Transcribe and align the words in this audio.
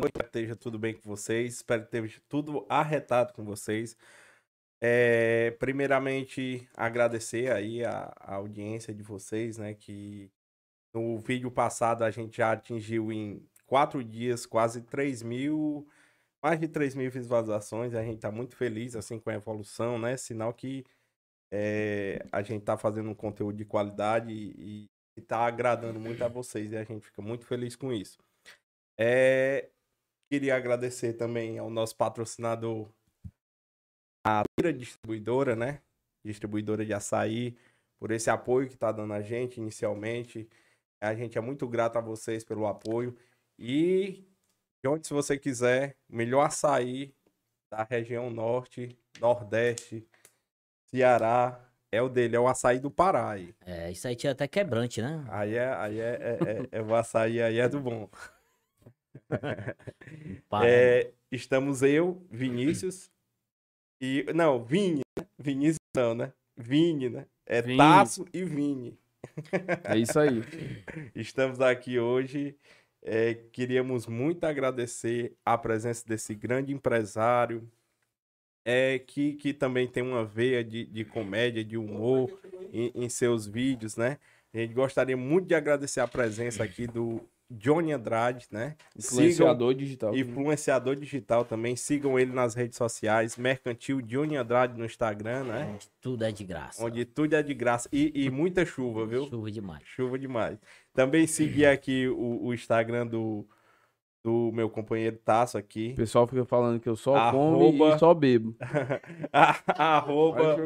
noite, 0.00 0.20
esteja 0.20 0.56
tudo 0.56 0.78
bem 0.78 0.94
com 0.94 1.08
vocês. 1.08 1.54
Espero 1.54 1.82
que 1.82 1.96
esteja 1.96 2.20
tudo 2.28 2.66
arretado 2.68 3.32
com 3.32 3.44
vocês. 3.44 3.96
É, 4.80 5.52
primeiramente, 5.52 6.68
agradecer 6.76 7.50
aí 7.50 7.84
a, 7.84 8.12
a, 8.20 8.34
audiência 8.34 8.92
de 8.92 9.02
vocês, 9.02 9.56
né? 9.56 9.74
Que 9.74 10.30
no 10.92 11.18
vídeo 11.18 11.50
passado 11.50 12.02
a 12.02 12.10
gente 12.10 12.38
já 12.38 12.52
atingiu 12.52 13.12
em 13.12 13.46
quatro 13.66 14.02
dias 14.04 14.46
quase 14.46 14.82
3 14.82 15.22
mil, 15.22 15.88
mais 16.42 16.60
de 16.60 16.68
3 16.68 16.94
mil 16.94 17.10
visualizações. 17.10 17.94
A 17.94 18.02
gente 18.02 18.20
tá 18.20 18.30
muito 18.30 18.56
feliz 18.56 18.96
assim 18.96 19.18
com 19.18 19.30
a 19.30 19.34
evolução, 19.34 19.98
né? 19.98 20.16
Sinal 20.16 20.52
que 20.52 20.84
é, 21.52 22.26
a 22.32 22.42
gente 22.42 22.64
tá 22.64 22.76
fazendo 22.76 23.10
um 23.10 23.14
conteúdo 23.14 23.56
de 23.56 23.64
qualidade 23.64 24.32
e, 24.32 24.90
está 25.16 25.46
agradando 25.46 26.00
muito 26.00 26.24
a 26.24 26.28
vocês 26.28 26.72
e 26.72 26.76
a 26.76 26.82
gente 26.82 27.06
fica 27.06 27.22
muito 27.22 27.46
feliz 27.46 27.76
com 27.76 27.92
isso. 27.92 28.18
É, 28.98 29.70
queria 30.34 30.56
agradecer 30.56 31.12
também 31.12 31.58
ao 31.58 31.70
nosso 31.70 31.96
patrocinador, 31.96 32.88
a 34.26 34.42
Lira 34.58 34.72
Distribuidora, 34.72 35.54
né? 35.54 35.80
Distribuidora 36.24 36.84
de 36.84 36.92
açaí, 36.92 37.56
por 38.00 38.10
esse 38.10 38.28
apoio 38.28 38.66
que 38.66 38.74
está 38.74 38.90
dando 38.90 39.12
a 39.12 39.22
gente 39.22 39.60
inicialmente. 39.60 40.48
A 41.00 41.14
gente 41.14 41.38
é 41.38 41.40
muito 41.40 41.68
grato 41.68 41.98
a 41.98 42.00
vocês 42.00 42.42
pelo 42.42 42.66
apoio. 42.66 43.16
E, 43.56 44.24
onde, 44.84 45.06
se 45.06 45.14
você 45.14 45.38
quiser, 45.38 45.96
melhor 46.08 46.46
açaí 46.46 47.14
da 47.70 47.84
região 47.84 48.28
norte, 48.28 48.98
nordeste, 49.20 50.04
Ceará, 50.90 51.64
é 51.92 52.02
o 52.02 52.08
dele, 52.08 52.34
é 52.34 52.40
o 52.40 52.48
açaí 52.48 52.80
do 52.80 52.90
Pará. 52.90 53.30
Aí. 53.30 53.54
É, 53.64 53.88
isso 53.92 54.08
aí 54.08 54.16
tinha 54.16 54.32
até 54.32 54.48
quebrante, 54.48 55.00
né? 55.00 55.24
Aí 55.28 55.54
é, 55.54 55.74
aí 55.74 56.00
é, 56.00 56.04
é, 56.04 56.50
é, 56.50 56.68
é 56.72 56.82
o 56.82 56.92
açaí 56.92 57.40
aí 57.40 57.60
é 57.60 57.68
do 57.68 57.78
bom. 57.78 58.08
é, 60.64 61.12
estamos 61.30 61.82
eu, 61.82 62.24
Vinícius, 62.30 63.10
e. 64.00 64.24
Não, 64.34 64.62
Vini, 64.62 65.00
né? 65.18 65.26
Vinícius 65.38 65.78
não, 65.96 66.14
né? 66.14 66.32
Vini, 66.56 67.08
né? 67.08 67.26
É 67.46 67.62
Vini. 67.62 67.78
Taço 67.78 68.26
e 68.32 68.44
Vini. 68.44 68.98
É 69.84 69.96
isso 69.96 70.18
aí. 70.18 70.42
Estamos 71.14 71.60
aqui 71.60 71.98
hoje. 71.98 72.56
É, 73.02 73.34
queríamos 73.34 74.06
muito 74.06 74.44
agradecer 74.44 75.36
a 75.44 75.58
presença 75.58 76.06
desse 76.06 76.34
grande 76.34 76.72
empresário, 76.72 77.70
é, 78.64 78.98
que, 78.98 79.34
que 79.34 79.52
também 79.52 79.86
tem 79.86 80.02
uma 80.02 80.24
veia 80.24 80.64
de, 80.64 80.86
de 80.86 81.04
comédia, 81.04 81.62
de 81.62 81.76
humor 81.76 82.40
em, 82.72 82.90
em 82.94 83.08
seus 83.10 83.46
vídeos, 83.46 83.96
né? 83.96 84.18
A 84.54 84.58
gente 84.58 84.72
gostaria 84.72 85.16
muito 85.16 85.48
de 85.48 85.54
agradecer 85.54 86.00
a 86.00 86.08
presença 86.08 86.62
aqui 86.64 86.86
do 86.86 87.20
Johnny 87.50 87.92
Andrade, 87.92 88.46
né? 88.50 88.76
Influenciador 88.96 89.70
Sigam, 89.70 89.74
digital. 89.74 90.16
Influenciador 90.16 90.96
digital 90.96 91.44
também. 91.44 91.76
Sigam 91.76 92.18
ele 92.18 92.32
nas 92.32 92.54
redes 92.54 92.76
sociais. 92.76 93.36
Mercantil 93.36 94.00
Johnny 94.00 94.36
Andrade 94.36 94.78
no 94.78 94.84
Instagram, 94.84 95.44
né? 95.44 95.70
Onde 95.74 95.88
tudo 96.00 96.24
é 96.24 96.32
de 96.32 96.44
graça. 96.44 96.84
Onde 96.84 97.04
tudo 97.04 97.34
é 97.34 97.42
de 97.42 97.54
graça. 97.54 97.88
E, 97.92 98.12
e 98.14 98.30
muita 98.30 98.64
chuva, 98.64 99.06
viu? 99.06 99.26
Chuva 99.26 99.50
demais. 99.50 99.82
Chuva 99.84 100.18
demais. 100.18 100.58
Também 100.92 101.26
seguir 101.26 101.66
aqui 101.66 102.08
o, 102.08 102.46
o 102.46 102.54
Instagram 102.54 103.06
do 103.06 103.46
do 104.24 104.50
meu 104.54 104.70
companheiro 104.70 105.18
Tasso 105.18 105.58
aqui. 105.58 105.90
O 105.92 105.96
pessoal 105.96 106.26
fica 106.26 106.46
falando 106.46 106.80
que 106.80 106.88
eu 106.88 106.96
só 106.96 107.14
arroba... 107.14 107.58
como 107.58 107.94
e 107.94 107.98
só 107.98 108.14
bebo. 108.14 108.56
arroba, 109.76 110.56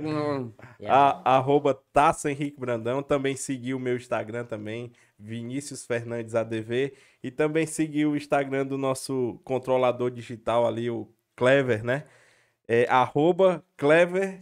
a, 0.86 1.36
arroba 1.36 1.74
Tasso 1.92 2.28
Henrique 2.28 2.60
Brandão. 2.60 3.02
Também 3.02 3.34
seguiu 3.34 3.76
o 3.76 3.80
meu 3.80 3.96
Instagram 3.96 4.44
também, 4.44 4.92
Vinícius 5.18 5.84
Fernandes 5.84 6.36
ADV. 6.36 6.94
E 7.20 7.32
também 7.32 7.66
seguiu 7.66 8.12
o 8.12 8.16
Instagram 8.16 8.64
do 8.64 8.78
nosso 8.78 9.40
controlador 9.42 10.12
digital 10.12 10.64
ali, 10.64 10.88
o 10.88 11.08
Clever, 11.34 11.84
né? 11.84 12.04
É 12.68 12.86
arroba 12.88 13.64
Clever 13.76 14.40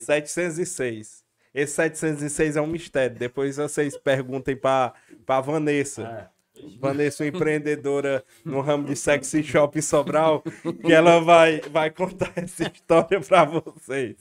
706. 0.00 1.22
Esse 1.54 1.74
706 1.74 2.56
é 2.56 2.62
um 2.62 2.66
mistério. 2.66 3.18
Depois 3.18 3.58
vocês 3.58 3.94
perguntem 3.98 4.56
para 4.56 4.94
Vanessa. 5.42 6.30
É. 6.30 6.31
Vanessa, 6.78 7.26
empreendedora 7.26 8.24
no 8.44 8.60
ramo 8.60 8.86
de 8.86 8.96
sexy 8.96 9.42
shop 9.42 9.78
em 9.78 9.82
Sobral, 9.82 10.42
que 10.84 10.92
ela 10.92 11.20
vai, 11.20 11.60
vai 11.60 11.90
contar 11.90 12.32
essa 12.36 12.64
história 12.64 13.20
para 13.20 13.44
vocês. 13.44 14.16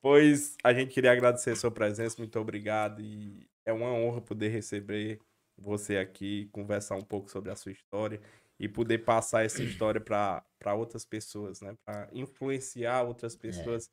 Pois 0.00 0.56
a 0.62 0.72
gente 0.72 0.92
queria 0.92 1.12
agradecer 1.12 1.50
a 1.50 1.56
sua 1.56 1.70
presença, 1.70 2.16
muito 2.18 2.38
obrigado. 2.38 3.00
E 3.00 3.46
é 3.64 3.72
uma 3.72 3.92
honra 3.92 4.20
poder 4.20 4.48
receber 4.48 5.20
você 5.56 5.96
aqui, 5.96 6.48
conversar 6.52 6.96
um 6.96 7.02
pouco 7.02 7.30
sobre 7.30 7.50
a 7.50 7.56
sua 7.56 7.72
história 7.72 8.20
e 8.58 8.68
poder 8.68 8.98
passar 8.98 9.44
essa 9.44 9.62
história 9.62 10.00
para 10.00 10.74
outras 10.74 11.04
pessoas, 11.04 11.60
né? 11.60 11.76
Para 11.84 12.08
influenciar 12.12 13.02
outras 13.02 13.36
pessoas. 13.36 13.90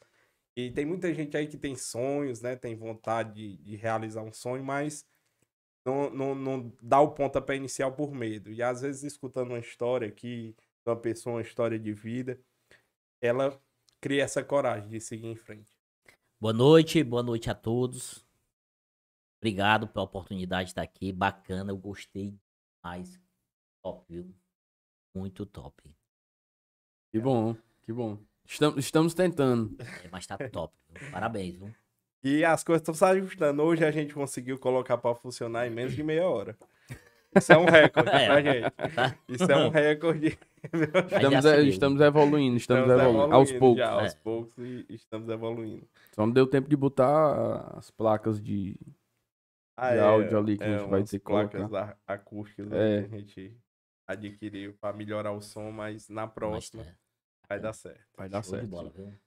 É. 0.58 0.62
E 0.62 0.72
tem 0.72 0.86
muita 0.86 1.14
gente 1.14 1.38
aí 1.38 1.48
que 1.48 1.58
tem 1.58 1.76
sonhos, 1.76 2.42
né? 2.42 2.56
Tem 2.56 2.76
vontade 2.76 3.34
de, 3.34 3.58
de 3.58 3.76
realizar 3.76 4.22
um 4.22 4.34
sonho, 4.34 4.64
mas 4.64 5.06
não, 5.89 6.09
não, 6.09 6.35
não 6.35 6.73
dá 6.81 7.00
o 7.00 7.11
pontapé 7.11 7.55
inicial 7.55 7.91
por 7.91 8.11
medo. 8.11 8.51
E 8.51 8.61
às 8.61 8.81
vezes, 8.81 9.03
escutando 9.03 9.50
uma 9.50 9.59
história 9.59 10.07
aqui, 10.07 10.55
uma 10.85 10.95
pessoa, 10.95 11.35
uma 11.35 11.41
história 11.41 11.79
de 11.79 11.94
vida, 11.94 12.39
ela 13.22 13.59
cria 14.00 14.23
essa 14.23 14.44
coragem 14.44 14.89
de 14.89 15.00
seguir 15.00 15.27
em 15.27 15.35
frente. 15.35 15.77
Boa 16.39 16.53
noite, 16.53 17.03
boa 17.03 17.23
noite 17.23 17.50
a 17.50 17.55
todos. 17.55 18.25
Obrigado 19.39 19.88
pela 19.88 20.05
oportunidade 20.05 20.66
de 20.66 20.72
estar 20.72 20.81
aqui. 20.81 21.11
Bacana, 21.11 21.72
eu 21.72 21.77
gostei 21.77 22.33
mais. 22.83 23.19
Top, 23.81 24.06
viu? 24.09 24.33
Muito 25.16 25.45
top. 25.45 25.83
Que 27.11 27.19
bom, 27.19 27.56
que 27.81 27.91
bom. 27.91 28.19
Estamos, 28.45 28.79
estamos 28.79 29.13
tentando. 29.13 29.75
É, 29.79 30.09
mas 30.09 30.27
tá 30.27 30.38
top. 30.50 30.73
Parabéns, 31.11 31.56
viu? 31.56 31.73
E 32.24 32.44
as 32.44 32.63
coisas 32.63 32.81
estão 32.81 32.94
se 32.94 33.06
ajustando. 33.06 33.63
Hoje 33.63 33.85
a 33.85 33.91
gente 33.91 34.13
conseguiu 34.13 34.57
colocar 34.57 34.97
para 34.97 35.16
funcionar 35.16 35.68
em 35.68 35.69
menos 35.69 35.96
de 35.96 36.03
meia 36.03 36.28
hora. 36.28 36.57
Isso 37.35 37.53
é 37.53 37.57
um 37.57 37.66
recorde 37.66 38.09
é, 38.09 38.25
pra 38.25 38.41
gente. 38.41 38.74
Isso 39.30 39.52
é 39.52 39.57
um 39.57 39.69
recorde. 39.69 40.40
estamos, 41.13 41.68
estamos 41.68 42.02
evoluindo, 42.02 42.57
estamos, 42.57 42.81
estamos 42.81 42.90
evoluindo, 42.90 43.00
evoluindo, 43.00 43.35
aos 43.35 43.52
poucos. 43.53 43.78
Já, 43.78 43.90
aos 43.91 44.13
é. 44.13 44.18
poucos 44.18 44.57
e 44.57 44.85
estamos 44.90 45.30
evoluindo. 45.30 45.88
Só 46.13 46.25
não 46.25 46.34
deu 46.34 46.47
tempo 46.47 46.68
de 46.68 46.75
botar 46.75 47.78
as 47.78 47.90
placas 47.91 48.41
de, 48.41 48.75
ah, 49.78 49.91
de 49.91 49.97
é, 49.97 50.01
áudio 50.01 50.38
ali 50.38 50.57
que 50.57 50.63
é, 50.63 50.75
a 50.75 50.80
gente 50.80 50.90
vai 50.90 51.03
ter 51.03 51.19
que 51.19 51.25
placas 51.25 51.62
colocar. 51.62 51.97
acústicas 52.06 52.72
é. 52.74 53.03
que 53.03 53.16
a 53.16 53.18
gente 53.18 53.57
adquiriu 54.07 54.74
para 54.81 54.96
melhorar 54.96 55.31
o 55.31 55.41
som, 55.41 55.72
mas 55.72 56.09
na 56.09 56.28
próxima 56.28 56.84
mas, 56.84 56.91
é. 56.91 56.96
vai 57.47 57.59
dar 57.59 57.74
certo. 57.74 58.07
Vai 58.18 58.28
dar 58.28 58.44
Show 58.44 58.56
certo. 58.56 59.19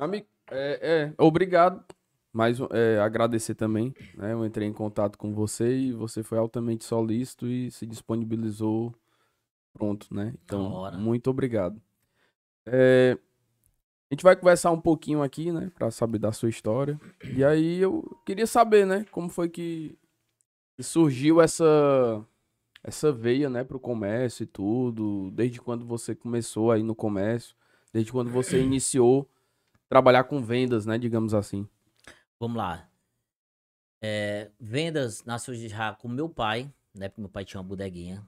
Amigo, 0.00 0.26
é, 0.50 1.12
é, 1.12 1.22
obrigado. 1.22 1.84
Mas 2.32 2.58
é, 2.70 2.98
agradecer 3.00 3.54
também, 3.54 3.92
né? 4.14 4.32
Eu 4.32 4.46
entrei 4.46 4.66
em 4.66 4.72
contato 4.72 5.18
com 5.18 5.34
você 5.34 5.76
e 5.76 5.92
você 5.92 6.22
foi 6.22 6.38
altamente 6.38 6.84
solícito 6.84 7.46
e 7.46 7.70
se 7.70 7.84
disponibilizou 7.84 8.94
pronto, 9.74 10.06
né? 10.14 10.32
Então, 10.44 10.90
muito 10.92 11.28
obrigado. 11.28 11.82
É, 12.64 13.18
a 14.10 14.14
gente 14.14 14.22
vai 14.22 14.36
conversar 14.36 14.70
um 14.70 14.80
pouquinho 14.80 15.22
aqui, 15.22 15.52
né? 15.52 15.70
Pra 15.74 15.90
saber 15.90 16.18
da 16.18 16.32
sua 16.32 16.48
história. 16.48 16.98
E 17.36 17.44
aí 17.44 17.78
eu 17.78 18.02
queria 18.24 18.46
saber, 18.46 18.86
né? 18.86 19.04
Como 19.10 19.28
foi 19.28 19.48
que 19.48 19.98
surgiu 20.80 21.42
essa 21.42 22.24
essa 22.82 23.12
veia, 23.12 23.50
né? 23.50 23.64
Pro 23.64 23.78
comércio 23.80 24.44
e 24.44 24.46
tudo. 24.46 25.30
Desde 25.32 25.60
quando 25.60 25.84
você 25.84 26.14
começou 26.14 26.70
aí 26.70 26.82
no 26.82 26.94
comércio. 26.94 27.56
Desde 27.92 28.12
quando 28.12 28.30
você 28.30 28.62
iniciou 28.62 29.28
trabalhar 29.90 30.24
com 30.24 30.40
vendas, 30.40 30.86
né? 30.86 30.96
Digamos 30.96 31.34
assim. 31.34 31.68
Vamos 32.38 32.56
lá. 32.56 32.88
É, 34.00 34.48
vendas 34.58 35.24
nasceu 35.24 35.52
já 35.54 35.92
com 35.92 36.08
meu 36.08 36.28
pai, 36.28 36.72
né? 36.94 37.08
Porque 37.08 37.20
meu 37.20 37.28
pai 37.28 37.44
tinha 37.44 37.60
uma 37.60 37.66
bodeguinha. 37.66 38.24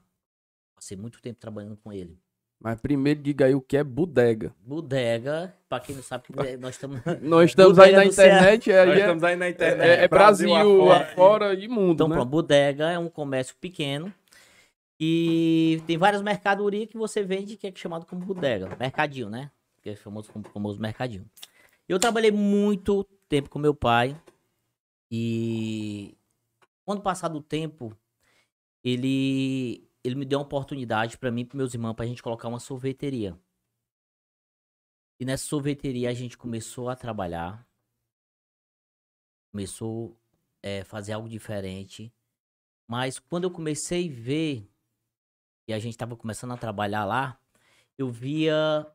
Passei 0.75 0.97
muito 0.97 1.21
tempo 1.21 1.39
trabalhando 1.39 1.77
com 1.77 1.91
ele. 1.91 2.19
Mas 2.61 2.79
primeiro 2.79 3.21
diga 3.21 3.45
aí 3.45 3.55
o 3.55 3.61
que 3.61 3.77
é 3.77 3.83
bodega. 3.83 4.53
Bodega, 4.59 5.53
pra 5.67 5.79
quem 5.79 5.95
não 5.95 6.03
sabe, 6.03 6.25
nós 6.59 6.75
estamos. 6.75 7.01
nós 7.21 7.49
estamos 7.49 7.79
aí 7.79 7.93
na 7.93 8.05
internet. 8.05 8.71
É, 8.71 8.85
nós 8.85 8.95
é, 8.95 8.99
estamos 8.99 9.23
aí 9.23 9.35
na 9.35 9.49
internet. 9.49 9.89
É, 9.89 10.03
é 10.03 10.07
Brasil, 10.07 10.49
Brasil 10.49 10.91
afora 10.91 11.53
e 11.53 11.67
mundo. 11.67 11.93
Então, 11.93 12.07
né? 12.07 12.15
pronto, 12.15 12.29
bodega 12.29 12.91
é 12.91 12.99
um 12.99 13.09
comércio 13.09 13.55
pequeno. 13.59 14.13
E 14.99 15.81
tem 15.87 15.97
várias 15.97 16.21
mercadorias 16.21 16.87
que 16.87 16.97
você 16.97 17.23
vende 17.23 17.57
que 17.57 17.67
é 17.67 17.73
chamado 17.75 18.05
como 18.05 18.25
bodega. 18.25 18.69
Mercadinho, 18.79 19.29
né? 19.29 19.49
Que 19.81 19.89
é 19.89 19.95
famoso 19.95 20.31
como 20.31 20.47
famoso 20.49 20.79
mercadinho. 20.79 21.25
Eu 21.87 21.99
trabalhei 21.99 22.31
muito 22.31 23.03
tempo 23.27 23.49
com 23.49 23.59
meu 23.59 23.75
pai 23.75 24.19
e 25.11 26.17
quando 26.85 27.01
passado 27.01 27.37
o 27.37 27.43
tempo, 27.43 27.95
ele 28.83 29.87
ele 30.03 30.15
me 30.15 30.25
deu 30.25 30.39
uma 30.39 30.45
oportunidade 30.45 31.17
para 31.17 31.31
mim 31.31 31.41
e 31.41 31.45
para 31.45 31.57
meus 31.57 31.73
irmãos 31.73 31.93
para 31.93 32.05
a 32.05 32.07
gente 32.07 32.21
colocar 32.21 32.47
uma 32.47 32.59
sorveteria. 32.59 33.39
E 35.19 35.25
nessa 35.25 35.45
sorveteria 35.45 36.09
a 36.09 36.13
gente 36.13 36.37
começou 36.37 36.89
a 36.89 36.95
trabalhar, 36.95 37.65
começou 39.51 40.17
a 40.61 40.67
é, 40.67 40.83
fazer 40.83 41.13
algo 41.13 41.29
diferente. 41.29 42.13
Mas 42.87 43.19
quando 43.19 43.45
eu 43.45 43.51
comecei 43.51 44.09
a 44.09 44.11
ver 44.11 44.69
e 45.67 45.73
a 45.73 45.79
gente 45.79 45.97
tava 45.97 46.17
começando 46.17 46.51
a 46.51 46.57
trabalhar 46.57 47.05
lá, 47.05 47.39
eu 47.97 48.09
via 48.09 48.85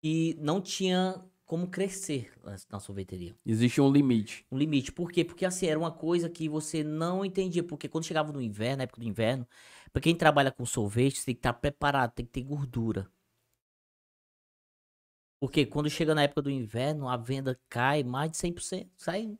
que 0.00 0.34
não 0.38 0.60
tinha 0.60 1.24
como 1.52 1.66
crescer 1.66 2.32
na, 2.70 2.80
sorveteria. 2.80 3.36
Existe 3.44 3.78
um 3.78 3.92
limite. 3.92 4.46
Um 4.50 4.56
limite. 4.56 4.90
Por 4.90 5.12
quê? 5.12 5.22
Porque 5.22 5.44
assim, 5.44 5.66
era 5.66 5.78
uma 5.78 5.92
coisa 5.92 6.30
que 6.30 6.48
você 6.48 6.82
não 6.82 7.22
entendia. 7.22 7.62
Porque 7.62 7.90
quando 7.90 8.06
chegava 8.06 8.32
no 8.32 8.40
inverno, 8.40 8.78
na 8.78 8.84
época 8.84 9.02
do 9.02 9.06
inverno, 9.06 9.46
pra 9.92 10.00
quem 10.00 10.16
trabalha 10.16 10.50
com 10.50 10.64
sorvete, 10.64 11.18
você 11.18 11.26
tem 11.26 11.34
que 11.34 11.40
estar 11.40 11.52
preparado, 11.52 12.12
tem 12.14 12.24
que 12.24 12.32
ter 12.32 12.40
gordura. 12.40 13.06
Porque 15.42 15.66
quando 15.66 15.90
chega 15.90 16.14
na 16.14 16.22
época 16.22 16.40
do 16.40 16.48
inverno, 16.48 17.08
a 17.08 17.16
venda 17.16 17.58
cai 17.68 18.04
mais 18.04 18.30
de 18.30 18.36
100%. 18.36 18.86
Sai, 18.96 19.36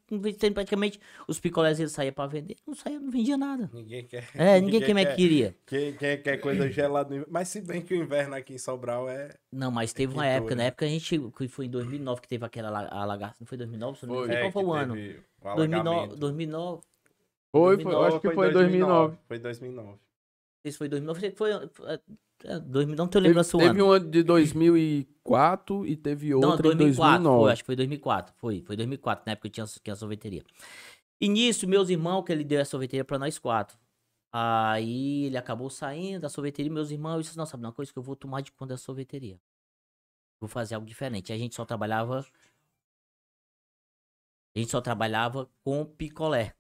praticamente, 0.53 0.99
os 1.29 1.39
picolés 1.39 1.79
eles 1.79 1.93
saíam 1.93 2.13
pra 2.13 2.27
vender, 2.27 2.57
não 2.67 2.75
saía, 2.75 2.99
não 2.99 3.09
vendia 3.09 3.37
nada. 3.37 3.71
Ninguém 3.73 4.05
quer. 4.05 4.29
É, 4.35 4.59
ninguém 4.61 4.81
quem 4.83 4.99
é 4.99 5.05
que 5.07 5.15
queria. 5.15 5.55
Quem, 5.65 5.93
quem 5.95 6.21
quer 6.21 6.39
coisa 6.39 6.69
gelada 6.69 7.09
no 7.11 7.15
inverno. 7.15 7.33
Mas 7.33 7.47
se 7.51 7.61
bem 7.61 7.81
que 7.81 7.95
o 7.95 7.97
inverno 7.97 8.35
aqui 8.35 8.55
em 8.55 8.59
Sobral 8.59 9.09
é. 9.09 9.33
Não, 9.53 9.71
mas 9.71 9.93
teve 9.93 10.13
uma 10.13 10.25
que 10.25 10.29
época, 10.31 10.49
doido. 10.49 10.59
na 10.59 10.65
época 10.65 10.87
a 10.87 10.89
gente, 10.89 11.21
que 11.39 11.47
foi 11.47 11.67
em 11.67 11.71
2009 11.71 12.21
que 12.21 12.27
teve 12.27 12.45
aquela 12.45 12.69
la- 12.69 12.89
a 12.91 13.05
lagarta, 13.05 13.37
não 13.39 13.47
foi 13.47 13.57
2009? 13.59 13.99
Se 14.01 14.05
eu 14.05 14.09
não 14.09 14.17
Foi. 14.17 14.25
engano, 14.25 14.39
é, 14.39 14.43
qual 14.43 14.53
foi 14.53 14.65
o 14.65 14.73
ano? 14.73 14.95
o 14.95 15.55
2009, 15.55 15.89
alagamento. 15.89 16.17
2009, 16.17 16.83
Foi, 17.53 17.61
foi, 17.77 17.77
2009, 17.85 18.09
acho 18.09 18.21
que 18.21 18.31
foi 18.35 18.49
em 18.49 18.53
2009. 18.53 19.17
Foi 19.29 19.39
2009. 19.39 19.89
não 19.89 19.99
sei 20.65 20.73
se 20.73 20.79
foi 20.79 20.89
2009, 20.89 21.21
sei 21.21 21.31
que 21.31 21.39
foi, 21.39 21.69
foi 21.69 21.95
é, 21.95 22.01
2000, 22.61 22.97
não 22.97 23.07
tenho 23.09 23.23
Teve, 23.23 23.29
lembrança 23.29 23.57
o 23.57 23.61
teve 23.61 23.71
ano. 23.71 23.87
um 23.87 23.91
ano 23.93 24.11
de 24.11 24.23
2004 24.23 25.87
e 25.87 25.97
teve 25.97 26.35
outro 26.35 26.49
Não, 26.49 26.55
em 26.57 26.63
2004, 26.77 27.23
2009. 27.23 27.43
foi, 27.43 27.53
acho 27.53 27.63
que 27.63 27.67
foi 27.67 27.77
2004, 27.77 28.35
foi, 28.37 28.63
foi 28.63 28.77
2004, 28.77 29.25
na 29.27 29.33
época 29.33 29.49
que 29.49 29.61
eu 29.61 29.67
tinha, 29.67 29.81
tinha 29.83 29.97
sorveteria. 29.97 30.43
E 31.21 31.29
nisso, 31.29 31.69
meus 31.69 31.89
irmãos, 31.89 32.23
que 32.25 32.33
ele 32.33 32.45
deu 32.45 32.61
a 32.61 32.65
sorveteria 32.65 33.05
pra 33.05 33.19
nós 33.19 33.39
quatro. 33.39 33.79
Aí 34.33 35.27
ele 35.27 35.37
acabou 35.37 35.69
saindo 35.71 36.23
da 36.23 36.29
sorveteria, 36.29 36.73
meus 36.73 36.91
irmãos, 36.91 37.17
eu 37.17 37.21
disse, 37.23 37.37
não, 37.37 37.47
sabe 37.47 37.65
uma 37.65 37.73
coisa 37.73 37.93
que 37.93 37.99
eu 37.99 38.03
vou 38.03 38.17
tomar 38.17 38.41
de 38.41 38.51
conta 38.51 38.75
da 38.75 38.79
sorveteria. 38.79 39.39
Vou 40.41 40.49
fazer 40.49 40.75
algo 40.75 40.87
diferente. 40.87 41.33
A 41.33 41.39
gente 41.39 41.55
só 41.55 41.65
trabalhava. 41.65 42.27
A 44.55 44.59
gente 44.59 44.71
só 44.71 44.81
trabalhava 44.81 45.49
com 45.63 45.85
picolé. 45.85 46.55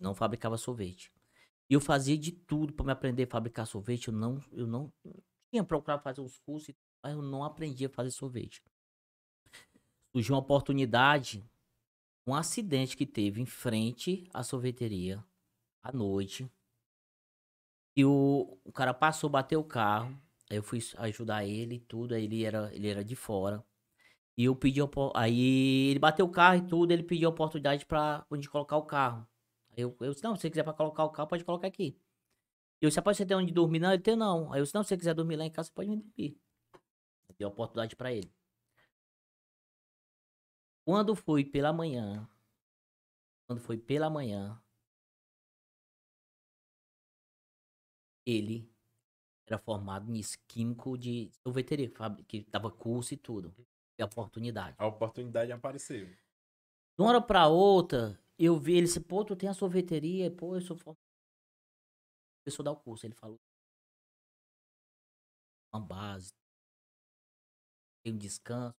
Não 0.00 0.14
fabricava 0.14 0.56
sorvete. 0.56 1.12
E 1.70 1.74
eu 1.74 1.80
fazia 1.80 2.16
de 2.16 2.32
tudo 2.32 2.72
pra 2.72 2.84
me 2.84 2.92
aprender 2.92 3.24
a 3.24 3.30
fabricar 3.30 3.66
sorvete. 3.66 4.08
Eu 4.08 4.14
não, 4.14 4.42
eu 4.52 4.66
não 4.66 4.92
tinha 5.50 5.62
procurado 5.62 6.02
fazer 6.02 6.20
os 6.20 6.38
cursos, 6.38 6.74
mas 7.02 7.14
eu 7.14 7.22
não 7.22 7.44
aprendi 7.44 7.84
a 7.84 7.90
fazer 7.90 8.10
sorvete. 8.10 8.62
Surgiu 10.12 10.34
uma 10.34 10.40
oportunidade, 10.40 11.44
um 12.26 12.34
acidente 12.34 12.96
que 12.96 13.06
teve 13.06 13.40
em 13.40 13.46
frente 13.46 14.28
à 14.32 14.42
sorveteria 14.42 15.22
à 15.82 15.92
noite. 15.92 16.50
E 17.96 18.04
o, 18.04 18.58
o 18.64 18.72
cara 18.72 18.94
passou, 18.94 19.28
bateu 19.28 19.60
o 19.60 19.64
carro. 19.64 20.16
Aí 20.50 20.56
eu 20.56 20.62
fui 20.62 20.78
ajudar 20.98 21.44
ele 21.44 21.74
e 21.76 21.80
tudo. 21.80 22.14
Aí 22.14 22.24
ele 22.24 22.44
era, 22.44 22.74
ele 22.74 22.88
era 22.88 23.04
de 23.04 23.16
fora. 23.16 23.64
E 24.36 24.44
eu 24.44 24.54
pedi. 24.54 24.80
Aí 25.14 25.90
ele 25.90 25.98
bateu 25.98 26.24
o 26.26 26.30
carro 26.30 26.58
e 26.58 26.68
tudo. 26.68 26.92
Ele 26.92 27.02
pediu 27.02 27.28
a 27.28 27.32
oportunidade 27.32 27.84
pra 27.84 28.24
onde 28.30 28.48
colocar 28.48 28.76
o 28.76 28.86
carro. 28.86 29.26
Eu, 29.78 29.96
eu 30.00 30.10
disse: 30.10 30.24
Não, 30.24 30.34
se 30.34 30.42
você 30.42 30.50
quiser 30.50 30.64
pra 30.64 30.72
colocar 30.72 31.04
o 31.04 31.10
carro, 31.10 31.28
pode 31.28 31.44
colocar 31.44 31.68
aqui. 31.68 31.96
Eu 32.80 32.88
disse: 32.88 32.98
"Rapaz, 32.98 33.16
você 33.16 33.24
tem 33.24 33.36
onde 33.36 33.52
dormir? 33.52 33.78
Não, 33.78 33.92
ele 33.92 34.02
tem 34.02 34.16
não. 34.16 34.52
Aí 34.52 34.58
eu 34.58 34.64
disse: 34.64 34.74
Não, 34.74 34.82
se 34.82 34.88
você 34.88 34.96
quiser 34.96 35.14
dormir 35.14 35.36
lá 35.36 35.44
em 35.44 35.52
casa, 35.52 35.70
pode 35.72 35.88
vir 35.88 35.98
dormir. 35.98 36.36
Eu 37.28 37.34
dei 37.38 37.44
a 37.44 37.48
oportunidade 37.48 37.94
pra 37.94 38.12
ele. 38.12 38.34
Quando 40.84 41.14
foi 41.14 41.44
pela 41.44 41.72
manhã. 41.72 42.28
Quando 43.46 43.60
foi 43.60 43.78
pela 43.78 44.10
manhã. 44.10 44.60
Ele 48.26 48.68
era 49.46 49.58
formado 49.58 50.10
nisso, 50.10 50.36
químico 50.48 50.98
de 50.98 51.30
sorveteria, 51.42 51.90
que 52.26 52.44
dava 52.50 52.70
curso 52.70 53.14
e 53.14 53.16
tudo. 53.16 53.54
E 53.96 54.02
oportunidade. 54.02 54.74
A 54.76 54.86
oportunidade 54.86 55.52
apareceu. 55.52 56.06
De 56.06 56.16
uma 56.98 57.10
hora 57.10 57.20
pra 57.22 57.46
outra, 57.46 58.20
eu 58.46 58.56
vi 58.58 58.74
ele 58.76 58.86
disse, 58.86 59.00
pô, 59.00 59.24
tu 59.24 59.34
tem 59.34 59.48
a 59.48 59.54
sorveteria, 59.54 60.30
pô, 60.30 60.54
eu 60.54 60.60
sou 60.60 60.76
formado. 60.76 60.98
Começou 62.44 62.62
a 62.62 62.64
dar 62.64 62.70
o 62.72 62.76
curso, 62.76 63.04
ele 63.04 63.14
falou. 63.14 63.40
Uma 65.72 65.80
base. 65.80 66.32
Tem 68.04 68.14
um 68.14 68.16
descanso. 68.16 68.76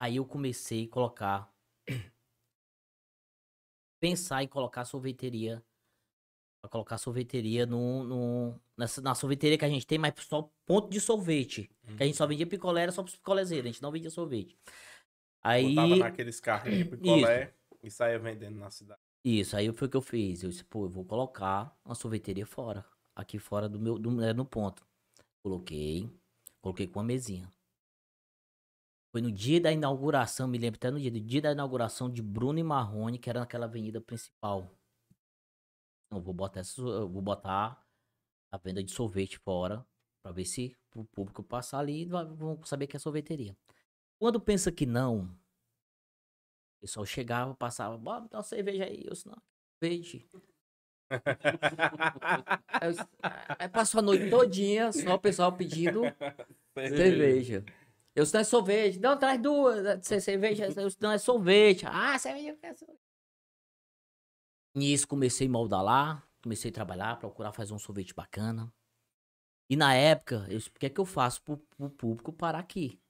Aí 0.00 0.16
eu 0.16 0.26
comecei 0.26 0.84
a 0.84 0.90
colocar. 0.90 1.54
pensar 4.02 4.42
em 4.42 4.48
colocar 4.48 4.82
a 4.82 4.84
sorveteria. 4.84 5.64
Pra 6.60 6.68
colocar 6.68 6.96
a 6.96 6.98
sorveteria 6.98 7.64
no, 7.64 8.02
no, 8.02 8.60
nessa, 8.76 9.00
na 9.00 9.14
sorveteria 9.14 9.56
que 9.56 9.64
a 9.64 9.68
gente 9.68 9.86
tem, 9.86 9.98
mas 9.98 10.14
só 10.18 10.50
ponto 10.66 10.90
de 10.90 11.00
sorvete. 11.00 11.70
Que 11.96 12.02
a 12.02 12.06
gente 12.06 12.16
só 12.16 12.26
vendia 12.26 12.46
picolé, 12.46 12.82
era 12.82 12.92
só 12.92 13.02
pros 13.02 13.16
picolezeiros, 13.16 13.70
a 13.70 13.72
gente 13.72 13.82
não 13.82 13.92
vendia 13.92 14.10
sorvete. 14.10 14.58
Aí. 15.42 15.74
Botava 15.74 15.96
naqueles 15.96 16.40
carrinhos 16.40 16.78
de 16.78 16.84
picolé 16.98 17.54
e 17.88 17.90
saía 17.90 18.18
vendendo 18.18 18.58
na 18.58 18.70
cidade. 18.70 19.00
Isso, 19.24 19.56
aí 19.56 19.72
foi 19.72 19.88
o 19.88 19.90
que 19.90 19.96
eu 19.96 20.02
fiz. 20.02 20.42
Eu 20.42 20.50
disse, 20.50 20.64
pô, 20.64 20.84
eu 20.84 20.88
vou 20.90 21.04
colocar 21.04 21.76
uma 21.84 21.94
sorveteria 21.94 22.46
fora. 22.46 22.84
Aqui 23.14 23.38
fora 23.38 23.68
do 23.68 23.78
meu, 23.78 23.98
do, 23.98 24.22
é, 24.22 24.32
no 24.32 24.44
ponto. 24.44 24.86
Coloquei, 25.42 26.10
coloquei 26.60 26.86
com 26.86 27.00
uma 27.00 27.04
mesinha. 27.04 27.50
Foi 29.12 29.22
no 29.22 29.32
dia 29.32 29.60
da 29.60 29.72
inauguração, 29.72 30.46
me 30.46 30.58
lembro 30.58 30.76
até 30.78 30.90
no 30.90 31.00
dia, 31.00 31.10
do 31.10 31.20
dia 31.20 31.40
da 31.40 31.52
inauguração 31.52 32.10
de 32.10 32.22
Bruno 32.22 32.58
e 32.58 32.62
Marrone, 32.62 33.18
que 33.18 33.30
era 33.30 33.40
naquela 33.40 33.64
avenida 33.66 34.00
principal. 34.00 34.70
Não, 36.10 36.20
vou 36.20 36.34
botar 36.34 36.60
essa, 36.60 36.82
vou 36.82 37.22
botar 37.22 37.82
a 38.52 38.58
venda 38.58 38.82
de 38.82 38.92
sorvete 38.92 39.38
fora, 39.38 39.84
pra 40.22 40.32
ver 40.32 40.44
se 40.44 40.76
o 40.94 41.04
público 41.04 41.42
passar 41.42 41.78
ali 41.78 42.04
vai- 42.04 42.26
vão 42.26 42.62
saber 42.64 42.86
que 42.86 42.96
é 42.96 42.98
sorveteria. 43.00 43.56
Quando 44.18 44.40
pensa 44.40 44.70
que 44.70 44.86
não, 44.86 45.36
pessoal 46.86 47.06
chegava, 47.06 47.54
passava, 47.54 47.96
bora 47.98 48.20
botar 48.22 48.38
uma 48.38 48.42
cerveja 48.44 48.84
aí. 48.84 49.04
Eu 49.04 49.12
disse, 49.12 49.26
não, 49.26 49.36
cerveja. 49.82 50.24
Aí 52.80 52.92
disse, 52.92 53.06
"Ah", 53.22 53.56
Aí 53.58 53.68
passou 53.68 53.98
a 54.00 54.02
noite 54.02 54.28
todinha, 54.28 54.92
só 54.92 55.14
o 55.14 55.18
pessoal 55.18 55.52
pedindo 55.56 56.02
cerveja. 56.88 57.64
Eu 58.14 58.22
disse, 58.24 58.34
não 58.34 58.40
é 58.40 58.44
sorvete. 58.44 58.98
Não, 59.00 59.18
traz 59.18 59.40
duas. 59.40 60.04
ce- 60.06 60.20
Cerveja, 60.20 60.66
eu 60.66 60.86
disse, 60.88 61.00
não 61.00 61.12
é 61.12 61.18
sorvete. 61.18 61.86
Ah, 61.86 62.18
cerveja. 62.18 62.56
Nisso 64.74 65.08
comecei 65.08 65.46
a 65.46 65.50
moldar 65.50 65.82
lá, 65.82 66.22
comecei 66.42 66.70
a 66.70 66.74
trabalhar, 66.74 67.18
procurar 67.18 67.52
fazer 67.52 67.72
um 67.72 67.78
sorvete 67.78 68.14
bacana. 68.14 68.72
E 69.70 69.76
na 69.76 69.94
época, 69.94 70.46
eu 70.48 70.58
disse, 70.58 70.68
o 70.68 70.72
que 70.74 70.86
é 70.86 70.90
que 70.90 71.00
eu 71.00 71.04
faço 71.06 71.42
pro, 71.42 71.56
pro 71.58 71.90
público 71.90 72.32
parar 72.32 72.58
aqui? 72.60 73.00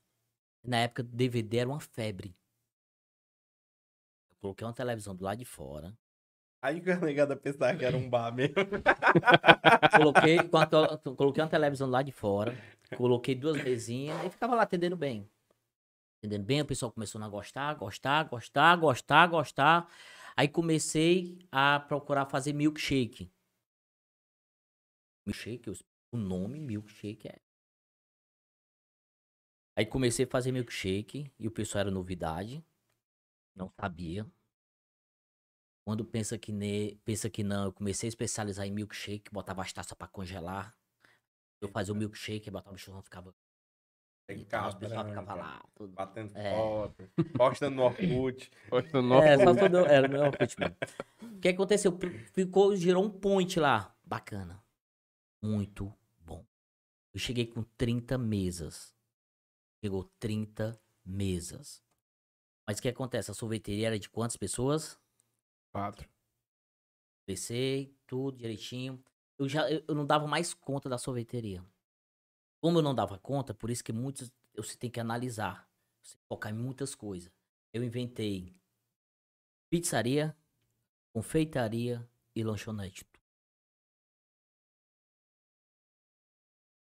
Na 0.65 0.79
época, 0.79 1.03
DVD 1.03 1.59
era 1.59 1.69
uma 1.69 1.81
febre. 1.81 2.37
Eu 4.37 4.41
coloquei 4.41 4.67
uma 4.67 4.73
televisão 4.73 5.15
do 5.15 5.25
lado 5.25 5.39
de 5.39 5.45
fora. 5.45 5.97
Aí 6.63 6.81
que 6.81 6.91
a 6.91 6.99
negada 7.01 7.37
pensava 7.37 7.77
que 7.77 7.85
era 7.85 7.97
um 7.97 8.09
bar 8.09 8.33
mesmo. 8.35 8.55
Coloquei, 9.97 10.39
a 10.39 10.99
coloquei 11.17 11.43
uma 11.43 11.51
televisão 11.51 11.89
lá 11.89 12.03
de 12.03 12.13
fora. 12.13 12.57
Coloquei 12.97 13.35
duas 13.35 13.63
mesinhas 13.63 14.25
e 14.25 14.31
ficava 14.31 14.55
lá 14.55 14.63
atendendo 14.63 14.97
bem. 14.97 15.29
Atendendo 16.19 16.45
bem, 16.45 16.61
o 16.61 16.67
pessoal 16.67 16.91
começou 16.91 17.23
a 17.23 17.29
gostar, 17.29 17.75
gostar, 17.75 18.25
gostar, 18.25 18.77
gostar, 18.77 19.27
gostar. 19.27 19.89
Aí 20.37 20.49
comecei 20.49 21.39
a 21.51 21.81
procurar 21.81 22.27
fazer 22.27 22.53
milkshake. 22.53 23.31
Milkshake, 25.27 25.71
o 26.13 26.17
nome 26.17 26.61
milkshake 26.61 27.29
é. 27.29 27.41
Aí 29.77 29.85
comecei 29.85 30.25
a 30.25 30.29
fazer 30.29 30.53
milkshake 30.53 31.31
e 31.39 31.47
o 31.47 31.51
pessoal 31.51 31.83
era 31.83 31.91
novidade. 31.91 32.65
Não 33.57 33.71
sabia. 33.71 34.27
Quando 35.85 36.05
pensa 36.05 36.37
que, 36.37 36.53
ne... 36.53 36.97
pensa 37.05 37.31
que 37.31 37.43
não, 37.43 37.65
eu 37.65 37.73
comecei 37.73 38.09
a 38.09 38.11
especializar 38.11 38.67
em 38.67 38.73
milkshake, 38.73 39.33
botava 39.33 39.63
as 39.63 39.73
taças 39.73 39.97
pra 39.97 40.07
congelar. 40.07 40.77
Eu 41.61 41.69
fazia 41.69 41.95
o 41.95 41.97
milkshake, 41.97 42.51
botava 42.51 42.75
o 42.75 42.79
churrão, 42.79 43.03
ficava. 43.03 43.35
Tem 44.29 44.41
Então, 44.41 44.69
os 44.69 44.75
pessoal 44.75 45.05
branca, 45.05 45.21
ficava 45.21 45.41
lá. 45.41 45.65
Tudo. 45.75 45.93
Batendo 45.93 46.37
É. 46.37 46.55
foto, 46.57 47.11
postando 47.37 47.77
no 47.77 47.83
Orkut. 47.85 48.51
Poxa, 48.69 49.01
não. 49.01 49.23
É, 49.23 49.39
só 49.39 49.55
tudo. 49.55 49.79
Era 49.87 50.09
o 50.09 50.11
meu 50.11 50.23
Orkut 50.23 50.57
mesmo. 50.59 50.77
O 51.23 51.39
que 51.39 51.49
aconteceu? 51.49 51.97
Ficou, 52.35 52.75
gerou 52.77 53.05
um 53.05 53.11
point 53.11 53.59
lá. 53.61 53.97
Bacana. 54.05 54.63
Muito 55.41 55.95
bom. 56.19 56.45
Eu 57.15 57.21
cheguei 57.21 57.47
com 57.47 57.63
30 57.63 58.19
mesas. 58.19 58.93
Chegou 59.83 60.03
30 60.19 60.77
mesas. 61.05 61.81
Mas 62.67 62.79
o 62.79 62.83
que 62.83 62.89
acontece? 62.89 63.31
A 63.31 63.35
sorveteria 63.35 63.87
era 63.87 63.99
de 63.99 64.11
quantas 64.11 64.37
pessoas? 64.37 64.99
Quatro. 65.73 66.09
Pensei, 67.25 67.97
tudo 68.07 68.39
direitinho. 68.39 69.03
Eu 69.39 69.49
já 69.49 69.71
eu, 69.71 69.95
não 69.95 70.07
dava 70.07 70.27
mais 70.27 70.53
conta 70.53 70.89
da 70.89 70.99
sorveteria. 70.99 71.65
Como 72.61 72.79
eu 72.79 72.83
não 72.83 72.95
dava 72.95 73.19
conta, 73.19 73.55
por 73.55 73.71
isso 73.71 73.85
que 73.85 73.93
muitos 73.93 74.33
você 74.57 74.77
tem 74.77 74.91
que 74.91 74.99
analisar, 74.99 75.69
você 76.03 76.17
focar 76.29 76.51
em 76.53 76.57
muitas 76.57 76.95
coisas. 76.95 77.31
Eu 77.73 77.85
inventei 77.85 78.55
pizzaria, 79.71 80.37
confeitaria 81.13 82.09
e 82.35 82.43
lanchonete. 82.43 83.05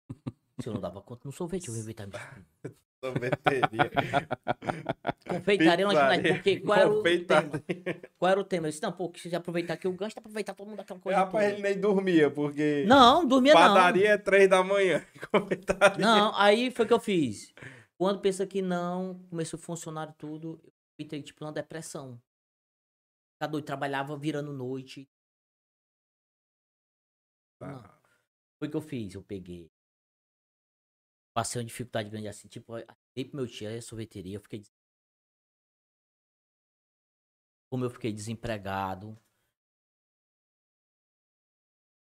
Se 0.61 0.69
eu 0.69 0.73
não 0.73 0.81
dava 0.81 1.01
conta 1.01 1.27
no 1.27 1.31
sorvete, 1.31 1.67
eu 1.67 1.75
ia 1.75 1.81
inventar. 1.81 2.45
Sorveteria. 3.03 3.91
Confeitaria, 5.27 5.87
Pizzaria. 5.87 6.33
porque 6.33 6.59
qual 6.59 6.79
era, 6.79 6.89
o 6.89 7.03
tema? 7.03 7.49
qual 8.17 8.31
era 8.31 8.39
o 8.39 8.43
tema? 8.43 8.67
Eu 8.67 8.71
disse, 8.71 8.81
não, 8.81 8.91
pô, 8.91 9.11
se 9.15 9.33
aproveitar 9.35 9.77
que 9.77 9.85
eu 9.87 9.91
dá 9.93 10.09
pra 10.09 10.19
aproveitar 10.19 10.53
todo 10.53 10.67
mundo 10.67 10.79
aquela 10.79 10.99
coisa. 10.99 11.19
Rapaz, 11.19 11.45
toda. 11.45 11.53
ele 11.55 11.61
nem 11.61 11.79
dormia, 11.79 12.31
porque 12.31 12.83
Não, 12.87 13.25
dormia 13.25 13.53
não. 13.53 13.61
padaria 13.61 14.09
é 14.09 14.17
três 14.17 14.49
da 14.49 14.63
manhã. 14.63 15.05
Confeitaria. 15.31 16.03
Não, 16.05 16.35
aí 16.35 16.71
foi 16.71 16.85
o 16.85 16.87
que 16.87 16.93
eu 16.93 16.99
fiz. 16.99 17.53
Quando 17.97 18.21
pensa 18.21 18.45
que 18.47 18.61
não, 18.61 19.19
começou 19.29 19.57
a 19.57 19.61
funcionar 19.61 20.13
tudo, 20.17 20.59
eu 20.63 20.73
entrei 21.05 21.21
tipo 21.21 21.43
numa 21.43 21.53
depressão. 21.53 22.19
Ficar 23.35 23.47
doido, 23.51 23.65
trabalhava 23.65 24.17
virando 24.17 24.51
noite. 24.51 25.07
Não. 27.61 27.83
Foi 28.57 28.67
o 28.67 28.71
que 28.71 28.77
eu 28.77 28.81
fiz, 28.81 29.13
eu 29.13 29.21
peguei. 29.21 29.69
Passei 31.39 31.61
uma 31.61 31.65
dificuldade 31.65 32.09
grande 32.09 32.27
assim, 32.27 32.49
tipo, 32.49 32.73
dei 33.15 33.23
pro 33.23 33.37
meu 33.37 33.47
tio 33.47 33.69
a 33.69 33.81
sorveteria, 33.81 34.35
eu 34.35 34.41
fiquei. 34.41 34.61
Como 37.71 37.85
eu 37.85 37.89
fiquei 37.89 38.11
desempregado. 38.11 39.17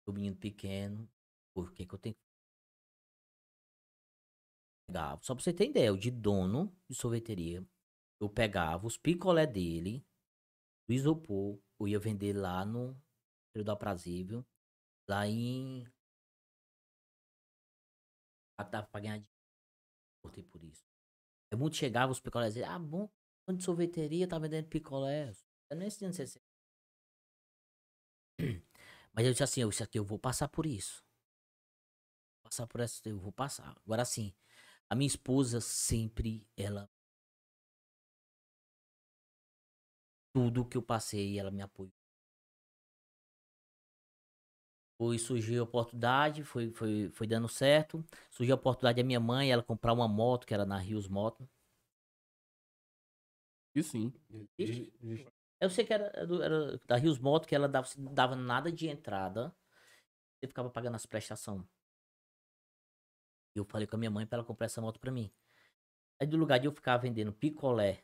O 0.08 0.12
menino 0.12 0.36
pequeno. 0.36 1.08
Por 1.54 1.72
que 1.72 1.86
que 1.86 1.94
eu 1.94 2.00
tenho 2.00 2.16
que 2.16 2.22
pegava, 4.88 5.22
só 5.22 5.36
pra 5.36 5.44
você 5.44 5.54
ter 5.54 5.70
ideia, 5.70 5.94
o 5.94 5.98
de 6.00 6.10
dono 6.10 6.76
de 6.90 6.96
sorveteria, 6.96 7.64
eu 8.20 8.28
pegava 8.28 8.88
os 8.88 8.98
picolé 8.98 9.46
dele, 9.46 10.04
do 10.88 10.96
isopor, 10.96 11.60
eu 11.80 11.88
ia 11.88 12.00
vender 12.00 12.34
lá 12.34 12.66
no 12.66 13.00
Rio 13.56 13.64
do 13.64 13.72
Aprazível, 13.72 14.44
lá 15.08 15.28
em. 15.28 15.86
Dava 18.64 18.88
pra 18.88 19.00
ganhar 19.00 19.18
dinheiro. 19.18 19.38
Cortei 20.22 20.44
por 20.44 20.64
isso. 20.64 20.84
Aí 21.52 21.58
muito 21.58 21.76
chegava 21.76 22.12
os 22.12 22.20
picolés 22.20 22.56
e 22.56 22.64
ah, 22.64 22.80
bom, 22.80 23.10
de 23.56 23.64
sorveteria 23.64 24.28
tá 24.28 24.38
vendendo 24.40 24.68
picolé. 24.68 25.32
Eu 25.70 25.78
nem 25.78 25.90
sei 25.90 26.12
você. 26.12 26.42
Mas 29.14 29.26
eu 29.26 29.32
disse 29.32 29.44
assim, 29.44 29.62
eu, 29.62 29.70
isso 29.70 29.84
aqui 29.84 29.98
eu 30.00 30.04
vou 30.04 30.20
passar 30.20 30.48
por 30.48 30.66
isso. 30.66 31.04
Passar 32.44 32.68
por 32.68 32.82
essa, 32.82 33.02
eu 33.08 33.20
vou 33.20 33.32
passar. 33.32 33.76
Agora 33.86 34.06
sim, 34.06 34.34
a 34.90 34.96
minha 34.96 35.08
esposa 35.08 35.60
sempre, 35.62 36.48
ela. 36.56 36.90
Tudo 40.34 40.66
que 40.66 40.78
eu 40.78 40.82
passei, 40.82 41.40
ela 41.40 41.52
me 41.52 41.62
apoiou. 41.62 41.92
Foi, 44.98 45.20
surgiu 45.20 45.62
a 45.62 45.64
oportunidade, 45.64 46.44
foi, 46.44 46.72
foi, 46.72 47.10
foi 47.14 47.28
dando 47.28 47.48
certo. 47.48 48.04
Surgiu 48.32 48.56
a 48.56 48.58
oportunidade 48.58 49.02
da 49.02 49.06
minha 49.06 49.20
mãe, 49.20 49.52
ela 49.52 49.62
comprar 49.62 49.94
uma 49.94 50.08
moto, 50.08 50.48
que 50.48 50.54
era 50.54 50.66
na 50.66 50.78
Rios 50.78 51.08
Moto. 51.08 51.48
E 53.76 53.84
sim. 53.84 54.12
Eu 55.60 55.70
sei 55.70 55.86
que 55.86 55.94
era, 55.94 56.06
era 56.06 56.80
da 56.88 56.96
Rios 56.96 57.20
Moto, 57.20 57.48
que 57.48 57.56
ela 57.56 57.68
dava, 57.68 57.88
não 57.98 58.14
dava 58.14 58.36
nada 58.36 58.72
de 58.72 58.88
entrada. 58.88 59.56
Você 60.40 60.48
ficava 60.48 60.70
pagando 60.70 60.96
as 60.96 61.06
prestações. 61.06 61.64
E 63.56 63.60
eu 63.60 63.66
falei 63.66 63.88
com 63.88 63.96
a 63.96 64.00
minha 64.00 64.12
mãe 64.12 64.26
pra 64.26 64.38
ela 64.38 64.46
comprar 64.46 64.66
essa 64.66 64.82
moto 64.82 65.00
pra 65.00 65.12
mim. 65.12 65.32
Aí 66.20 66.28
do 66.28 66.38
lugar 66.38 66.60
de 66.60 66.68
eu 66.68 66.72
ficar 66.72 66.98
vendendo 66.98 67.32
picolé. 67.32 68.02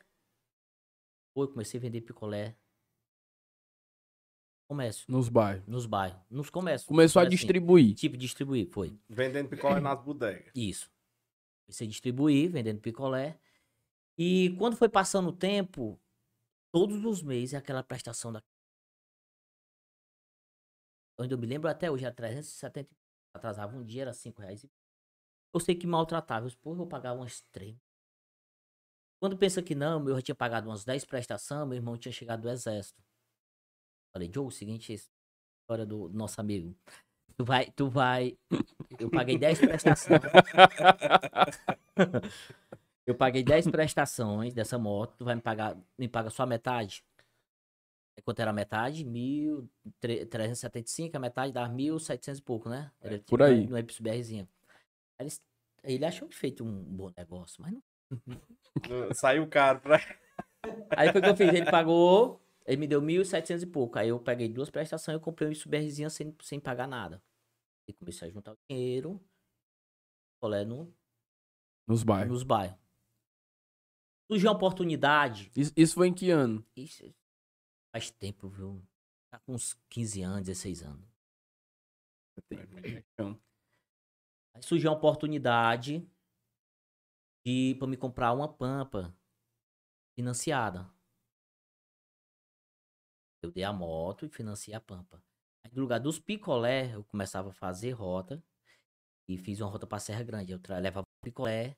Eu 1.34 1.48
comecei 1.48 1.78
a 1.78 1.82
vender 1.82 2.00
picolé. 2.02 2.56
Comércio. 4.74 5.06
Nos 5.08 5.28
bairros. 5.28 5.66
Nos 5.68 5.86
bairros. 5.86 6.20
Nos 6.28 6.50
comércios. 6.50 6.88
Começou 6.88 7.20
a 7.20 7.22
assim, 7.22 7.30
distribuir. 7.30 7.94
Tipo, 7.94 8.16
distribuir, 8.16 8.68
foi. 8.68 8.98
Vendendo 9.08 9.48
picolé 9.48 9.78
nas 9.78 10.02
bodegas. 10.02 10.50
Isso. 10.52 10.90
Comecei 11.64 11.86
a 11.86 11.90
distribuir, 11.90 12.50
vendendo 12.50 12.80
picolé. 12.80 13.38
E 14.18 14.52
quando 14.58 14.76
foi 14.76 14.88
passando 14.88 15.28
o 15.28 15.32
tempo, 15.32 15.96
todos 16.72 17.04
os 17.04 17.22
meses 17.22 17.54
aquela 17.54 17.84
prestação 17.84 18.32
da. 18.32 18.42
Onde 21.16 21.32
eu 21.32 21.38
me 21.38 21.46
lembro 21.46 21.70
até 21.70 21.88
hoje, 21.88 22.04
era 22.04 22.12
370. 22.12 22.90
Atrasava 23.32 23.76
um 23.76 23.84
dia, 23.84 24.02
era 24.02 24.12
5 24.12 24.42
reais. 24.42 24.66
Eu 25.52 25.60
sei 25.60 25.76
que 25.76 25.86
maltratava. 25.86 26.46
Eu, 26.46 26.48
disse, 26.48 26.60
Pô, 26.60 26.74
eu 26.74 26.86
pagava 26.86 27.20
umas 27.20 27.42
3. 27.52 27.76
Quando 29.20 29.38
pensa 29.38 29.62
que 29.62 29.76
não, 29.76 30.06
eu 30.08 30.16
já 30.16 30.22
tinha 30.22 30.34
pagado 30.34 30.68
umas 30.68 30.84
10 30.84 31.04
prestações, 31.04 31.68
meu 31.68 31.76
irmão 31.76 31.96
tinha 31.96 32.10
chegado 32.10 32.42
do 32.42 32.50
exército. 32.50 33.00
Falei, 34.14 34.30
Joe, 34.32 34.46
o 34.46 34.50
seguinte, 34.50 34.92
história 34.94 35.84
do 35.84 36.08
nosso 36.10 36.40
amigo. 36.40 36.72
Tu 37.36 37.44
vai, 37.44 37.66
tu 37.72 37.88
vai. 37.90 38.38
Eu 38.96 39.10
paguei 39.10 39.36
10 39.36 39.58
prestações. 39.58 40.20
Eu 43.06 43.14
paguei 43.14 43.42
10 43.42 43.70
prestações 43.70 44.54
dessa 44.54 44.78
moto, 44.78 45.14
tu 45.18 45.26
vai 45.26 45.34
me 45.34 45.42
pagar, 45.42 45.76
me 45.98 46.08
paga 46.08 46.30
só 46.30 46.44
a 46.44 46.46
metade? 46.46 47.04
Aí 48.16 48.22
Quanto 48.22 48.40
era 48.40 48.50
a 48.50 48.54
metade? 48.54 49.04
1.375, 49.04 51.14
a 51.16 51.18
metade 51.18 51.52
dava 51.52 51.68
1.700 51.70 52.38
e 52.38 52.42
pouco, 52.42 52.70
né? 52.70 52.90
Era 53.02 53.18
por 53.18 53.42
aí. 53.42 53.66
No 53.66 53.76
BRzinho. 54.00 54.48
Aí 55.18 55.24
eles- 55.24 55.42
aí 55.82 55.92
ele 55.94 56.06
achou 56.06 56.26
que 56.28 56.34
feito 56.34 56.64
um 56.64 56.82
bom 56.82 57.12
negócio, 57.14 57.60
mas 57.60 57.74
não. 57.74 57.82
Saiu 59.14 59.46
caro 59.48 59.80
pra. 59.80 60.00
Aí 60.96 61.12
foi 61.12 61.20
o 61.20 61.24
que 61.24 61.28
eu 61.30 61.36
fiz, 61.36 61.48
ele 61.52 61.70
pagou, 61.70 62.40
ele 62.64 62.76
me 62.78 62.86
deu 62.86 63.00
1.700 63.00 63.62
e 63.62 63.66
pouco. 63.66 63.98
Aí 63.98 64.08
eu 64.08 64.20
peguei 64.20 64.48
duas 64.48 64.70
prestações 64.70 65.18
e 65.18 65.20
comprei 65.20 65.48
um 65.48 65.52
Ipsis 65.52 65.66
BRzinho 65.66 66.10
sem, 66.10 66.34
sem 66.42 66.60
pagar 66.60 66.86
nada. 66.86 67.22
E 67.88 67.92
comecei 67.92 68.28
a 68.28 68.30
juntar 68.30 68.52
o 68.52 68.58
dinheiro, 68.68 69.20
colé 70.40 70.64
no, 70.64 70.94
Nos 71.86 72.02
bairros. 72.02 72.32
nos 72.32 72.42
bairros. 72.42 72.78
Surgiu 74.30 74.48
uma 74.50 74.56
oportunidade, 74.56 75.50
Isso, 75.54 75.72
isso 75.76 75.94
foi 75.94 76.08
em 76.08 76.14
que 76.14 76.30
ano? 76.30 76.64
Isso 76.74 77.14
faz 77.94 78.10
tempo, 78.10 78.48
viu? 78.48 78.82
Tá 79.30 79.38
com 79.40 79.52
uns 79.54 79.74
15 79.90 80.22
anos, 80.22 80.46
16 80.46 80.82
anos. 80.82 81.06
Então, 83.12 83.38
Aí 84.54 84.62
surgiu 84.62 84.90
uma 84.90 84.96
oportunidade 84.96 86.08
de 87.44 87.74
pra 87.78 87.86
me 87.86 87.96
comprar 87.96 88.32
uma 88.32 88.48
pampa 88.48 89.14
financiada. 90.16 90.90
Eu 93.44 93.50
dei 93.52 93.62
a 93.64 93.72
moto 93.72 94.24
e 94.24 94.28
financiei 94.28 94.74
a 94.74 94.80
pampa. 94.80 95.22
Aí 95.64 95.70
no 95.74 95.82
lugar 95.82 96.00
dos 96.00 96.18
picolé, 96.18 96.94
eu 96.94 97.04
começava 97.04 97.50
a 97.50 97.52
fazer 97.52 97.90
rota 97.92 98.42
e 99.28 99.36
fiz 99.36 99.60
uma 99.60 99.70
rota 99.70 99.86
pra 99.86 99.98
Serra 99.98 100.22
Grande. 100.22 100.52
Eu 100.52 100.58
tra- 100.58 100.78
levava 100.78 101.04
o 101.04 101.24
picolé, 101.24 101.76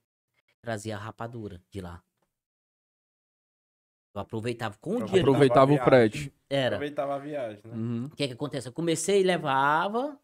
trazia 0.63 0.97
a 0.97 0.99
rapadura 1.01 1.61
de 1.71 1.81
lá. 1.81 2.03
Eu 4.15 4.21
aproveitava 4.21 4.77
com 4.81 4.97
o 4.97 5.05
dinheiro. 5.05 5.29
Aproveitava 5.29 5.73
o 5.73 5.79
frete. 5.79 6.33
Era. 6.49 6.77
Aproveitava 6.77 7.15
a 7.17 7.19
viagem, 7.19 7.61
né? 7.65 7.75
Uhum. 7.75 8.05
O 8.07 8.11
que 8.11 8.27
que 8.29 8.33
acontece? 8.33 8.69
Eu 8.69 8.73
comecei 8.73 9.21
e 9.21 9.25
levava, 9.25 10.19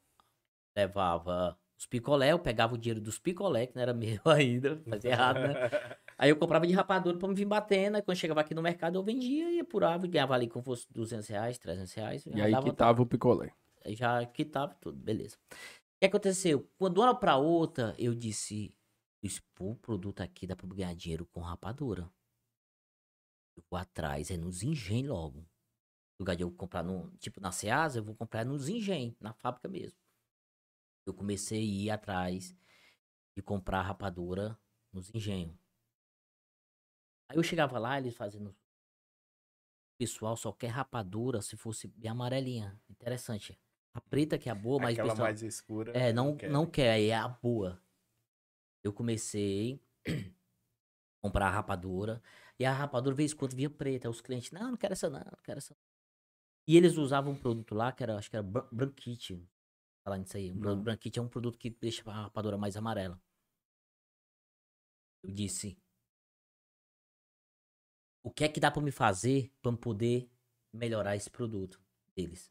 levava 0.76 1.58
os 1.76 1.86
picolé, 1.86 2.32
eu 2.32 2.38
pegava 2.38 2.74
o 2.74 2.78
dinheiro 2.78 3.00
dos 3.00 3.18
picolé, 3.18 3.66
que 3.66 3.74
não 3.74 3.82
era 3.82 3.92
meu 3.94 4.20
ainda, 4.24 4.80
fazia 4.88 5.10
errado, 5.10 5.40
né? 5.40 5.54
Aí 6.22 6.30
eu 6.30 6.36
comprava 6.36 6.64
de 6.68 6.72
rapadura 6.72 7.18
pra 7.18 7.26
me 7.26 7.34
vir 7.34 7.44
batendo, 7.44 7.96
aí 7.96 8.02
quando 8.02 8.16
chegava 8.16 8.40
aqui 8.40 8.54
no 8.54 8.62
mercado 8.62 8.94
eu 8.96 9.02
vendia 9.02 9.50
e 9.50 9.58
apurava 9.58 10.06
e 10.06 10.08
ganhava 10.08 10.34
ali 10.34 10.48
como 10.48 10.64
fosse 10.64 10.86
200 10.88 11.26
reais, 11.26 11.58
300 11.58 11.92
reais. 11.94 12.24
E 12.26 12.40
aí 12.40 12.52
dava- 12.52 12.70
que 12.70 12.76
tava 12.76 13.02
o 13.02 13.06
picolé. 13.06 13.52
Aí 13.84 13.96
já 13.96 14.24
quitava 14.26 14.72
tudo, 14.76 14.96
beleza. 14.96 15.36
O 15.50 15.56
que 15.98 16.06
aconteceu? 16.06 16.70
Quando 16.78 16.98
uma 16.98 17.08
hora 17.08 17.14
pra 17.16 17.36
outra, 17.38 17.92
eu 17.98 18.14
disse, 18.14 18.72
o 19.58 19.74
produto 19.74 20.20
aqui 20.20 20.46
dá 20.46 20.54
pra 20.54 20.64
ganhar 20.68 20.94
dinheiro 20.94 21.26
com 21.26 21.40
rapadura. 21.40 22.08
Eu 23.56 23.64
vou 23.68 23.76
atrás, 23.76 24.30
é 24.30 24.36
nos 24.36 24.62
engenhos 24.62 25.08
logo. 25.10 25.38
No 25.40 26.20
lugar 26.20 26.36
de 26.36 26.44
eu 26.44 26.52
comprar 26.52 26.84
no, 26.84 27.10
tipo, 27.18 27.40
na 27.40 27.50
Ceasa, 27.50 27.98
eu 27.98 28.04
vou 28.04 28.14
comprar 28.14 28.44
nos 28.44 28.68
engenhos, 28.68 29.16
na 29.18 29.32
fábrica 29.32 29.68
mesmo. 29.68 29.98
Eu 31.04 31.12
comecei 31.12 31.58
a 31.58 31.64
ir 31.64 31.90
atrás 31.90 32.54
de 33.36 33.42
comprar 33.42 33.82
rapadura 33.82 34.56
nos 34.92 35.12
engenhos. 35.12 35.60
Aí 37.32 37.38
eu 37.38 37.42
chegava 37.42 37.78
lá, 37.78 37.98
eles 37.98 38.14
fazendo. 38.14 38.50
O 38.50 38.54
pessoal 39.98 40.36
só 40.36 40.52
quer 40.52 40.68
rapadura 40.68 41.40
se 41.40 41.56
fosse 41.56 41.88
bem 41.88 42.10
amarelinha. 42.10 42.78
Interessante. 42.90 43.58
A 43.94 44.00
preta 44.00 44.38
que 44.38 44.48
é 44.48 44.52
a 44.52 44.54
boa, 44.54 44.78
mas 44.78 44.92
Aquela 44.92 45.10
pessoal... 45.10 45.26
mais 45.28 45.42
escura. 45.42 45.92
É, 45.92 46.12
não, 46.12 46.36
quer. 46.36 46.50
não 46.50 46.66
quer, 46.66 47.00
é 47.00 47.14
a 47.14 47.28
boa. 47.28 47.82
Eu 48.84 48.92
comecei 48.92 49.82
a 50.06 50.10
comprar 51.22 51.46
a 51.46 51.50
rapadura. 51.50 52.22
E 52.58 52.64
a 52.66 52.72
rapadura, 52.72 53.14
vez 53.14 53.32
em 53.32 53.36
quando, 53.36 53.56
via 53.56 53.70
preta. 53.70 54.08
Aí 54.08 54.10
os 54.10 54.20
clientes, 54.20 54.50
não, 54.50 54.72
não 54.72 54.76
quero 54.76 54.92
essa 54.92 55.08
não, 55.08 55.20
não 55.20 55.38
quero 55.42 55.58
essa. 55.58 55.76
E 56.66 56.76
eles 56.76 56.96
usavam 56.96 57.32
um 57.32 57.38
produto 57.38 57.74
lá 57.74 57.92
que 57.92 58.02
era, 58.02 58.16
acho 58.16 58.28
que 58.30 58.36
era 58.36 58.42
bran- 58.42 58.68
branquite. 58.70 59.48
Falar 60.04 60.18
nisso 60.18 60.36
aí. 60.36 60.52
Não. 60.52 60.82
branquite 60.82 61.18
é 61.18 61.22
um 61.22 61.28
produto 61.28 61.58
que 61.58 61.70
deixa 61.70 62.02
a 62.10 62.24
rapadura 62.24 62.58
mais 62.58 62.76
amarela. 62.76 63.20
Eu 65.22 65.30
disse, 65.32 65.78
o 68.22 68.30
que 68.30 68.44
é 68.44 68.48
que 68.48 68.60
dá 68.60 68.70
pra 68.70 68.82
me 68.82 68.90
fazer 68.92 69.52
me 69.62 69.76
poder 69.76 70.30
melhorar 70.72 71.16
esse 71.16 71.30
produto 71.30 71.80
deles? 72.16 72.50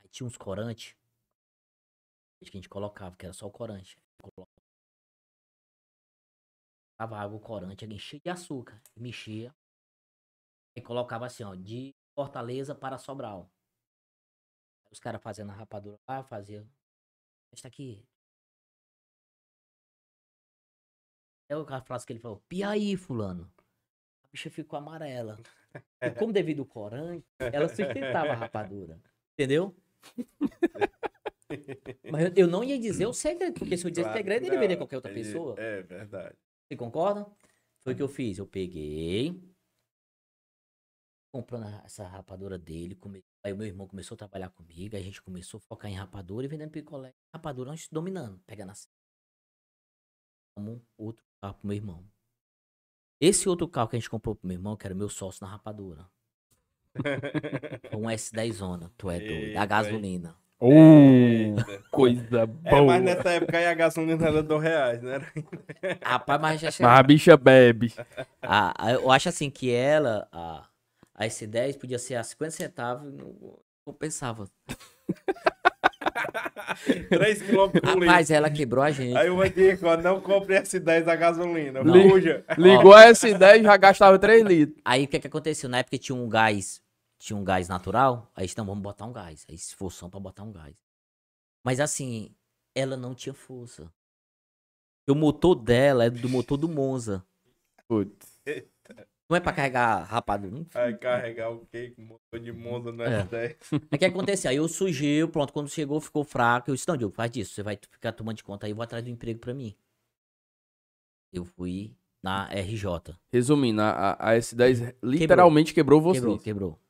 Aí 0.00 0.08
tinha 0.08 0.26
uns 0.26 0.36
corantes 0.36 0.96
que 2.40 2.48
a 2.48 2.52
gente 2.58 2.68
colocava, 2.68 3.16
que 3.16 3.26
era 3.26 3.32
só 3.32 3.46
o 3.46 3.50
corante. 3.50 3.96
Colo- 4.22 4.48
Tava 6.96 7.18
água 7.18 7.40
corante, 7.40 7.84
cheio 7.98 8.22
de 8.22 8.30
açúcar. 8.30 8.80
Mexia. 8.96 9.52
E 10.74 10.80
colocava 10.80 11.26
assim, 11.26 11.44
ó, 11.44 11.54
de 11.54 11.94
Fortaleza 12.14 12.74
para 12.74 12.96
Sobral. 12.96 13.50
Os 14.90 14.98
caras 15.00 15.22
fazendo 15.22 15.50
a 15.50 15.54
rapadura 15.54 15.98
lá, 16.06 16.22
fazia. 16.22 16.66
Está 17.52 17.68
aqui. 17.68 18.04
É 21.46 21.54
o 21.56 21.64
cara 21.66 21.82
frase 21.82 22.06
que 22.06 22.12
ele 22.14 22.20
falou, 22.20 22.40
Piaí, 22.48 22.96
fulano. 22.96 23.52
A 24.28 24.32
bicha 24.32 24.50
ficou 24.50 24.78
amarela. 24.78 25.38
E 26.00 26.10
como 26.12 26.32
devido 26.32 26.60
ao 26.60 26.66
corante, 26.66 27.26
ela 27.38 27.68
sustentava 27.68 28.32
a 28.32 28.34
rapadura. 28.34 28.98
Entendeu? 29.34 29.76
Mas 32.10 32.32
eu- 32.36 32.48
não 32.48 32.64
ia 32.64 32.78
dizer 32.78 33.06
o 33.06 33.12
segredo, 33.12 33.58
porque 33.58 33.76
se 33.76 33.84
eu 33.86 33.90
dissesse 33.90 34.06
Claro, 34.08 34.18
segredo, 34.18 34.46
ele 34.46 34.58
veria 34.58 34.76
qualquer 34.76 34.96
outra 34.96 35.10
ele- 35.12 35.22
pessoa. 35.22 35.54
É 35.60 35.82
verdade. 35.82 36.36
Você 36.66 36.76
concorda? 36.76 37.26
Foi 37.80 37.92
o 37.92 37.96
que 37.96 38.02
eu 38.02 38.08
fiz. 38.08 38.38
Eu 38.38 38.46
peguei, 38.46 39.40
comprando 41.32 41.66
essa 41.84 42.06
rapadura 42.06 42.58
dele. 42.58 42.94
come- 42.94 43.22
Aí 43.44 43.52
o 43.52 43.56
meu 43.56 43.66
irmão 43.66 43.86
começou 43.86 44.14
a 44.14 44.18
trabalhar 44.18 44.48
comigo. 44.50 44.96
A 44.96 45.00
gente 45.00 45.20
começou 45.22 45.58
a 45.58 45.60
focar 45.60 45.90
em 45.90 45.94
rapadura 45.94 46.46
e 46.46 46.48
vendendo 46.48 46.70
picolé. 46.70 47.14
Rapadura 47.32 47.70
nós 47.70 47.88
dominando, 47.92 48.40
pegando 48.46 48.70
assim. 48.72 48.88
Como 50.56 50.82
outro 50.96 51.24
carro 51.42 51.54
pro 51.54 51.68
meu 51.68 51.76
irmão. 51.76 52.04
Esse 53.20 53.48
outro 53.48 53.66
carro 53.68 53.88
que 53.88 53.96
a 53.96 53.98
gente 53.98 54.10
comprou 54.10 54.34
pro 54.34 54.46
meu 54.46 54.56
irmão, 54.56 54.76
que 54.76 54.86
era 54.86 54.94
meu 54.94 55.08
sócio 55.08 55.44
na 55.44 55.50
rapadura. 55.50 56.06
Um 57.92 58.08
S10 58.10 58.52
Zona, 58.54 58.92
tu 58.96 59.10
é 59.10 59.18
doido. 59.18 59.32
Eita, 59.32 59.60
A 59.60 59.66
gasolina. 59.66 60.36
Oh, 60.60 60.68
Eita. 60.70 61.84
coisa 61.90 62.42
É, 62.64 62.70
boa. 62.70 62.84
mas 62.86 63.02
nessa 63.02 63.30
época 63.30 63.56
aí 63.58 63.66
a 63.66 63.74
gasolina 63.74 64.26
era 64.26 64.42
dois 64.42 64.62
reais, 64.62 65.02
né? 65.02 65.18
Rapaz, 66.02 66.40
mas 66.40 66.60
já 66.60 66.68
Mas 66.80 66.98
a 66.98 67.02
bicha 67.02 67.36
bebe. 67.36 67.92
A- 68.42 68.74
a- 68.86 68.92
eu 68.92 69.10
acho 69.10 69.28
assim 69.28 69.50
que 69.50 69.70
ela, 69.70 70.28
a, 70.32 70.66
a 71.14 71.26
S10 71.26 71.76
podia 71.76 71.98
ser 71.98 72.16
a 72.16 72.24
50 72.24 72.50
centavos, 72.52 73.12
não 73.12 73.58
compensava. 73.84 74.48
3 77.08 77.42
km 77.42 77.56
por 77.56 77.74
litro. 77.74 78.00
Rapaz, 78.00 78.30
ela 78.30 78.50
quebrou 78.50 78.84
a 78.84 78.90
gente. 78.90 79.16
Aí 79.16 79.30
uma 79.30 79.48
dica, 79.48 79.86
ó, 79.86 79.96
não 79.96 80.20
compre 80.20 80.60
S10 80.60 81.04
da 81.04 81.16
gasolina. 81.16 81.82
Não. 81.82 82.10
Fuja. 82.10 82.44
Ligou 82.56 82.94
a 82.94 83.06
S10 83.06 83.62
já 83.62 83.76
gastava 83.76 84.18
3 84.18 84.44
litros. 84.44 84.80
Aí 84.84 85.04
o 85.04 85.08
que 85.08 85.18
que 85.18 85.26
aconteceu? 85.26 85.68
Na 85.68 85.78
época 85.78 85.98
tinha 85.98 86.16
um 86.16 86.28
gás, 86.28 86.80
tinha 87.18 87.36
um 87.36 87.44
gás 87.44 87.68
natural, 87.68 88.30
aí 88.34 88.46
então 88.50 88.64
vamos 88.64 88.82
botar 88.82 89.06
um 89.06 89.12
gás. 89.12 89.44
Aí 89.48 89.58
se 89.58 89.74
forçamos 89.74 90.10
pra 90.10 90.20
botar 90.20 90.42
um 90.42 90.52
gás. 90.52 90.74
Mas 91.64 91.80
assim, 91.80 92.30
ela 92.74 92.96
não 92.96 93.14
tinha 93.14 93.34
força. 93.34 93.90
O 95.08 95.14
motor 95.14 95.54
dela 95.54 96.04
é 96.04 96.10
do 96.10 96.28
motor 96.28 96.56
do 96.56 96.68
Monza. 96.68 97.24
Putz. 97.88 98.37
Não 99.28 99.36
é 99.36 99.40
pra 99.40 99.52
carregar 99.52 100.08
não 100.40 100.66
Aí 100.74 100.96
carregar 100.96 101.50
o 101.50 101.66
quê? 101.66 101.90
Com 101.90 102.02
motor 102.02 102.40
de 102.40 102.50
Monza 102.50 102.90
no 102.90 103.02
É. 103.02 103.24
S10. 103.24 103.56
Aí 103.72 103.78
o 103.96 103.98
que 103.98 104.04
aconteceu? 104.06 104.50
Aí 104.50 104.56
eu 104.56 104.66
sujei, 104.68 105.26
pronto, 105.26 105.52
quando 105.52 105.68
chegou 105.68 106.00
ficou 106.00 106.24
fraco. 106.24 106.70
Eu 106.70 106.74
disse, 106.74 106.88
não, 106.88 106.96
Diogo, 106.96 107.14
faz 107.14 107.30
disso, 107.30 107.52
você 107.52 107.62
vai 107.62 107.76
ficar 107.76 108.12
tomando 108.12 108.36
de 108.36 108.44
conta 108.44 108.66
aí, 108.66 108.72
eu 108.72 108.76
vou 108.76 108.82
atrás 108.82 109.04
do 109.04 109.10
emprego 109.10 109.38
pra 109.38 109.52
mim. 109.52 109.76
Eu 111.30 111.44
fui 111.44 111.94
na 112.22 112.48
RJ. 112.50 113.14
Resumindo, 113.30 113.82
a, 113.82 114.12
a 114.14 114.34
S10 114.34 114.96
literalmente 115.02 115.74
quebrou, 115.74 116.00
você. 116.00 116.20
Quebrou, 116.20 116.38
quebrou. 116.38 116.80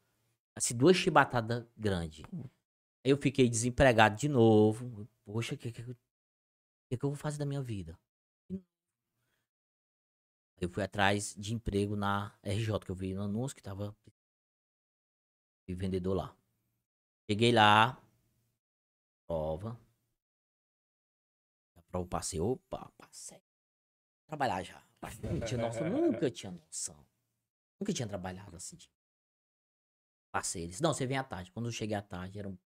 Assim, 0.57 0.76
duas 0.76 0.97
chibatadas 0.97 1.64
grandes. 1.76 2.25
Aí 3.04 3.11
eu 3.11 3.16
fiquei 3.16 3.49
desempregado 3.49 4.16
de 4.16 4.28
novo. 4.28 5.09
Poxa, 5.25 5.54
o 5.54 5.59
que, 5.59 5.73
que, 5.73 5.83
que, 5.83 6.97
que 6.97 7.04
eu 7.04 7.11
vou 7.11 7.16
fazer 7.16 7.38
da 7.38 7.45
minha 7.45 7.63
vida? 7.63 7.99
Eu 10.60 10.68
fui 10.68 10.82
atrás 10.82 11.34
de 11.36 11.54
emprego 11.54 11.94
na 11.97 12.36
RJ, 12.42 12.80
que 12.84 12.90
eu 12.90 12.94
vi 12.94 13.14
no 13.14 13.23
anúncio 13.23 13.56
que 13.56 13.62
tava 13.62 13.97
de 15.66 15.75
vendedor 15.75 16.14
lá. 16.16 16.36
Cheguei 17.30 17.52
lá, 17.52 18.00
prova. 19.26 19.78
A 21.76 21.82
prova 21.82 22.06
passei, 22.08 22.40
opa, 22.40 22.90
passei. 22.97 23.40
Trabalhar 24.26 24.62
já. 24.62 24.82
Não 25.23 25.40
tinha 25.40 25.60
noção, 25.60 25.88
nunca 25.90 26.30
tinha 26.30 26.50
noção. 26.52 27.06
Nunca 27.80 27.92
tinha 27.92 28.08
trabalhado 28.08 28.56
assim. 28.56 28.76
de- 28.76 28.90
Passei. 30.32 30.64
Eles, 30.64 30.80
não, 30.80 30.92
você 30.92 31.06
vem 31.06 31.16
à 31.16 31.25
tarde. 31.25 31.52
Quando 31.52 31.66
eu 31.66 31.73
cheguei 31.73 31.97
à 31.97 32.02
tarde, 32.02 32.38
era 32.38 32.49
um. 32.49 32.58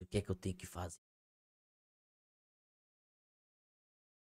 O 0.00 0.06
que 0.06 0.18
é 0.18 0.22
que 0.22 0.30
eu 0.30 0.34
tenho 0.34 0.54
que 0.56 0.66
fazer? 0.66 1.00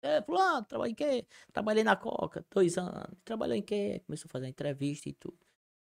É, 0.03 0.23
fulano, 0.23 0.65
trabalhei 0.65 0.93
em 0.93 0.95
quê? 0.95 1.27
Trabalhei 1.53 1.85
na 1.85 1.97
Coca, 1.97 2.45
dois 2.51 2.79
anos. 2.79 3.17
Trabalhei 3.25 3.59
em 3.59 3.63
quê? 3.63 4.01
Começou 4.07 4.29
a 4.29 4.33
fazer 4.33 4.47
entrevista 4.49 5.09
e 5.09 5.13
tudo. 5.13 5.37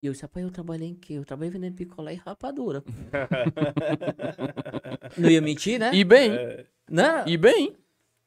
E 0.04 0.08
eu 0.08 0.12
disse, 0.14 0.24
rapaz, 0.24 0.44
eu 0.46 0.52
trabalhei 0.52 0.90
em 0.90 0.96
quê? 0.96 1.14
Eu 1.14 1.24
trabalhei 1.24 1.52
vendendo 1.52 1.76
picolé 1.76 2.14
e 2.14 2.18
rapadura. 2.18 2.84
Não 5.18 5.30
ia 5.30 5.42
mentir, 5.42 5.80
né? 5.80 5.94
E 5.94 6.04
bem, 6.04 6.32
É, 6.32 6.66
Não, 6.90 7.28
e 7.28 7.38
bem. 7.38 7.76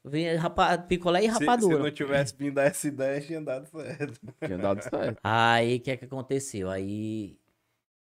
Vinha 0.06 0.38
rapa- 0.38 0.76
picolé 0.78 1.20
e 1.24 1.30
se, 1.30 1.38
se 1.38 1.44
rapadura. 1.44 1.78
não 1.78 1.90
tivesse 1.90 2.36
vindo 2.36 2.58
a 2.58 2.70
S10, 2.70 3.26
tinha 3.26 3.40
dado 3.40 3.66
certo. 3.66 4.20
Tinha 4.44 4.58
dado 4.58 4.82
certo. 4.82 5.18
Aí 5.24 5.76
o 5.76 5.80
que 5.80 5.90
é 5.90 5.96
que 5.96 6.04
aconteceu? 6.04 6.68
Aí 6.70 7.38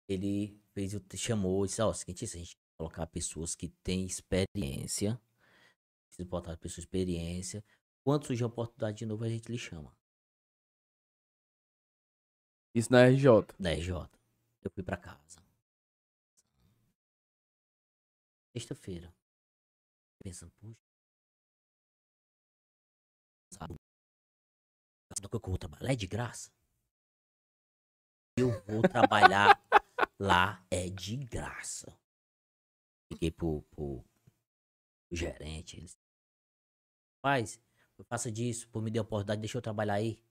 ele 0.09 0.57
fez, 0.73 0.97
chamou 1.17 1.65
e 1.65 1.69
disse, 1.69 1.83
ó, 1.83 1.93
seguinte, 1.93 2.25
se 2.29 2.37
a 2.37 2.41
gente 2.41 2.57
colocar 2.79 3.07
pessoas 3.09 3.57
que 3.57 3.69
têm 3.83 4.07
experiência, 4.07 5.21
precisa 6.25 6.31
botar 6.31 6.57
pessoas 6.57 6.85
com 6.85 6.89
experiência, 6.89 7.65
quando 8.03 8.27
surgir 8.27 8.45
a 8.45 8.47
oportunidade 8.47 8.99
de 8.99 9.07
novo, 9.07 9.25
a 9.25 9.29
gente 9.29 9.51
lhe 9.51 9.59
chama. 9.59 9.97
Isso 12.75 12.91
na 12.93 13.07
RJ. 13.07 13.27
Da 13.59 13.71
RJ. 13.71 14.09
Eu 14.63 14.71
fui 14.71 14.83
pra 14.83 14.97
casa. 14.97 15.43
Sexta-feira. 18.53 19.15
Pensando, 20.23 20.53
puxa. 20.53 20.77
Sabe? 23.53 23.75
Que 25.29 25.37
eu 25.37 25.41
vou 25.41 25.59
trabalhar 25.59 25.93
é 25.93 25.97
de 25.97 26.07
graça. 26.07 26.51
Eu 28.37 28.51
vou 28.65 28.83
trabalhar 28.83 29.61
lá 30.19 30.65
é 30.71 30.89
de 30.89 31.17
graça. 31.17 31.99
Liguei 33.13 33.31
pro, 33.31 33.63
pro, 33.63 34.05
pro 35.09 35.17
gerente. 35.17 35.77
Eles. 35.77 36.00
Eu 37.99 38.05
faço 38.05 38.31
disso, 38.31 38.69
por 38.71 38.83
me 38.83 38.91
dar 38.91 39.03
oportunidade, 39.03 39.41
deixa 39.41 39.59
eu 39.59 39.63
trabalhar 39.63 39.95
aí. 39.95 40.23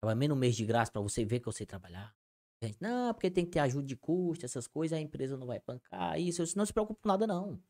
Trabalhar 0.00 0.16
menos 0.18 0.36
um 0.36 0.40
mês 0.40 0.56
de 0.56 0.64
graça 0.64 0.90
pra 0.90 1.00
você 1.00 1.24
ver 1.24 1.40
que 1.40 1.48
eu 1.48 1.52
sei 1.52 1.66
trabalhar. 1.66 2.14
Gente, 2.62 2.78
não, 2.80 3.14
porque 3.14 3.30
tem 3.30 3.44
que 3.44 3.52
ter 3.52 3.60
ajuda 3.60 3.86
de 3.86 3.96
custo, 3.96 4.44
essas 4.44 4.66
coisas, 4.66 4.98
a 4.98 5.00
empresa 5.00 5.36
não 5.36 5.46
vai 5.46 5.60
bancar 5.60 6.18
isso. 6.18 6.40
Eu 6.40 6.44
disse, 6.44 6.56
não 6.56 6.66
se 6.66 6.72
preocupe 6.72 7.00
com 7.00 7.08
nada, 7.08 7.26
não. 7.26 7.62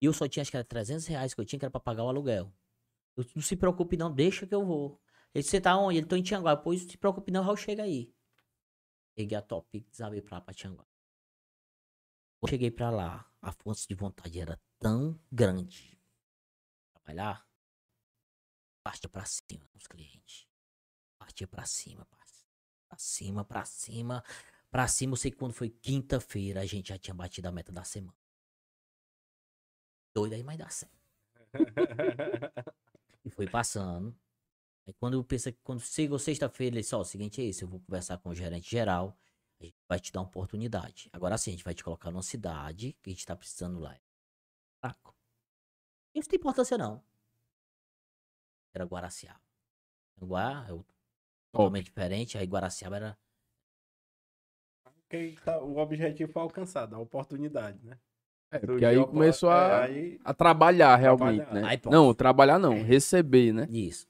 E 0.00 0.06
eu 0.06 0.12
só 0.12 0.28
tinha, 0.28 0.42
acho 0.42 0.50
que 0.50 0.56
era 0.56 0.64
300 0.64 1.06
reais 1.06 1.34
que 1.34 1.40
eu 1.40 1.44
tinha, 1.44 1.58
que 1.58 1.64
era 1.64 1.70
pra 1.70 1.80
pagar 1.80 2.04
o 2.04 2.08
aluguel. 2.08 2.52
Eu 3.16 3.24
não 3.34 3.42
se 3.42 3.56
preocupe 3.56 3.96
não, 3.96 4.12
deixa 4.12 4.46
que 4.46 4.54
eu 4.54 4.64
vou. 4.64 5.00
Ele 5.34 5.42
disse, 5.42 5.50
você 5.50 5.60
tá 5.60 5.76
onde? 5.76 5.98
Ele 5.98 6.06
tô 6.06 6.16
em 6.16 6.22
Tianguá. 6.22 6.56
Pois 6.56 6.82
não 6.82 6.90
se 6.90 6.96
preocupe 6.96 7.30
não, 7.30 7.42
Raul 7.42 7.56
chega 7.56 7.82
aí. 7.82 8.14
Peguei 9.14 9.36
a 9.36 9.42
top, 9.42 9.80
desabei 9.90 10.22
pra 10.22 10.38
lá, 10.38 10.40
pra 10.40 10.54
Tianguá. 10.54 10.86
Quando 12.40 12.50
cheguei 12.50 12.70
pra 12.70 12.90
lá, 12.90 13.28
a 13.42 13.52
força 13.52 13.86
de 13.88 13.94
vontade 13.94 14.38
era 14.38 14.60
tão 14.78 15.18
grande. 15.30 16.00
Trabalhar. 16.94 17.47
Partia 18.88 19.10
pra 19.10 19.26
cima 19.26 19.68
os 19.74 19.86
clientes. 19.86 20.48
Partia 21.18 21.46
pra 21.46 21.66
cima, 21.66 22.06
parça. 22.06 22.46
Pra 22.88 22.96
cima, 22.96 23.44
pra 23.44 23.62
cima. 23.66 24.24
Pra 24.70 24.88
cima, 24.88 25.12
eu 25.12 25.16
sei 25.18 25.30
que 25.30 25.36
quando 25.36 25.52
foi 25.52 25.68
quinta-feira, 25.68 26.62
a 26.62 26.64
gente 26.64 26.88
já 26.88 26.96
tinha 26.96 27.12
batido 27.12 27.48
a 27.48 27.52
meta 27.52 27.70
da 27.70 27.84
semana. 27.84 28.16
Doido 30.14 30.32
aí, 30.32 30.42
mas 30.42 30.56
dá 30.56 30.70
certo. 30.70 30.96
E 33.26 33.30
foi 33.30 33.46
passando. 33.46 34.18
Aí 34.86 34.94
quando 34.94 35.18
eu 35.18 35.22
pensei 35.22 35.52
que 35.52 35.60
quando 35.62 35.80
chegou 35.80 36.18
sexta-feira, 36.18 36.76
ele 36.76 36.80
disse, 36.80 36.94
ó, 36.94 37.00
o 37.00 37.04
seguinte 37.04 37.42
é 37.42 37.44
isso, 37.44 37.64
eu 37.64 37.68
vou 37.68 37.80
conversar 37.80 38.16
com 38.16 38.30
o 38.30 38.34
gerente 38.34 38.70
geral, 38.70 39.14
a 39.60 39.64
gente 39.64 39.76
vai 39.86 40.00
te 40.00 40.10
dar 40.10 40.20
uma 40.20 40.28
oportunidade. 40.28 41.10
Agora 41.12 41.36
sim, 41.36 41.50
a 41.50 41.52
gente 41.52 41.64
vai 41.64 41.74
te 41.74 41.84
colocar 41.84 42.10
numa 42.10 42.22
cidade 42.22 42.94
que 43.02 43.10
a 43.10 43.12
gente 43.12 43.26
tá 43.26 43.36
precisando 43.36 43.78
lá. 43.80 43.94
Fraco. 44.80 45.14
Isso 46.14 46.26
não 46.26 46.30
tem 46.30 46.38
importância 46.38 46.78
não. 46.78 47.04
Era 48.74 48.84
Guaraciaba. 48.84 49.40
Guá 50.20 50.66
é 50.68 50.72
o- 50.72 50.84
totalmente 51.52 51.86
diferente, 51.86 52.36
aí 52.38 52.46
Guaraciaba 52.46 52.96
era 52.96 53.18
Ok, 54.86 55.38
tá, 55.42 55.58
o 55.62 55.78
objetivo 55.78 56.30
foi 56.30 56.42
alcançado, 56.42 56.94
a 56.94 56.98
oportunidade, 56.98 57.78
né? 57.82 57.98
É, 58.50 58.58
porque 58.58 58.84
aí 58.84 58.98
a- 58.98 59.06
começou 59.06 59.50
é, 59.50 59.54
a, 59.54 59.82
aí- 59.84 60.20
a 60.24 60.34
trabalhar 60.34 60.96
realmente, 60.96 61.42
Trabalhar. 61.42 61.62
né? 61.62 61.68
Aí 61.68 61.80
não, 61.90 62.14
trabalhar 62.14 62.58
não, 62.58 62.82
receber, 62.82 63.52
né? 63.52 63.66
Isso. 63.70 64.06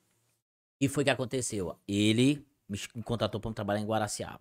E 0.81 0.89
foi 0.89 1.05
que 1.05 1.11
aconteceu. 1.11 1.77
Ele 1.87 2.45
me 2.69 2.79
contratou 3.05 3.41
pra 3.41 3.53
trabalhar 3.53 3.81
em 3.81 3.87
Guaraciaba. 3.87 4.41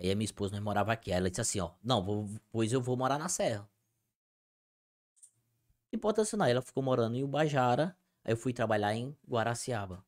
Aí 0.00 0.10
a 0.10 0.14
minha 0.14 0.24
esposa 0.24 0.54
nós 0.54 0.62
morava 0.62 0.92
aqui. 0.92 1.10
Aí 1.12 1.18
ela 1.18 1.30
disse 1.30 1.40
assim, 1.40 1.60
ó, 1.60 1.70
não, 1.82 2.02
vou, 2.02 2.28
pois 2.50 2.72
eu 2.72 2.80
vou 2.80 2.96
morar 2.96 3.18
na 3.18 3.28
Serra. 3.28 3.68
Não 5.92 6.24
se 6.24 6.36
não. 6.36 6.44
Ela 6.46 6.62
ficou 6.62 6.82
morando 6.82 7.16
em 7.16 7.22
Ubajara. 7.24 7.96
Aí 8.26 8.32
eu 8.32 8.36
fui 8.36 8.52
trabalhar 8.52 8.92
em 8.92 9.16
Guaraciaba. 9.28 10.04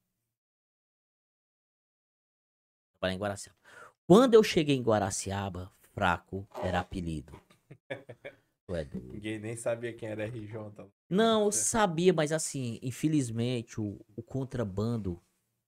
Trabalhar 2.98 3.14
em 3.14 3.18
Guaraciaba. 3.18 3.56
Quando 4.08 4.34
eu 4.34 4.42
cheguei 4.42 4.74
em 4.74 4.82
Guaraciaba, 4.82 5.72
fraco 5.94 6.46
era 6.62 6.80
apelido. 6.80 7.40
É. 8.70 8.84
Ninguém 8.84 9.38
nem 9.38 9.56
sabia 9.56 9.94
quem 9.94 10.10
era 10.10 10.24
RJ. 10.24 10.90
Não, 11.08 11.44
eu 11.46 11.52
sabia, 11.52 12.12
mas 12.12 12.32
assim, 12.32 12.78
infelizmente, 12.82 13.80
o, 13.80 13.98
o 14.14 14.22
contrabando, 14.22 15.18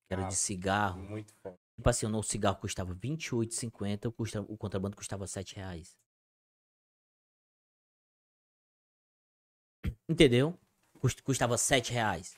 que 0.06 0.12
era 0.12 0.24
Ah, 0.24 0.28
de 0.28 0.34
cigarro, 0.36 1.00
Muito 1.00 1.32
foda. 1.42 1.58
tipo 1.76 1.88
assim, 1.88 2.04
o 2.04 2.22
cigarro 2.22 2.56
custava 2.58 2.92
R$ 2.92 2.98
28,50, 3.00 4.04
o, 4.08 4.12
custa- 4.12 4.42
o 4.42 4.54
contrabando 4.58 4.96
custava 4.98 5.26
7 5.26 5.56
reais. 5.56 5.96
Entendeu? 10.06 10.58
Cust- 11.00 11.22
Custava 11.22 11.56
7 11.56 11.92
reais. 11.94 12.36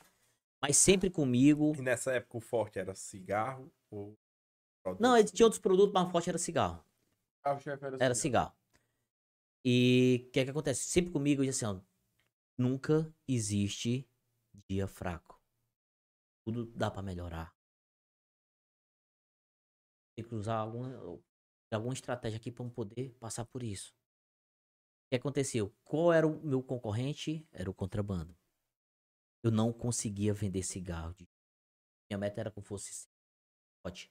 Mas 0.63 0.77
sempre 0.77 1.09
comigo. 1.09 1.73
E 1.75 1.81
nessa 1.81 2.13
época 2.13 2.37
o 2.37 2.39
forte 2.39 2.79
era 2.79 2.95
cigarro 2.95 3.69
ou. 3.91 4.17
produto? 4.81 5.01
Não, 5.01 5.21
tinha 5.25 5.45
outros 5.45 5.61
produtos, 5.61 5.91
mas 5.93 6.07
o 6.07 6.09
forte 6.09 6.29
era 6.29 6.37
cigarro. 6.37 6.81
Carro-chefe 7.43 7.83
era, 7.83 7.97
Era 7.97 8.11
assim, 8.13 8.21
cigarro. 8.21 8.55
E 9.65 10.25
o 10.25 10.31
que 10.31 10.39
é 10.39 10.45
que 10.45 10.51
acontece? 10.51 10.85
Sempre 10.85 11.11
comigo, 11.11 11.41
eu 11.41 11.47
disse 11.47 11.65
assim, 11.65 11.77
ó, 11.77 11.81
nunca 12.57 13.13
existe 13.27 14.09
dia 14.69 14.87
fraco. 14.87 15.37
Tudo 16.45 16.65
dá 16.67 16.89
pra 16.89 17.01
melhorar. 17.01 17.53
Tem 20.15 20.23
que 20.23 20.33
usar 20.33 20.55
alguma, 20.55 21.21
alguma 21.69 21.93
estratégia 21.93 22.37
aqui 22.37 22.53
pra 22.53 22.63
eu 22.63 22.71
poder 22.71 23.09
passar 23.19 23.43
por 23.43 23.63
isso. 23.63 23.91
O 23.91 25.09
que 25.09 25.17
aconteceu? 25.17 25.75
Qual 25.83 26.13
era 26.13 26.25
o 26.25 26.41
meu 26.41 26.63
concorrente? 26.63 27.45
Era 27.51 27.69
o 27.69 27.73
contrabando. 27.73 28.33
Eu 29.43 29.51
não 29.51 29.73
conseguia 29.73 30.33
vender 30.33 30.63
cigarro. 30.63 31.13
Minha 32.09 32.17
meta 32.17 32.39
era 32.39 32.51
que 32.51 32.61
fosse 32.61 33.05
pacote. 33.83 34.09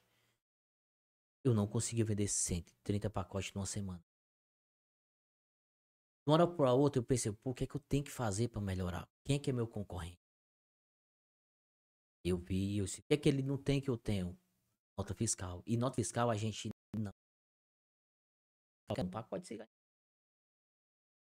Eu 1.43 1.53
não 1.55 1.67
conseguia 1.67 2.05
vender 2.05 2.27
130 2.27 3.09
pacotes 3.09 3.51
numa 3.53 3.65
semana. 3.65 3.99
De 6.25 6.29
uma 6.29 6.35
hora 6.35 6.47
para 6.47 6.73
outra 6.73 6.99
eu 6.99 7.03
pensei, 7.03 7.31
pô, 7.33 7.49
o 7.49 7.53
que 7.53 7.63
é 7.63 7.67
que 7.67 7.75
eu 7.75 7.81
tenho 7.89 8.03
que 8.03 8.11
fazer 8.11 8.47
para 8.49 8.61
melhorar? 8.61 9.09
Quem 9.25 9.35
é 9.35 9.39
que 9.39 9.49
é 9.49 9.53
meu 9.53 9.67
concorrente? 9.67 10.21
Eu 12.23 12.37
vi, 12.37 12.77
eu 12.77 12.85
disse, 12.85 13.01
o 13.01 13.03
que 13.03 13.13
é 13.15 13.17
que 13.17 13.27
ele 13.27 13.41
não 13.41 13.57
tem 13.57 13.81
que 13.81 13.89
eu 13.89 13.97
tenho? 13.97 14.39
Nota 14.97 15.13
fiscal. 15.13 15.61
E 15.65 15.75
nota 15.75 15.95
fiscal 15.95 16.29
a 16.29 16.35
gente 16.35 16.69
não. 16.95 17.11
Um 18.97 19.09
pacote 19.09 19.41
de 19.41 19.47
cigarro. 19.47 19.71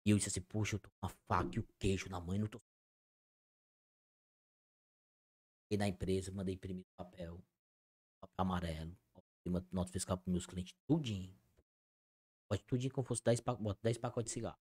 E 0.06 0.10
eu 0.10 0.16
disse 0.16 0.30
assim, 0.30 0.40
poxa, 0.40 0.76
eu 0.76 0.80
tô 0.80 0.88
com 0.88 1.06
a 1.06 1.10
faca 1.28 1.50
e 1.54 1.60
o 1.60 1.68
queijo 1.78 2.08
na 2.08 2.18
mãe, 2.18 2.38
não 2.38 2.48
tô. 2.48 2.58
E 5.70 5.76
na 5.76 5.86
empresa, 5.88 6.32
mandei 6.32 6.54
imprimir 6.54 6.84
papel, 6.96 7.42
papel 8.20 8.34
amarelo, 8.44 8.96
nota 9.72 9.92
fiscal 9.92 10.18
para 10.18 10.32
meus 10.32 10.46
clientes, 10.46 10.74
tudinho. 10.86 11.34
Pode 12.48 12.62
tudinho 12.64 12.92
como 12.92 13.06
fosse 13.06 13.22
10, 13.24 13.40
pa- 13.40 13.54
bota 13.54 13.80
10 13.82 13.96
pacotes 13.98 14.30
de 14.30 14.34
cigarro. 14.34 14.58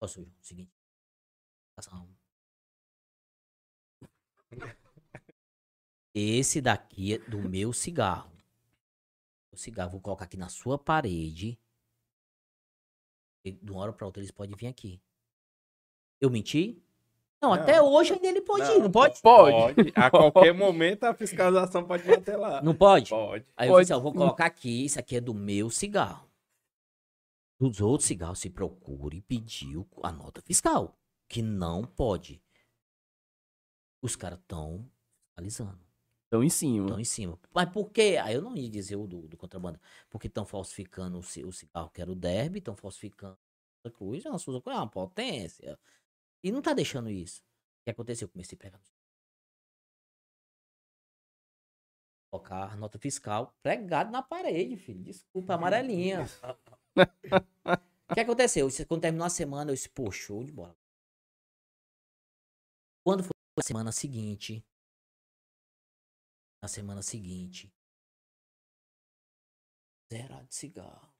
Seu 0.00 0.08
João, 0.08 0.32
seguinte. 0.40 0.72
Esse 6.12 6.60
daqui 6.60 7.14
é 7.14 7.18
do 7.18 7.38
meu 7.48 7.72
cigarro. 7.72 8.32
O 9.50 9.56
cigarro, 9.56 9.92
vou 9.92 10.00
colocar 10.02 10.24
aqui 10.26 10.36
na 10.36 10.48
sua 10.50 10.78
parede. 10.78 11.58
De 13.44 13.70
uma 13.70 13.80
hora 13.80 13.92
pra 13.92 14.06
outra 14.06 14.20
eles 14.20 14.30
podem 14.30 14.54
vir 14.56 14.66
aqui. 14.66 15.00
Eu 16.20 16.30
menti? 16.30 16.83
Não, 17.44 17.54
Não. 17.54 17.62
até 17.62 17.82
hoje 17.82 18.14
ainda 18.14 18.26
ele 18.26 18.40
pode 18.40 18.70
ir, 18.70 18.78
não 18.78 18.90
pode? 18.90 19.20
Pode. 19.20 19.92
A 19.94 20.10
qualquer 20.10 20.54
momento 20.54 21.04
a 21.04 21.12
fiscalização 21.12 21.84
pode 21.86 22.02
bater 22.04 22.36
lá. 22.36 22.62
Não 22.62 22.74
pode? 22.74 23.10
Pode. 23.10 23.44
Aí 23.54 23.68
eu 23.68 23.72
Pode 23.74 23.84
disse, 23.84 23.92
ó, 23.92 24.00
vou 24.00 24.12
colocar 24.14 24.46
aqui, 24.46 24.86
isso 24.86 24.98
aqui 24.98 25.16
é 25.16 25.20
do 25.20 25.34
meu 25.34 25.68
cigarro. 25.68 26.26
Dos 27.60 27.80
outros 27.82 28.06
cigarros, 28.08 28.38
se 28.38 28.48
procure 28.48 29.20
pedir 29.20 29.76
o- 29.76 29.86
a 30.02 30.10
nota 30.10 30.40
fiscal, 30.40 30.98
que 31.28 31.42
não 31.42 31.84
pode. 31.84 32.42
Os 34.02 34.16
caras 34.16 34.38
estão 34.38 34.90
fiscalizando, 35.28 35.78
Então 36.28 36.42
em 36.42 36.48
cima. 36.50 36.86
estão 36.86 37.00
em 37.00 37.04
cima. 37.04 37.38
Mas 37.54 37.68
por 37.70 37.90
quê? 37.90 38.18
Aí 38.22 38.34
eu 38.34 38.42
não 38.42 38.56
ia 38.56 38.68
dizer 38.70 38.96
o 38.96 39.06
do, 39.06 39.28
do 39.28 39.36
contrabando. 39.36 39.78
Porque 40.08 40.26
estão 40.28 40.44
falsificando 40.46 41.18
o, 41.18 41.20
o 41.48 41.52
cigarro 41.52 41.90
que 41.90 42.00
era 42.00 42.10
o 42.10 42.14
derby, 42.14 42.58
estão 42.58 42.74
falsificando 42.74 43.36
outra 43.84 43.98
coisa, 43.98 44.30
uma 44.30 44.38
coisa, 44.38 44.78
é 44.78 44.82
uma 44.82 44.88
potência. 44.88 45.78
E 46.44 46.52
não 46.52 46.62
tá 46.62 46.72
deixando 46.72 47.10
isso. 47.10 47.40
O 47.40 47.84
que 47.84 47.90
aconteceu? 47.90 48.26
Eu 48.26 48.30
comecei 48.30 48.54
a 48.54 48.58
pregar 48.58 48.80
colocar 52.34 52.72
a 52.72 52.76
nota 52.76 52.98
fiscal 52.98 53.54
pregado 53.62 54.10
na 54.10 54.20
parede, 54.22 54.76
filho. 54.76 55.02
Desculpa, 55.02 55.54
amarelinha. 55.54 56.26
O 58.06 58.14
que 58.14 58.20
aconteceu? 58.20 58.68
Quando 58.86 59.00
terminou 59.00 59.26
a 59.26 59.30
semana, 59.30 59.70
eu 59.70 59.74
disse, 59.74 59.88
pô, 59.88 60.12
show 60.12 60.44
de 60.44 60.52
bola. 60.52 60.76
Quando 63.02 63.24
foi 63.24 63.32
a 63.58 63.62
semana 63.62 63.90
seguinte, 63.90 64.62
na 66.62 66.68
semana 66.68 67.02
seguinte, 67.02 67.72
zero 70.12 70.44
de 70.44 70.54
cigarro. 70.54 71.13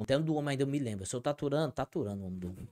Não 0.00 0.06
tem 0.06 0.16
um 0.16 0.22
do 0.22 0.34
homem 0.34 0.52
ainda, 0.52 0.62
eu 0.62 0.66
me 0.66 0.78
lembro. 0.78 1.04
Se 1.04 1.14
eu 1.14 1.20
taturando, 1.20 1.74
taturando 1.74 2.22
o 2.22 2.26
homem 2.26 2.38
do 2.38 2.48
homem. 2.48 2.66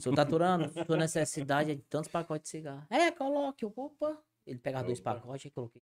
Se 0.00 0.08
eu 0.08 0.14
taturando, 0.14 0.70
sua 0.86 0.96
necessidade 0.96 1.72
é 1.72 1.74
de 1.74 1.82
tantos 1.82 2.08
pacotes 2.08 2.44
de 2.44 2.58
cigarro. 2.58 2.86
É, 2.88 3.10
coloque, 3.10 3.66
opa. 3.66 4.22
Ele 4.46 4.60
pegava 4.60 4.84
dois 4.84 5.00
pacotes 5.00 5.46
e 5.46 5.50
coloquei. 5.50 5.82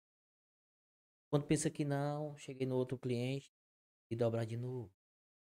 Quando 1.32 1.46
pensa 1.46 1.70
que 1.70 1.86
não, 1.86 2.36
cheguei 2.36 2.66
no 2.66 2.76
outro 2.76 2.98
cliente 2.98 3.50
e 4.10 4.14
dobrar 4.14 4.44
de 4.44 4.58
novo. 4.58 4.92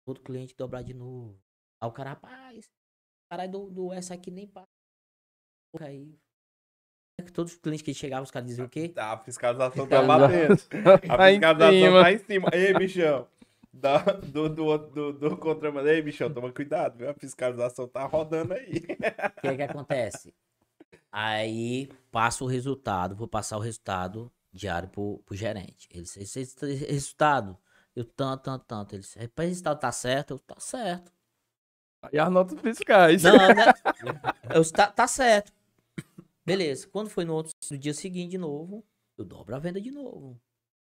Outro 0.07 0.23
cliente 0.23 0.55
dobrar 0.55 0.83
de 0.83 0.93
novo. 0.93 1.41
Aí 1.83 1.89
o 1.89 1.93
cara, 1.93 2.11
rapaz, 2.11 2.71
caralho 3.31 3.51
do, 3.51 3.71
do 3.71 3.93
essa 3.95 4.13
aqui 4.13 4.31
nem 4.31 4.47
passa. 4.47 4.69
Aí. 5.81 6.19
É 7.19 7.23
Todos 7.23 7.55
os 7.55 7.59
clientes 7.59 7.83
que 7.83 7.95
chegavam, 7.95 8.25
os 8.25 8.31
caras 8.31 8.47
diziam 8.47 8.67
o 8.67 8.71
quê? 8.71 8.93
A 8.95 9.17
fiscalização 9.17 9.89
tá 9.89 10.03
batendo. 10.03 10.53
A 11.09 11.17
Tá 11.17 11.31
fiscalização 11.31 12.03
tá 12.03 12.13
em 12.13 12.19
cima. 12.19 12.51
Ei, 12.53 12.75
bichão. 12.75 13.27
Da, 13.73 13.99
do, 13.99 14.49
do, 14.49 14.79
do, 14.79 15.13
do 15.13 15.37
contrabando. 15.37 15.89
Ei, 15.89 16.03
bichão, 16.03 16.33
toma 16.33 16.53
cuidado, 16.53 16.99
viu? 16.99 17.11
A 17.11 17.15
fiscalização 17.15 17.87
tá 17.87 18.05
rodando 18.05 18.55
aí. 18.55 18.79
O 19.39 19.41
que 19.41 19.49
é 19.49 19.57
que 19.57 19.63
acontece? 19.63 20.35
Aí 21.13 21.89
passa 22.11 22.45
o 22.45 22.47
resultado, 22.47 23.17
vou 23.17 23.29
passar 23.29 23.57
o 23.57 23.61
resultado 23.61 24.31
diário 24.53 24.89
pro, 24.89 25.19
pro 25.25 25.37
gerente. 25.37 25.89
Ele 25.91 26.03
disse, 26.03 26.21
esse, 26.21 26.41
esse 26.41 26.67
resultado, 26.87 27.57
eu 27.95 28.05
tanto, 28.05 28.43
tanto, 28.43 28.65
tanto. 28.65 28.95
Ele 28.95 29.03
disse, 29.03 29.19
"Rapaz, 29.19 29.47
esse 29.49 29.55
resultado 29.55 29.81
tá 29.81 29.93
certo? 29.93 30.31
Eu, 30.33 30.39
tá 30.39 30.57
certo. 30.59 31.13
E 32.13 32.19
as 32.19 32.31
notas 32.31 32.59
fiscais. 32.61 33.23
Não, 33.23 33.37
né? 33.37 33.73
Eu, 34.55 34.69
tá, 34.73 34.87
tá 34.91 35.07
certo. 35.07 35.53
Beleza. 36.45 36.89
Quando 36.89 37.11
foi 37.11 37.25
no, 37.25 37.35
outro, 37.35 37.53
no 37.71 37.79
dia 37.79 37.93
seguinte 37.93 38.31
de 38.31 38.39
novo, 38.39 38.85
eu 39.19 39.25
dobro 39.25 39.55
a 39.55 39.59
venda 39.59 39.81
de 39.81 39.91
novo. 39.91 40.41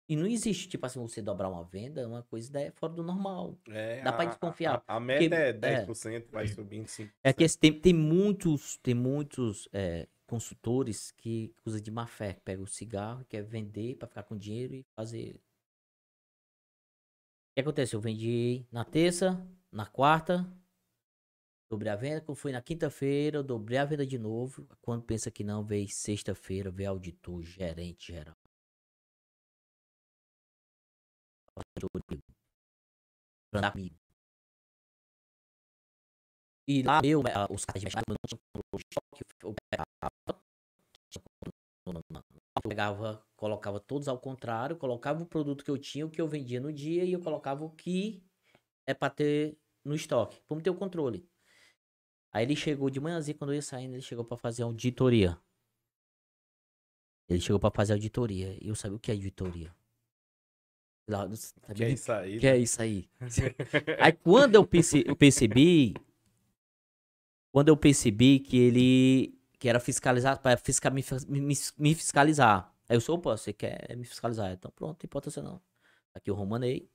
E 0.08 0.16
não 0.16 0.28
existe, 0.28 0.68
tipo 0.68 0.86
assim, 0.86 1.00
você 1.00 1.20
dobrar 1.22 1.50
uma 1.50 1.64
venda, 1.64 2.02
é 2.02 2.06
uma 2.08 2.22
coisa 2.22 2.52
da- 2.52 2.72
fora 2.74 2.94
do 2.94 3.02
normal. 3.02 3.58
É, 3.68 4.04
Dá 4.04 4.14
pra 4.14 4.24
a- 4.24 4.28
desconfiar, 4.28 4.84
A, 4.88 4.98
a 4.98 5.00
meta 5.00 5.24
porque- 5.24 5.36
é 5.36 5.50
é. 5.50 5.54
10%, 5.54 6.30
vai 6.32 6.48
subindo 6.48 6.88
5%. 6.88 7.12
É 7.24 7.34
que 7.34 7.44
esse- 7.44 7.58
tem, 7.58 7.74
tem 7.80 7.94
muitos, 7.94 8.78
tem 8.78 8.94
muitos 8.94 9.68
é, 9.74 10.08
consultores 10.28 11.12
que 11.12 11.52
usam 11.66 11.80
de 11.82 11.90
má 11.90 12.06
fé, 12.06 12.34
que 12.34 12.42
pega 12.42 12.62
o 12.62 12.68
cigarro, 12.68 13.26
quer 13.26 13.42
vender 13.44 13.96
pra 13.96 14.08
ficar 14.08 14.24
com 14.24 14.38
dinheiro 14.38 14.76
e 14.76 14.86
fazer. 14.96 15.36
O 17.52 17.56
que 17.56 17.62
acontece? 17.62 17.96
Eu 17.96 18.02
vendi 18.02 18.64
na 18.72 18.84
terça, 18.86 19.44
na 19.72 19.86
quarta, 19.88 20.46
dobrei 21.70 21.92
a 21.92 21.96
venda. 21.96 22.22
Quando 22.22 22.38
foi 22.38 22.52
na 22.52 22.62
quinta-feira, 22.62 23.38
eu 23.38 23.44
dobrei 23.44 23.78
a 23.80 23.86
venda 23.86 24.06
de 24.06 24.18
novo. 24.20 24.68
Quando 24.82 25.04
pensa 25.04 25.32
que 25.32 25.44
não, 25.44 25.64
veio 25.64 25.88
sexta-feira, 25.90 26.70
veio 26.70 26.90
auditor, 26.92 27.42
gerente 27.44 28.12
geral. 28.12 28.36
Pra 33.52 33.72
comigo. 33.72 33.96
E 36.68 36.82
lá, 36.82 37.00
eu, 37.04 37.22
eh, 37.22 37.48
os 37.52 37.64
caras 37.64 37.80
de 37.80 37.86
mercado, 37.86 38.04
não 38.10 38.16
de 38.26 38.36
estoque, 38.90 39.24
eu 39.44 39.54
pegava, 39.70 40.42
eu 41.86 42.70
pegava, 42.70 43.28
colocava 43.38 43.80
todos 43.80 44.08
ao 44.08 44.20
contrário, 44.20 44.76
colocava 44.76 45.22
o 45.22 45.28
produto 45.28 45.64
que 45.64 45.70
eu 45.70 45.78
tinha, 45.78 46.06
o 46.06 46.10
que 46.10 46.20
eu 46.20 46.28
vendia 46.28 46.60
no 46.60 46.74
dia, 46.74 47.06
e 47.06 47.14
eu 47.14 47.22
colocava 47.22 47.64
o 47.64 47.70
que 47.70 48.24
é 48.88 48.94
pra 48.94 49.10
ter 49.10 49.58
no 49.84 49.94
estoque. 49.94 50.42
Vamos 50.50 50.64
ter 50.64 50.72
o 50.72 50.76
controle. 50.76 51.30
Aí 52.32 52.44
ele 52.44 52.56
chegou 52.56 52.90
de 52.90 53.00
manhãzinha, 53.00 53.38
quando 53.38 53.52
eu 53.52 53.56
ia 53.56 53.62
saindo, 53.62 53.94
ele 53.94 54.02
chegou 54.02 54.26
pra 54.26 54.38
fazer 54.38 54.64
auditoria. 54.64 55.40
Ele 57.30 57.40
chegou 57.40 57.60
pra 57.60 57.72
fazer 57.72 57.94
auditoria. 57.94 58.58
E 58.62 58.68
eu 58.68 58.76
sabia 58.76 58.98
o 58.98 59.00
que 59.00 59.12
é 59.12 59.14
auditoria. 59.14 59.74
Lá, 61.08 61.28
Que 61.76 61.84
é 61.84 61.90
isso 61.90 62.12
aí. 62.12 62.40
que 62.40 62.48
é 62.48 62.58
isso 62.58 62.82
aí? 62.82 63.08
Aí 64.00 64.12
quando 64.14 64.56
eu 64.56 64.66
perce- 64.66 65.04
eu 65.06 65.16
percebi, 65.16 65.94
quando 67.52 67.68
eu 67.70 67.78
percebi 67.78 68.40
que 68.40 68.58
ele 68.58 69.40
que 69.60 69.70
era 69.70 69.80
fiscalizar 69.80 70.42
para 70.42 70.58
fiscal, 70.58 70.92
me, 70.92 71.04
me- 71.28 71.54
me 71.78 71.96
fiscalizar. 71.96 72.74
Aí 72.90 72.96
eu 72.98 73.02
sou, 73.02 73.18
opa, 73.18 73.38
você 73.38 73.54
quer 73.54 73.96
me 73.96 74.04
fiscalizar? 74.06 74.52
Então 74.52 74.72
pronto, 74.72 75.02
não 75.04 75.08
importa 75.08 75.30
você 75.30 75.42
não. 75.42 75.62
Aqui 76.14 76.30
eu 76.30 76.36
romanei. 76.36 76.90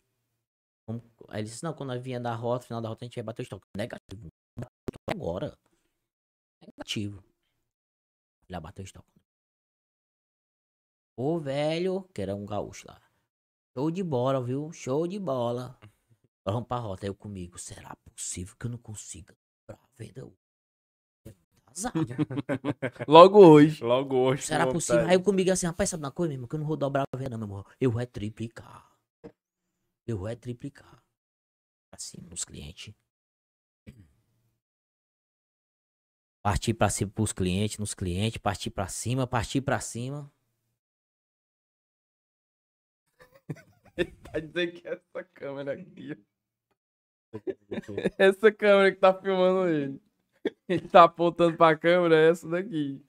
Aí 1.28 1.40
ele 1.40 1.48
disse, 1.48 1.62
não, 1.62 1.72
quando 1.72 1.90
nós 1.90 2.02
vier 2.02 2.20
da 2.20 2.34
rota, 2.34 2.66
final 2.66 2.80
da 2.82 2.88
rota, 2.88 3.04
a 3.04 3.06
gente 3.06 3.14
vai 3.14 3.24
bater 3.24 3.42
o 3.42 3.44
estoque. 3.44 3.64
Negativo. 3.76 4.28
Agora. 5.08 5.56
Negativo. 6.60 7.22
Já 8.48 8.60
bateu 8.60 8.82
o 8.82 8.86
estoque. 8.86 9.08
Ô, 11.16 11.38
velho, 11.38 12.08
que 12.14 12.22
era 12.22 12.34
um 12.34 12.44
gaúcho 12.46 12.86
lá. 12.88 13.00
Show 13.76 13.90
de 13.90 14.02
bola, 14.02 14.42
viu? 14.42 14.72
Show 14.72 15.06
de 15.06 15.18
bola. 15.18 15.78
Vamos 16.44 16.66
pra 16.66 16.78
rota. 16.78 17.06
Aí 17.06 17.10
eu 17.10 17.14
comigo. 17.14 17.58
Será 17.58 17.94
possível 17.96 18.56
que 18.58 18.66
eu 18.66 18.70
não 18.70 18.78
consiga 18.78 19.36
pra 19.66 19.78
venda? 19.96 20.30
Logo 23.06 23.38
hoje. 23.38 23.82
Logo 23.82 24.16
hoje. 24.16 24.42
Será 24.42 24.66
possível? 24.66 25.06
Aí 25.06 25.14
eu 25.14 25.22
comigo 25.22 25.50
assim, 25.52 25.66
rapaz, 25.66 25.90
sabe 25.90 26.02
uma 26.02 26.10
coisa 26.10 26.32
mesmo? 26.32 26.48
Que 26.48 26.56
eu 26.56 26.60
não 26.60 26.66
vou 26.66 26.76
dobrar 26.76 27.04
a 27.12 27.16
venda, 27.16 27.38
meu 27.38 27.46
irmão. 27.46 27.64
Eu 27.80 27.90
vou 27.90 28.00
é 28.00 28.06
triplicar. 28.06 28.90
Eu 30.06 30.18
vou 30.18 30.28
é 30.28 30.34
triplicar. 30.34 31.02
Assim, 31.92 32.20
nos 32.22 32.44
clientes. 32.44 32.92
Partir 36.42 36.74
pra 36.74 36.88
cima 36.88 37.10
pros 37.10 37.32
clientes, 37.32 37.78
nos 37.78 37.92
clientes, 37.92 38.38
partir 38.38 38.70
pra 38.70 38.88
cima, 38.88 39.26
partir 39.26 39.60
pra 39.60 39.78
cima. 39.78 40.32
Tá 44.24 44.38
dizendo 44.38 44.72
que 44.72 44.88
essa 44.88 45.24
câmera 45.34 45.72
aqui. 45.72 46.16
Essa 48.18 48.50
câmera 48.50 48.90
que 48.90 48.98
tá 48.98 49.14
filmando 49.14 49.68
ele. 49.68 50.02
Ele 50.68 50.88
tá 50.88 51.04
apontando 51.04 51.56
pra 51.56 51.76
câmera, 51.76 52.16
é 52.16 52.30
essa 52.30 52.48
daqui. 52.48 53.00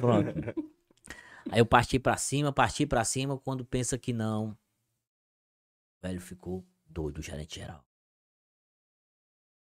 Pronto. 0.00 0.30
Aí 1.50 1.60
eu 1.60 1.66
parti 1.66 1.98
pra 1.98 2.16
cima, 2.16 2.52
parti 2.52 2.86
pra 2.86 3.04
cima, 3.04 3.38
quando 3.38 3.64
pensa 3.64 3.96
que 3.98 4.12
não. 4.12 4.50
O 4.50 6.06
velho 6.06 6.20
ficou 6.20 6.64
doido, 6.86 7.18
o 7.18 7.22
gerente 7.22 7.60
geral. 7.60 7.84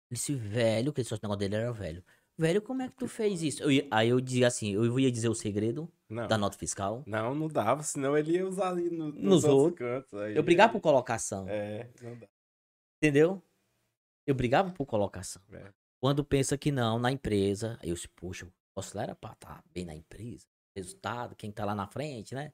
Ele 0.10 0.18
disse, 0.18 0.34
velho, 0.34 0.94
que 0.94 1.02
esse 1.02 1.12
negócio 1.14 1.38
dele 1.38 1.56
era 1.56 1.72
velho. 1.74 2.04
Velho, 2.38 2.62
como 2.62 2.84
é 2.84 2.88
que 2.90 2.96
tu 2.96 3.08
fez 3.08 3.42
isso? 3.42 3.64
Eu 3.64 3.72
ia- 3.72 3.88
aí 3.90 4.10
eu 4.10 4.22
dizia 4.22 4.48
assim, 4.48 4.74
eu 4.74 5.00
ia 5.00 5.12
dizer 5.12 5.28
o 5.28 5.34
segredo 5.34 5.92
Não. 6.08 6.28
da 6.28 6.38
nota 6.38 6.56
fiscal. 6.58 7.04
Não, 7.08 7.34
não 7.34 7.48
dava, 7.48 7.82
senão 7.82 8.16
ele 8.16 8.34
ia 8.34 8.48
usar 8.48 8.70
ali 8.70 8.90
no- 8.92 9.08
nos, 9.12 9.16
Nos 9.24 9.44
outros 9.44 9.64
outros. 9.64 9.80
cantos. 9.80 10.14
Aí, 10.20 10.36
Eu 10.36 10.44
brigava 10.44 10.74
por 10.74 10.80
colocação, 10.82 11.48
É, 11.50 11.90
não 12.02 12.16
dá. 12.16 12.28
entendeu? 13.02 13.42
Eu 14.26 14.36
brigava 14.36 14.72
por 14.72 14.86
colocação. 14.86 15.42
É. 15.52 15.74
Quando 16.00 16.24
pensa 16.24 16.56
que 16.58 16.72
não, 16.72 17.00
na 17.00 17.12
empresa, 17.12 17.80
aí 17.82 17.90
eu 17.90 17.96
disse, 17.96 18.08
poxa, 18.10 18.48
posso 18.76 18.96
lá 18.96 19.04
era 19.04 19.16
pra 19.16 19.32
estar 19.32 19.64
bem 19.74 19.84
na 19.86 19.96
empresa. 19.96 20.46
Resultado, 20.76 21.36
quem 21.36 21.52
tá 21.52 21.66
lá 21.66 21.74
na 21.74 21.88
frente, 21.88 22.36
né? 22.36 22.54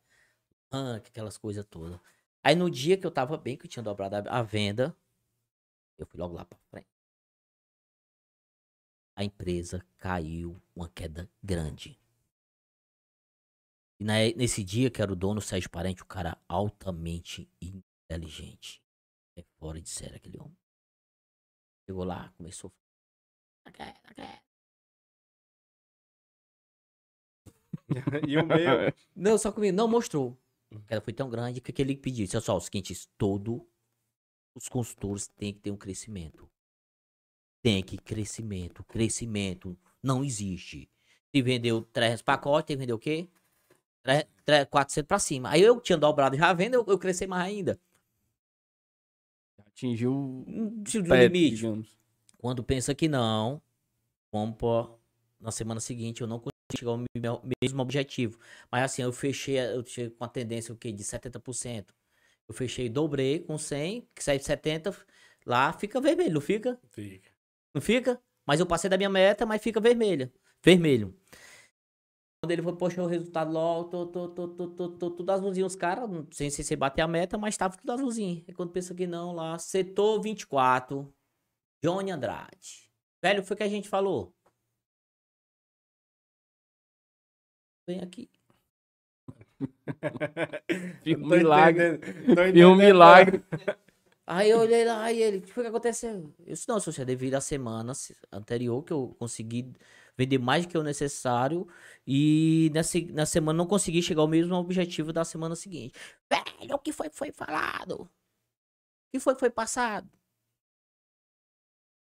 Rank, 0.72 1.08
aquelas 1.08 1.38
coisas 1.38 1.66
todas. 1.70 2.00
Aí 2.42 2.56
no 2.56 2.70
dia 2.70 2.96
que 2.98 3.06
eu 3.06 3.12
tava 3.12 3.36
bem, 3.38 3.58
que 3.58 3.66
eu 3.66 3.70
tinha 3.70 3.84
dobrado 3.84 4.16
a, 4.30 4.40
a 4.40 4.42
venda, 4.42 4.96
eu 5.98 6.06
fui 6.06 6.18
logo 6.20 6.34
lá 6.36 6.46
pra 6.46 6.58
frente. 6.72 6.88
A 9.16 9.24
empresa 9.24 9.86
caiu 9.98 10.62
uma 10.76 10.90
queda 10.90 11.30
grande. 11.42 12.00
E 14.00 14.04
nesse 14.36 14.64
dia 14.64 14.90
que 14.90 15.02
era 15.02 15.14
o 15.14 15.16
dono, 15.16 15.40
Sérgio 15.40 15.70
Parente, 15.70 16.02
o 16.02 16.06
cara 16.06 16.38
altamente 16.48 17.50
inteligente. 17.62 18.82
É 19.36 19.44
fora 19.60 19.82
de 19.82 19.90
série 19.90 20.16
aquele 20.16 20.40
homem. 20.40 20.58
Chegou 21.86 22.04
lá, 22.04 22.30
começou. 22.38 22.72
a 23.66 23.72
e 28.28 28.38
o 28.38 28.46
meu. 28.46 28.94
Não, 29.16 29.38
só 29.38 29.52
comigo, 29.52 29.76
não 29.76 29.88
mostrou. 29.88 30.38
Ela 30.88 31.02
foi 31.02 31.14
tão 31.14 31.30
grande 31.30 31.62
que, 31.62 31.72
que 31.72 31.82
ele 31.82 31.96
pediu. 31.96 32.26
Disse, 32.26 32.40
só, 32.42 32.58
o 32.58 32.62
seguinte, 32.62 33.08
todo 33.18 33.68
os 34.56 34.68
consultores 34.68 35.28
têm 35.28 35.54
que 35.54 35.60
ter 35.60 35.72
um 35.72 35.78
crescimento. 35.78 36.50
Tem 37.64 37.82
que 37.84 37.98
crescimento, 37.98 38.84
crescimento 38.84 39.78
não 40.04 40.24
existe. 40.24 40.90
Se 41.36 41.42
vendeu 41.42 41.82
300 41.82 42.22
pacotes, 42.22 42.68
tem 42.68 42.76
que 42.78 42.82
vender 42.82 42.94
o 42.94 43.00
quê? 43.00 43.28
Tre- 44.04 44.28
tre- 44.46 44.66
400 44.68 45.08
pra 45.08 45.20
cima. 45.20 45.50
Aí 45.52 45.62
eu 45.62 45.82
tinha 45.82 45.98
dobrado 45.98 46.38
já 46.38 46.50
a 46.50 46.54
venda, 46.54 46.78
eu, 46.78 46.86
eu 46.88 47.00
cresci 47.00 47.28
mais 47.28 47.48
ainda. 47.48 47.80
Atingiu 49.60 50.14
o 50.14 50.84
limite. 51.00 51.56
digamos. 51.56 51.98
Quando 52.38 52.64
pensa 52.64 52.94
que 52.94 53.08
não, 53.08 53.62
vamos 54.32 54.58
pôr 54.58 55.00
na 55.40 55.52
semana 55.52 55.80
seguinte 55.80 56.22
eu 56.22 56.28
não 56.28 56.40
consegui 56.40 56.54
chegar 56.80 56.92
ao 56.92 56.98
meu 56.98 57.42
mesmo 57.64 57.82
objetivo. 57.82 58.40
Mas 58.72 58.84
assim, 58.84 59.02
eu 59.04 59.14
fechei, 59.14 59.60
eu 59.60 59.86
cheguei 59.86 60.12
com 60.12 60.24
a 60.26 60.30
tendência 60.30 60.74
o 60.74 60.78
quê? 60.78 60.92
de 60.92 61.04
70%. 61.04 61.96
Eu 62.48 62.54
fechei, 62.56 62.90
dobrei 62.90 63.40
com 63.40 63.58
100, 63.58 64.08
que 64.16 64.24
sai 64.24 64.38
de 64.38 64.46
70, 64.46 64.96
lá 65.46 65.74
fica 65.74 66.02
vermelho, 66.02 66.36
não 66.36 66.42
fica? 66.42 66.80
Fica. 66.92 67.33
Não 67.74 67.82
fica? 67.82 68.22
Mas 68.46 68.60
eu 68.60 68.68
passei 68.68 68.90
da 68.90 68.98
minha 68.98 69.10
meta, 69.10 69.46
mas 69.46 69.62
fica 69.62 69.80
vermelha. 69.80 70.32
Vermelho. 70.64 71.18
Quando 72.44 72.52
ele 72.52 72.62
foi, 72.62 72.76
poxa, 72.76 73.02
o 73.02 73.08
resultado 73.08 73.52
logo, 73.52 73.90
tô, 73.90 74.08
tô, 74.08 74.30
tô, 74.30 74.48
tô, 74.50 74.68
tô, 74.70 74.90
tô, 74.98 75.12
tudo 75.12 75.30
azulzinho, 75.32 75.66
os 75.66 75.78
caras, 75.78 76.10
não 76.10 76.28
sei 76.30 76.50
se 76.50 76.62
você 76.62 76.76
bater 76.76 77.02
a 77.02 77.08
meta, 77.08 77.38
mas 77.38 77.56
tava 77.56 77.78
tudo 77.78 77.92
azulzinho. 77.94 78.44
E 78.46 78.54
quando 78.54 78.72
pensa 78.72 78.94
que 78.94 79.08
não, 79.08 79.34
lá, 79.34 79.58
setor 79.58 80.22
24, 80.22 81.14
Johnny 81.82 82.12
Andrade. 82.12 82.92
Velho, 83.24 83.44
foi 83.44 83.56
o 83.56 83.58
que 83.58 83.64
a 83.64 83.70
gente 83.70 83.88
falou. 83.88 84.36
Vem 87.88 88.02
aqui. 88.02 88.30
Um 91.06 91.22
Tô 91.22 91.36
milagre. 91.36 92.00
Fica 92.00 92.68
um 92.68 92.76
milagre. 92.76 93.44
Aí 94.26 94.50
eu 94.52 94.60
olhei 94.60 94.86
lá 94.86 95.12
e 95.12 95.22
ele, 95.22 95.38
o 95.40 95.42
que 95.42 95.52
foi 95.52 95.64
que 95.64 95.70
aconteceu? 95.70 96.34
Eu 96.40 96.46
disse, 96.54 96.68
não, 96.68 96.80
se 96.80 96.86
você 96.92 97.04
devido 97.04 97.36
à 97.36 97.42
semana 97.42 97.94
se- 97.94 98.16
anterior 98.32 98.82
que 98.84 98.94
eu 98.94 99.14
consegui 99.20 99.74
vender 100.18 100.38
mais 100.38 100.66
do 100.66 100.70
que 100.70 100.78
o 100.78 100.84
necessário 100.84 101.68
e 102.08 102.70
nessa, 102.74 103.00
na 103.12 103.26
semana 103.26 103.58
não 103.58 103.68
consegui 103.68 104.02
chegar 104.02 104.22
ao 104.22 104.28
mesmo 104.28 104.56
objetivo 104.56 105.12
da 105.12 105.26
semana 105.26 105.56
seguinte. 105.56 105.94
Velho, 106.32 106.76
o 106.76 106.80
que 106.80 106.94
foi 106.94 107.10
que 107.10 107.18
foi 107.18 107.32
falado? 107.34 108.04
O 108.04 108.10
que 109.12 109.20
foi 109.20 109.34
que 109.34 109.40
foi 109.40 109.50
passado? 109.50 110.10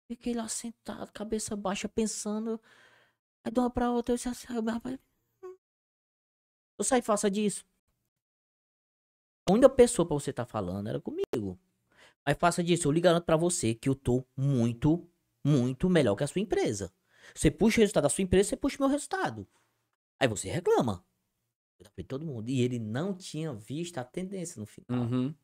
Fiquei 0.06 0.34
lá 0.34 0.48
sentado, 0.48 1.10
cabeça 1.12 1.54
baixa, 1.56 1.88
pensando. 1.88 2.60
Aí 3.44 3.52
de 3.52 3.60
uma 3.60 3.70
pra 3.70 3.90
outra, 3.90 4.14
eu 4.14 4.16
disse 4.16 4.28
assim, 4.28 4.46
rapaz, 4.48 4.98
"Hum, 5.44 5.56
eu 6.78 6.84
saí 6.84 7.02
faça 7.02 7.30
disso. 7.30 7.64
A 9.48 9.52
única 9.52 9.68
pessoa 9.68 10.06
pra 10.06 10.14
você 10.14 10.30
estar 10.30 10.44
falando 10.46 10.88
era 10.88 11.00
comigo. 11.00 11.58
Mas 12.28 12.36
faça 12.36 12.62
disso, 12.62 12.86
eu 12.86 12.92
lhe 12.92 13.00
garanto 13.00 13.24
pra 13.24 13.38
você 13.38 13.74
que 13.74 13.88
eu 13.88 13.94
tô 13.94 14.22
muito, 14.36 15.10
muito 15.42 15.88
melhor 15.88 16.14
que 16.14 16.22
a 16.22 16.26
sua 16.26 16.42
empresa. 16.42 16.92
Você 17.34 17.50
puxa 17.50 17.78
o 17.78 17.80
resultado 17.80 18.02
da 18.02 18.10
sua 18.10 18.20
empresa, 18.20 18.50
você 18.50 18.56
puxa 18.58 18.76
o 18.76 18.82
meu 18.82 18.90
resultado. 18.90 19.48
Aí 20.20 20.28
você 20.28 20.50
reclama. 20.50 21.02
Todo 22.06 22.26
mundo. 22.26 22.50
E 22.50 22.60
ele 22.60 22.78
não 22.78 23.14
tinha 23.14 23.54
visto 23.54 23.96
a 23.96 24.04
tendência 24.04 24.60
no 24.60 24.66
final. 24.66 25.04
Uhum. 25.04 25.34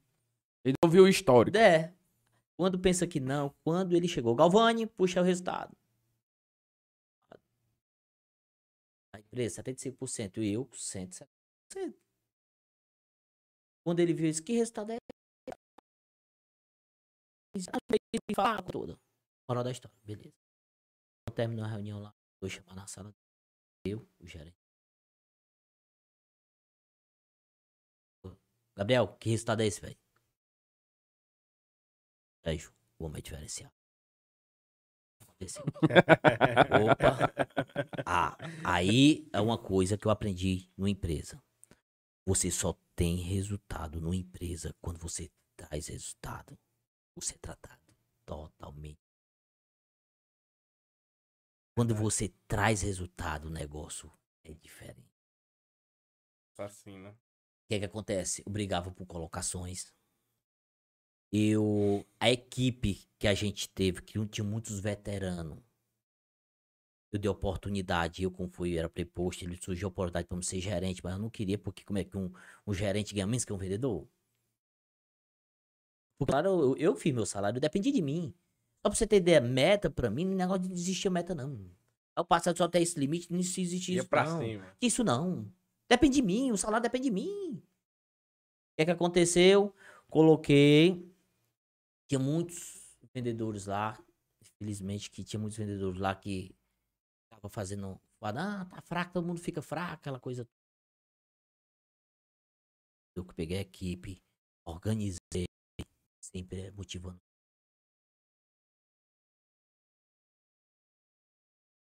Ele 0.62 0.75
não 0.85 0.90
viu 0.90 1.05
o 1.05 1.09
histórico. 1.09 1.57
É. 1.57 1.94
Quando 2.55 2.79
pensa 2.79 3.07
que 3.07 3.18
não, 3.18 3.55
quando 3.64 3.97
ele 3.97 4.07
chegou, 4.07 4.35
Galvani, 4.35 4.87
puxa 4.87 5.23
o 5.23 5.25
resultado. 5.25 5.75
A 9.14 9.20
empresa, 9.20 9.62
75%, 9.62 10.37
e 10.42 10.53
eu, 10.53 10.66
170%. 10.66 11.94
Quando 13.83 14.01
ele 14.01 14.12
viu 14.12 14.29
isso, 14.29 14.42
que 14.42 14.53
resultado 14.53 14.92
é 14.92 14.99
esse? 17.55 17.69
Ele 17.90 18.35
fala 18.35 18.62
toda. 18.62 18.99
Moral 19.49 19.64
da 19.64 19.71
história, 19.71 19.97
beleza. 20.03 20.35
Quando 21.27 21.37
terminou 21.37 21.64
a 21.64 21.69
reunião 21.69 22.01
lá, 22.01 22.14
vou 22.40 22.51
chamar 22.51 22.75
na 22.75 22.87
sala. 22.87 23.14
Eu, 23.85 24.09
o 24.21 24.27
gerente. 24.27 24.57
Gabriel, 28.77 29.17
que 29.19 29.31
resultado 29.31 29.62
é 29.62 29.67
esse, 29.67 29.81
velho? 29.81 29.97
Sérgio, 32.45 32.75
o 32.99 33.05
homem 33.05 33.19
é 33.19 33.23
diferencial. 33.23 33.73
Opa. 36.90 37.33
Ah, 38.07 38.37
aí 38.64 39.29
é 39.33 39.40
uma 39.40 39.59
coisa 39.59 39.97
que 39.97 40.07
eu 40.07 40.11
aprendi 40.11 40.71
numa 40.77 40.90
empresa. 40.90 41.43
Você 42.27 42.51
só 42.51 42.75
tem 42.97 43.17
resultado 43.17 44.01
numa 44.01 44.17
empresa 44.17 44.75
quando 44.81 44.99
você 44.99 45.31
traz 45.57 45.88
resultado. 45.88 46.59
Você 47.14 47.35
é 47.35 47.38
tratado 47.38 47.81
totalmente. 48.24 49.00
Quando 51.74 51.94
você 51.94 52.29
traz 52.46 52.83
resultado, 52.83 53.46
o 53.46 53.50
negócio 53.50 54.12
é 54.44 54.55
diferente. 54.55 55.12
Assim, 56.57 56.98
né? 56.98 57.14
que 57.68 57.74
é 57.74 57.79
que 57.81 57.85
acontece? 57.85 58.42
Eu 58.46 58.53
brigava 58.53 58.90
por 58.90 59.07
colocações. 59.07 59.92
Eu. 61.33 62.07
A 62.20 62.31
equipe 62.31 63.09
que 63.18 63.27
a 63.27 63.35
gente 63.35 63.68
teve, 63.68 64.03
que 64.03 64.18
não 64.18 64.27
tinha 64.27 64.44
muitos 64.44 64.79
veteranos. 64.79 65.59
Eu 67.12 67.18
dei 67.18 67.31
oportunidade, 67.31 68.24
eu 68.24 68.31
como 68.31 68.48
fui, 68.48 68.77
era 68.77 68.88
preposto, 68.88 69.42
ele 69.42 69.57
surgiu 69.57 69.87
a 69.87 69.90
oportunidade 69.90 70.27
para 70.27 70.37
me 70.37 70.44
ser 70.44 70.61
gerente, 70.61 71.00
mas 71.03 71.12
eu 71.12 71.18
não 71.20 71.31
queria, 71.31 71.57
porque 71.57 71.85
como 71.85 71.96
é 71.96 72.05
que 72.05 72.16
um, 72.16 72.33
um 72.66 72.74
gerente 72.74 73.14
ganha 73.14 73.24
menos 73.24 73.44
que 73.44 73.53
um 73.53 73.57
vendedor? 73.57 74.09
Porque, 76.18 76.33
claro, 76.33 76.48
eu, 76.48 76.77
eu 76.77 76.96
fiz 76.96 77.12
meu 77.12 77.27
salário, 77.27 77.61
depende 77.61 77.90
de 77.90 78.00
mim. 78.03 78.35
Só 78.85 78.90
pra 78.90 78.94
você 78.94 79.07
ter 79.07 79.16
ideia, 79.16 79.40
meta 79.40 79.90
pra 79.90 80.11
mim, 80.11 80.24
não 80.24 80.33
é 80.35 80.37
negócio 80.37 80.62
de 80.62 80.68
desistir 80.68 81.11
meta, 81.11 81.35
não. 81.35 81.70
Eu 82.16 82.24
passado 82.24 82.57
só 82.57 82.64
até 82.64 82.81
esse 82.81 82.98
limite, 82.98 83.33
não 83.33 83.38
existe 83.38 83.92
Ia 83.92 84.00
isso, 84.00 84.09
pra 84.09 84.24
não. 84.24 84.38
cima. 84.38 84.77
Isso 84.81 85.03
não. 85.03 85.53
Depende 85.88 86.16
de 86.16 86.22
mim, 86.22 86.53
o 86.53 86.57
salário 86.57 86.83
depende 86.83 87.05
de 87.05 87.11
mim. 87.11 87.55
O 87.55 88.77
que 88.77 88.83
é 88.83 88.85
que 88.85 88.90
aconteceu? 88.90 89.74
Coloquei. 90.09 91.11
Tinha 92.09 92.18
muitos 92.18 92.96
vendedores 93.12 93.66
lá. 93.66 93.98
Infelizmente, 94.40 95.11
que 95.11 95.24
tinha 95.24 95.40
muitos 95.40 95.59
vendedores 95.59 95.98
lá 95.98 96.14
que 96.14 96.55
estavam 97.24 97.50
fazendo. 97.50 98.00
Ah, 98.20 98.64
tá 98.64 98.81
fraco, 98.81 99.12
todo 99.12 99.27
mundo 99.27 99.40
fica 99.40 99.61
fraco, 99.61 99.94
aquela 99.94 100.20
coisa. 100.20 100.48
Eu 103.16 103.24
que 103.24 103.35
peguei 103.35 103.59
a 103.59 103.61
equipe, 103.61 104.22
organizei, 104.64 105.46
sempre 106.35 106.70
motivando. 106.73 107.20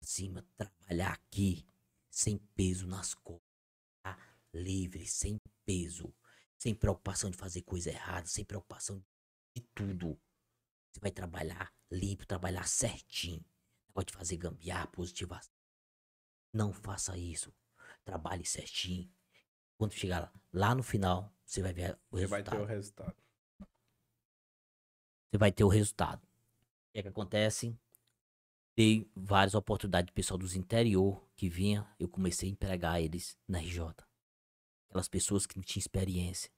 Cima, 0.02 0.44
trabalhar 0.58 1.14
aqui, 1.14 1.64
sem 2.10 2.40
peso 2.56 2.88
nas 2.88 3.14
costas 3.14 3.48
tá? 4.04 4.18
livre, 4.52 5.06
sem 5.06 5.40
peso, 5.64 6.14
sem 6.58 6.74
preocupação 6.74 7.30
de 7.30 7.38
fazer 7.38 7.62
coisa 7.62 7.92
errada, 7.92 8.26
sem 8.26 8.44
preocupação 8.44 9.06
de 9.56 9.62
tudo. 9.76 10.20
Você 10.92 11.00
vai 11.00 11.12
trabalhar 11.12 11.72
limpo, 11.92 12.26
trabalhar 12.26 12.68
certinho. 12.68 13.46
Negócio 13.90 14.08
de 14.08 14.14
fazer 14.14 14.38
gambiarra, 14.38 14.88
positivação. 14.88 15.54
Não 16.52 16.74
faça 16.74 17.16
isso. 17.16 17.54
Trabalhe 18.04 18.46
certinho. 18.46 19.10
Quando 19.78 19.94
chegar 19.94 20.34
lá 20.52 20.74
no 20.74 20.84
final, 20.84 21.34
você 21.46 21.62
vai 21.62 21.74
ver 21.74 21.98
o 22.10 22.18
Você 22.18 22.28
vai 22.28 22.44
ter 22.44 22.60
o 22.60 22.66
resultado. 22.66 23.21
Você 25.32 25.38
vai 25.38 25.50
ter 25.50 25.64
o 25.64 25.70
resultado. 25.70 26.22
O 26.22 26.92
que 26.92 27.00
é 27.00 27.02
que 27.02 27.08
acontece? 27.08 27.74
Dei 28.76 29.10
várias 29.16 29.56
oportunidades 29.56 30.08
de 30.08 30.12
pessoal 30.12 30.38
dos 30.38 30.56
interior 30.58 31.26
que 31.38 31.48
vinha, 31.48 31.88
eu 31.98 32.10
comecei 32.10 32.50
a 32.50 32.52
empregar 32.52 33.02
eles 33.02 33.38
na 33.48 33.60
RJ. 33.60 33.94
Aquelas 34.90 35.08
pessoas 35.08 35.46
que 35.46 35.56
não 35.56 35.64
tinham 35.64 35.80
experiência. 35.80 36.52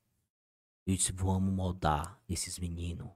Eu 0.87 0.95
disse, 0.95 1.11
vamos 1.11 1.53
moldar 1.53 2.19
esses 2.27 2.57
meninos. 2.57 3.11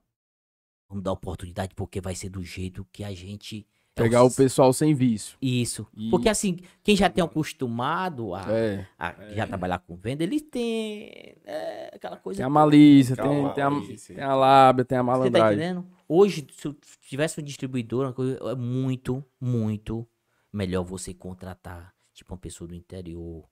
Vamos 0.88 1.02
dar 1.02 1.12
oportunidade 1.12 1.74
porque 1.74 2.00
vai 2.00 2.14
ser 2.14 2.30
do 2.30 2.42
jeito 2.44 2.84
que 2.92 3.02
a 3.02 3.12
gente... 3.12 3.66
é 4.00 4.04
Pegar 4.04 4.22
o 4.24 4.30
pessoal 4.34 4.72
sem 4.72 4.94
vício. 4.94 5.36
Isso. 5.40 5.86
E- 5.96 6.10
Porque 6.10 6.28
assim, 6.28 6.58
quem 6.82 6.94
já 6.96 7.08
tem 7.10 7.22
acostumado 7.24 8.34
a, 8.34 8.42
É. 8.50 8.86
a 8.98 9.12
já 9.34 9.46
trabalhar 9.46 9.78
com 9.80 9.96
venda, 9.96 10.22
ele 10.24 10.40
tem 10.40 11.10
é, 11.44 11.90
aquela 11.94 12.16
coisa 12.16 12.38
Tem 12.38 12.46
a 12.46 12.50
malícia, 12.50 13.16
tem, 13.16 13.24
tem, 13.54 13.62
a, 13.64 13.70
malícia. 13.70 14.14
tem 14.14 14.24
a 14.24 14.34
lábia, 14.34 14.84
tem 14.84 14.98
a 14.98 15.02
Você 15.02 15.06
tá 15.06 15.12
malandragem. 15.12 15.58
entendendo? 15.58 15.86
Hoje, 16.08 16.46
se 16.56 16.66
eu 16.68 16.74
tivesse 17.02 17.40
um 17.40 17.44
distribuidor, 17.44 18.14
é 18.50 18.54
muito, 18.54 19.24
muito 19.40 20.08
melhor 20.52 20.82
você 20.82 21.12
contratar, 21.12 21.94
tipo, 22.14 22.32
uma 22.32 22.38
pessoa 22.40 22.66
do 22.66 22.74
interior. 22.74 23.46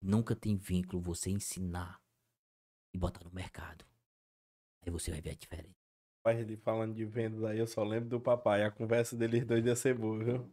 Nunca 0.00 0.34
tem 0.36 0.56
vínculo, 0.56 1.00
você 1.00 1.30
ensinar 1.30 1.98
e 2.92 2.98
botar 2.98 3.24
no 3.24 3.30
mercado. 3.32 3.84
Aí 4.84 4.90
você 4.90 5.10
vai 5.10 5.20
ver 5.20 5.30
a 5.30 5.34
diferença. 5.34 5.81
Pai, 6.22 6.40
ele 6.40 6.56
falando 6.56 6.94
de 6.94 7.04
vendas 7.04 7.42
aí, 7.44 7.58
eu 7.58 7.66
só 7.66 7.82
lembro 7.82 8.08
do 8.08 8.20
papai. 8.20 8.62
A 8.62 8.70
conversa 8.70 9.16
deles 9.16 9.44
dois 9.44 9.64
ia 9.66 9.74
ser 9.74 9.94
boa, 9.94 10.22
viu? 10.22 10.52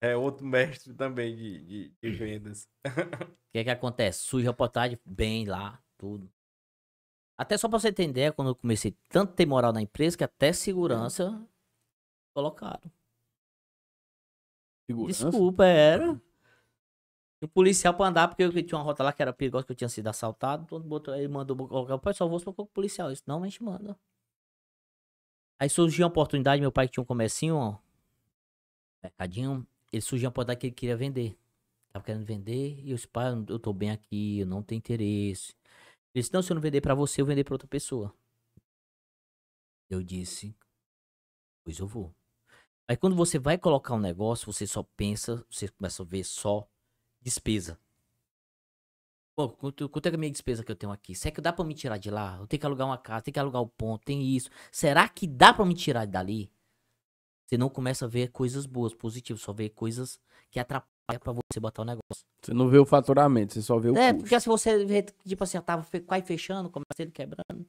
É 0.00 0.16
outro 0.16 0.44
mestre 0.44 0.94
também 0.94 1.36
de, 1.36 1.58
de, 1.64 1.94
de 2.02 2.10
vendas. 2.10 2.68
O 2.84 2.84
que 3.52 3.58
é 3.58 3.64
que 3.64 3.70
acontece? 3.70 4.20
Surge 4.20 4.48
a 4.48 4.50
oportunidade, 4.50 5.00
bem 5.04 5.44
lá, 5.44 5.82
tudo. 5.98 6.32
Até 7.36 7.56
só 7.58 7.68
pra 7.68 7.78
você 7.78 7.92
ter 7.92 8.08
ideia, 8.08 8.32
quando 8.32 8.48
eu 8.48 8.54
comecei 8.54 8.96
tanto 9.08 9.34
ter 9.34 9.46
moral 9.46 9.72
na 9.72 9.82
empresa, 9.82 10.16
que 10.16 10.24
até 10.24 10.52
segurança 10.52 11.46
colocaram. 12.34 12.90
Segurança. 14.88 15.30
Desculpa, 15.30 15.64
era. 15.64 16.20
E 17.40 17.44
o 17.44 17.48
policial 17.48 17.94
pra 17.94 18.06
andar, 18.06 18.28
porque 18.28 18.42
eu 18.42 18.52
tinha 18.52 18.78
uma 18.78 18.84
rota 18.84 19.02
lá 19.02 19.12
que 19.12 19.20
era 19.20 19.32
perigosa, 19.32 19.66
que 19.66 19.72
eu 19.72 19.76
tinha 19.76 19.88
sido 19.88 20.06
assaltado. 20.08 20.64
Todo 20.66 20.84
botou, 20.84 21.14
ele 21.14 21.28
mandou 21.28 21.56
colocar, 21.56 21.98
pai, 21.98 22.14
só 22.14 22.26
vou 22.26 22.40
com 22.40 22.62
o 22.62 22.66
policial. 22.66 23.10
Isso 23.10 23.24
não, 23.26 23.42
a 23.42 23.48
gente 23.48 23.62
manda. 23.62 23.98
Aí 25.62 25.70
surgiu 25.70 26.04
uma 26.04 26.10
oportunidade, 26.10 26.60
meu 26.60 26.72
pai 26.72 26.88
que 26.88 26.94
tinha 26.94 27.02
um 27.02 27.06
comercinho, 27.06 27.54
ó. 27.54 27.78
Mercadinho. 29.00 29.64
Ele 29.92 30.02
surgiu 30.02 30.26
uma 30.26 30.30
oportunidade 30.30 30.58
que 30.58 30.66
ele 30.66 30.74
queria 30.74 30.96
vender. 30.96 31.38
Tava 31.88 32.04
querendo 32.04 32.24
vender. 32.24 32.80
E 32.80 32.90
eu 32.90 32.96
disse, 32.96 33.06
pai, 33.06 33.32
eu 33.48 33.60
tô 33.60 33.72
bem 33.72 33.92
aqui, 33.92 34.40
eu 34.40 34.46
não 34.46 34.60
tenho 34.60 34.80
interesse. 34.80 35.54
Ele 36.12 36.20
disse, 36.20 36.32
não, 36.32 36.42
se 36.42 36.50
eu 36.50 36.56
não 36.56 36.60
vender 36.60 36.80
pra 36.80 36.96
você, 36.96 37.20
eu 37.20 37.26
vender 37.26 37.44
pra 37.44 37.54
outra 37.54 37.68
pessoa. 37.68 38.12
Eu 39.88 40.02
disse, 40.02 40.52
pois 41.62 41.78
eu 41.78 41.86
vou. 41.86 42.12
Aí 42.88 42.96
quando 42.96 43.14
você 43.14 43.38
vai 43.38 43.56
colocar 43.56 43.94
um 43.94 44.00
negócio, 44.00 44.52
você 44.52 44.66
só 44.66 44.82
pensa, 44.82 45.46
você 45.48 45.68
começa 45.68 46.02
a 46.02 46.06
ver 46.06 46.24
só 46.24 46.68
despesa. 47.20 47.78
Pô, 49.34 49.48
quanto, 49.48 49.88
quanto 49.88 50.06
é 50.06 50.10
é 50.10 50.14
a 50.14 50.18
minha 50.18 50.30
despesa 50.30 50.62
que 50.62 50.70
eu 50.70 50.76
tenho 50.76 50.92
aqui? 50.92 51.14
Será 51.14 51.34
que 51.34 51.40
dá 51.40 51.52
pra 51.52 51.64
me 51.64 51.74
tirar 51.74 51.96
de 51.96 52.10
lá? 52.10 52.36
Eu 52.40 52.46
tenho 52.46 52.60
que 52.60 52.66
alugar 52.66 52.86
uma 52.86 52.98
casa, 52.98 53.22
tenho 53.22 53.32
que 53.32 53.40
alugar 53.40 53.62
o 53.62 53.66
ponto, 53.66 54.04
tem 54.04 54.22
isso. 54.22 54.50
Será 54.70 55.08
que 55.08 55.26
dá 55.26 55.54
pra 55.54 55.64
me 55.64 55.74
tirar 55.74 56.06
dali? 56.06 56.50
Você 57.46 57.56
não 57.58 57.68
começa 57.68 58.04
a 58.06 58.08
ver 58.08 58.30
coisas 58.30 58.66
boas, 58.66 58.94
positivas, 58.94 59.42
só 59.42 59.52
vê 59.52 59.68
coisas 59.68 60.20
que 60.50 60.58
atrapalham 60.60 61.20
pra 61.20 61.32
você 61.32 61.60
botar 61.60 61.82
o 61.82 61.84
negócio. 61.84 62.24
Você 62.42 62.52
não 62.54 62.68
vê 62.68 62.78
o 62.78 62.86
faturamento, 62.86 63.54
você 63.54 63.62
só 63.62 63.78
vê 63.78 63.90
o 63.90 63.94
É, 63.96 64.12
custo. 64.12 64.22
porque 64.22 64.40
se 64.40 64.48
você 64.48 64.84
vê, 64.84 65.02
tipo 65.02 65.44
assim, 65.44 65.58
eu 65.58 65.62
tava 65.62 65.82
fe- 65.82 66.00
quase 66.00 66.24
fechando, 66.24 66.70
começa 66.70 67.00
ele 67.00 67.10
quebrando. 67.10 67.66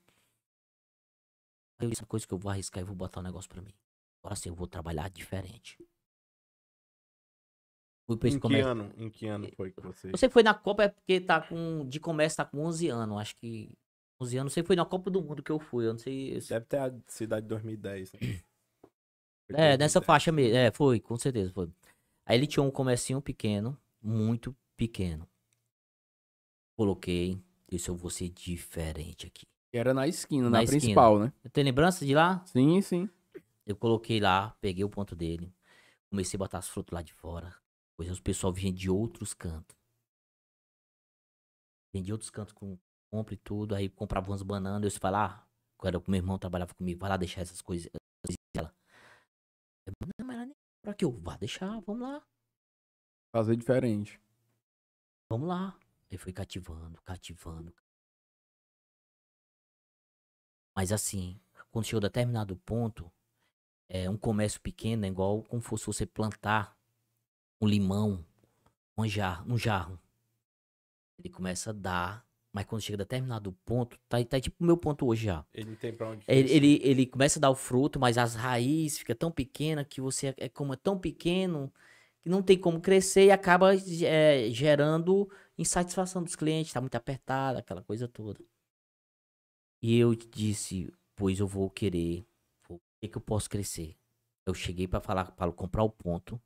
Aí 1.79 1.85
eu 1.85 1.89
disse, 1.89 2.01
"Uma 2.01 2.07
coisa 2.07 2.25
que 2.27 2.33
eu 2.33 2.37
vou 2.37 2.51
arriscar 2.51 2.81
e 2.81 2.85
vou 2.85 2.95
botar 2.95 3.19
um 3.19 3.23
negócio 3.23 3.49
pra 3.49 3.61
mim. 3.61 3.73
Agora 4.23 4.35
sim, 4.35 4.49
eu 4.49 4.55
vou 4.55 4.67
trabalhar 4.67 5.09
diferente. 5.09 5.77
Fui 8.05 8.17
pra 8.17 8.27
esse 8.27 8.37
Em 8.37 8.39
que 8.39 8.41
comércio. 8.41 8.69
ano? 8.71 8.91
Em 8.97 9.09
que 9.09 9.27
ano 9.27 9.47
foi 9.55 9.71
que 9.71 9.81
você... 9.81 10.11
Você 10.11 10.29
foi 10.29 10.43
na 10.43 10.53
Copa 10.53 10.83
é 10.83 10.89
porque 10.89 11.21
tá 11.21 11.41
com. 11.41 11.87
De 11.87 11.99
comércio 11.99 12.37
tá 12.37 12.45
com 12.45 12.59
11 12.65 12.89
anos, 12.89 13.17
acho 13.19 13.35
que. 13.37 13.71
11 14.19 14.37
anos. 14.37 14.53
Você 14.53 14.63
foi 14.63 14.75
na 14.75 14.85
Copa 14.85 15.09
do 15.09 15.21
Mundo 15.21 15.41
que 15.41 15.51
eu 15.51 15.59
fui. 15.59 15.85
Eu 15.87 15.93
não 15.93 15.99
sei. 15.99 16.39
se- 16.41 16.49
Deve 16.49 16.65
ter 16.65 16.77
a 16.77 16.93
cidade 17.07 17.43
de 17.43 17.47
2010. 17.49 18.11
né? 18.13 18.19
É, 19.49 19.77
nessa 19.77 19.99
2010. 19.99 20.05
faixa 20.05 20.31
mesmo. 20.31 20.55
É, 20.57 20.71
foi, 20.71 20.99
com 20.99 21.17
certeza. 21.17 21.51
Foi. 21.53 21.69
Aí 22.25 22.37
ele 22.37 22.47
tinha 22.47 22.63
um 22.63 22.71
comercinho 22.71 23.21
pequeno, 23.21 23.77
muito 24.01 24.55
pequeno. 24.77 25.27
Coloquei. 26.77 27.39
Disse, 27.69 27.89
eu 27.89 27.95
vou 27.95 28.09
ser 28.09 28.29
diferente 28.29 29.27
aqui. 29.27 29.45
Era 29.73 29.93
na 29.93 30.07
esquina, 30.07 30.43
Na 30.49 30.57
na, 30.59 30.63
esquina. 30.63 30.79
principal, 30.81 31.19
né? 31.19 31.33
Tem 31.51 31.63
lembrança 31.63 32.05
de 32.05 32.13
lá? 32.13 32.43
Sim, 32.45 32.81
sim. 32.81 33.09
Eu 33.65 33.75
coloquei 33.75 34.19
lá, 34.19 34.55
peguei 34.61 34.83
o 34.83 34.89
ponto 34.89 35.15
dele. 35.15 35.51
Comecei 36.09 36.37
a 36.37 36.39
botar 36.39 36.59
as 36.59 36.67
frutas 36.69 36.93
lá 36.93 37.01
de 37.01 37.13
fora. 37.13 37.53
Pois 37.95 38.09
os 38.09 38.19
pessoal 38.19 38.51
vinha 38.51 38.71
de 38.71 38.89
outros 38.89 39.33
cantos. 39.33 39.77
Vinha 41.93 42.03
de 42.03 42.11
outros 42.11 42.29
cantos 42.29 42.53
com 42.53 42.77
compra 43.11 43.33
e 43.33 43.37
tudo. 43.37 43.75
Aí 43.75 43.89
comprava 43.89 44.29
umas 44.31 44.41
bananas. 44.41 44.93
Eu 44.93 44.99
vai 44.99 45.11
lá. 45.11 45.47
Quando 45.77 45.97
o 45.97 46.03
meu 46.11 46.17
irmão 46.17 46.39
trabalhava 46.39 46.73
comigo, 46.73 46.99
vai 46.99 47.09
lá 47.09 47.17
deixar 47.17 47.41
essas 47.41 47.61
coisas. 47.61 47.89
Eu, 47.93 47.99
Não, 50.17 50.25
mas 50.25 50.37
ela 50.37 50.45
nem 50.45 50.55
pra 50.81 50.93
que 50.93 51.05
eu 51.05 51.11
vá 51.11 51.35
deixar, 51.37 51.79
vamos 51.81 52.01
lá. 52.01 52.25
Fazer 53.31 53.55
diferente. 53.55 54.21
Vamos 55.29 55.47
lá. 55.47 55.77
Ele 56.09 56.17
foi 56.17 56.31
cativando, 56.31 57.01
cativando. 57.01 57.73
Mas 60.75 60.91
assim, 60.91 61.39
quando 61.71 61.85
chegou 61.85 61.99
a 61.99 62.07
determinado 62.07 62.55
ponto, 62.57 63.11
é 63.89 64.09
um 64.09 64.17
comércio 64.17 64.61
pequeno 64.61 65.05
é 65.05 65.07
igual 65.07 65.43
como 65.43 65.61
fosse 65.61 65.85
você 65.85 66.05
plantar 66.05 66.77
um 67.63 67.67
limão 67.67 68.25
um 68.97 69.07
jarro, 69.07 69.45
num 69.47 69.57
jarro. 69.57 69.99
Ele 71.17 71.29
começa 71.29 71.71
a 71.71 71.73
dar, 71.73 72.25
mas 72.51 72.65
quando 72.65 72.81
chega 72.81 72.95
a 72.95 72.97
determinado 72.97 73.51
ponto, 73.65 73.97
tá, 74.07 74.23
tá 74.23 74.39
tipo 74.39 74.63
o 74.63 74.65
meu 74.65 74.77
ponto 74.77 75.07
hoje 75.07 75.25
já. 75.25 75.45
Ele 75.53 75.75
tem 75.75 75.93
pra 75.93 76.09
onde 76.09 76.23
Ele, 76.27 76.51
ele, 76.51 76.79
ele 76.83 77.05
começa 77.05 77.39
a 77.39 77.41
dar 77.41 77.49
o 77.49 77.55
fruto, 77.55 77.99
mas 77.99 78.17
as 78.17 78.35
raízes 78.35 78.99
ficam 78.99 79.15
tão 79.15 79.31
pequenas 79.31 79.87
que 79.87 80.01
você 80.01 80.33
é 80.37 80.49
como 80.49 80.73
é 80.73 80.75
tão 80.75 80.97
pequeno 80.99 81.73
que 82.21 82.29
não 82.29 82.41
tem 82.41 82.57
como 82.57 82.79
crescer 82.79 83.25
e 83.25 83.31
acaba 83.31 83.71
é, 83.75 84.49
gerando 84.49 85.29
insatisfação 85.57 86.23
dos 86.23 86.35
clientes, 86.35 86.71
tá 86.71 86.79
muito 86.79 86.95
apertado, 86.95 87.59
aquela 87.59 87.81
coisa 87.81 88.07
toda. 88.07 88.39
E 89.81 89.97
eu 89.97 90.15
disse, 90.15 90.91
pois 91.15 91.39
eu 91.39 91.47
vou 91.47 91.69
querer, 91.69 92.25
o 92.69 92.79
que, 93.01 93.09
que 93.09 93.17
eu 93.17 93.21
posso 93.21 93.49
crescer? 93.49 93.97
Eu 94.45 94.53
cheguei 94.53 94.87
para 94.87 95.01
falar 95.01 95.31
para 95.31 95.51
comprar 95.51 95.83
o 95.83 95.89
ponto, 95.89 96.41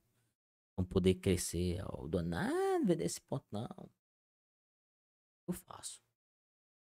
não 0.77 0.85
poder 0.85 1.15
crescer. 1.15 1.83
O 1.93 2.07
dono, 2.07 2.35
ah, 2.35 2.79
não 2.79 2.85
vender 2.85 3.05
esse 3.05 3.19
ponto 3.21 3.45
não. 3.51 3.89
Eu 5.47 5.53
faço. 5.53 6.01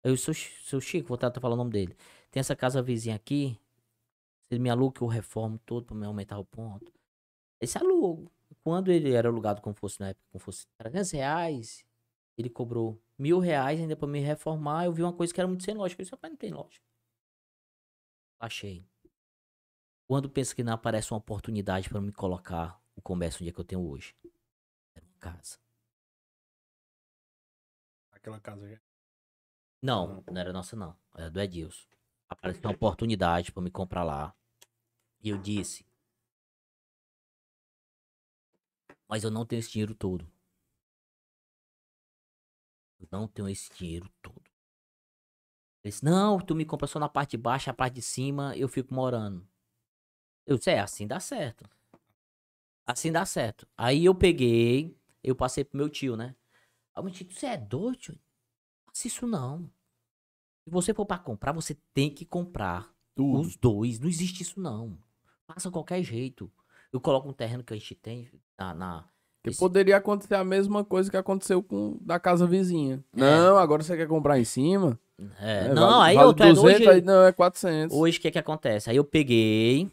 Eu 0.03 0.17
sou 0.17 0.33
seu 0.33 0.81
Chico, 0.81 1.07
vou 1.07 1.17
tentar 1.17 1.39
falar 1.39 1.53
o 1.53 1.57
nome 1.57 1.71
dele. 1.71 1.95
Tem 2.31 2.41
essa 2.41 2.55
casa 2.55 2.81
vizinha 2.81 3.15
aqui. 3.15 3.57
Ele 4.49 4.59
me 4.59 4.69
aluga, 4.69 5.01
eu 5.01 5.07
reformo 5.07 5.57
todo 5.59 5.85
pra 5.85 5.95
me 5.95 6.05
aumentar 6.05 6.37
o 6.39 6.45
ponto. 6.45 6.91
Esse 7.61 7.77
alugo. 7.77 8.31
Quando 8.63 8.91
ele 8.91 9.13
era 9.13 9.29
alugado 9.29 9.61
como 9.61 9.75
fosse 9.75 9.99
na 9.99 10.09
época, 10.09 10.25
como 10.31 10.39
fosse 10.43 10.67
300 10.77 11.11
reais, 11.11 11.85
ele 12.37 12.49
cobrou 12.49 13.01
mil 13.17 13.39
reais 13.39 13.79
ainda 13.79 13.95
pra 13.95 14.07
me 14.07 14.19
reformar. 14.19 14.85
Eu 14.85 14.93
vi 14.93 15.03
uma 15.03 15.13
coisa 15.13 15.33
que 15.33 15.39
era 15.39 15.47
muito 15.47 15.63
sem 15.63 15.73
lógica. 15.73 16.01
Eu 16.01 16.03
disse, 16.03 16.11
rapaz, 16.11 16.31
não 16.31 16.37
tem 16.37 16.51
lógica. 16.51 16.85
Achei. 18.39 18.85
Quando 20.07 20.29
pensa 20.29 20.53
que 20.53 20.63
não 20.63 20.73
aparece 20.73 21.11
uma 21.11 21.17
oportunidade 21.17 21.89
pra 21.89 22.01
me 22.01 22.11
colocar 22.11 22.82
o 22.95 23.01
comércio 23.01 23.41
onde 23.41 23.49
é 23.49 23.53
que 23.53 23.59
eu 23.59 23.65
tenho 23.65 23.81
hoje? 23.87 24.15
Era 24.95 25.05
uma 25.05 25.17
casa. 25.19 25.57
Aquela 28.11 28.39
casa 28.39 28.69
já. 28.69 28.79
Não, 29.81 30.23
não 30.31 30.41
era 30.41 30.53
nossa, 30.53 30.75
não. 30.75 30.97
Era 31.15 31.29
do 31.29 31.41
Edilson. 31.41 31.85
Apareceu 32.29 32.63
uma 32.63 32.75
oportunidade 32.75 33.51
pra 33.51 33.61
me 33.61 33.69
comprar 33.69 34.03
lá. 34.03 34.33
E 35.21 35.29
eu 35.29 35.37
disse. 35.37 35.85
Mas 39.07 39.23
eu 39.23 39.29
não 39.29 39.45
tenho 39.45 39.59
esse 39.59 39.71
dinheiro 39.71 39.93
todo. 39.93 40.25
Eu 42.99 43.07
não 43.11 43.27
tenho 43.27 43.49
esse 43.49 43.71
dinheiro 43.73 44.09
todo. 44.21 44.41
Ele 45.83 45.91
disse, 45.91 46.03
não, 46.03 46.39
tu 46.39 46.55
me 46.55 46.65
compra 46.65 46.87
só 46.87 46.97
na 46.97 47.09
parte 47.09 47.31
de 47.31 47.37
baixo, 47.37 47.69
a 47.69 47.73
parte 47.73 47.95
de 47.95 48.01
cima 48.01 48.55
eu 48.55 48.69
fico 48.69 48.93
morando. 48.93 49.45
Eu 50.45 50.57
disse, 50.57 50.71
é, 50.71 50.79
assim 50.79 51.05
dá 51.05 51.19
certo. 51.19 51.69
Assim 52.85 53.11
dá 53.11 53.25
certo. 53.25 53.67
Aí 53.77 54.05
eu 54.05 54.13
peguei, 54.15 54.95
eu 55.23 55.35
passei 55.35 55.63
pro 55.63 55.77
meu 55.77 55.89
tio, 55.89 56.15
né? 56.17 56.35
Aí 56.95 57.01
o 57.01 57.03
meu 57.05 57.13
tio, 57.13 57.27
você 57.29 57.45
é 57.47 57.57
doido, 57.57 57.95
tio? 57.97 58.13
Não 58.13 58.93
faça 58.93 59.07
isso 59.07 59.25
não. 59.27 59.69
Se 60.65 60.69
você 60.69 60.93
for 60.93 61.05
pra 61.05 61.17
comprar, 61.17 61.51
você 61.51 61.75
tem 61.93 62.09
que 62.09 62.25
comprar 62.25 62.89
Tudo. 63.15 63.39
os 63.41 63.55
dois. 63.55 63.99
Não 63.99 64.07
existe 64.07 64.43
isso 64.43 64.59
não. 64.59 64.97
Faça 65.47 65.69
qualquer 65.71 66.03
jeito. 66.03 66.51
Eu 66.91 66.99
coloco 67.01 67.27
um 67.29 67.33
terreno 67.33 67.63
que 67.63 67.73
a 67.73 67.77
gente 67.77 67.95
tem 67.95 68.29
na. 68.57 68.73
na 68.73 69.01
Porque 69.41 69.49
esse- 69.49 69.59
poderia 69.59 69.97
acontecer 69.97 70.35
a 70.35 70.43
mesma 70.43 70.83
coisa 70.85 71.09
que 71.09 71.17
aconteceu 71.17 71.61
com 71.63 71.97
da 72.01 72.19
casa 72.19 72.45
vizinha. 72.47 73.03
Não, 73.13 73.57
agora 73.57 73.81
você 73.83 73.97
quer 73.97 74.07
comprar 74.07 74.39
em 74.39 74.45
cima? 74.45 74.99
é, 75.39 75.65
É, 75.65 75.73
não, 75.73 75.99
vale- 75.99 76.09
aí 76.09 76.15
vale 76.15 76.29
eu 76.29 76.33
tô 76.33 76.43
é 76.43 76.47
200, 76.53 76.63
hoje. 76.81 76.89
aí 76.89 77.01
não, 77.01 77.23
é 77.23 77.31
400. 77.31 77.97
Hoje 77.97 78.17
o 78.19 78.21
que 78.21 78.31
que 78.31 78.39
acontece? 78.39 78.89
Aí 78.89 78.95
eu 78.95 79.03
peguei. 79.03 79.91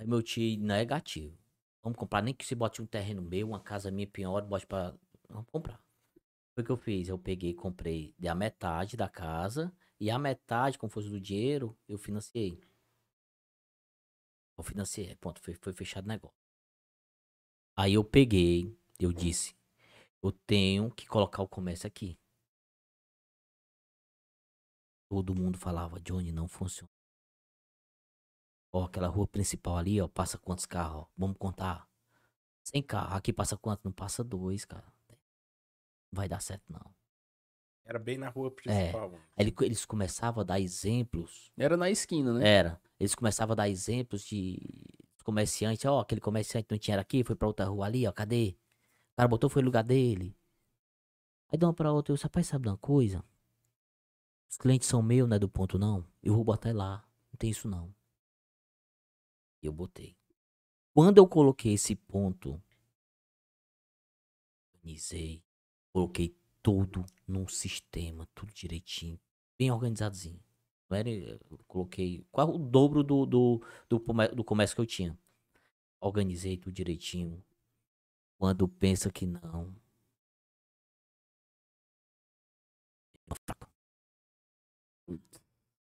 Aí 0.00 0.06
meu 0.06 0.22
tio 0.22 0.58
negativo. 0.58 1.36
Vamos 1.82 1.98
comprar, 1.98 2.22
nem 2.22 2.32
que 2.32 2.46
se 2.46 2.54
bote 2.54 2.80
um 2.80 2.86
terreno 2.86 3.20
meu, 3.20 3.48
uma 3.48 3.60
casa 3.60 3.90
minha 3.90 4.06
pior, 4.06 4.42
bote 4.46 4.66
pra. 4.66 4.94
Vamos 5.28 5.46
comprar. 5.50 5.78
Foi 6.54 6.62
o 6.62 6.64
que 6.64 6.72
eu 6.72 6.76
fiz. 6.78 7.08
Eu 7.08 7.18
peguei, 7.18 7.52
comprei 7.52 8.14
a 8.26 8.34
metade 8.34 8.96
da 8.96 9.10
casa 9.10 9.70
e 10.00 10.10
a 10.10 10.18
metade, 10.18 10.78
como 10.78 10.90
fosse 10.90 11.10
do 11.10 11.20
dinheiro, 11.20 11.76
eu 11.86 11.98
financiei. 11.98 12.58
Eu 14.56 14.64
financiei, 14.64 15.14
pronto, 15.16 15.38
foi, 15.42 15.52
foi 15.52 15.74
fechado 15.74 16.06
o 16.06 16.08
negócio. 16.08 16.38
Aí 17.76 17.92
eu 17.92 18.02
peguei, 18.02 18.74
eu 18.98 19.12
disse, 19.12 19.54
eu 20.22 20.32
tenho 20.32 20.90
que 20.90 21.06
colocar 21.06 21.42
o 21.42 21.48
comércio 21.48 21.86
aqui. 21.86 22.18
Todo 25.10 25.34
mundo 25.34 25.58
falava, 25.58 26.00
Johnny, 26.00 26.32
não 26.32 26.48
funciona. 26.48 26.99
Ó, 28.72 28.84
aquela 28.84 29.08
rua 29.08 29.26
principal 29.26 29.76
ali, 29.76 30.00
ó, 30.00 30.06
passa 30.08 30.38
quantos 30.38 30.64
carros? 30.66 31.02
ó? 31.02 31.06
Vamos 31.16 31.36
contar. 31.38 31.88
100 32.62 32.82
carros. 32.82 33.14
Aqui 33.16 33.32
passa 33.32 33.56
quanto? 33.56 33.80
Não 33.84 33.92
passa 33.92 34.22
dois, 34.22 34.64
cara. 34.64 34.84
Não 35.08 36.16
vai 36.16 36.28
dar 36.28 36.40
certo, 36.40 36.64
não. 36.68 36.94
Era 37.84 37.98
bem 37.98 38.16
na 38.18 38.28
rua 38.28 38.50
principal. 38.50 39.10
mano. 39.10 39.22
Aí 39.36 39.46
ele- 39.46 39.54
eles 39.62 39.84
começavam 39.84 40.42
a 40.42 40.44
dar 40.44 40.60
exemplos. 40.60 41.50
Era 41.56 41.76
na 41.76 41.90
esquina, 41.90 42.32
né? 42.34 42.48
Era. 42.48 42.80
Eles 43.00 43.14
começavam 43.14 43.52
a 43.54 43.56
dar 43.56 43.68
exemplos 43.68 44.22
de 44.24 44.60
comerciante. 45.24 45.88
Ó, 45.88 45.98
aquele 46.00 46.20
comerciante 46.20 46.68
não 46.70 46.78
tinha 46.78 47.00
aqui, 47.00 47.24
foi 47.24 47.34
pra 47.34 47.48
outra 47.48 47.66
rua 47.66 47.86
ali, 47.86 48.06
ó. 48.06 48.12
Cadê? 48.12 48.56
O 49.12 49.16
cara 49.16 49.28
botou, 49.28 49.50
foi 49.50 49.62
no 49.62 49.66
lugar 49.66 49.82
dele. 49.82 50.36
Aí 51.48 51.58
de 51.58 51.64
uma 51.64 51.74
pra 51.74 51.90
outra, 51.92 52.12
eu 52.12 52.14
disse, 52.14 52.24
rapaz, 52.24 52.46
sabe 52.46 52.64
de 52.64 52.68
uma 52.68 52.78
coisa? 52.78 53.24
Os 54.48 54.56
clientes 54.56 54.86
são 54.88 55.02
meus, 55.02 55.28
não 55.28 55.34
é 55.36 55.38
do 55.40 55.48
ponto, 55.48 55.76
não. 55.78 56.06
Eu 56.22 56.34
vou 56.34 56.44
botar 56.44 56.72
lá. 56.74 57.04
Não 57.32 57.38
tem 57.38 57.50
isso, 57.50 57.66
não. 57.68 57.92
Eu 59.62 59.72
botei. 59.72 60.16
Quando 60.94 61.18
eu 61.18 61.26
coloquei 61.26 61.74
esse 61.74 61.94
ponto, 61.94 62.62
organizei, 64.74 65.42
coloquei 65.92 66.34
tudo 66.62 67.04
num 67.26 67.46
sistema, 67.46 68.26
tudo 68.34 68.52
direitinho, 68.52 69.18
bem 69.58 69.70
organizadozinho. 69.70 70.42
Não 70.88 70.96
era, 70.96 71.10
coloquei 71.68 72.26
quase 72.32 72.50
o 72.50 72.58
dobro 72.58 73.04
do, 73.04 73.24
do, 73.24 73.62
do, 73.88 73.98
do 74.34 74.44
comércio 74.44 74.74
que 74.74 74.80
eu 74.80 74.86
tinha. 74.86 75.18
Organizei 76.00 76.56
tudo 76.56 76.72
direitinho. 76.72 77.44
Quando 78.38 78.66
pensa 78.66 79.10
que 79.10 79.26
não. 79.26 79.74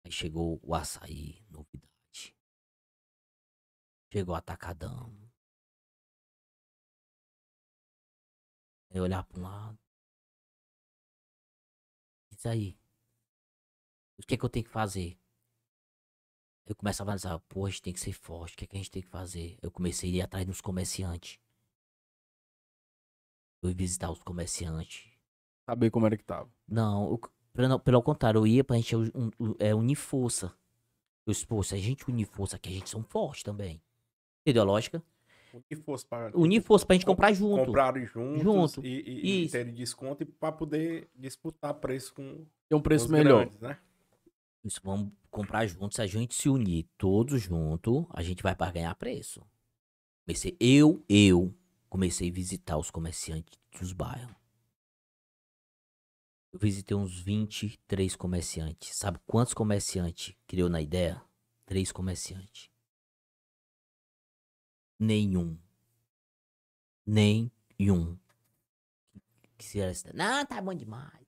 Aí 0.05 0.11
chegou 0.11 0.61
o 0.63 0.75
açaí. 0.75 1.39
Chegou 4.13 4.35
atacadão. 4.35 5.11
Aí 8.91 9.01
olhar 9.01 9.25
para 9.25 9.39
um 9.39 9.43
lado. 9.43 9.79
Isso 12.33 12.49
aí. 12.49 12.77
O 14.19 14.23
que 14.27 14.35
é 14.35 14.37
que 14.39 14.45
eu 14.45 14.49
tenho 14.49 14.65
que 14.65 14.71
fazer? 14.71 15.19
Eu 16.67 16.75
começava 16.75 17.11
a 17.11 17.13
analisar, 17.13 17.39
pô, 17.49 17.67
a 17.67 17.69
gente 17.71 17.83
tem 17.83 17.93
que 17.93 18.01
ser 18.01 18.13
forte, 18.13 18.55
o 18.55 18.57
que 18.59 18.65
é 18.65 18.67
que 18.67 18.77
a 18.77 18.79
gente 18.79 18.91
tem 18.91 19.03
que 19.03 19.09
fazer? 19.09 19.59
Eu 19.61 19.71
comecei 19.71 20.11
a 20.11 20.15
ir 20.15 20.23
atrás 20.23 20.47
dos 20.47 20.61
comerciantes. 20.61 21.39
Eu 23.63 23.69
ia 23.71 23.75
visitar 23.77 24.11
os 24.11 24.23
comerciantes. 24.23 25.11
Saber 25.69 25.91
como 25.91 26.07
era 26.07 26.17
que 26.17 26.25
tava. 26.25 26.51
Não, 26.67 27.11
eu- 27.11 27.21
pelo, 27.53 27.79
pelo 27.81 28.03
contrário, 28.03 28.39
eu 28.41 28.47
ia 28.47 28.65
pra 28.65 28.77
gente 28.77 28.97
un- 28.97 29.31
un- 29.39 29.55
é, 29.59 29.75
unir 29.75 29.97
força. 29.97 30.47
Eu 31.27 31.33
disse, 31.33 31.47
pô, 31.47 31.63
se 31.63 31.75
a 31.75 31.79
gente 31.79 32.09
unir 32.11 32.27
força 32.27 32.57
aqui, 32.57 32.71
a 32.71 32.73
gente 32.73 32.91
são 32.91 33.03
fortes 33.05 33.43
também. 33.43 33.83
Entendeu 34.43 34.62
a 34.62 34.66
lógica? 34.66 35.03
Unir 35.53 35.82
força 35.82 36.07
para 36.07 36.38
Unir 36.38 36.62
força 36.62 36.86
pra 36.86 36.95
gente 36.95 37.05
comprar 37.07 37.32
junto. 37.32 37.64
comprarem 37.66 38.07
juntos 38.07 38.43
Junto. 38.43 38.86
e, 38.86 39.01
e, 39.01 39.45
e 39.45 39.49
terem 39.51 39.74
desconto 39.74 40.22
e 40.22 40.26
para 40.26 40.53
poder 40.53 41.11
disputar 41.16 41.74
preço 41.74 42.14
com 42.14 42.47
Tem 42.68 42.78
um 42.78 42.80
preço 42.80 43.07
os 43.07 43.11
melhor. 43.11 43.41
grandes, 43.41 43.59
né? 43.61 43.76
Isso, 44.62 44.80
vamos 44.84 45.11
comprar 45.30 45.66
juntos. 45.66 45.97
Se 45.97 46.03
a 46.03 46.07
gente 46.07 46.34
se 46.34 46.49
unir 46.49 46.86
todos 46.97 47.43
juntos, 47.43 48.05
a 48.11 48.22
gente 48.22 48.43
vai 48.43 48.55
para 48.55 48.70
ganhar 48.70 48.95
preço. 48.95 49.43
Comecei, 50.24 50.57
eu, 50.61 51.03
eu, 51.09 51.53
comecei 51.88 52.30
a 52.30 52.32
visitar 52.32 52.76
os 52.78 52.91
comerciantes 52.91 53.59
dos 53.80 53.93
bairros. 53.93 54.34
Eu 56.53 56.59
visitei 56.61 56.97
uns 56.97 57.18
23 57.20 58.14
comerciantes. 58.16 58.95
Sabe 58.97 59.18
quantos 59.26 59.55
comerciantes 59.55 60.34
criou 60.47 60.68
na 60.68 60.80
ideia? 60.80 61.20
Três 61.64 61.91
comerciantes. 61.91 62.68
Nenhum. 65.01 65.59
Nenhum. 67.07 68.19
Que 69.57 69.65
Não, 70.15 70.45
tá 70.47 70.61
bom 70.61 70.75
demais. 70.75 71.21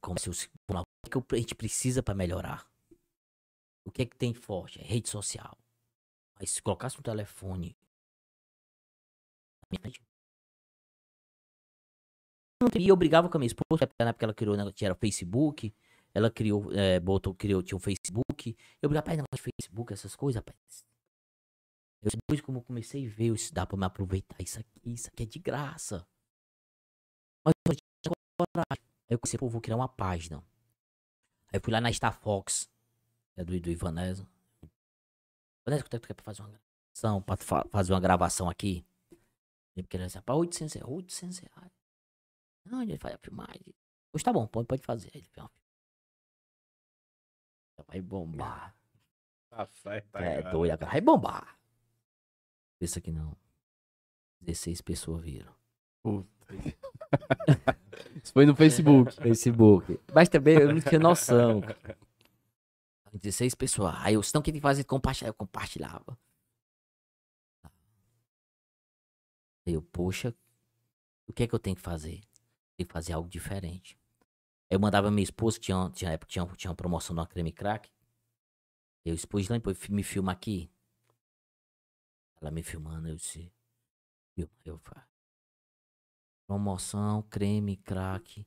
como 0.00 0.18
se 0.18 0.28
o 0.28 0.32
que, 1.22 1.34
a 1.34 1.38
gente 1.38 1.54
precisa 1.54 2.02
para 2.02 2.14
melhorar? 2.14 2.66
O 3.84 3.90
que 3.90 4.02
é 4.02 4.06
que 4.06 4.16
tem 4.16 4.34
forte? 4.34 4.80
É 4.80 4.84
rede 4.84 5.08
social. 5.08 5.56
Mas 6.38 6.50
se 6.50 6.62
colocasse 6.62 6.98
um 6.98 7.02
telefone. 7.02 7.76
E 12.78 12.88
eu 12.88 12.96
brigava 12.96 13.28
com 13.28 13.36
a 13.36 13.40
minha 13.40 13.46
esposa, 13.46 13.88
na 13.98 14.10
época 14.10 14.26
ela 14.26 14.34
criou, 14.34 14.56
né, 14.56 14.64
era 14.80 14.94
Facebook, 14.94 15.74
ela 16.14 16.30
criou, 16.30 16.70
é, 16.72 17.00
botou, 17.00 17.34
criou, 17.34 17.62
tinha 17.62 17.76
um 17.76 17.80
Facebook. 17.80 18.56
Eu 18.80 18.88
brigava, 18.88 19.06
pai, 19.06 19.16
negócio 19.16 19.36
de 19.36 19.42
Facebook, 19.42 19.92
essas 19.92 20.14
coisas, 20.16 20.36
rapaz. 20.40 20.84
Eu, 22.02 22.10
depois 22.10 22.40
como 22.40 22.58
eu 22.58 22.62
comecei 22.62 23.06
a 23.06 23.10
ver, 23.10 23.32
disse, 23.32 23.52
dá 23.52 23.64
pra 23.66 23.76
me 23.76 23.84
aproveitar 23.84 24.36
isso 24.40 24.58
aqui, 24.58 24.80
isso 24.92 25.08
aqui 25.08 25.22
é 25.22 25.26
de 25.26 25.38
graça. 25.38 26.06
Mas 27.44 27.54
eu 27.68 27.74
tinha 28.02 28.14
coragem. 28.36 28.84
Aí 29.08 29.14
eu 29.14 29.18
pensei, 29.18 29.38
pô, 29.38 29.48
vou 29.48 29.60
criar 29.60 29.76
uma 29.76 29.88
página. 29.88 30.38
Aí 31.52 31.58
eu 31.58 31.60
fui 31.60 31.72
lá 31.72 31.80
na 31.80 31.92
Star 31.92 32.12
Fox, 32.18 32.68
é 33.36 33.44
do, 33.44 33.58
do 33.60 33.70
Ivanésio. 33.70 34.26
Ivanésio, 35.66 35.84
quanto 35.84 35.94
é 35.94 35.98
que 35.98 36.00
tu 36.00 36.06
quer 36.08 36.14
pra 36.14 36.24
fazer 36.24 36.42
uma 36.42 36.48
gravação? 36.50 37.22
Pra 37.22 37.36
fa- 37.36 37.66
fazer 37.70 37.92
uma 37.92 38.00
gravação 38.00 38.48
aqui? 38.48 38.84
Ele 39.76 39.86
queria 39.86 40.06
dizer, 40.06 40.20
pra 40.22 40.34
800 40.34 40.74
reais. 40.74 40.90
800 40.90 41.38
reais. 41.38 41.72
Não, 42.64 42.82
ele 42.82 42.98
faz 42.98 43.14
a 43.14 43.18
filmagem. 43.18 43.74
Pois 44.10 44.22
tá 44.22 44.32
bom, 44.32 44.46
pode, 44.46 44.66
pode 44.66 44.82
fazer. 44.82 45.10
Ele 45.14 45.24
fez 45.24 45.38
uma 45.38 45.48
filmagem. 45.48 45.61
Vai 47.86 48.00
bombar. 48.00 48.74
Tá 49.50 49.66
tá 49.66 50.20
É 50.20 50.42
doido, 50.50 50.72
agora 50.72 50.90
vai 50.90 51.00
bombar. 51.00 51.58
Pensa 52.78 53.00
que 53.00 53.12
não. 53.12 53.36
16 54.40 54.80
pessoas 54.80 55.22
viram. 55.22 55.54
Isso 58.22 58.32
foi 58.32 58.46
no 58.46 58.56
Facebook. 58.56 59.14
Facebook. 59.14 60.00
Mas 60.12 60.28
também 60.28 60.56
eu 60.56 60.74
não 60.74 60.80
tinha 60.80 60.98
noção. 60.98 61.62
16 63.12 63.54
pessoas. 63.54 63.94
Aí 63.98 64.14
eu, 64.14 64.22
senão 64.22 64.42
que 64.42 64.50
tem 64.50 64.60
que 64.60 64.62
fazer 64.62 64.84
compartilhar, 64.84 65.28
eu 65.28 65.34
compartilhava. 65.34 66.18
Aí 69.66 69.74
eu, 69.74 69.82
poxa, 69.82 70.34
o 71.26 71.32
que 71.32 71.44
é 71.44 71.46
que 71.46 71.54
eu 71.54 71.58
tenho 71.58 71.76
que 71.76 71.82
fazer? 71.82 72.20
Tem 72.76 72.86
que 72.86 72.92
fazer 72.92 73.12
algo 73.12 73.28
diferente. 73.28 73.98
Eu 74.72 74.80
mandava 74.80 75.10
minha 75.10 75.22
esposa, 75.22 75.58
tinha, 75.58 75.90
tinha 75.90 76.12
época 76.12 76.32
tinha, 76.32 76.46
tinha 76.56 76.70
uma 76.70 76.74
promoção 76.74 77.14
de 77.14 77.20
uma 77.20 77.26
creme 77.26 77.52
crack. 77.52 77.90
Eu 79.04 79.14
expus 79.14 79.46
lá, 79.46 79.58
depois 79.58 79.86
me 79.88 80.02
filma 80.02 80.32
aqui. 80.32 80.70
Ela 82.40 82.50
me 82.50 82.62
filmando, 82.62 83.06
eu 83.06 83.16
disse. 83.16 83.52
Eu 84.64 84.78
faço. 84.78 85.06
Promoção, 86.46 87.20
creme 87.28 87.76
crack. 87.76 88.46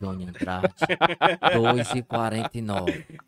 Johnny 0.00 0.24
Andrade. 0.24 0.72
2,49. 1.52 3.20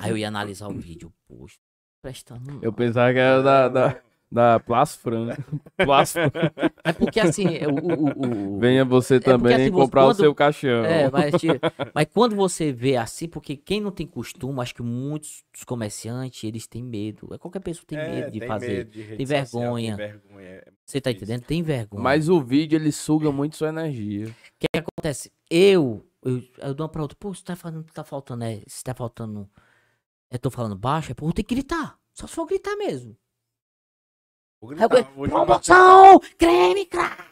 Aí 0.00 0.10
eu 0.10 0.16
ia 0.16 0.26
analisar 0.26 0.66
o 0.66 0.74
vídeo. 0.74 1.14
Poxa, 1.28 1.60
prestando. 2.02 2.58
Eu 2.60 2.72
pensava 2.72 3.12
que 3.12 3.20
era 3.20 3.40
da, 3.40 3.68
da, 3.68 4.02
da 4.30 4.60
Plas 4.60 4.94
Franca. 4.94 5.42
Plas 5.76 6.12
Franca. 6.12 6.52
É 6.84 6.92
porque 6.92 7.18
assim, 7.20 7.54
é, 7.56 7.66
o. 7.66 7.74
o, 7.74 8.54
o- 8.56 8.58
Venha 8.58 8.84
você 8.84 9.14
porque, 9.18 9.30
também 9.30 9.54
assim, 9.54 9.70
você- 9.70 9.82
comprar 9.82 10.02
o 10.04 10.08
quando- 10.08 10.16
seu 10.16 10.34
caixão. 10.34 10.84
É, 10.84 11.10
mas, 11.10 11.32
mas 11.94 12.06
quando 12.12 12.36
você 12.36 12.72
vê 12.72 12.96
assim, 12.96 13.26
porque 13.28 13.56
quem 13.56 13.80
não 13.80 13.90
tem 13.90 14.06
costume, 14.06 14.60
acho 14.60 14.74
que 14.74 14.82
muitos 14.82 15.42
dos 15.52 15.64
comerciantes, 15.64 16.44
eles 16.44 16.66
têm 16.66 16.82
medo. 16.82 17.28
É 17.32 17.38
qualquer 17.38 17.60
pessoa 17.60 17.84
tem 17.86 17.98
É, 17.98 18.06
medo 18.06 18.30
de 18.32 18.38
tem 18.40 18.48
fazer. 18.48 18.68
medo 18.78 18.90
de 18.90 19.16
tem 19.16 19.26
social, 19.26 19.62
vergonha. 19.74 19.96
Tem 19.96 20.06
vergonha. 20.06 20.46
é 20.48 20.64
Você 20.84 21.00
tá 21.00 21.10
entendendo? 21.10 21.42
Tem 21.42 21.62
vergonha. 21.62 22.02
Mas 22.02 22.28
o 22.28 22.40
vídeo, 22.42 22.76
ele 22.76 22.92
suga 22.92 23.32
muito 23.32 23.56
sua 23.56 23.68
energia. 23.68 24.26
O 24.26 24.30
que, 24.58 24.66
que 24.72 24.78
acontece? 24.78 25.32
Eu, 25.50 26.04
eu, 26.22 26.42
eu 26.58 26.74
dou 26.74 26.84
uma 26.84 26.90
pra 26.90 27.00
outra, 27.02 27.16
pô, 27.18 27.32
você 27.34 27.42
tá 27.42 27.56
falando 27.56 27.84
que 27.84 27.92
tá 27.94 28.04
faltando, 28.04 28.44
é, 28.44 28.60
se 28.66 28.84
tá 28.84 28.92
faltando, 28.92 29.48
eu 30.30 30.38
tô 30.38 30.50
falando 30.50 30.76
baixo, 30.76 31.12
é 31.12 31.14
pô, 31.14 31.32
tem 31.32 31.44
que 31.44 31.54
gritar. 31.54 31.96
Só 32.12 32.26
se 32.26 32.34
for 32.34 32.44
gritar 32.46 32.76
mesmo. 32.76 33.16
Vou 34.60 34.70
Aí 34.70 34.76
gritar, 34.76 35.12
vou 35.14 35.28
promoção, 35.28 36.20
creme, 36.36 36.86
crack. 36.86 37.28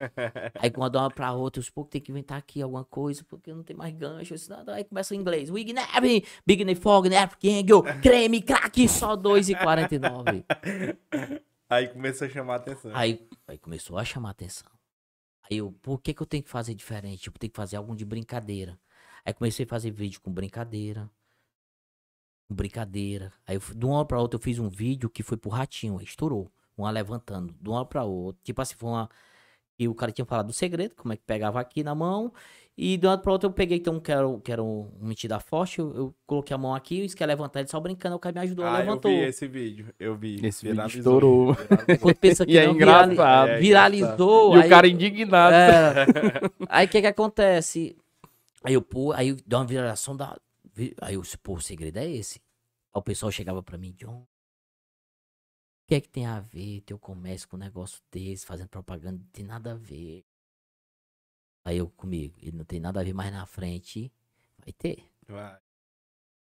Aí 0.60 0.70
quando 0.70 0.96
uma 0.96 1.10
pra 1.10 1.32
outra, 1.32 1.62
eu 1.62 1.66
pô, 1.72 1.84
tem 1.84 2.00
que 2.00 2.10
inventar 2.10 2.38
aqui 2.38 2.60
alguma 2.60 2.84
coisa, 2.84 3.24
porque 3.24 3.52
não 3.52 3.62
tem 3.62 3.76
mais 3.76 3.94
gancho, 3.94 4.34
nada. 4.48 4.74
Aí 4.74 4.84
começa 4.84 5.14
em 5.14 5.18
inglês. 5.18 5.50
Wig 5.50 5.72
Neve, 5.72 6.26
Big 6.46 6.64
Ney 6.64 6.74
Fog, 6.74 7.08
Neve, 7.08 7.36
Kangol, 7.36 7.82
creme, 8.02 8.42
crack, 8.42 8.88
só 8.88 9.16
2,49. 9.16 10.44
Aí 11.68 11.88
começou 11.88 12.26
a 12.26 12.30
chamar 12.30 12.52
a 12.54 12.56
atenção. 12.56 12.90
Aí, 12.94 13.28
aí 13.48 13.58
começou 13.58 13.98
a 13.98 14.04
chamar 14.04 14.30
atenção. 14.30 14.70
Aí 15.50 15.58
eu, 15.58 15.72
por 15.82 16.00
que 16.00 16.14
que 16.14 16.22
eu 16.22 16.26
tenho 16.26 16.42
que 16.42 16.50
fazer 16.50 16.74
diferente? 16.74 17.22
Tipo, 17.22 17.38
tem 17.38 17.50
que 17.50 17.56
fazer 17.56 17.76
algo 17.76 17.94
de 17.96 18.04
brincadeira. 18.04 18.78
Aí 19.24 19.32
comecei 19.32 19.64
a 19.64 19.68
fazer 19.68 19.90
vídeo 19.90 20.20
com 20.20 20.30
brincadeira. 20.30 21.10
Brincadeira. 22.54 23.32
Aí 23.46 23.56
eu, 23.56 23.60
fui- 23.60 23.74
de 23.76 23.84
uma 23.84 23.96
hora 23.98 24.06
pra 24.06 24.20
outra 24.20 24.36
eu 24.38 24.42
fiz 24.42 24.58
um 24.58 24.68
vídeo 24.68 25.10
que 25.10 25.22
foi 25.22 25.36
pro 25.36 25.50
ratinho, 25.50 25.98
aí 25.98 26.04
estourou. 26.04 26.50
Uma 26.76 26.90
levantando, 26.90 27.54
de 27.60 27.68
uma 27.68 27.78
hora 27.78 27.86
pra 27.86 28.04
outra. 28.04 28.40
Tipo 28.42 28.60
assim, 28.62 28.74
foi 28.76 28.88
uma. 28.90 29.08
E 29.78 29.88
o 29.88 29.94
cara 29.94 30.12
tinha 30.12 30.24
falado 30.24 30.46
do 30.46 30.52
segredo, 30.52 30.94
como 30.96 31.12
é 31.12 31.16
que 31.16 31.22
pegava 31.26 31.60
aqui 31.60 31.82
na 31.82 31.94
mão. 31.94 32.32
E 32.76 32.96
de 32.96 33.06
uma 33.06 33.12
hora 33.12 33.20
pra 33.20 33.30
outra 33.32 33.48
eu 33.48 33.52
peguei, 33.52 33.78
então, 33.78 34.00
que 34.00 34.10
era, 34.10 34.26
que 34.40 34.50
era 34.50 34.60
um 34.62 34.90
mentira 35.00 35.38
forte. 35.38 35.78
Eu, 35.78 35.94
eu 35.94 36.14
coloquei 36.26 36.52
a 36.54 36.58
mão 36.58 36.74
aqui, 36.74 37.04
eu 37.04 37.16
quer 37.16 37.26
levantar, 37.26 37.60
ele 37.60 37.68
só 37.68 37.78
brincando, 37.78 38.16
o 38.16 38.18
cara 38.18 38.32
me 38.34 38.40
ajudou, 38.40 38.64
ah, 38.64 38.78
levantou. 38.78 39.10
eu 39.12 39.18
vi 39.18 39.24
esse 39.28 39.46
vídeo. 39.46 39.94
Eu 39.98 40.16
vi. 40.16 40.34
Esse 40.44 40.62
vídeo 40.62 40.74
Viralizou, 40.74 40.98
estourou. 41.14 41.54
viralizou. 41.54 41.98
Quando 42.00 42.16
pensa 42.16 42.44
que 42.46 42.52
E 42.52 42.58
é 42.58 42.66
não, 42.66 42.74
virali- 42.74 43.12
engraçado. 43.12 43.48
É 43.50 43.58
viralizou. 43.60 44.56
E 44.56 44.60
aí- 44.62 44.66
o 44.66 44.70
cara 44.70 44.88
indignado. 44.88 45.54
é. 45.54 46.06
Aí 46.68 46.86
o 46.86 46.88
que 46.88 47.00
que 47.00 47.06
acontece? 47.06 47.96
Aí 48.64 48.74
eu, 48.74 48.82
pô, 48.82 49.12
aí 49.12 49.36
dá 49.46 49.58
uma 49.58 49.66
viração 49.66 50.16
da. 50.16 50.36
Aí 51.02 51.14
eu, 51.14 51.22
disse, 51.22 51.38
pô, 51.38 51.54
o 51.54 51.60
segredo 51.60 51.98
é 51.98 52.10
esse. 52.10 52.40
Aí 52.94 53.00
o 53.00 53.02
pessoal 53.02 53.32
chegava 53.32 53.62
pra 53.62 53.76
mim, 53.76 53.92
John. 53.92 54.22
O 54.22 55.86
que 55.86 55.96
é 55.96 56.00
que 56.00 56.08
tem 56.08 56.26
a 56.26 56.40
ver 56.40 56.80
teu 56.82 56.98
comércio 56.98 57.48
com 57.48 57.56
um 57.56 57.58
negócio 57.58 58.00
desse, 58.10 58.46
fazendo 58.46 58.68
propaganda? 58.68 59.18
Não 59.18 59.30
tem 59.30 59.44
nada 59.44 59.72
a 59.72 59.74
ver. 59.74 60.24
Aí 61.64 61.78
eu 61.78 61.90
comigo, 61.90 62.38
ele 62.40 62.56
não 62.56 62.64
tem 62.64 62.78
nada 62.78 63.00
a 63.00 63.04
ver 63.04 63.12
mais 63.12 63.32
na 63.32 63.44
frente. 63.46 64.12
Vai 64.58 64.72
ter. 64.72 65.04
Vai. 65.26 65.60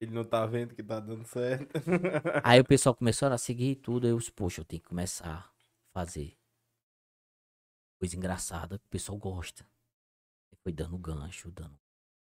Ele 0.00 0.12
não 0.12 0.24
tá 0.24 0.44
vendo 0.44 0.74
que 0.74 0.82
tá 0.82 1.00
dando 1.00 1.24
certo. 1.24 1.72
Aí 2.44 2.60
o 2.60 2.64
pessoal 2.64 2.94
começou 2.94 3.28
a 3.28 3.38
seguir 3.38 3.76
tudo. 3.76 4.06
Aí 4.06 4.12
eu 4.12 4.18
disse, 4.18 4.30
poxa, 4.30 4.60
eu 4.60 4.64
tenho 4.64 4.82
que 4.82 4.88
começar 4.88 5.50
a 5.50 5.50
fazer 5.92 6.36
coisa 7.98 8.14
engraçada 8.14 8.78
que 8.78 8.86
o 8.86 8.90
pessoal 8.90 9.18
gosta. 9.18 9.66
Foi 10.62 10.72
dando 10.72 10.98
gancho, 10.98 11.50
dando, 11.50 11.78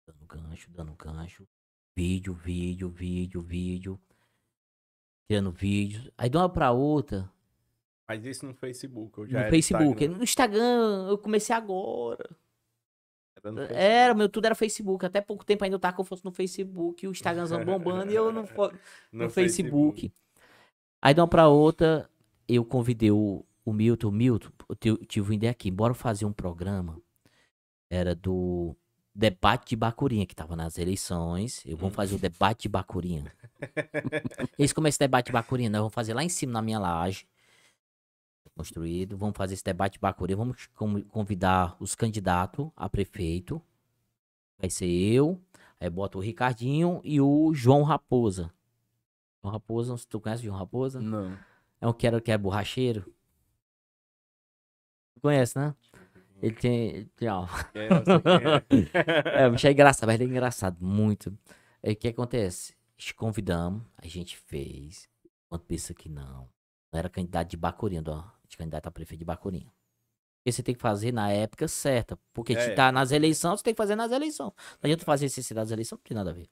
dando 0.06 0.26
gancho, 0.26 0.70
dando 0.70 0.94
gancho. 0.94 1.48
Vídeo, 1.96 2.32
vídeo, 2.34 2.88
vídeo, 2.88 3.40
vídeo. 3.42 4.00
Tirando 5.30 5.50
vídeo. 5.50 6.10
Aí 6.16 6.28
de 6.28 6.36
uma 6.36 6.48
pra 6.48 6.72
outra, 6.72 7.30
Mas 8.08 8.24
isso 8.24 8.46
no 8.46 8.54
Facebook. 8.54 9.18
Eu 9.18 9.26
já 9.26 9.44
no 9.44 9.50
Facebook. 9.50 9.92
Instagram. 10.04 10.16
No 10.16 10.24
Instagram, 10.24 11.06
eu 11.10 11.18
comecei 11.18 11.54
agora. 11.54 12.36
Era 13.36 13.50
no 13.52 13.58
Facebook. 13.58 13.82
Era, 13.82 14.14
meu, 14.14 14.28
tudo 14.28 14.44
era 14.46 14.54
Facebook. 14.54 15.06
Até 15.06 15.20
pouco 15.20 15.44
tempo 15.44 15.64
ainda 15.64 15.76
eu 15.76 15.80
tava 15.80 15.96
com 15.96 16.04
fosse 16.04 16.24
no 16.24 16.32
Facebook, 16.32 17.06
o 17.06 17.10
Instagramzão 17.10 17.62
bombando 17.64 18.10
e 18.10 18.14
eu 18.14 18.32
não 18.32 18.46
fo- 18.46 18.72
no, 19.12 19.28
Facebook. 19.30 20.12
Aí 21.00 21.14
de 21.14 21.20
uma 21.20 21.28
pra 21.28 21.48
outra, 21.48 22.08
eu 22.48 22.64
convidei 22.64 23.10
o, 23.10 23.44
o 23.64 23.72
Milton. 23.72 24.10
Milton, 24.10 24.50
eu 24.84 24.96
tive 24.98 25.28
uma 25.28 25.34
ideia 25.34 25.50
aqui. 25.50 25.70
Bora 25.70 25.94
fazer 25.94 26.24
um 26.24 26.32
programa. 26.32 27.00
Era 27.90 28.14
do 28.14 28.74
debate 29.14 29.70
de 29.70 29.76
Bacurinha, 29.76 30.26
que 30.26 30.34
tava 30.34 30.56
nas 30.56 30.78
eleições. 30.78 31.62
Eu 31.66 31.76
vou 31.76 31.90
fazer 31.90 32.14
o 32.14 32.18
debate 32.18 32.62
de 32.62 32.68
Bacurinha. 32.68 33.32
Esse 34.58 34.74
como 34.74 34.86
é 34.86 34.90
esse 34.90 34.98
debate 34.98 35.26
de 35.26 35.32
Bacurinha? 35.32 35.68
Nós 35.70 35.80
vamos 35.80 35.94
fazer 35.94 36.14
lá 36.14 36.24
em 36.24 36.28
cima 36.28 36.52
na 36.54 36.62
minha 36.62 36.78
laje. 36.78 37.26
Construído. 38.54 39.16
Vamos 39.16 39.36
fazer 39.36 39.54
esse 39.54 39.64
debate 39.64 39.94
de 39.94 39.98
Bacurinha. 39.98 40.36
Vamos 40.36 40.66
con- 40.74 41.02
convidar 41.04 41.76
os 41.80 41.94
candidatos 41.94 42.70
a 42.76 42.88
prefeito. 42.88 43.60
Vai 44.58 44.68
ser 44.70 44.86
eu. 44.86 45.40
Aí 45.80 45.88
bota 45.90 46.18
o 46.18 46.20
Ricardinho 46.20 47.00
e 47.02 47.20
o 47.20 47.52
João 47.54 47.82
Raposa. 47.82 48.52
João 49.42 49.52
Raposa, 49.52 49.96
tu 50.08 50.20
conhece 50.20 50.42
o 50.42 50.46
João 50.46 50.58
Raposa? 50.58 51.00
Não. 51.00 51.36
É 51.80 51.88
um 51.88 51.92
que 51.92 52.06
era, 52.06 52.20
que 52.20 52.30
é 52.30 52.38
borracheiro. 52.38 53.12
Conhece, 55.20 55.58
né? 55.58 55.74
Ele 56.42 56.54
tem. 56.56 56.88
ele 56.88 57.04
tem 57.16 57.28
ó, 57.28 57.46
É, 57.74 57.86
é. 59.38 59.44
é, 59.44 59.48
o 59.48 59.52
bicho 59.52 59.66
é 59.66 59.72
engraçado, 59.72 60.06
mas 60.08 60.14
ele 60.20 60.24
é 60.24 60.26
engraçado, 60.32 60.76
muito. 60.84 61.36
Aí 61.82 61.92
o 61.92 61.96
que 61.96 62.08
acontece? 62.08 62.74
Te 62.96 63.14
convidamos, 63.14 63.82
a 63.96 64.06
gente 64.08 64.36
fez. 64.36 65.08
Quando 65.48 65.62
pensa 65.62 65.94
que 65.94 66.08
não. 66.08 66.48
Não 66.92 66.98
era 66.98 67.08
candidato 67.08 67.48
de 67.48 67.56
Bacurinha, 67.56 68.02
ó, 68.06 68.24
de 68.48 68.56
candidato 68.56 68.86
a 68.86 68.90
prefeito 68.90 69.20
de 69.20 69.24
Bacurinha. 69.24 69.72
Porque 70.40 70.52
você 70.52 70.62
tem 70.62 70.74
que 70.74 70.80
fazer 70.80 71.12
na 71.12 71.30
época 71.30 71.68
certa. 71.68 72.18
Porque 72.32 72.52
É. 72.54 72.60
se 72.60 72.74
tá 72.74 72.90
nas 72.90 73.12
eleições, 73.12 73.60
você 73.60 73.64
tem 73.64 73.74
que 73.74 73.78
fazer 73.78 73.94
nas 73.94 74.10
eleições. 74.10 74.52
Não 74.56 74.78
adianta 74.82 75.04
fazer 75.04 75.28
sem 75.28 75.42
ser 75.42 75.54
das 75.54 75.70
eleições, 75.70 75.98
não 75.98 76.02
tem 76.04 76.14
nada 76.16 76.30
a 76.30 76.34
ver. 76.34 76.48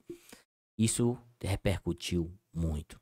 Isso 0.79 1.19
repercutiu 1.43 2.33
muito. 2.55 3.01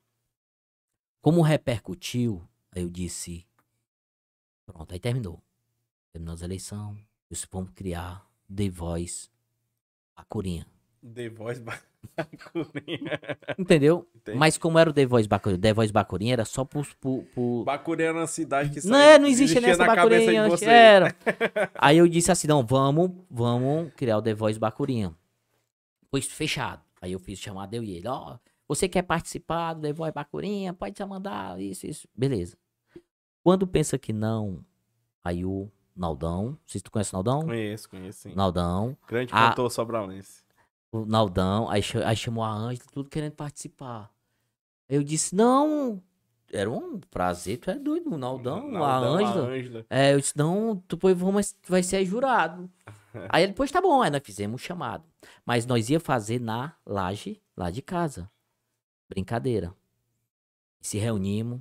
Como 1.22 1.42
repercutiu, 1.42 2.42
aí 2.72 2.82
eu 2.82 2.88
disse. 2.88 3.46
Pronto, 4.66 4.92
aí 4.92 4.98
terminou. 5.00 5.42
Terminou 6.12 6.34
as 6.34 6.42
eleições. 6.42 6.98
Eu 7.30 7.36
vamos 7.50 7.70
criar 7.74 8.26
The 8.54 8.70
Voice 8.70 9.28
Bacurinha. 10.16 10.66
The 11.02 11.28
Voice 11.28 11.60
Bacurinha. 11.60 13.20
Entendeu? 13.58 14.08
Entendi. 14.14 14.38
Mas 14.38 14.56
como 14.58 14.78
era 14.78 14.90
o 14.90 14.92
The 14.92 15.06
Voice 15.06 15.28
Bacurinha? 15.28 15.60
The 15.60 15.72
Voice 15.72 15.92
Bacurinha 15.92 16.32
era 16.32 16.44
só 16.44 16.64
por. 16.64 16.86
por, 16.96 17.24
por... 17.34 17.64
Bacurinha 17.64 18.08
era 18.08 18.18
uma 18.18 18.26
cidade 18.26 18.70
que 18.70 18.86
Não, 18.86 18.98
é, 18.98 19.18
não 19.18 19.26
existia 19.26 19.58
existia 19.58 19.84
nessa 19.84 19.86
Bacurinha. 19.86 20.48
Era. 20.62 21.14
Aí 21.76 21.98
eu 21.98 22.08
disse 22.08 22.32
assim: 22.32 22.48
não, 22.48 22.64
vamos, 22.64 23.10
vamos 23.30 23.92
criar 23.94 24.18
o 24.18 24.22
The 24.22 24.34
Voice 24.34 24.58
Bacurinha. 24.58 25.14
Pois 26.10 26.26
fechado. 26.26 26.82
Aí 27.00 27.12
eu 27.12 27.18
fiz 27.18 27.38
chamada 27.38 27.76
eu 27.76 27.82
e 27.82 27.92
ele: 27.92 28.08
ó, 28.08 28.38
você 28.66 28.88
quer 28.88 29.02
participar 29.02 29.74
do 29.74 29.82
The 29.82 29.92
Voice 29.92 30.14
Bacurinha? 30.14 30.72
Pode 30.72 30.94
te 30.94 31.04
mandar, 31.04 31.60
isso, 31.60 31.86
isso. 31.86 32.08
Beleza. 32.14 32.56
Quando 33.42 33.66
pensa 33.66 33.96
que 33.98 34.12
não, 34.12 34.64
aí 35.22 35.44
o 35.44 35.70
Naldão, 35.98 36.44
não 36.50 36.58
sei 36.66 36.78
se 36.78 36.82
tu 36.84 36.90
conhece 36.90 37.12
o 37.12 37.16
Naldão? 37.16 37.42
Conheço, 37.42 37.88
conheço 37.90 38.18
sim. 38.20 38.34
Naldão, 38.34 38.96
Grande 39.06 39.32
Ah. 39.34 39.50
cantor 39.50 39.70
sobralense. 39.70 40.42
o 40.92 41.04
Naldão, 41.04 41.68
aí, 41.68 41.82
aí 42.06 42.16
chamou 42.16 42.42
a 42.44 42.50
Ângela, 42.50 42.88
tudo 42.92 43.10
querendo 43.10 43.32
participar. 43.32 44.10
Aí 44.88 44.96
eu 44.96 45.02
disse, 45.02 45.34
não, 45.34 46.02
era 46.52 46.70
um 46.70 46.98
prazer, 47.10 47.58
tu 47.58 47.70
é 47.70 47.74
doido, 47.78 48.10
o 48.14 48.16
Naldão, 48.18 48.68
a 48.68 48.70
Naldão, 48.70 49.14
Ângela. 49.16 49.46
Ângela. 49.48 49.86
É, 49.90 50.14
eu 50.14 50.20
disse, 50.20 50.36
não, 50.36 50.76
tu 50.88 50.96
vamos, 51.14 51.54
vai 51.68 51.82
ser 51.82 52.04
jurado. 52.06 52.70
aí 53.28 53.42
ele, 53.42 53.52
depois 53.52 53.70
tá 53.70 53.80
bom, 53.82 54.00
aí 54.00 54.10
nós 54.10 54.22
fizemos 54.24 54.60
o 54.62 54.64
chamado. 54.64 55.04
Mas 55.44 55.66
nós 55.66 55.90
ia 55.90 56.00
fazer 56.00 56.40
na 56.40 56.74
laje, 56.86 57.40
lá 57.56 57.70
de 57.70 57.82
casa. 57.82 58.30
Brincadeira. 59.10 59.74
Se 60.80 60.96
reunimos, 60.98 61.60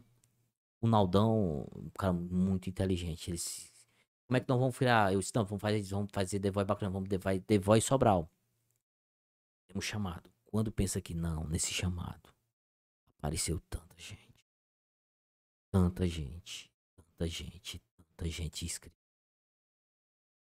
O 0.79 0.88
Naldão, 0.88 1.67
um 1.75 1.89
cara 1.97 2.13
muito 2.13 2.69
inteligente. 2.69 3.31
Ele 3.31 3.38
se- 3.39 3.67
Como 4.28 4.38
é 4.38 4.39
que 4.41 4.49
nós 4.49 4.59
vamos 4.59 4.78
virar? 4.78 5.13
Eu 5.13 5.19
disse, 5.19 5.34
não, 5.34 5.45
vamos 5.45 5.61
fazer, 5.61 5.82
vamos 5.84 6.11
fazer 6.11 6.39
The 6.39 6.51
Voice 6.51 6.67
bacana, 6.67 6.91
vamos 6.91 7.07
The 7.07 7.17
Voice, 7.17 7.39
The 7.41 7.57
Voice 7.57 7.88
Sobral. 7.88 8.30
Temos 9.67 9.86
chamado. 9.86 10.30
Quando 10.45 10.71
pensa 10.71 11.01
que 11.01 11.13
não, 11.13 11.47
nesse 11.47 11.73
chamado, 11.73 12.34
apareceu 13.17 13.59
tanta 13.69 13.95
gente. 13.97 14.45
Tanta 15.71 16.07
gente. 16.07 16.71
Tanta 16.95 17.28
gente. 17.28 17.82
Tanta 17.97 18.30
gente 18.30 18.65
inscrita. 18.65 18.95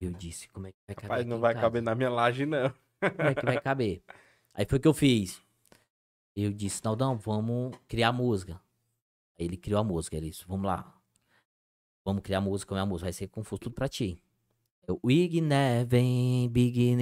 Eu 0.01 0.13
disse, 0.13 0.49
como 0.49 0.67
é 0.67 0.73
que 0.73 0.79
vai 0.87 0.95
caber 0.95 1.11
Rapaz, 1.11 1.27
não 1.27 1.39
vai 1.39 1.55
casa? 1.55 1.67
caber 1.67 1.83
na 1.83 1.95
minha 1.95 2.11
laje, 2.11 2.47
não. 2.47 2.71
Como 2.71 3.29
é 3.29 3.35
que 3.35 3.45
vai 3.45 3.61
caber? 3.61 4.03
Aí 4.55 4.65
foi 4.65 4.79
o 4.79 4.83
que 4.83 4.89
eu 4.89 4.95
fiz. 4.95 5.41
Eu 6.35 6.53
disse, 6.53 6.83
Naldão, 6.85 7.17
vamos 7.17 7.77
criar 7.87 8.13
música. 8.13 8.61
Aí 9.39 9.47
ele 9.47 9.57
criou 9.57 9.81
a 9.81 9.85
música. 9.85 10.17
Ele 10.17 10.31
disse, 10.31 10.45
vamos 10.47 10.67
lá. 10.67 11.00
Vamos 12.05 12.23
criar 12.23 12.41
música, 12.41 12.75
minha 12.75 12.87
música. 12.87 13.07
Vai 13.07 13.13
ser 13.13 13.29
confuso 13.29 13.61
tudo 13.61 13.75
pra 13.75 13.89
ti. 13.89 14.23
Eu, 14.87 14.99
Wig 15.05 15.41
né, 15.41 15.85
vem, 15.85 16.51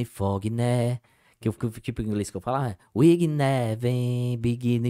fog 0.05 0.51
né. 0.51 1.01
Que 1.41 1.49
eu 1.49 1.53
fico 1.53 1.71
tipo 1.81 2.03
em 2.03 2.07
inglês 2.07 2.31
que 2.31 2.37
eu 2.37 2.41
falo, 2.41 2.57
ah, 2.59 2.77
Wig 2.97 3.29
né, 3.29 3.77
vem, 3.77 4.39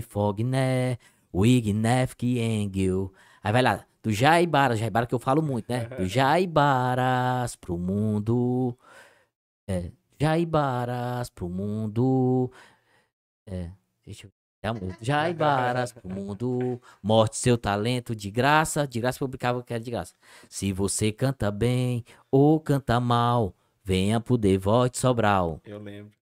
fog 0.02 0.42
né. 0.42 0.96
Wig 1.34 1.72
né, 1.72 2.06
fique 2.06 2.38
engel. 2.40 3.12
Aí 3.42 3.52
vai 3.52 3.62
lá, 3.62 3.84
do 4.02 4.10
Jaibaras, 4.12 4.78
Jaibaras 4.78 5.08
que 5.08 5.14
eu 5.14 5.18
falo 5.18 5.42
muito, 5.42 5.70
né? 5.70 5.84
Do 5.84 6.06
Jaibaras 6.08 7.54
pro 7.56 7.76
mundo. 7.76 8.76
É, 9.68 9.92
Jaibaras 10.20 11.30
pro 11.30 11.48
mundo. 11.48 12.50
É, 13.46 13.70
deixa 14.04 14.26
eu. 14.26 14.37
É 14.62 14.68
a 14.68 14.74
música. 14.74 14.98
Jaibaras 15.00 15.92
pro 15.92 16.08
mundo. 16.08 16.80
Morte 17.02 17.36
seu 17.36 17.56
talento 17.56 18.14
de 18.14 18.30
graça. 18.30 18.86
De 18.86 19.00
graça 19.00 19.18
publicava 19.18 19.62
que 19.62 19.72
era 19.72 19.82
de 19.82 19.90
graça. 19.90 20.14
Se 20.48 20.72
você 20.72 21.12
canta 21.12 21.50
bem 21.50 22.04
ou 22.30 22.58
canta 22.60 22.98
mal, 23.00 23.54
venha 23.84 24.20
pro 24.20 24.36
The 24.38 24.58
Voice 24.58 24.98
Sobral. 24.98 25.60
Eu 25.64 25.78
lembro. 25.78 26.12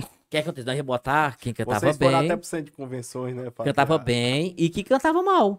O 0.00 0.06
que 0.30 0.36
aconteceu? 0.36 0.66
Nós 0.66 0.76
ia 0.76 0.82
botar 0.84 1.36
quem 1.38 1.54
cantava 1.54 1.80
Vocês 1.80 1.96
bem, 1.96 2.14
até 2.14 2.36
pro 2.36 2.46
centro 2.46 2.66
de 2.66 2.72
convenções, 2.72 3.34
né? 3.34 3.48
pra- 3.50 3.64
cantava 3.64 3.96
bem 3.96 4.54
e 4.58 4.68
que 4.68 4.84
cantava 4.84 5.22
mal. 5.22 5.58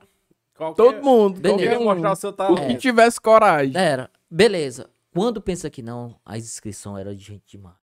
Qualquer- 0.56 0.76
Todo 0.84 1.04
mundo. 1.04 1.40
Beleza. 1.40 1.80
Mostrar 1.80 2.10
um. 2.10 2.14
o 2.14 2.16
seu 2.16 2.30
O 2.30 2.34
talento. 2.34 2.68
que 2.68 2.76
tivesse 2.78 3.20
coragem. 3.20 3.76
Era, 3.76 4.12
beleza. 4.30 4.88
Quando 5.12 5.42
pensa 5.42 5.72
que 5.72 5.82
não, 5.82 6.16
as 6.24 6.44
inscrições 6.44 7.00
eram 7.02 7.16
de 7.16 7.24
gente 7.24 7.44
demais. 7.48 7.76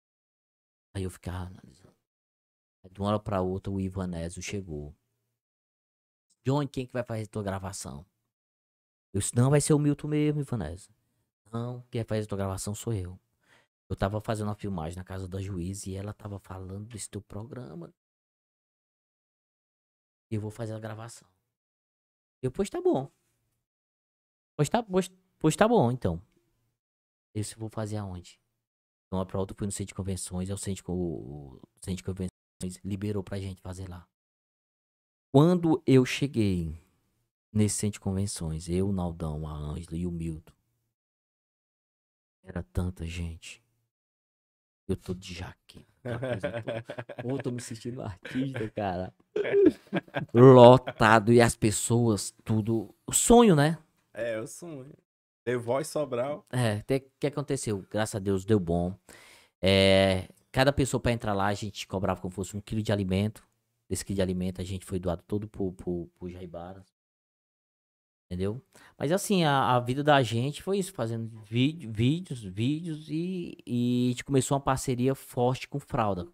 Aí 0.95 1.03
eu 1.03 1.11
ficava 1.11 1.39
analisando. 1.39 1.86
De 2.97 3.03
uma 3.03 3.09
hora 3.11 3.21
pra 3.21 3.43
outra 3.43 3.71
o 3.71 3.79
Ivanésio 3.79 4.43
chegou. 4.43 4.97
Johnny, 6.43 6.67
quem 6.67 6.87
que 6.87 6.95
vai 6.95 7.05
fazer 7.05 7.25
a 7.25 7.27
tua 7.27 7.43
gravação? 7.43 8.07
Eu 9.13 9.21
disse, 9.21 9.37
não, 9.37 9.51
vai 9.51 9.61
ser 9.61 9.75
o 9.75 9.79
Milton 9.79 10.09
mesmo, 10.09 10.41
Ivanésio. 10.41 10.91
Não, 11.53 11.83
quem 11.91 12.01
vai 12.01 12.07
fazer 12.09 12.23
a 12.23 12.27
tua 12.27 12.39
gravação 12.39 12.75
sou 12.75 12.95
eu. 12.95 13.21
Eu 13.87 13.97
tava 13.97 14.19
fazendo 14.23 14.49
uma 14.49 14.55
filmagem 14.55 14.97
na 14.97 15.05
casa 15.05 15.29
da 15.29 15.43
juiz 15.43 15.87
e 15.87 15.95
ela 15.95 16.15
tava 16.15 16.39
falando 16.39 16.87
desse 16.87 17.11
teu 17.11 17.21
programa. 17.21 17.93
Eu 20.31 20.41
vou 20.41 20.51
fazer 20.51 20.73
a 20.73 20.81
gravação. 20.81 21.29
Eu, 22.43 22.51
pois 22.51 22.71
tá 22.71 22.81
bom. 22.81 23.11
Pois 24.57 24.71
tá, 24.71 24.83
pois, 24.83 25.11
pois 25.39 25.55
tá 25.55 25.69
bom, 25.69 25.93
então. 25.93 26.15
Eu 27.35 27.43
disse, 27.43 27.59
vou 27.59 27.69
fazer 27.69 27.99
aonde? 27.99 28.41
Então, 29.07 29.19
uma 29.19 29.27
pra 29.27 29.39
outra, 29.39 29.55
fui 29.55 29.67
no 29.67 29.73
centro 29.73 29.89
de 29.89 29.95
convenções, 29.95 30.49
aí 30.49 30.55
o 30.55 30.57
centro, 30.57 30.83
co- 30.83 30.95
o 30.95 31.61
centro 31.85 31.97
de 31.97 32.03
convenções 32.03 32.36
liberou 32.85 33.23
pra 33.23 33.39
gente 33.39 33.61
fazer 33.61 33.89
lá. 33.89 34.07
Quando 35.33 35.83
eu 35.87 36.05
cheguei 36.05 36.81
nesse 37.53 37.77
centro 37.77 37.95
de 37.95 38.01
convenções, 38.01 38.69
eu, 38.69 38.89
o 38.89 38.93
Naldão, 38.93 39.47
a 39.47 39.53
Ângela 39.53 39.97
e 39.97 40.07
o 40.07 40.11
Milton, 40.11 40.53
era 42.43 42.63
tanta 42.63 43.05
gente. 43.05 43.63
Eu 44.89 44.97
tô 44.97 45.13
de 45.13 45.35
jaqueta. 45.35 45.85
Pô, 47.23 47.31
eu 47.37 47.43
tô 47.43 47.51
me 47.51 47.61
sentindo 47.61 48.01
artista, 48.01 48.71
cara. 48.71 49.13
Lotado 50.33 51.33
e 51.33 51.41
as 51.41 51.57
pessoas, 51.57 52.33
tudo. 52.45 52.95
O 53.05 53.13
sonho, 53.13 53.57
né? 53.57 53.79
É, 54.15 54.39
eu 54.39 54.47
sou. 54.47 54.87
The 55.45 55.57
Voice 55.57 55.91
Sobral. 55.91 56.47
É, 56.51 56.79
o 56.97 57.03
que 57.21 57.27
aconteceu? 57.27 57.85
Graças 57.91 58.15
a 58.15 58.19
Deus 58.19 58.45
deu 58.45 58.61
bom. 58.61 58.95
É, 59.61 60.29
cada 60.57 60.73
pessoa 60.73 60.99
pra 60.99 61.13
entrar 61.13 61.35
lá, 61.35 61.49
a 61.49 61.55
gente 61.55 61.87
cobrava 61.87 62.19
como 62.19 62.33
fosse 62.33 62.57
um 62.57 62.63
quilo 62.63 62.83
de 62.83 62.91
alimento. 62.91 63.47
Desse 63.91 64.03
quilo 64.03 64.17
de 64.17 64.23
alimento 64.23 64.59
a 64.59 64.65
gente 64.65 64.87
foi 64.87 64.99
doado 64.99 65.23
todo 65.23 65.47
pro, 65.47 65.71
pro, 65.75 66.07
pro 66.19 66.31
Jaibaras. 66.31 66.97
Entendeu? 68.25 68.65
Mas 68.97 69.13
assim, 69.13 69.45
a, 69.45 69.77
a 69.77 69.81
vida 69.81 70.03
da 70.03 70.23
gente 70.23 70.63
foi 70.63 70.79
isso, 70.79 70.95
fazendo 70.95 71.29
vídeo, 71.43 71.93
vídeos, 71.93 72.43
vídeos 72.43 73.11
e, 73.11 73.59
e 73.67 74.07
a 74.07 74.11
gente 74.13 74.25
começou 74.25 74.57
uma 74.57 74.65
parceria 74.65 75.15
forte 75.15 75.69
com 75.69 75.79
fralda. 75.79 76.25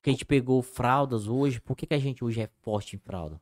Porque 0.00 0.08
a 0.08 0.12
gente 0.12 0.24
pegou 0.24 0.62
fraldas 0.62 1.28
hoje, 1.28 1.60
por 1.60 1.76
que, 1.76 1.86
que 1.86 1.94
a 1.94 1.98
gente 1.98 2.24
hoje 2.24 2.40
é 2.40 2.46
forte 2.62 2.96
em 2.96 2.98
fralda? 2.98 3.38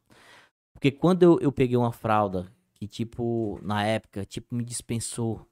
Porque 0.73 0.91
quando 0.91 1.23
eu, 1.23 1.39
eu 1.39 1.53
peguei 1.53 1.77
uma 1.77 1.93
fralda 1.93 2.53
que, 2.75 2.89
tipo, 2.89 3.61
na 3.63 3.87
época, 3.87 4.27
tipo, 4.27 4.53
me 4.53 4.65
dispensou. 4.65 5.47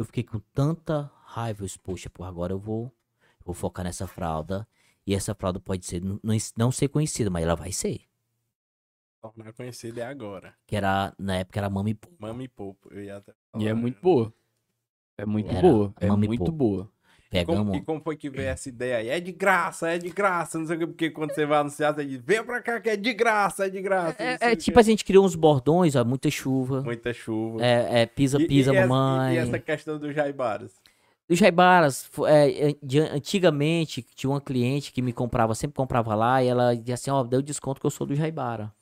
Eu 0.00 0.06
fiquei 0.06 0.24
com 0.24 0.38
tanta 0.54 1.12
raiva. 1.26 1.60
Eu 1.60 1.66
disse, 1.66 1.78
poxa, 1.78 2.08
por 2.08 2.24
agora 2.24 2.54
eu 2.54 2.58
vou, 2.58 2.84
eu 2.84 3.44
vou 3.44 3.54
focar 3.54 3.84
nessa 3.84 4.06
fralda. 4.06 4.66
E 5.06 5.14
essa 5.14 5.34
fralda 5.34 5.60
pode 5.60 5.84
ser, 5.84 6.02
não, 6.02 6.18
não 6.56 6.72
ser 6.72 6.88
conhecida, 6.88 7.28
mas 7.28 7.42
ela 7.42 7.54
vai 7.54 7.70
ser. 7.70 8.00
Tornar 9.20 9.52
conhecido 9.52 10.00
é 10.00 10.04
agora. 10.04 10.54
Que 10.66 10.74
era, 10.74 11.14
na 11.18 11.36
época, 11.36 11.60
era 11.60 11.68
Mami 11.68 11.92
Pô. 11.92 12.08
Mami 12.18 12.48
Popo. 12.48 12.88
Eu 12.90 13.04
ia 13.04 13.18
até 13.18 13.34
E 13.58 13.68
é 13.68 13.74
muito 13.74 14.00
boa. 14.00 14.32
É 15.18 15.26
muito 15.26 15.50
Era 15.50 15.60
boa. 15.60 15.94
É 16.00 16.06
mami 16.06 16.28
muito 16.28 16.44
pouco. 16.46 16.56
boa. 16.56 16.92
E 17.32 17.44
como, 17.44 17.58
Pegamos. 17.58 17.76
e 17.76 17.80
como 17.82 18.00
foi 18.00 18.16
que 18.16 18.28
veio 18.28 18.48
essa 18.48 18.68
ideia 18.68 18.96
aí? 18.96 19.08
É 19.08 19.20
de 19.20 19.30
graça, 19.30 19.88
é 19.88 19.98
de 19.98 20.10
graça, 20.10 20.58
não 20.58 20.66
sei 20.66 20.74
o 20.76 20.78
que, 20.80 20.86
porque 20.88 21.10
quando 21.10 21.32
você 21.32 21.46
vai 21.46 21.60
anunciar, 21.60 21.94
você 21.94 22.04
diz, 22.04 22.20
vem 22.20 22.42
pra 22.42 22.60
cá 22.60 22.80
que 22.80 22.90
é 22.90 22.96
de 22.96 23.12
graça, 23.14 23.66
é 23.66 23.70
de 23.70 23.80
graça. 23.80 24.16
É, 24.20 24.36
é 24.40 24.52
o 24.52 24.56
tipo, 24.56 24.76
a 24.80 24.82
gente 24.82 25.04
criou 25.04 25.24
uns 25.24 25.36
bordões, 25.36 25.94
ó, 25.94 26.04
muita 26.04 26.28
chuva. 26.28 26.82
Muita 26.82 27.12
chuva. 27.14 27.64
É, 27.64 28.02
é, 28.02 28.06
pisa, 28.06 28.36
E- 28.42 28.48
pisa, 28.48 28.74
e, 28.74 28.76
essa- 28.76 28.88
mamãe. 28.88 29.34
E, 29.34 29.36
e 29.36 29.38
essa 29.38 29.58
questão 29.60 29.96
do 29.96 30.12
Jaibaras? 30.12 30.72
Os 31.28 31.38
Jaibaras, 31.38 32.10
é, 32.26 32.70
é, 32.70 32.74
de- 32.82 32.98
antigamente, 32.98 34.02
tinha 34.16 34.28
uma 34.30 34.40
cliente 34.40 34.92
que 34.92 35.00
me 35.00 35.12
comprava, 35.12 35.54
sempre 35.54 35.76
comprava 35.76 36.16
lá, 36.16 36.42
e 36.42 36.48
ela 36.48 36.74
dizia 36.74 36.94
assim, 36.94 37.12
ó, 37.12 37.22
deu 37.22 37.40
desconto 37.40 37.80
que 37.80 37.86
eu 37.86 37.90
sou 37.90 38.08
do 38.08 38.14
Jaibara. 38.16 38.72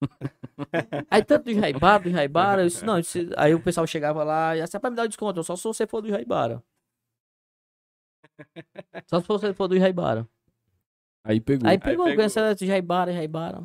aí 1.08 1.22
tanto 1.24 1.44
do 1.44 1.54
Jaibara, 1.54 2.02
do 2.02 2.10
Jaibara, 2.10 2.62
eu 2.62 2.66
disse, 2.68 2.84
não, 2.84 2.96
eu 2.96 3.00
disse- 3.02 3.30
aí 3.36 3.54
o 3.54 3.60
pessoal 3.60 3.86
chegava 3.86 4.24
lá 4.24 4.56
e 4.56 4.60
assim, 4.60 4.76
"Ah, 4.76 4.80
pra 4.80 4.90
me 4.90 4.96
dar 4.96 5.04
o 5.04 5.08
desconto, 5.08 5.38
eu 5.38 5.44
só 5.44 5.54
se 5.54 5.62
você 5.62 5.86
for 5.86 6.00
do 6.00 6.08
Jaibara. 6.08 6.60
Só 9.06 9.20
se 9.20 9.28
você 9.28 9.52
for 9.52 9.68
do 9.68 9.78
Jaibara. 9.78 10.26
Aí 11.24 11.40
pegou. 11.40 11.68
Aí 11.68 11.78
pegou, 11.78 12.04
pegou. 12.06 12.16
conheceu 12.16 12.44
esse 12.50 12.66
Jaibara, 12.66 13.12
Jaibara. 13.12 13.62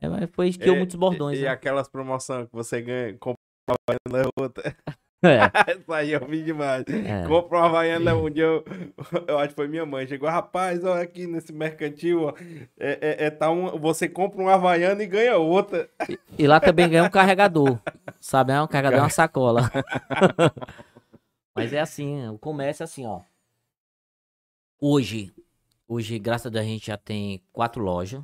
É, 0.00 0.08
mas 0.08 0.28
foi 0.32 0.52
criou 0.52 0.76
E- 0.76 0.78
muitos 0.78 0.96
bordões, 0.96 1.38
E, 1.38 1.42
e 1.42 1.44
né? 1.44 1.50
aquelas 1.50 1.88
promoções 1.88 2.46
que 2.48 2.52
você 2.54 2.80
ganha, 2.82 3.16
compra 3.18 3.38
uma 3.68 3.76
Havaiana 3.88 4.28
é 4.28 4.42
outra. 4.42 4.76
É, 5.24 5.38
Essa 5.70 5.94
aí 5.94 6.10
eu 6.10 6.26
vi 6.26 6.42
demais. 6.42 6.82
é. 6.88 7.24
Compra 7.28 7.58
uma 7.58 7.66
Havaiana 7.66 8.12
um 8.16 8.28
dia, 8.28 8.42
eu, 8.42 8.64
eu 9.28 9.38
acho 9.38 9.50
que 9.50 9.54
foi 9.54 9.68
minha 9.68 9.86
mãe. 9.86 10.04
Chegou, 10.04 10.28
rapaz, 10.28 10.82
olha 10.84 11.00
aqui 11.00 11.28
nesse 11.28 11.52
mercantil, 11.52 12.22
ó, 12.24 12.34
é, 12.76 12.98
é, 13.00 13.26
é, 13.26 13.30
tá 13.30 13.48
um, 13.48 13.78
você 13.78 14.08
compra 14.08 14.40
uma 14.42 14.54
Havaiana 14.54 15.00
e 15.00 15.06
ganha 15.06 15.36
outra. 15.36 15.88
E 16.36 16.44
lá 16.44 16.58
também 16.58 16.88
ganha 16.88 17.04
um 17.04 17.08
carregador. 17.08 17.78
Sabe? 18.20 18.52
É 18.52 18.60
um 18.60 18.66
carregador 18.66 18.98
e 18.98 19.02
uma 19.02 19.10
sacola. 19.10 19.70
Mas 21.54 21.72
é 21.72 21.78
assim, 21.78 22.26
o 22.28 22.36
comércio 22.36 22.82
é 22.82 22.84
assim, 22.84 23.06
ó. 23.06 23.20
Hoje, 24.84 25.32
hoje, 25.86 26.18
graças 26.18 26.46
a 26.46 26.50
Deus, 26.50 26.64
a 26.64 26.68
gente 26.68 26.86
já 26.86 26.96
tem 26.96 27.40
quatro 27.52 27.80
lojas. 27.80 28.20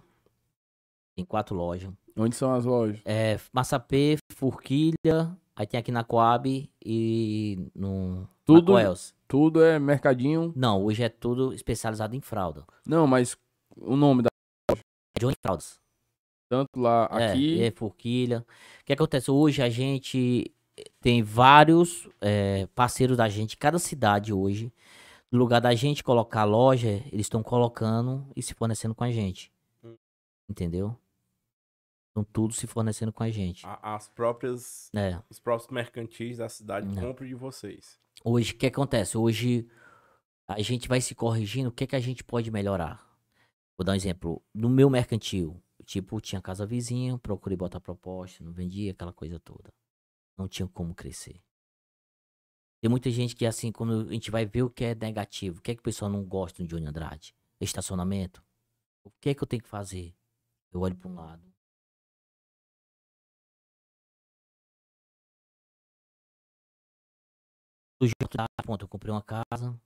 Tem 1.14 1.24
quatro 1.24 1.54
lojas. 1.54 1.92
Onde 2.16 2.34
são 2.34 2.52
as 2.52 2.64
lojas? 2.64 3.00
É 3.04 3.38
Massapê, 3.52 4.16
Forquilha, 4.32 5.38
aí 5.54 5.68
tem 5.68 5.78
aqui 5.78 5.92
na 5.92 6.02
Coab 6.02 6.68
e 6.84 7.70
no 7.72 8.28
Tudo-. 8.44 8.74
Tudo 9.28 9.62
é 9.62 9.78
mercadinho. 9.78 10.52
Não, 10.56 10.82
hoje 10.82 11.04
é 11.04 11.08
tudo 11.08 11.52
especializado 11.54 12.16
em 12.16 12.20
fralda. 12.20 12.64
Não, 12.84 13.06
mas 13.06 13.36
o 13.76 13.94
nome 13.94 14.22
da 14.24 14.28
Johnny 15.16 15.34
Fraldas. 15.40 15.78
tanto 16.50 16.70
lá 16.80 17.08
É, 17.12 17.30
aqui. 17.30 17.62
é 17.62 17.70
Forquilha. 17.70 18.44
O 18.80 18.84
que 18.84 18.92
acontece? 18.92 19.30
Hoje 19.30 19.62
a 19.62 19.70
gente 19.70 20.52
tem 21.00 21.22
vários 21.22 22.08
é, 22.20 22.66
parceiros 22.74 23.16
da 23.16 23.28
gente, 23.28 23.56
cada 23.56 23.78
cidade 23.78 24.32
hoje. 24.32 24.72
No 25.30 25.38
lugar 25.38 25.60
da 25.60 25.74
gente 25.74 26.02
colocar 26.02 26.42
a 26.42 26.44
loja, 26.44 26.88
eles 27.12 27.26
estão 27.26 27.42
colocando 27.42 28.26
e 28.34 28.42
se 28.42 28.54
fornecendo 28.54 28.94
com 28.94 29.04
a 29.04 29.10
gente. 29.10 29.52
Hum. 29.84 29.96
Entendeu? 30.48 30.96
Estão 32.08 32.24
tudo 32.24 32.54
se 32.54 32.66
fornecendo 32.66 33.12
com 33.12 33.22
a 33.22 33.30
gente. 33.30 33.64
As 33.82 34.08
próprias, 34.08 34.90
É. 34.94 35.22
os 35.28 35.38
próprios 35.38 35.70
mercantis 35.70 36.38
da 36.38 36.48
cidade 36.48 36.86
Não. 36.86 37.02
compram 37.02 37.26
de 37.26 37.34
vocês. 37.34 37.98
Hoje, 38.24 38.52
o 38.52 38.56
que 38.58 38.66
acontece? 38.66 39.16
Hoje 39.18 39.68
a 40.48 40.60
gente 40.62 40.88
vai 40.88 41.00
se 41.00 41.14
corrigindo. 41.14 41.68
O 41.68 41.72
que, 41.72 41.86
que 41.86 41.94
a 41.96 42.00
gente 42.00 42.24
pode 42.24 42.50
melhorar? 42.50 43.06
Vou 43.76 43.84
dar 43.84 43.92
um 43.92 43.96
exemplo. 43.96 44.42
No 44.52 44.68
meu 44.68 44.88
mercantil, 44.90 45.62
tipo, 45.84 46.20
tinha 46.20 46.40
casa 46.40 46.66
vizinha, 46.66 47.16
procurei 47.18 47.56
botar 47.56 47.78
proposta, 47.80 48.42
não 48.42 48.52
vendia 48.52 48.90
aquela 48.92 49.12
coisa 49.12 49.38
toda. 49.38 49.72
Não 50.36 50.48
tinha 50.48 50.66
como 50.66 50.94
crescer. 50.94 51.40
Tem 52.80 52.88
muita 52.88 53.10
gente 53.10 53.34
que, 53.34 53.44
assim, 53.44 53.72
quando 53.72 54.08
a 54.08 54.12
gente 54.12 54.30
vai 54.30 54.46
ver 54.46 54.62
o 54.62 54.70
que 54.70 54.84
é 54.84 54.94
negativo, 54.94 55.58
o 55.58 55.62
que 55.62 55.72
é 55.72 55.74
que 55.74 55.80
o 55.80 55.84
pessoal 55.84 56.10
não 56.10 56.24
gosta 56.24 56.62
do 56.62 56.68
Johnny 56.68 56.86
Andrade? 56.86 57.34
Estacionamento. 57.60 58.42
O 59.04 59.10
que 59.20 59.30
é 59.30 59.34
que 59.34 59.42
eu 59.42 59.46
tenho 59.48 59.62
que 59.62 59.68
fazer? 59.68 60.14
Eu 60.72 60.80
olho 60.80 60.96
para 60.96 61.08
um 61.08 61.14
lado. 61.14 61.42
Do 68.00 68.06
jeito 68.06 68.36
da 68.36 68.46
ponto, 68.64 68.84
eu 68.84 68.88
comprei 68.88 69.12
uma 69.12 69.22
casa. 69.22 69.76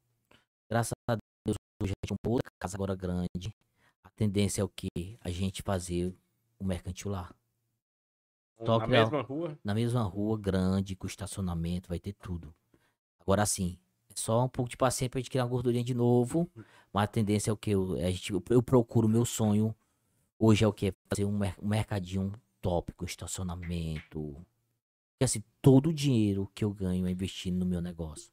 Graças 0.69 0.93
a 1.09 1.17
Deus, 1.47 1.57
eu 1.81 1.87
já 1.87 1.95
tinha 2.05 2.17
uma 2.23 2.33
outra 2.33 2.51
casa 2.61 2.77
agora 2.77 2.95
grande. 2.95 3.57
A 4.05 4.11
tendência 4.11 4.61
é 4.61 4.65
o 4.65 4.69
que? 4.69 5.17
A 5.21 5.31
gente 5.31 5.63
fazer 5.63 6.15
o 6.59 6.65
mercantil 6.65 7.11
lá. 7.11 7.35
Só 8.67 8.79
Na 8.81 8.87
mesma 8.87 9.23
rua? 9.23 9.59
na 9.65 9.75
mesma 9.75 10.03
rua, 10.03 10.39
grande, 10.39 10.95
com 10.95 11.07
estacionamento, 11.07 11.89
vai 11.89 11.99
ter 11.99 12.13
tudo. 12.13 12.55
Agora 13.23 13.47
sim, 13.47 13.79
é 14.11 14.13
só 14.17 14.45
um 14.45 14.49
pouco 14.49 14.71
de 14.71 14.77
paciência 14.77 15.11
pra 15.11 15.21
gente 15.21 15.31
criar 15.31 15.45
uma 15.45 15.51
gordurinha 15.51 15.85
de 15.85 15.95
novo. 15.95 16.51
Mas 16.93 17.05
a 17.05 17.07
tendência 17.07 17.51
é 17.51 17.53
o 17.53 17.57
que? 17.57 17.71
Eu, 17.71 17.95
a 17.95 18.11
gente, 18.11 18.33
eu, 18.51 18.63
procuro 18.63 19.09
meu 19.09 19.25
sonho. 19.25 19.75
Hoje 20.39 20.65
é 20.65 20.69
o 20.69 20.73
que? 20.73 20.95
Fazer 21.09 21.25
um, 21.25 21.37
mer- 21.37 21.57
um 21.63 21.69
mercadinho 21.69 22.33
top, 22.61 22.93
com 22.95 23.05
estacionamento. 23.05 24.35
Porque 25.13 25.25
assim, 25.25 25.43
todo 25.63 25.89
o 25.91 25.95
dinheiro 25.95 26.51
que 26.55 26.65
eu 26.65 26.73
ganho 26.73 27.07
é 27.07 27.11
investindo 27.11 27.59
no 27.61 27.67
meu 27.67 27.81
negócio. 27.81 28.33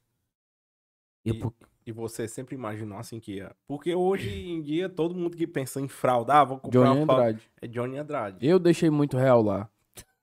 Eu, 1.24 1.34
E- 1.34 1.38
pro- 1.38 1.54
E 1.86 1.92
você 1.92 2.28
sempre 2.28 2.54
imaginou 2.54 2.98
assim 2.98 3.18
que 3.18 3.36
ia. 3.36 3.54
Porque 3.66 3.94
hoje 3.94 4.30
em 4.30 4.60
dia, 4.62 4.88
todo 4.88 5.14
mundo 5.14 5.36
que 5.36 5.46
pensa 5.46 5.80
em 5.80 5.88
fralda, 5.88 6.34
ah, 6.34 6.44
vou 6.44 6.58
comprar 6.58 6.80
Johnny 6.80 7.02
uma. 7.02 7.14
Andrade. 7.14 7.50
É 7.60 7.66
Johnny 7.66 7.98
Andrade. 7.98 8.46
Eu 8.46 8.58
deixei 8.58 8.90
muito 8.90 9.16
real 9.16 9.42
lá. 9.42 9.68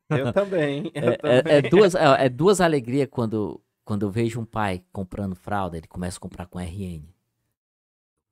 Eu 0.10 0.32
também. 0.32 0.92
Eu 0.96 1.12
É, 1.14 1.18
também. 1.18 1.54
é- 1.54 1.58
é 1.58 1.62
duas, 1.62 1.96
é, 1.96 2.26
é 2.26 2.30
duas 2.30 2.62
alegrias 2.62 3.08
quando, 3.12 3.62
quando 3.88 4.04
eu 4.04 4.12
vejo 4.12 4.42
um 4.42 4.44
pai 4.44 4.84
comprando 4.92 5.34
fralda, 5.34 5.78
ele 5.78 5.88
começa 5.88 6.18
a 6.18 6.20
comprar 6.20 6.46
com 6.46 6.60
RN. 6.60 7.08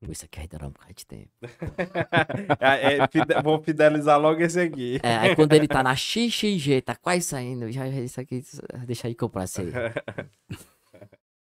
Pô, 0.01 0.11
isso 0.11 0.25
aqui 0.25 0.39
vai 0.39 0.47
durar 0.49 0.67
um 0.67 0.71
bocado 0.73 0.93
de 0.93 1.05
tempo. 1.05 1.31
É, 2.59 2.97
é, 2.97 3.41
vou 3.41 3.61
fidelizar 3.61 4.19
logo 4.19 4.41
esse 4.41 4.59
aqui. 4.59 4.99
É, 5.01 5.15
aí 5.15 5.35
quando 5.35 5.53
ele 5.53 5.65
tá 5.65 5.81
na 5.81 5.95
XXG, 5.95 6.81
tá 6.81 6.93
quase 6.93 7.21
saindo, 7.21 7.71
já 7.71 7.87
isso 7.87 8.19
aqui, 8.19 8.43
deixa 8.85 9.07
aí 9.07 9.15
comprar 9.15 9.45
isso 9.45 9.61
aí. 9.61 9.71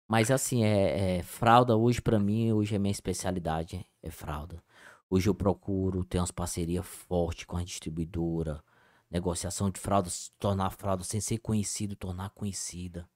Mas 0.07 0.31
assim, 0.31 0.63
é, 0.63 1.17
é, 1.17 1.23
fralda 1.23 1.75
hoje 1.75 2.03
pra 2.03 2.19
mim, 2.19 2.53
hoje 2.53 2.75
é 2.75 2.79
minha 2.79 2.93
especialidade, 2.93 3.83
é 4.03 4.11
fralda. 4.11 4.63
Hoje 5.09 5.27
eu 5.27 5.35
procuro 5.35 6.05
ter 6.05 6.19
umas 6.19 6.31
parcerias 6.31 6.85
fortes 6.85 7.47
com 7.47 7.57
a 7.57 7.65
distribuidora, 7.65 8.63
negociação 9.11 9.71
de 9.71 9.81
fraldas, 9.81 10.31
tornar 10.39 10.67
a 10.67 10.71
fralda 10.71 11.03
sem 11.03 11.19
ser 11.19 11.39
conhecido, 11.39 11.97
tornar 11.97 12.29
conhecida. 12.31 13.09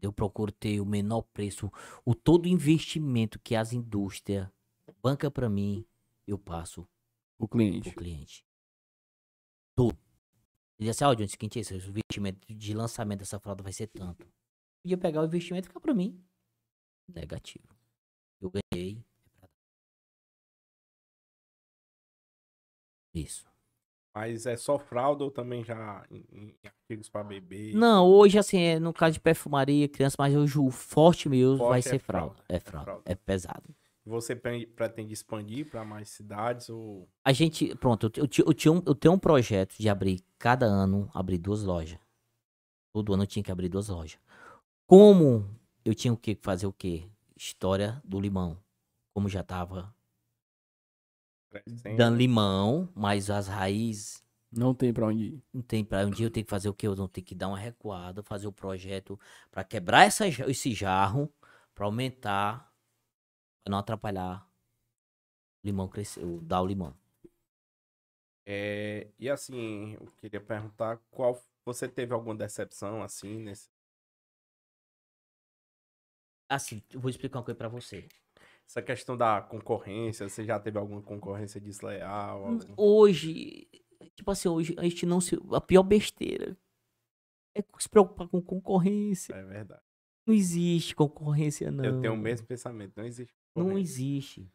Eu 0.00 0.12
procuro 0.12 0.52
ter 0.52 0.80
o 0.80 0.86
menor 0.86 1.22
preço, 1.22 1.70
o 2.04 2.14
todo 2.14 2.48
investimento 2.48 3.38
que 3.40 3.56
as 3.56 3.72
indústrias 3.72 4.48
banca 5.02 5.30
pra 5.30 5.48
mim, 5.48 5.84
eu 6.26 6.38
passo 6.38 6.82
O 7.38 7.46
pro 7.46 7.48
cliente. 7.48 7.94
cliente. 7.94 8.44
Tudo. 9.74 9.98
Ele 10.78 10.88
disse 10.88 11.02
assim, 11.02 11.10
ó, 11.10 11.14
Johnny, 11.14 11.26
o 11.26 11.30
seguinte, 11.30 11.58
esse 11.58 11.74
investimento 11.74 12.54
de 12.54 12.74
lançamento 12.74 13.20
dessa 13.20 13.38
fralda 13.38 13.62
vai 13.62 13.72
ser 13.72 13.86
tanto. 13.88 14.26
Podia 14.82 14.96
pegar 14.96 15.22
o 15.22 15.26
investimento 15.26 15.66
e 15.66 15.68
ficar 15.68 15.80
pra 15.80 15.92
mim. 15.94 16.22
Negativo. 17.08 17.66
Eu 18.40 18.50
ganhei. 18.50 19.04
é. 19.42 19.48
Isso. 23.12 23.49
Mas 24.14 24.44
é 24.44 24.56
só 24.56 24.78
fralda 24.78 25.22
ou 25.24 25.30
também 25.30 25.64
já 25.64 26.04
em, 26.10 26.24
em 26.32 26.54
artigos 26.64 27.08
pra 27.08 27.22
bebê? 27.22 27.72
Não, 27.74 28.06
hoje, 28.06 28.38
assim, 28.38 28.58
é 28.58 28.80
no 28.80 28.92
caso 28.92 29.14
de 29.14 29.20
perfumaria, 29.20 29.88
criança, 29.88 30.16
mas 30.18 30.34
hoje 30.34 30.58
o 30.58 30.68
forte 30.70 31.28
mesmo 31.28 31.58
Forte 31.58 31.68
vai 31.70 31.78
é 31.78 31.82
ser 31.82 31.98
fralda. 32.00 32.34
fralda, 32.34 32.44
É 32.48 32.56
é 32.56 32.60
fralda. 32.60 32.84
fralda. 32.84 33.02
É 33.06 33.14
pesado. 33.14 33.74
Você 34.04 34.34
pre- 34.34 34.66
pretende 34.66 35.12
expandir 35.12 35.70
pra 35.70 35.84
mais 35.84 36.08
cidades 36.08 36.68
ou. 36.70 37.08
A 37.24 37.32
gente, 37.32 37.72
pronto, 37.76 38.10
eu, 38.16 38.24
eu, 38.38 38.72
um- 38.72 38.82
eu 38.84 38.94
tenho 38.94 39.14
um 39.14 39.18
projeto 39.18 39.76
de 39.78 39.88
abrir, 39.88 40.20
cada 40.38 40.66
ano, 40.66 41.08
abrir 41.14 41.38
duas 41.38 41.62
lojas. 41.62 41.98
Todo 42.92 43.14
ano 43.14 43.22
eu 43.22 43.26
tinha 43.28 43.42
que 43.42 43.52
abrir 43.52 43.68
duas 43.68 43.88
lojas. 43.88 44.18
Como 44.86 45.48
eu 45.84 45.94
tinha 45.94 46.12
o 46.12 46.16
que 46.16 46.36
fazer 46.42 46.66
o 46.66 46.72
quê? 46.72 47.04
História 47.36 48.00
do 48.04 48.18
limão. 48.20 48.58
Como 49.14 49.28
já 49.28 49.44
tava 49.44 49.94
crescendo? 51.50 52.06
dando 52.06 52.16
limão, 52.16 52.88
mas 52.94 53.30
as 53.30 53.48
raízes 53.48 54.24
Não 54.52 54.74
tem 54.74 54.92
pra 54.92 55.06
onde 55.06 55.24
ir. 55.24 55.42
não 55.52 55.62
tem 55.62 55.84
pra 55.84 56.06
um 56.06 56.10
dia 56.10 56.26
eu 56.26 56.30
tenho 56.30 56.44
que 56.46 56.50
fazer 56.50 56.68
o 56.68 56.74
quê? 56.74 56.86
Eu 56.86 56.94
vou 56.96 57.08
ter 57.08 57.22
que 57.22 57.34
dar 57.34 57.48
uma 57.48 57.58
recuada, 57.58 58.22
fazer 58.22 58.46
o 58.46 58.52
projeto 58.52 59.18
pra 59.50 59.64
quebrar 59.64 60.04
essa, 60.06 60.26
esse 60.28 60.72
jarro, 60.74 61.32
pra 61.74 61.86
aumentar, 61.86 62.72
pra 63.64 63.70
não 63.72 63.78
atrapalhar 63.78 64.48
o 65.64 65.66
limão 65.66 65.88
crescer, 65.88 66.22
o- 66.24 66.40
dar 66.42 66.60
o 66.62 66.66
limão. 66.66 66.94
É, 68.46 69.10
e 69.18 69.28
assim, 69.30 69.94
eu 69.94 70.06
queria 70.18 70.40
perguntar 70.40 70.98
qual. 71.10 71.40
Você 71.64 71.86
teve 71.88 72.12
alguma 72.14 72.34
decepção 72.34 73.02
assim 73.02 73.38
nesse. 73.38 73.68
Assim, 76.50 76.82
eu 76.92 77.00
vou 77.00 77.08
explicar 77.10 77.38
uma 77.38 77.44
coisa 77.44 77.56
pra 77.56 77.68
você. 77.68 78.06
Essa 78.70 78.80
questão 78.80 79.16
da 79.16 79.42
concorrência, 79.42 80.28
você 80.28 80.44
já 80.44 80.56
teve 80.60 80.78
alguma 80.78 81.02
concorrência 81.02 81.60
desleal? 81.60 82.44
algum- 82.46 82.74
Hoje, 82.76 83.66
tipo 84.14 84.30
assim, 84.30 84.48
hoje 84.48 84.76
a 84.78 84.84
gente 84.84 85.04
não 85.04 85.20
se. 85.20 85.36
A 85.52 85.60
pior 85.60 85.82
besteira 85.82 86.56
é 87.52 87.64
se 87.80 87.88
preocupar 87.88 88.28
com 88.28 88.40
concorrência. 88.40 89.34
É 89.34 89.42
verdade. 89.42 89.82
Não 90.24 90.32
existe 90.32 90.94
concorrência, 90.94 91.68
não. 91.68 91.84
Eu 91.84 92.00
tenho 92.00 92.14
o 92.14 92.16
mesmo 92.16 92.46
pensamento, 92.46 92.92
não 92.96 93.04
existe. 93.04 93.34
Não 93.56 93.76
existe. 93.76 94.48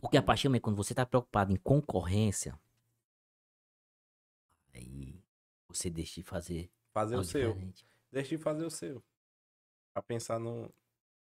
Porque 0.00 0.16
a 0.16 0.22
partir 0.22 0.48
do 0.48 0.50
momento 0.50 0.62
quando 0.62 0.76
você 0.76 0.92
tá 0.92 1.06
preocupado 1.06 1.52
em 1.52 1.56
concorrência, 1.56 2.58
aí 4.74 5.22
você 5.68 5.88
deixa 5.88 6.16
de 6.16 6.24
fazer 6.24 6.68
Fazer 6.92 7.14
o 7.14 7.22
seu. 7.22 7.52
diferente. 7.52 7.86
Deixa 8.10 8.36
de 8.36 8.42
fazer 8.42 8.64
o 8.64 8.70
seu. 8.70 9.00
Pra 9.92 10.02
pensar 10.02 10.40
no 10.40 10.68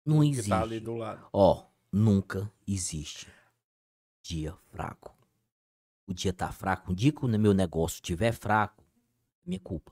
Não 0.08 0.22
que 0.22 0.30
existe. 0.30 0.50
tá 0.50 0.62
ali 0.62 0.80
do 0.80 0.96
lado. 0.96 1.28
Ó, 1.34 1.68
nunca 1.92 2.50
existe 2.66 3.30
dia 4.24 4.56
fraco. 4.72 5.14
O 6.08 6.14
dia 6.14 6.32
tá 6.32 6.50
fraco. 6.50 6.94
Um 6.94 6.96
dia 6.96 7.12
que 7.12 7.26
o 7.26 7.28
meu 7.28 7.54
negócio 7.54 7.96
estiver 7.96 8.32
fraco, 8.32 8.82
é 9.46 9.50
minha 9.50 9.60
culpa. 9.60 9.92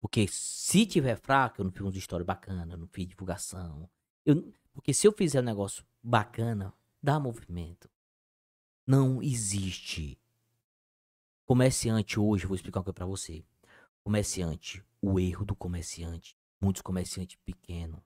Porque 0.00 0.28
se 0.28 0.86
tiver 0.86 1.16
fraco, 1.16 1.60
eu 1.60 1.64
não 1.64 1.72
fiz 1.72 1.80
uma 1.80 1.90
história 1.96 2.24
bacana, 2.24 2.74
eu 2.74 2.78
não 2.78 2.86
fiz 2.86 3.08
divulgação. 3.08 3.90
Eu, 4.24 4.52
porque 4.72 4.94
se 4.94 5.08
eu 5.08 5.12
fizer 5.12 5.40
um 5.40 5.44
negócio 5.44 5.84
bacana, 6.00 6.72
dá 7.02 7.18
movimento. 7.18 7.90
Não 8.86 9.20
existe. 9.20 10.16
Comerciante 11.44 12.20
hoje, 12.20 12.46
vou 12.46 12.54
explicar 12.54 12.78
uma 12.78 12.84
coisa 12.84 12.94
pra 12.94 13.06
você. 13.06 13.44
Comerciante, 14.04 14.84
o 15.02 15.18
erro 15.18 15.44
do 15.44 15.56
comerciante, 15.56 16.36
muitos 16.64 16.82
comerciantes 16.82 17.36
pequenos 17.44 18.02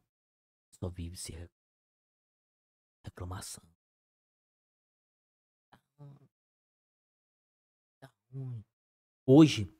só 0.72 0.88
vive 0.88 1.16
se 1.16 1.32
re- 1.32 1.48
reclamação. 3.04 3.62
Tá. 5.70 5.78
Tá 8.00 8.10
ruim. 8.32 8.64
Hoje, 9.26 9.72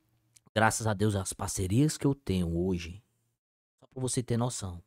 graças 0.54 0.86
a 0.86 0.94
Deus, 0.94 1.14
as 1.14 1.32
parcerias 1.32 1.96
que 1.96 2.06
eu 2.06 2.14
tenho 2.14 2.56
hoje, 2.56 3.02
só 3.80 3.86
pra 3.86 4.00
você 4.00 4.22
ter 4.22 4.36
noção, 4.36 4.82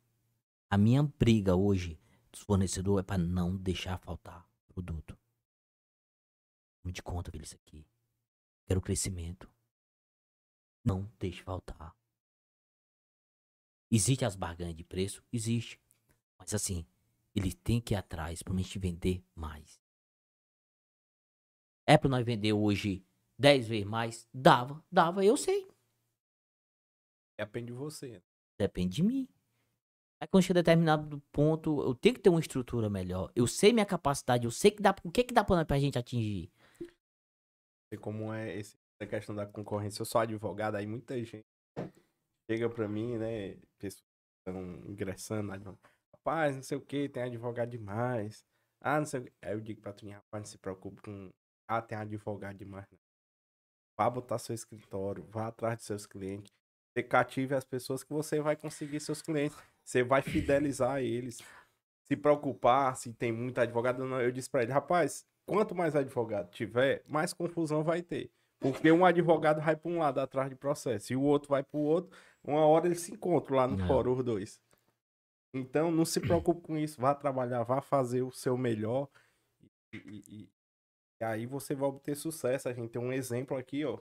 a 0.70 0.78
minha 0.78 1.02
briga 1.02 1.54
hoje 1.54 2.00
dos 2.30 2.40
fornecedores 2.40 3.04
é 3.04 3.06
pra 3.06 3.18
não 3.18 3.56
deixar 3.56 3.98
faltar 3.98 4.48
produto. 4.68 5.18
Me 6.84 6.92
de 6.92 7.02
conta, 7.02 7.30
filho, 7.30 7.44
isso 7.44 7.54
aqui. 7.56 7.86
Quero 8.66 8.80
crescimento. 8.80 9.50
Não 10.84 11.10
deixe 11.18 11.42
faltar. 11.42 11.94
Existe 13.94 14.24
as 14.24 14.34
barganhas 14.34 14.74
de 14.74 14.82
preço? 14.82 15.22
Existe. 15.30 15.78
Mas 16.38 16.54
assim, 16.54 16.86
ele 17.34 17.52
tem 17.52 17.78
que 17.78 17.92
ir 17.92 17.96
atrás 17.98 18.42
pra 18.42 18.56
gente 18.56 18.78
vender 18.78 19.22
mais. 19.34 19.78
É 21.86 21.98
pra 21.98 22.08
nós 22.08 22.24
vender 22.24 22.54
hoje 22.54 23.04
10 23.38 23.68
vezes 23.68 23.86
mais? 23.86 24.26
Dava, 24.32 24.82
dava, 24.90 25.22
eu 25.22 25.36
sei. 25.36 25.68
Depende 27.38 27.66
de 27.66 27.72
você. 27.74 28.22
Depende 28.58 28.96
de 28.96 29.02
mim. 29.02 29.28
Aí 30.18 30.26
quando 30.26 30.44
chega 30.44 30.60
a 30.60 30.62
determinado 30.62 31.20
ponto, 31.30 31.82
eu 31.82 31.94
tenho 31.94 32.14
que 32.14 32.20
ter 32.22 32.30
uma 32.30 32.40
estrutura 32.40 32.88
melhor. 32.88 33.30
Eu 33.36 33.46
sei 33.46 33.74
minha 33.74 33.84
capacidade, 33.84 34.46
eu 34.46 34.50
sei 34.50 34.70
que 34.70 34.80
dá, 34.80 34.94
o 35.04 35.10
que 35.10 35.24
que 35.24 35.34
dá 35.34 35.44
pra, 35.44 35.66
pra 35.66 35.78
gente 35.78 35.98
atingir. 35.98 36.50
Sei 37.90 37.98
como 37.98 38.32
é 38.32 38.56
esse, 38.56 38.74
essa 38.98 39.10
questão 39.10 39.34
da 39.34 39.44
concorrência. 39.44 40.00
Eu 40.00 40.06
sou 40.06 40.22
advogado, 40.22 40.76
aí 40.76 40.86
muita 40.86 41.18
gente 41.18 41.44
chega 42.50 42.68
pra 42.68 42.88
mim, 42.88 43.16
né? 43.18 43.56
Pessoas 43.78 44.04
estão 44.38 44.62
ingressando. 44.88 45.52
Rapaz, 46.14 46.56
não 46.56 46.62
sei 46.62 46.78
o 46.78 46.80
que, 46.80 47.08
tem 47.08 47.22
advogado 47.22 47.70
demais. 47.70 48.44
Ah, 48.80 48.98
não 48.98 49.06
sei 49.06 49.20
o 49.20 49.24
que. 49.24 49.32
Aí 49.42 49.52
eu 49.52 49.60
digo 49.60 49.80
pra 49.80 49.92
tu, 49.92 50.08
rapaz, 50.08 50.42
não 50.42 50.44
se 50.44 50.58
preocupe 50.58 51.02
com. 51.02 51.30
Ah, 51.68 51.80
tem 51.80 51.96
advogado 51.96 52.56
demais. 52.56 52.86
Não. 52.90 52.98
Vá 53.98 54.10
botar 54.10 54.38
seu 54.38 54.54
escritório, 54.54 55.24
vá 55.30 55.48
atrás 55.48 55.76
dos 55.78 55.86
seus 55.86 56.06
clientes. 56.06 56.52
Você 56.92 57.02
cative 57.02 57.54
as 57.54 57.64
pessoas 57.64 58.02
que 58.04 58.12
você 58.12 58.40
vai 58.40 58.56
conseguir 58.56 59.00
seus 59.00 59.22
clientes. 59.22 59.56
Você 59.84 60.02
vai 60.02 60.22
fidelizar 60.22 61.00
eles. 61.00 61.38
Se 62.04 62.16
preocupar 62.16 62.96
se 62.96 63.12
tem 63.12 63.32
muito 63.32 63.58
advogado. 63.58 64.04
Não, 64.04 64.20
eu 64.20 64.30
disse 64.30 64.50
pra 64.50 64.62
ele, 64.62 64.72
rapaz, 64.72 65.24
quanto 65.46 65.74
mais 65.74 65.96
advogado 65.96 66.50
tiver, 66.50 67.02
mais 67.06 67.32
confusão 67.32 67.82
vai 67.82 68.02
ter. 68.02 68.30
Porque 68.60 68.92
um 68.92 69.04
advogado 69.04 69.60
vai 69.60 69.74
para 69.74 69.90
um 69.90 69.98
lado 69.98 70.20
atrás 70.20 70.48
de 70.48 70.54
processo 70.54 71.12
e 71.12 71.16
o 71.16 71.22
outro 71.22 71.48
vai 71.48 71.62
para 71.62 71.78
o 71.78 71.82
outro. 71.82 72.16
Uma 72.44 72.66
hora 72.66 72.86
eles 72.86 73.00
se 73.00 73.12
encontram 73.12 73.56
lá 73.56 73.66
no 73.68 73.82
É. 73.82 73.86
fórum, 73.86 74.12
os 74.16 74.24
dois. 74.24 74.60
Então, 75.54 75.90
não 75.90 76.04
se 76.04 76.18
preocupe 76.20 76.62
com 76.62 76.76
isso. 76.78 77.00
Vá 77.00 77.14
trabalhar, 77.14 77.62
vá 77.62 77.80
fazer 77.80 78.22
o 78.22 78.32
seu 78.32 78.56
melhor. 78.56 79.08
E, 79.92 79.96
e- 79.96 80.48
e- 81.20 81.24
aí 81.24 81.46
você 81.46 81.74
vai 81.74 81.88
obter 81.88 82.16
sucesso. 82.16 82.68
A 82.68 82.72
gente 82.72 82.90
tem 82.90 83.00
um 83.00 83.12
exemplo 83.12 83.56
aqui, 83.56 83.84
ó. 83.84 83.98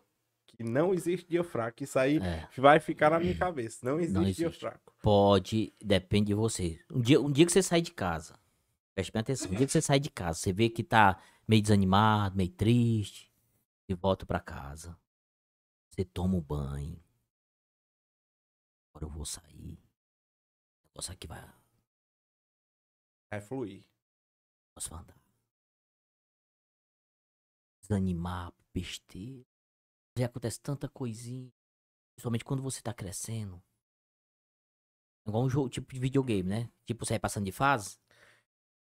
Que 0.47 0.63
não 0.63 0.93
existe 0.93 1.29
dia 1.29 1.43
fraco. 1.43 1.83
Isso 1.83 1.99
aí 1.99 2.17
É. 2.17 2.47
vai 2.57 2.79
ficar 2.79 3.09
na 3.11 3.19
minha 3.19 3.37
cabeça. 3.37 3.79
Não 3.85 3.99
existe, 3.99 4.33
dia 4.35 4.47
existe. 4.47 4.59
fraco. 4.61 4.93
Pode, 5.01 5.73
depende 5.83 6.27
de 6.27 6.33
você. 6.33 6.79
Um 6.91 6.99
dia, 7.01 7.21
um 7.21 7.31
dia 7.31 7.45
que 7.45 7.51
você 7.51 7.61
sai 7.61 7.81
de 7.81 7.91
casa, 7.91 8.37
preste 8.95 9.11
bem 9.11 9.19
atenção, 9.21 9.51
um 9.51 9.55
dia 9.55 9.65
que 9.65 9.71
você 9.71 9.81
sai 9.81 9.99
de 9.99 10.09
casa, 10.09 10.39
você 10.39 10.51
vê 10.53 10.69
que 10.69 10.83
tá 10.83 11.21
meio 11.47 11.61
desanimado, 11.61 12.35
meio 12.35 12.49
triste, 12.49 13.31
e 13.89 13.93
volta 13.93 14.25
pra 14.25 14.39
casa. 14.39 14.97
Você 15.89 16.03
toma 16.05 16.35
um 16.37 16.41
banho. 16.41 16.97
Agora 18.93 19.05
eu 19.05 19.09
vou 19.09 19.25
sair. 19.25 19.77
O 20.83 20.87
negócio 20.89 21.11
aqui 21.13 21.27
vai. 21.27 21.41
Vai 23.29 23.41
fluir. 23.41 23.83
Posso 24.75 24.93
andar. 24.95 25.19
Desanimar, 27.81 28.53
besteira. 28.73 29.45
Já 30.17 30.25
acontece 30.27 30.59
tanta 30.61 30.89
coisinha. 30.89 31.51
Principalmente 32.15 32.45
quando 32.45 32.63
você 32.63 32.81
tá 32.81 32.93
crescendo. 32.93 33.61
É 35.25 35.29
Igual 35.29 35.43
um 35.45 35.49
jogo, 35.49 35.69
tipo 35.69 35.93
de 35.93 35.99
videogame, 35.99 36.47
né? 36.49 36.69
Tipo, 36.85 37.05
você 37.05 37.13
vai 37.13 37.19
passando 37.19 37.45
de 37.45 37.51
fase. 37.51 37.97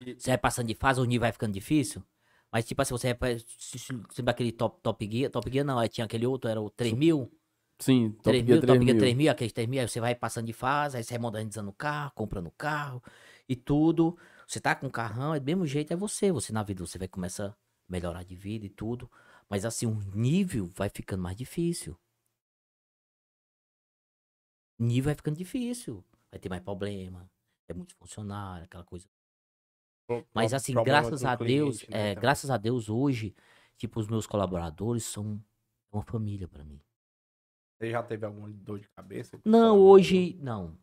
E- 0.01 0.15
Você 0.19 0.31
vai 0.31 0.39
passando 0.39 0.69
de 0.69 0.75
fase, 0.75 1.01
o 1.01 1.05
nível 1.05 1.23
vai 1.23 1.33
ficando 1.33 1.53
difícil. 1.53 2.03
Mas, 2.51 2.65
tipo 2.67 2.81
assim, 2.83 2.93
você 2.93 3.15
vai. 3.15 3.39
Sempre 3.39 4.31
aquele 4.31 4.53
top, 4.53 4.81
top 4.83 5.11
Gear. 5.11 5.31
Top 5.31 5.51
Gear 5.51 5.65
não, 5.65 5.79
aí 5.79 5.89
tinha 5.89 6.05
aquele 6.05 6.27
outro, 6.27 6.49
era 6.51 6.61
o 6.61 6.71
3000. 6.71 7.31
Sim, 7.79 8.13
Top 8.23 8.23
3 8.23 8.45
Gear 8.45 8.59
mil, 8.59 8.63
Top 8.63 8.85
Gear 8.85 8.97
3000. 8.97 8.99
3 8.99 9.15
mil, 9.17 9.31
aqueles 9.31 9.53
3 9.53 9.69
mil, 9.69 9.81
aí 9.81 9.89
você 9.89 10.01
vai 10.01 10.15
passando 10.15 10.47
de 10.47 10.53
fase, 10.53 10.97
aí 10.97 11.05
você 11.05 11.15
vai 11.15 11.21
modernizando 11.23 11.71
o 11.71 11.73
carro, 11.73 12.13
comprando 12.15 12.47
o 12.47 12.53
carro 12.53 13.03
e 13.49 13.55
tudo. 13.57 14.17
Você 14.47 14.61
tá 14.61 14.75
com 14.75 14.87
um 14.87 14.91
carrão, 14.91 15.35
é 15.35 15.41
do 15.41 15.45
mesmo 15.47 15.67
jeito, 15.67 15.93
é 15.93 15.97
você. 15.97 16.31
Você 16.33 16.53
na 16.53 16.63
vida, 16.63 16.85
você 16.87 16.99
vai 16.99 17.09
começar 17.09 17.49
a 17.49 17.57
melhorar 17.89 18.23
de 18.25 18.35
vida 18.37 18.65
e 18.67 18.71
tudo. 18.71 19.11
Mas 19.49 19.65
assim, 19.65 19.87
o 19.87 19.95
nível 20.15 20.71
vai 20.75 20.89
ficando 20.89 21.23
mais 21.23 21.37
difícil. 21.37 21.99
O 24.79 24.85
nível 24.85 25.05
vai 25.07 25.15
ficando 25.15 25.37
difícil. 25.37 26.05
Vai 26.31 26.39
ter 26.41 26.49
mais 26.49 26.63
problema. 26.63 27.29
É 27.69 27.75
muito 27.75 27.95
funcionário, 27.97 28.65
aquela 28.65 28.85
coisa. 28.85 29.07
Pro- 30.07 30.27
Mas 30.35 30.53
assim, 30.53 30.75
graças 30.83 31.25
o 31.25 31.27
a 31.29 31.35
Deus, 31.37 31.79
cliente, 31.79 31.91
né, 31.91 32.11
é, 32.11 32.15
graças 32.15 32.51
a 32.51 32.57
Deus 32.57 32.89
hoje, 32.89 33.35
tipo, 33.77 34.01
os 34.01 34.09
meus 34.09 34.27
colaboradores 34.27 35.05
são 35.05 35.43
uma 35.93 36.03
família 36.03 36.49
pra 36.49 36.65
mim. 36.65 36.81
Você 37.85 37.91
já 37.91 38.03
teve 38.03 38.25
alguma 38.25 38.49
dor 38.51 38.81
de 38.81 38.89
cabeça? 38.89 39.39
Não, 39.45 39.79
hoje, 39.79 40.39
não. 40.41 40.75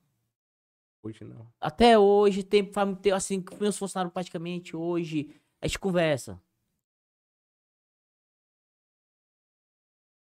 Hoje 1.01 1.23
não. 1.23 1.51
Até 1.59 1.97
hoje, 1.97 2.43
tem, 2.43 2.69
assim, 3.15 3.41
com 3.41 3.55
meus 3.55 3.75
funcionários 3.75 4.13
praticamente 4.13 4.75
hoje, 4.75 5.35
a 5.59 5.65
gente 5.65 5.79
conversa. 5.79 6.39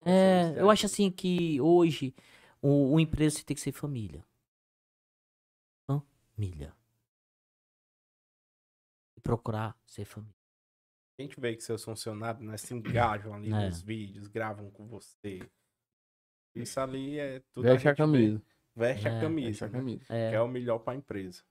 É, 0.06 0.54
eu 0.62 0.70
acho 0.70 0.86
assim 0.86 1.12
que 1.12 1.60
hoje 1.60 2.14
o, 2.62 2.94
o 2.94 3.00
empresa 3.00 3.44
tem 3.44 3.56
que 3.56 3.62
ser 3.62 3.72
família. 3.72 4.24
Família. 5.88 6.76
E 9.18 9.22
procurar 9.22 9.76
ser 9.88 10.06
família. 10.06 10.36
A 11.18 11.22
gente 11.24 11.40
vê 11.40 11.56
que 11.56 11.64
seus 11.64 11.84
funcionários 11.84 12.44
né, 12.46 12.56
se 12.58 12.74
engajam 12.76 13.34
ali 13.34 13.52
É. 13.52 13.66
nos 13.66 13.82
vídeos, 13.82 14.28
gravam 14.28 14.70
com 14.70 14.88
você. 14.88 15.40
Isso 16.56 16.80
ali 16.80 17.20
é 17.20 17.42
tudo. 17.54 17.64
Veste 17.68 17.88
a 17.88 17.92
vê. 17.92 17.98
camisa. 17.98 18.42
Veste 18.76 19.08
a 19.08 19.12
É, 19.12 19.22
camisa. 19.22 19.48
Veste 19.50 19.64
a 19.64 19.68
né? 19.68 19.74
camisa. 19.74 20.06
Que 20.06 20.14
É, 20.14 20.34
é 20.34 20.42
o 20.42 20.48
melhor 20.48 20.80
para 20.80 20.94
a 20.94 20.96
empresa. 20.96 21.44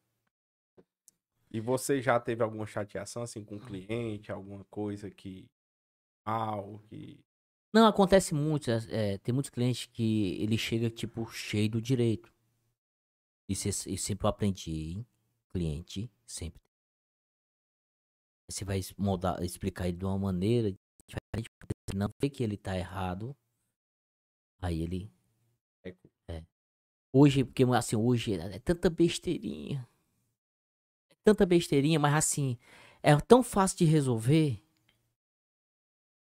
E 1.51 1.61
você 1.61 2.01
já 2.03 2.21
teve 2.21 2.43
alguma 2.43 2.67
chateação 2.67 3.23
assim 3.23 3.43
com 3.45 3.57
o 3.57 3.61
cliente, 3.61 4.31
alguma 4.31 4.65
coisa 4.67 5.11
que 5.11 5.49
mal, 6.27 6.79
que 6.91 7.19
Não, 7.73 7.87
acontece 7.87 8.35
muito. 8.35 8.71
é, 8.71 9.15
é, 9.15 9.19
tem 9.19 9.33
muitos 9.33 9.51
clientes 9.51 9.87
que 9.87 10.41
ele 10.43 10.59
chega, 10.59 10.91
tipo, 10.91 11.27
cheio 11.31 11.71
do 11.71 11.81
direito. 11.81 12.31
Isso, 13.49 13.67
é- 13.69 13.93
isso 13.93 14.05
sempre 14.05 14.27
eu 14.27 14.31
aprendi, 14.31 14.71
hein? 14.71 15.07
Cliente, 15.53 16.11
sempre. 16.27 16.61
Você 18.51 18.65
vai 18.65 18.81
moldar, 18.97 19.43
explicar 19.43 19.89
ele 19.89 19.97
de 19.99 20.05
uma 20.05 20.19
maneira 20.19 20.71
diferente, 21.07 21.49
não 21.95 22.09
vê 22.21 22.31
que 22.31 22.43
ele 22.43 22.57
tá 22.57 22.77
errado. 22.77 23.37
Aí 24.61 24.83
ele. 24.83 25.11
É. 25.85 25.95
É. 26.29 26.45
Hoje, 27.13 27.45
porque 27.45 27.65
assim, 27.65 27.97
hoje 27.97 28.35
é 28.35 28.57
é 28.57 28.59
tanta 28.59 28.91
besteirinha. 28.91 29.89
É 31.11 31.15
tanta 31.25 31.47
besteirinha, 31.47 31.99
mas 31.99 32.15
assim, 32.15 32.59
é 33.03 33.17
tão 33.21 33.43
fácil 33.43 33.79
de 33.79 33.85
resolver. 33.85 34.63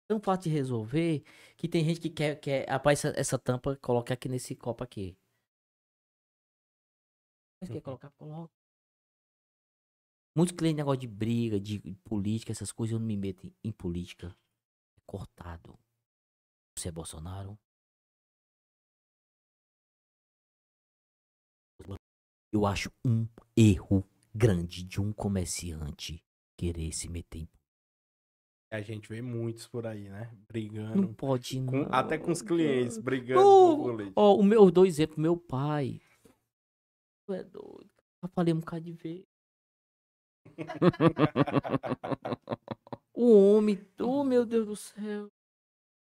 Tão 0.09 0.21
fácil 0.21 0.45
de 0.45 0.51
resolver 0.51 1.25
que 1.57 1.69
tem 1.69 1.85
gente 1.85 2.01
que 2.01 2.11
quer, 2.11 2.37
quer 2.41 2.69
rapaz, 2.69 3.05
essa, 3.05 3.21
essa 3.21 3.39
tampa, 3.39 3.77
coloca 3.77 4.13
aqui 4.15 4.29
nesse 4.29 4.55
copo 4.55 4.83
aqui. 4.83 5.17
Mas 7.61 7.71
quer 7.71 7.81
colocar, 7.81 8.11
coloca. 8.11 8.53
Muitos 10.35 10.57
clientes, 10.57 10.79
negócio 10.79 11.01
de 11.01 11.09
briga, 11.09 11.61
de 11.61 11.79
política, 12.05 12.53
essas 12.53 12.73
coisas, 12.73 12.93
eu 12.93 12.99
não 12.99 13.07
me 13.07 13.17
meto 13.17 13.47
em, 13.47 13.55
em 13.65 13.73
política. 13.73 14.35
É 14.97 15.01
cortado. 15.05 15.79
Você 16.77 16.89
é 16.89 16.93
Bolsonaro? 16.93 17.59
Eu 22.53 22.67
acho 22.67 22.91
um 23.05 23.27
erro 23.57 24.05
grande 24.35 24.83
de 24.83 25.01
um 25.01 25.13
comerciante 25.13 26.23
querer 26.57 26.93
se 26.93 27.09
meter 27.09 27.41
em. 27.43 27.49
a 28.73 28.81
gente 28.81 29.09
vê 29.09 29.21
muitos 29.23 29.67
por 29.69 29.87
aí, 29.87 30.09
né? 30.09 30.31
Não 30.33 30.45
Brigando. 30.49 31.15
pode, 31.15 31.61
com- 31.65 31.85
não. 31.85 31.89
até 31.93 32.19
com 32.19 32.31
os 32.31 32.43
clientes, 32.43 32.99
brigando 32.99 33.41
Não, 33.41 33.77
por 33.77 33.91
política. 33.93 34.13
Ó, 34.21 34.37
o 34.37 34.43
meu, 34.43 34.71
dois 34.71 34.95
exemplos, 34.95 35.19
meu 35.19 35.37
pai. 35.37 36.01
Tu 37.27 37.35
é 37.35 37.43
doido. 37.45 37.91
Eu 38.23 38.29
falei 38.29 38.53
um 38.55 38.61
bocado 38.61 38.83
de 38.85 38.93
vez. 38.93 39.25
O 43.15 43.35
homem, 43.57 43.79
oh 44.01 44.25
meu 44.25 44.47
Deus 44.47 44.67
do 44.67 44.75
céu. 44.75 45.29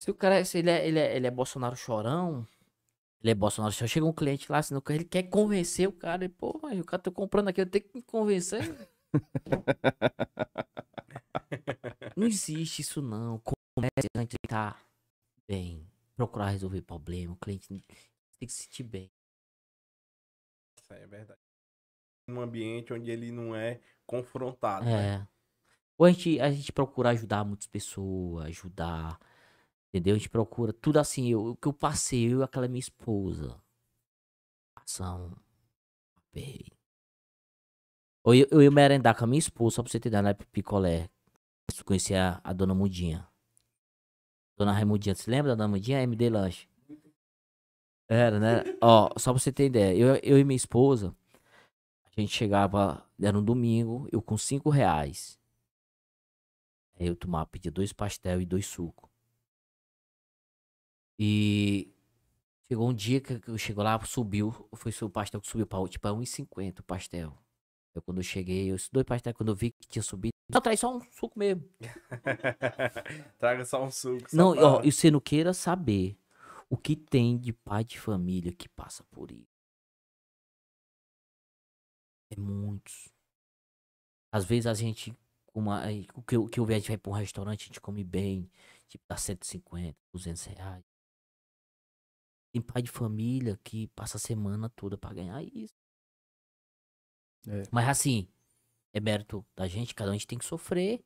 Se 0.00 0.10
o 0.10 0.14
cara, 0.14 0.44
se 0.44 0.58
ele 0.58 0.68
é, 0.70 0.86
ele 0.88 0.98
é, 0.98 1.16
ele 1.16 1.26
é 1.28 1.30
Bolsonaro 1.30 1.76
chorão, 1.76 2.44
ele 3.24 3.30
é 3.30 3.34
Bolsonaro 3.34 3.72
chorão, 3.72 3.88
chega 3.88 4.04
um 4.04 4.12
cliente 4.12 4.52
lá, 4.52 4.58
assim, 4.58 4.74
ele 4.90 5.04
quer 5.06 5.22
convencer 5.22 5.88
o 5.88 5.92
cara, 5.92 6.26
e, 6.26 6.28
pô, 6.28 6.60
mas 6.62 6.78
o 6.78 6.84
cara 6.84 7.02
tá 7.02 7.10
comprando 7.10 7.48
aqui, 7.48 7.62
eu 7.62 7.66
tenho 7.66 7.82
que 7.82 7.96
me 7.96 8.02
convencer. 8.02 8.60
não 12.14 12.26
existe 12.26 12.82
isso 12.82 13.00
não. 13.00 13.38
Comece 13.38 14.08
a 14.14 14.20
gente 14.20 14.36
tá 14.46 14.78
bem, 15.48 15.90
procurar 16.14 16.50
resolver 16.50 16.82
problema, 16.82 17.32
o 17.32 17.36
cliente 17.36 17.66
tem 17.66 17.80
que 18.46 18.52
se 18.52 18.64
sentir 18.64 18.82
bem. 18.82 19.10
Isso 20.78 20.92
é 20.92 21.06
verdade. 21.06 21.40
Um 22.28 22.42
ambiente 22.42 22.92
onde 22.92 23.10
ele 23.10 23.32
não 23.32 23.56
é 23.56 23.80
confrontado. 24.06 24.84
né? 24.84 25.14
É. 25.14 25.26
Ou 25.96 26.04
a 26.04 26.10
gente, 26.10 26.38
a 26.40 26.50
gente 26.50 26.72
procura 26.72 27.08
ajudar 27.08 27.42
muitas 27.42 27.68
pessoas, 27.68 28.44
ajudar. 28.48 29.18
Entendeu? 29.94 30.16
A 30.16 30.18
gente 30.18 30.28
procura 30.28 30.72
tudo 30.72 30.98
assim. 30.98 31.30
Eu, 31.30 31.50
o 31.50 31.56
que 31.56 31.68
eu 31.68 31.72
passei, 31.72 32.32
eu 32.32 32.40
e 32.40 32.42
aquela 32.42 32.66
minha 32.66 32.80
esposa. 32.80 33.56
Aperreio. 36.16 36.76
Ou 38.24 38.34
eu, 38.34 38.48
eu 38.50 38.60
ia 38.60 38.72
merendar 38.72 39.16
com 39.16 39.22
a 39.22 39.26
minha 39.28 39.38
esposa, 39.38 39.76
só 39.76 39.82
pra 39.84 39.92
você 39.92 40.00
ter 40.00 40.08
ideia, 40.08 40.20
na 40.20 40.34
picolé. 40.34 41.08
Eu 41.78 41.84
conheci 41.84 42.12
a, 42.12 42.40
dona 42.52 42.74
Mudinha. 42.74 43.28
Dona 44.56 44.72
Raimundinha, 44.72 45.14
você 45.14 45.30
lembra 45.30 45.52
da 45.52 45.54
dona 45.54 45.68
Mudinha? 45.68 46.02
MD 46.02 46.28
Lanche. 46.28 46.68
Era, 48.08 48.40
né? 48.40 48.64
Ó, 48.80 49.10
só 49.16 49.32
pra 49.32 49.40
você 49.40 49.52
ter 49.52 49.66
ideia. 49.66 49.96
Eu, 49.96 50.16
eu 50.24 50.38
e 50.40 50.44
minha 50.44 50.56
esposa, 50.56 51.14
a 52.04 52.20
gente 52.20 52.34
chegava, 52.34 53.08
era 53.22 53.38
um 53.38 53.44
domingo, 53.44 54.08
eu 54.10 54.20
com 54.20 54.36
cinco 54.36 54.70
reais. 54.70 55.38
Aí 56.98 57.06
eu 57.06 57.14
tomava, 57.14 57.46
pedia 57.46 57.70
dois 57.70 57.92
pastel 57.92 58.40
e 58.40 58.46
dois 58.46 58.66
sucos. 58.66 59.13
E 61.18 61.92
chegou 62.68 62.88
um 62.88 62.94
dia 62.94 63.20
que 63.20 63.40
eu 63.48 63.58
chegou 63.58 63.84
lá, 63.84 63.98
subiu, 64.04 64.52
foi 64.74 64.92
o 65.02 65.10
pastel 65.10 65.40
que 65.40 65.48
subiu 65.48 65.66
pra 65.66 65.86
tipo, 65.88 66.08
é 66.08 66.10
1,50 66.10 66.80
o 66.80 66.82
pastel. 66.82 67.38
Eu 67.94 68.02
quando 68.02 68.18
eu 68.18 68.24
cheguei, 68.24 68.72
eu 68.72 68.76
dois 68.92 69.06
pastéis, 69.06 69.36
quando 69.36 69.50
eu 69.50 69.54
vi 69.54 69.70
que 69.70 69.86
tinha 69.86 70.02
subido. 70.02 70.32
Não, 70.48 70.60
traz 70.60 70.80
só 70.80 70.96
um 70.96 71.00
suco 71.12 71.38
mesmo. 71.38 71.62
Traga 73.38 73.64
só 73.64 73.84
um 73.84 73.90
suco. 73.90 74.28
só 74.28 74.36
Não, 74.36 74.48
ó, 74.50 74.82
e 74.82 74.90
você 74.90 75.10
não 75.10 75.20
queira 75.20 75.54
saber 75.54 76.18
o 76.68 76.76
que 76.76 76.96
tem 76.96 77.38
de 77.38 77.52
pai 77.52 77.84
de 77.84 77.98
família 78.00 78.52
que 78.52 78.68
passa 78.68 79.04
por 79.04 79.30
isso. 79.30 79.46
É 82.30 82.40
muitos. 82.40 83.12
Às 84.32 84.44
vezes 84.44 84.66
a 84.66 84.74
gente, 84.74 85.16
uma, 85.54 85.84
o 86.14 86.22
que 86.22 86.36
que 86.48 86.58
eu 86.58 86.64
vejo, 86.64 86.76
a 86.76 86.80
gente 86.80 86.88
vai 86.88 86.98
pra 86.98 87.12
um 87.12 87.14
restaurante, 87.14 87.62
a 87.62 87.66
gente 87.66 87.80
come 87.80 88.02
bem, 88.02 88.50
tipo, 88.88 89.04
dá 89.08 89.16
150, 89.16 89.96
200 90.12 90.44
reais. 90.46 90.93
Tem 92.54 92.62
pai 92.62 92.82
de 92.82 92.90
família 92.90 93.58
que 93.64 93.88
passa 93.88 94.16
a 94.16 94.20
semana 94.20 94.68
toda 94.70 94.96
pra 94.96 95.12
ganhar 95.12 95.42
isso. 95.42 95.74
É. 97.48 97.62
Mas 97.72 97.88
assim, 97.88 98.28
é 98.92 99.00
mérito 99.00 99.44
da 99.56 99.66
gente, 99.66 99.92
cada 99.92 100.10
um 100.10 100.12
a 100.12 100.16
gente 100.16 100.28
tem 100.28 100.38
que 100.38 100.44
sofrer. 100.44 101.04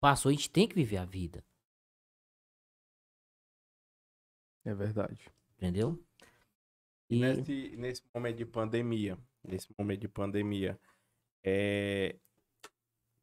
Passou, 0.00 0.28
a 0.28 0.32
gente 0.32 0.48
tem 0.48 0.68
que 0.68 0.76
viver 0.76 0.98
a 0.98 1.04
vida, 1.04 1.44
É 4.64 4.72
verdade. 4.72 5.20
entendeu? 5.56 6.00
E 7.10 7.16
E 7.16 7.18
nesse, 7.18 7.76
nesse 7.76 8.02
momento 8.14 8.36
de 8.36 8.46
pandemia, 8.46 9.18
nesse 9.42 9.66
momento 9.76 10.00
de 10.02 10.08
pandemia, 10.08 10.78
é... 11.42 12.16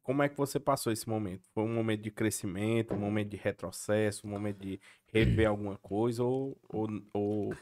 como 0.04 0.22
é 0.22 0.28
que 0.28 0.36
você 0.36 0.60
passou 0.60 0.92
esse 0.92 1.08
momento? 1.08 1.48
Foi 1.54 1.64
um 1.64 1.74
momento 1.74 2.02
de 2.02 2.10
crescimento, 2.12 2.94
um 2.94 2.98
momento 3.00 3.30
de 3.30 3.36
retrocesso, 3.38 4.26
um 4.26 4.30
momento 4.30 4.58
de 4.60 4.80
rever 5.08 5.48
alguma 5.50 5.78
coisa 5.78 6.22
ou, 6.24 6.56
ou, 6.68 6.88
ou 7.12 7.56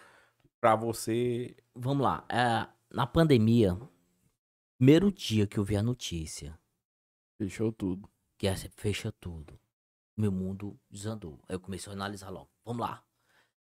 para 0.61 0.77
você 0.77 1.57
vamos 1.75 2.03
lá. 2.05 2.27
é, 2.29 2.69
na 2.91 3.07
pandemia, 3.07 3.79
primeiro 4.79 5.11
dia 5.13 5.47
que 5.47 5.59
eu 5.59 5.65
vi 5.65 5.77
a 5.77 5.83
notícia, 5.83 6.59
Fechou 7.39 7.73
tudo. 7.73 8.09
que 8.39 8.47
é, 8.47 8.55
fecha 8.57 9.13
tudo, 9.13 9.59
meu 10.17 10.33
mundo 10.33 10.79
desandou. 10.91 11.41
Aí 11.49 11.57
eu 11.57 11.61
comecei 11.61 11.91
a 11.93 11.97
analisar 11.97 12.31
logo. 12.31 12.51
Vamos 12.65 12.81
lá. 12.83 13.05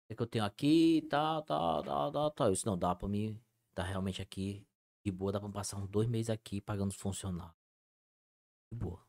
O 0.03 0.07
que, 0.07 0.13
é 0.13 0.15
que 0.15 0.21
eu 0.21 0.27
tenho 0.27 0.45
aqui? 0.45 1.01
Tá, 1.09 1.41
tá, 1.43 1.83
tá, 1.83 2.11
tá, 2.11 2.31
tá. 2.31 2.45
Eu 2.45 2.51
disse, 2.53 2.65
não, 2.65 2.77
dá 2.77 2.93
pra 2.95 3.07
mim, 3.07 3.39
tá 3.73 3.83
realmente 3.83 4.21
aqui. 4.21 4.65
De 5.05 5.11
boa, 5.11 5.31
dá 5.31 5.39
pra 5.39 5.49
passar 5.49 5.77
uns 5.77 5.87
dois 5.89 6.07
meses 6.07 6.29
aqui 6.29 6.61
pagando 6.61 6.91
os 6.91 6.95
funcionários. 6.97 7.55
De 8.73 8.79
boa. 8.79 8.99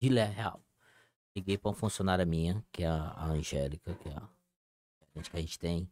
De 0.00 0.08
real. 0.08 0.64
Liguei 1.36 1.58
pra 1.58 1.70
uma 1.70 1.76
funcionária 1.76 2.24
minha, 2.24 2.64
que 2.72 2.82
é 2.82 2.86
a, 2.86 3.26
Angélica, 3.26 3.94
que 3.94 4.08
é 4.08 4.16
a 4.16 4.28
gerente 5.14 5.30
que 5.30 5.36
a 5.36 5.40
gente 5.40 5.58
tem. 5.58 5.90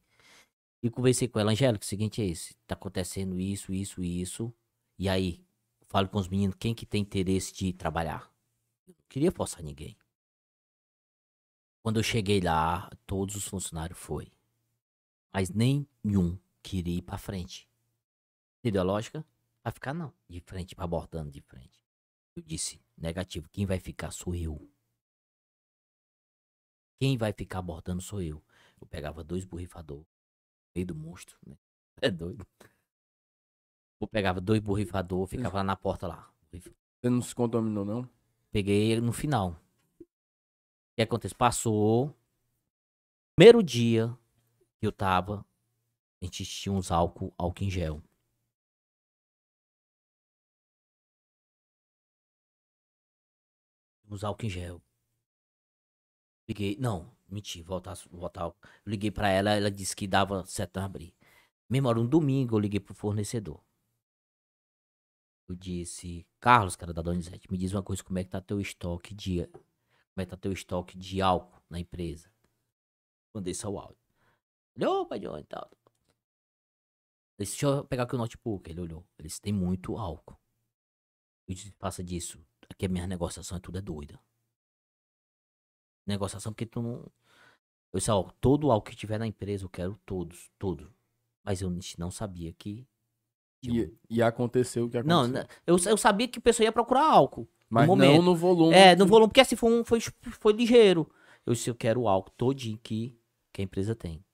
E 0.82 0.88
conversei 0.90 1.28
com 1.28 1.38
ela, 1.38 1.52
Angélica, 1.52 1.84
o 1.84 1.86
seguinte 1.86 2.22
é 2.22 2.24
esse, 2.24 2.54
tá 2.66 2.74
acontecendo 2.74 3.38
isso, 3.38 3.72
isso, 3.72 4.02
isso. 4.02 4.52
E 4.98 5.10
aí, 5.10 5.44
falo 5.88 6.08
com 6.08 6.18
os 6.18 6.26
meninos, 6.26 6.56
quem 6.58 6.74
que 6.74 6.86
tem 6.86 7.02
interesse 7.02 7.52
de 7.52 7.72
trabalhar? 7.74 8.32
Eu 8.86 8.94
não 8.98 9.04
queria 9.08 9.30
forçar 9.30 9.62
ninguém. 9.62 9.94
Quando 11.82 11.98
eu 11.98 12.02
cheguei 12.02 12.40
lá, 12.40 12.90
todos 13.06 13.36
os 13.36 13.44
funcionários 13.44 13.98
foi. 13.98 14.32
Mas 15.32 15.50
nenhum 15.50 16.38
queria 16.62 16.96
ir 16.96 17.02
pra 17.02 17.18
frente. 17.18 17.68
Entendeu 18.58 18.80
a 18.80 18.84
lógica? 18.84 19.24
Vai 19.62 19.72
ficar 19.72 19.92
não, 19.92 20.14
de 20.28 20.40
frente, 20.40 20.74
pra 20.74 20.84
abordando 20.84 21.30
de 21.30 21.42
frente. 21.42 21.79
Eu 22.36 22.42
disse, 22.42 22.80
negativo, 22.96 23.48
quem 23.50 23.66
vai 23.66 23.78
ficar 23.78 24.10
sou 24.10 24.34
eu. 24.34 24.70
Quem 27.00 27.16
vai 27.16 27.32
ficar 27.32 27.58
abordando 27.58 28.02
sou 28.02 28.22
eu. 28.22 28.42
Eu 28.80 28.86
pegava 28.86 29.24
dois 29.24 29.44
borrifadores, 29.44 30.06
meio 30.74 30.86
do 30.86 30.94
monstro, 30.94 31.36
né? 31.46 31.56
É 32.02 32.10
doido. 32.10 32.46
Eu 34.00 34.08
pegava 34.08 34.40
dois 34.40 34.60
borrifadores, 34.60 35.28
ficava 35.28 35.58
lá 35.58 35.64
na 35.64 35.76
porta 35.76 36.06
lá. 36.06 36.32
Você 36.50 37.10
não 37.10 37.20
se 37.20 37.34
contaminou, 37.34 37.84
não? 37.84 38.08
Peguei 38.50 38.90
ele 38.90 39.02
no 39.02 39.12
final. 39.12 39.52
O 40.00 40.04
que 40.96 41.02
aconteceu? 41.02 41.36
Passou. 41.36 42.16
Primeiro 43.36 43.62
dia 43.62 44.16
que 44.78 44.86
eu 44.86 44.92
tava, 44.92 45.44
a 46.20 46.24
gente 46.24 46.44
tinha 46.44 46.72
uns 46.72 46.90
álcool, 46.90 47.34
álcool 47.36 47.64
em 47.64 47.70
gel. 47.70 48.02
Uns 54.10 54.24
álcool 54.24 54.46
em 54.46 54.50
gel. 54.50 54.82
Liguei. 56.48 56.76
Não, 56.80 57.16
menti, 57.28 57.62
voltar, 57.62 57.94
voltar. 58.10 58.52
Liguei 58.84 59.10
pra 59.10 59.28
ela, 59.28 59.52
ela 59.52 59.70
disse 59.70 59.94
que 59.94 60.08
dava 60.08 60.44
pra 60.72 60.84
abrir. 60.84 61.14
Mesmo 61.68 61.88
hora, 61.88 62.00
um 62.00 62.06
domingo, 62.06 62.56
eu 62.56 62.58
liguei 62.58 62.80
pro 62.80 62.92
fornecedor. 62.92 63.62
Eu 65.48 65.54
disse, 65.54 66.26
Carlos, 66.40 66.74
cara 66.74 66.92
da 66.92 67.02
Donizete, 67.02 67.50
me 67.50 67.56
diz 67.56 67.72
uma 67.72 67.82
coisa, 67.82 68.02
como 68.02 68.18
é 68.18 68.24
que 68.24 68.30
tá 68.30 68.40
teu 68.40 68.60
estoque 68.60 69.14
de. 69.14 69.46
Como 69.46 70.16
é 70.16 70.24
que 70.24 70.30
tá 70.30 70.36
teu 70.36 70.52
estoque 70.52 70.98
de 70.98 71.22
álcool 71.22 71.62
na 71.70 71.78
empresa? 71.78 72.28
Mandei 73.32 73.54
só 73.54 73.70
o 73.70 73.78
áudio. 73.78 73.96
Ele, 74.74 74.86
opa, 74.86 75.18
John 75.18 75.38
e 75.38 75.44
tal. 75.44 75.70
Eu 77.38 77.44
disse, 77.44 77.52
deixa 77.52 77.66
eu 77.66 77.84
pegar 77.84 78.02
aqui 78.04 78.16
o 78.16 78.18
notebook. 78.18 78.68
Ele 78.68 78.80
olhou. 78.80 79.06
Ele 79.18 79.28
disse, 79.28 79.40
tem 79.40 79.52
muito 79.52 79.96
álcool. 79.96 80.36
Eu 81.46 81.54
disse, 81.54 81.70
passa 81.72 82.02
disso. 82.02 82.44
Aqui 82.80 82.86
a 82.86 82.88
minha 82.88 83.06
negociação 83.06 83.58
é 83.58 83.60
tudo 83.60 83.76
é 83.76 83.82
doida. 83.82 84.18
Negociação 86.06 86.50
porque 86.50 86.64
tu 86.64 86.80
não. 86.80 87.12
Eu 87.92 87.98
disse, 87.98 88.10
ó, 88.10 88.22
todo 88.40 88.68
o 88.68 88.72
álcool 88.72 88.88
que 88.90 88.96
tiver 88.96 89.18
na 89.18 89.26
empresa, 89.26 89.66
eu 89.66 89.68
quero 89.68 90.00
todos, 90.06 90.50
todos. 90.58 90.88
Mas 91.44 91.60
eu 91.60 91.70
não 91.98 92.10
sabia 92.10 92.54
que. 92.54 92.88
tinha 93.62 93.84
um- 93.84 93.86
E, 94.08 94.16
e 94.16 94.22
aconteceu 94.22 94.86
o 94.86 94.88
que 94.90 95.02
não, 95.02 95.24
aconteceu. 95.24 95.42
né, 95.42 95.48
eu, 95.66 95.76
eu 95.90 95.96
sabia 95.98 96.26
que 96.26 96.38
o 96.38 96.42
pessoal 96.42 96.64
ia 96.64 96.72
procurar 96.72 97.04
álcool. 97.04 97.46
Mas 97.68 97.86
momento. 97.86 98.16
não 98.16 98.22
no 98.22 98.34
volume. 98.34 98.74
É, 98.74 98.96
no 98.96 99.06
volume, 99.06 99.28
porque 99.28 99.42
assim 99.42 99.56
foi, 99.56 99.70
um, 99.72 99.84
foi, 99.84 100.00
foi 100.00 100.52
ligeiro. 100.54 101.06
Eu 101.44 101.52
disse, 101.52 101.68
eu 101.68 101.74
quero 101.74 102.00
o 102.00 102.08
álcool 102.08 102.30
todinho 102.30 102.78
que, 102.78 103.14
que 103.52 103.60
a 103.60 103.64
empresa 103.64 103.94
tem. 103.94 104.24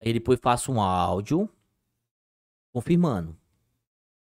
Aí 0.00 0.14
depois 0.14 0.40
faço 0.40 0.72
um 0.72 0.80
áudio 0.80 1.46
confirmando. 2.72 3.38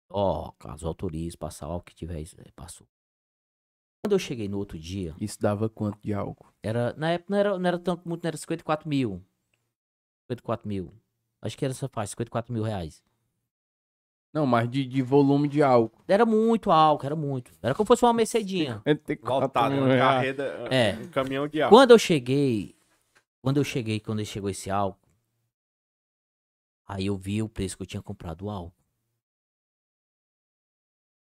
Ó, 0.09 0.51
caso 0.53 0.87
autorize, 0.87 1.37
passar 1.37 1.67
o 1.67 1.71
álcool 1.71 1.85
que 1.85 1.95
tiver, 1.95 2.19
isso, 2.21 2.35
é, 2.39 2.51
passou. 2.55 2.87
Quando 4.03 4.13
eu 4.13 4.19
cheguei 4.19 4.47
no 4.47 4.57
outro 4.57 4.79
dia, 4.79 5.13
Isso 5.19 5.39
dava 5.39 5.69
quanto 5.69 5.99
de 6.01 6.13
álcool? 6.13 6.47
era, 6.63 6.93
na 6.93 7.11
época 7.11 7.31
não 7.31 7.37
era, 7.37 7.59
não 7.59 7.67
era 7.67 7.77
tanto 7.77 8.07
muito, 8.07 8.23
não 8.23 8.27
era 8.29 8.37
54 8.37 8.87
mil. 8.87 9.21
54 10.31 10.67
mil. 10.67 10.93
Acho 11.41 11.57
que 11.57 11.65
era 11.65 11.73
essa 11.73 11.87
faixa, 11.89 12.11
54 12.11 12.51
mil 12.53 12.63
reais. 12.63 13.03
Não, 14.33 14.45
mas 14.45 14.69
de, 14.69 14.85
de 14.85 15.01
volume 15.01 15.47
de 15.47 15.61
álcool. 15.63 16.01
Era 16.07 16.25
muito 16.25 16.71
álcool, 16.71 17.05
era 17.05 17.15
muito. 17.15 17.51
Era 17.61 17.73
como 17.75 17.85
se 17.85 17.87
fosse 17.89 18.05
uma 18.05 18.13
Mercedinha. 18.13 18.81
mil 19.73 19.83
uma 19.83 19.97
carreta, 19.97 20.43
É. 20.71 20.93
um 20.97 21.09
caminhão 21.09 21.47
de 21.47 21.61
álcool. 21.61 21.75
Quando 21.75 21.91
eu 21.91 21.99
cheguei, 21.99 22.75
quando 23.41 23.57
eu 23.57 23.63
cheguei, 23.63 23.99
quando 23.99 24.23
chegou 24.25 24.49
esse 24.49 24.69
álcool, 24.69 24.99
aí 26.87 27.07
eu 27.07 27.17
vi 27.17 27.41
o 27.41 27.49
preço 27.49 27.75
que 27.75 27.83
eu 27.83 27.87
tinha 27.87 28.01
comprado 28.01 28.45
o 28.45 28.49
álcool. 28.49 28.78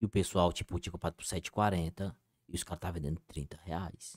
E 0.01 0.07
o 0.07 0.09
pessoal, 0.09 0.53
tipo, 0.53 0.79
tinha 0.79 0.93
comprado 0.93 1.15
por 1.15 1.25
7,40 1.25 2.15
e 2.49 2.55
os 2.55 2.65
caras 2.65 2.79
estavam 2.79 2.95
vendendo 2.95 3.21
30 3.27 3.59
reais. 3.65 4.17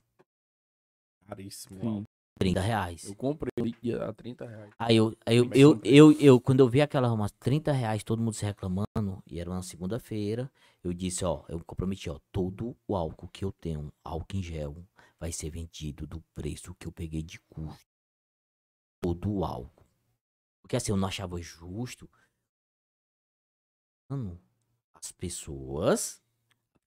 Caríssimo. 1.27 1.79
Sim. 1.79 1.87
álcool. 1.87 2.13
30 2.39 2.61
reais. 2.61 3.03
Eu 3.05 3.15
comprei 3.15 3.51
a 4.01 4.13
30 4.13 4.47
reais. 4.47 4.73
Aí 4.77 4.95
eu, 4.95 5.15
aí 5.25 5.37
eu, 5.37 5.49
eu, 5.53 5.81
eu, 5.83 6.11
eu, 6.13 6.41
quando 6.41 6.61
eu 6.61 6.67
vi 6.67 6.81
aquela 6.81 7.11
umas 7.11 7.31
30 7.31 7.71
reais, 7.71 8.03
todo 8.03 8.21
mundo 8.21 8.33
se 8.33 8.43
reclamando, 8.43 9.23
e 9.27 9.39
era 9.39 9.49
uma 9.49 9.61
segunda-feira, 9.61 10.51
eu 10.83 10.93
disse, 10.93 11.23
ó, 11.23 11.43
eu 11.47 11.59
me 11.59 11.63
comprometi, 11.63 12.09
ó, 12.09 12.19
todo 12.31 12.75
o 12.87 12.95
álcool 12.95 13.29
que 13.29 13.45
eu 13.45 13.51
tenho, 13.51 13.93
álcool 14.03 14.37
em 14.37 14.41
gel, 14.41 14.75
vai 15.19 15.31
ser 15.31 15.49
vendido 15.49 16.07
do 16.07 16.21
preço 16.33 16.75
que 16.75 16.87
eu 16.87 16.91
peguei 16.91 17.21
de 17.21 17.39
custo. 17.41 17.87
Todo 19.01 19.31
o 19.31 19.45
álcool. 19.45 19.85
Porque 20.61 20.75
assim, 20.75 20.91
eu 20.91 20.97
não 20.97 21.07
achava 21.07 21.41
justo. 21.41 22.09
Mano, 24.09 24.39
as 25.03 25.11
pessoas 25.11 26.21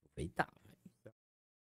aproveitavam. 0.05 0.55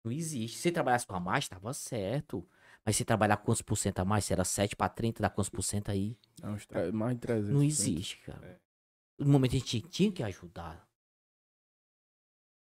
Não 0.04 0.12
existe. 0.12 0.58
Se 0.58 0.70
trabalhasse 0.70 1.06
com 1.06 1.14
a 1.14 1.20
mais, 1.20 1.48
tava 1.48 1.72
certo. 1.72 2.46
Mas 2.84 2.96
se 2.96 3.04
trabalhar 3.06 3.38
quantos 3.38 3.62
por 3.62 3.76
cento 3.76 4.00
a 4.00 4.04
mais, 4.04 4.26
se 4.26 4.34
era 4.34 4.44
7 4.44 4.76
para 4.76 4.90
30, 4.90 5.22
dá 5.22 5.30
quantos 5.30 5.48
por 5.48 5.62
cento 5.62 5.90
aí? 5.90 6.18
É 6.42 6.48
uns 6.48 6.66
tre- 6.66 6.92
mais 6.92 7.14
de 7.14 7.20
300. 7.22 7.54
Não 7.54 7.62
existe, 7.62 8.18
cara. 8.18 8.60
No 9.18 9.26
momento 9.30 9.52
a 9.52 9.58
gente 9.58 9.80
tinha 9.80 10.12
que 10.12 10.22
ajudar. 10.22 10.86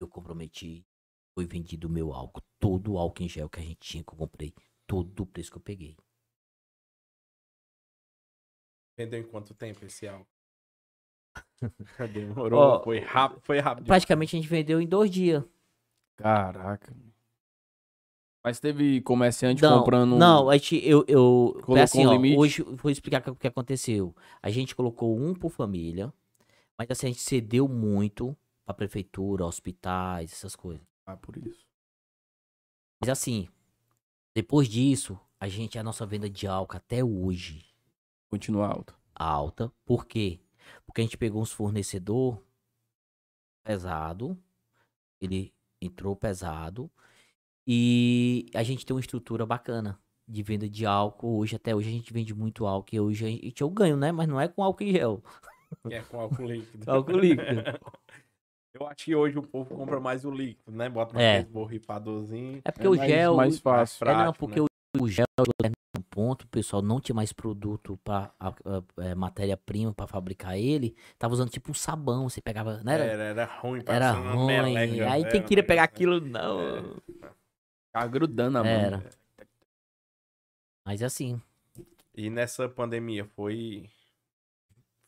Eu 0.02 0.08
comprometi. 0.08 0.84
Foi 1.36 1.46
vendido 1.46 1.88
o 1.88 1.92
meu 1.92 2.12
álcool. 2.12 2.42
Todo 2.58 2.94
o 2.94 2.98
álcool 2.98 3.22
em 3.24 3.30
gel 3.30 3.48
que 3.50 3.60
a 3.60 3.64
gente 3.64 3.78
tinha 3.80 4.04
que 4.04 4.12
eu 4.12 4.18
comprei. 4.18 4.52
Todo 4.88 5.20
o 5.22 5.26
preço 5.28 5.52
que 5.52 5.58
eu 5.58 5.62
peguei. 5.62 5.96
Vendeu 8.98 9.20
em 9.20 9.28
quanto 9.28 9.54
tempo 9.54 9.86
esse 9.86 10.08
álcool? 10.08 10.28
Demorou, 12.14 12.60
Ó, 12.60 12.84
foi 12.84 13.00
rápido, 13.00 13.42
foi 13.42 13.60
rápido. 13.60 13.86
Praticamente 13.86 14.36
a 14.36 14.40
gente 14.40 14.50
vendeu 14.50 14.82
em 14.82 14.88
dois 14.88 15.10
dias. 15.12 15.44
Caraca. 16.18 16.94
Mas 18.44 18.60
teve 18.60 19.02
comerciante 19.02 19.62
Não, 19.62 19.80
comprando. 19.80 20.14
um 20.14 20.18
não, 20.18 20.50
a 20.50 20.56
gente, 20.58 20.78
eu, 20.88 21.04
eu, 21.08 21.54
Colocou 21.62 21.78
assim, 21.82 22.06
um 22.06 22.10
ó, 22.10 22.14
limite? 22.14 22.38
hoje, 22.38 22.62
vou 22.64 22.90
explicar 22.90 23.28
o 23.30 23.36
que 23.36 23.48
aconteceu. 23.48 24.16
A 24.42 24.50
gente 24.50 24.76
colocou 24.76 25.18
um 25.20 25.34
por 25.36 25.50
família, 25.52 26.14
Mas 26.78 26.90
assim, 26.92 27.08
a 27.08 27.10
gente 27.10 27.22
cedeu 27.22 27.68
muito 27.68 28.36
pra 28.66 28.74
prefeitura, 28.74 29.46
hospitais, 29.46 30.32
essas 30.32 30.56
coisas. 30.56 30.86
Ah, 31.06 31.18
por 31.18 31.36
isso. 31.38 31.68
Mas 33.02 33.10
assim, 33.10 33.50
depois 34.34 34.68
disso, 34.70 35.20
a 35.40 35.50
gente, 35.50 35.78
a 35.78 35.84
nossa 35.84 36.06
venda 36.06 36.30
de 36.30 36.48
álcool 36.48 36.78
até 36.78 37.04
hoje 37.04 37.66
Continua 38.30 38.68
alto. 38.68 38.96
alta. 39.14 39.72
Por 39.86 40.06
quê? 40.06 40.40
Porque 40.90 41.02
a 41.02 41.04
gente 41.04 41.18
pegou 41.20 41.40
uns 41.40 41.52
fornecedor 41.52 42.42
pesado, 43.64 44.36
ele 45.22 45.54
entrou 45.80 46.16
pesado 46.16 46.90
e 47.68 48.48
a 48.56 48.64
gente 48.64 48.84
tem 48.84 48.96
uma 48.96 49.00
estrutura 49.00 49.46
bacana 49.46 50.00
de 50.28 50.42
venda 50.42 50.68
de 50.68 50.88
álcool. 50.88 51.38
Hoje, 51.38 51.56
até 51.56 51.76
hoje, 51.76 51.90
a 51.90 51.92
gente 51.92 52.12
vende 52.12 52.34
muito 52.34 52.66
álcool 52.66 52.96
e 52.96 53.00
hoje 53.00 53.24
a 53.26 53.30
gente 53.30 53.62
eu 53.62 53.70
ganho, 53.70 53.96
né? 53.96 54.12
Mas 54.12 54.28
não 54.28 54.42
é 54.42 54.48
com 54.48 54.64
álcool 54.64 54.84
em 54.84 54.92
gel, 54.92 55.24
É 55.92 56.02
com 56.02 56.20
álcool 56.22 56.46
líquido. 56.48 56.92
álcool 56.92 57.18
líquido. 57.20 57.46
Eu 58.74 58.88
acho 58.88 59.04
que 59.06 59.16
hoje 59.16 59.38
o 59.38 59.42
povo 59.44 59.76
compra 59.76 60.00
mais 60.00 60.24
o 60.24 60.32
líquido, 60.32 60.72
né? 60.72 60.88
Bota 60.90 61.20
É. 61.20 61.38
aqueles 61.40 61.52
borrifadozinhos. 61.52 62.62
É 62.64 62.72
porque 62.72 62.88
É 62.88 62.90
o 62.90 62.96
mais- 62.96 63.10
gel. 63.12 63.36
mais 63.36 63.60
fácil. 63.60 64.06
É, 64.08 64.12
não, 64.12 64.16
prático, 64.22 64.40
porque 64.40 64.60
né? 64.62 64.66
O, 64.98 65.08
gel 65.08 65.26
chegou 65.38 65.72
no 65.96 66.04
ponto, 66.04 66.44
o 66.44 66.48
pessoal 66.48 66.82
não 66.82 67.00
tinha 67.00 67.16
mais 67.16 67.32
produto 67.34 67.98
para 68.04 68.34
matéria-prima 69.16 69.94
para 69.94 70.08
fabricar 70.08 70.58
ele. 70.58 70.96
Tava 71.18 71.34
usando 71.34 71.50
tipo 71.50 71.72
um 71.72 71.74
sabão, 71.74 72.30
você 72.30 72.42
pegava, 72.42 72.82
não 72.84 72.92
era? 72.92 73.04
Era, 73.06 73.24
era 73.24 73.46
ruim. 73.46 73.84
Era 73.86 74.12
ruim. 74.14 74.46
meleca, 74.46 75.12
Aí 75.12 75.22
era 75.22 75.32
quem 75.32 75.42
um 75.42 75.46
queria 75.46 75.64
pegar 75.64 75.84
negócio- 75.84 75.96
aquilo, 75.96 76.22
não. 76.22 77.02
Tá 77.92 78.06
grudando 78.08 78.58
a 78.58 78.64
mão. 78.64 78.72
Era. 78.72 79.10
Mas 80.86 81.04
assim, 81.04 81.42
E 82.16 82.30
nessa 82.30 82.68
pandemia 82.68 83.26
foi. 83.26 83.90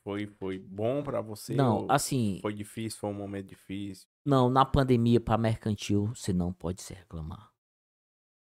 Foi, 0.03 0.25
foi 0.25 0.57
bom 0.57 1.03
pra 1.03 1.21
você? 1.21 1.53
não, 1.53 1.85
assim, 1.87 2.39
Foi 2.41 2.53
difícil, 2.53 2.99
foi 2.99 3.09
um 3.11 3.13
momento 3.13 3.47
difícil. 3.49 4.07
não, 4.25 4.49
na 4.49 4.65
pandemia 4.65 5.19
para 5.21 5.37
mercantil, 5.37 6.07
você 6.07 6.33
não 6.33 6.51
pode 6.51 6.81
se 6.81 6.91
reclamar. 6.93 7.50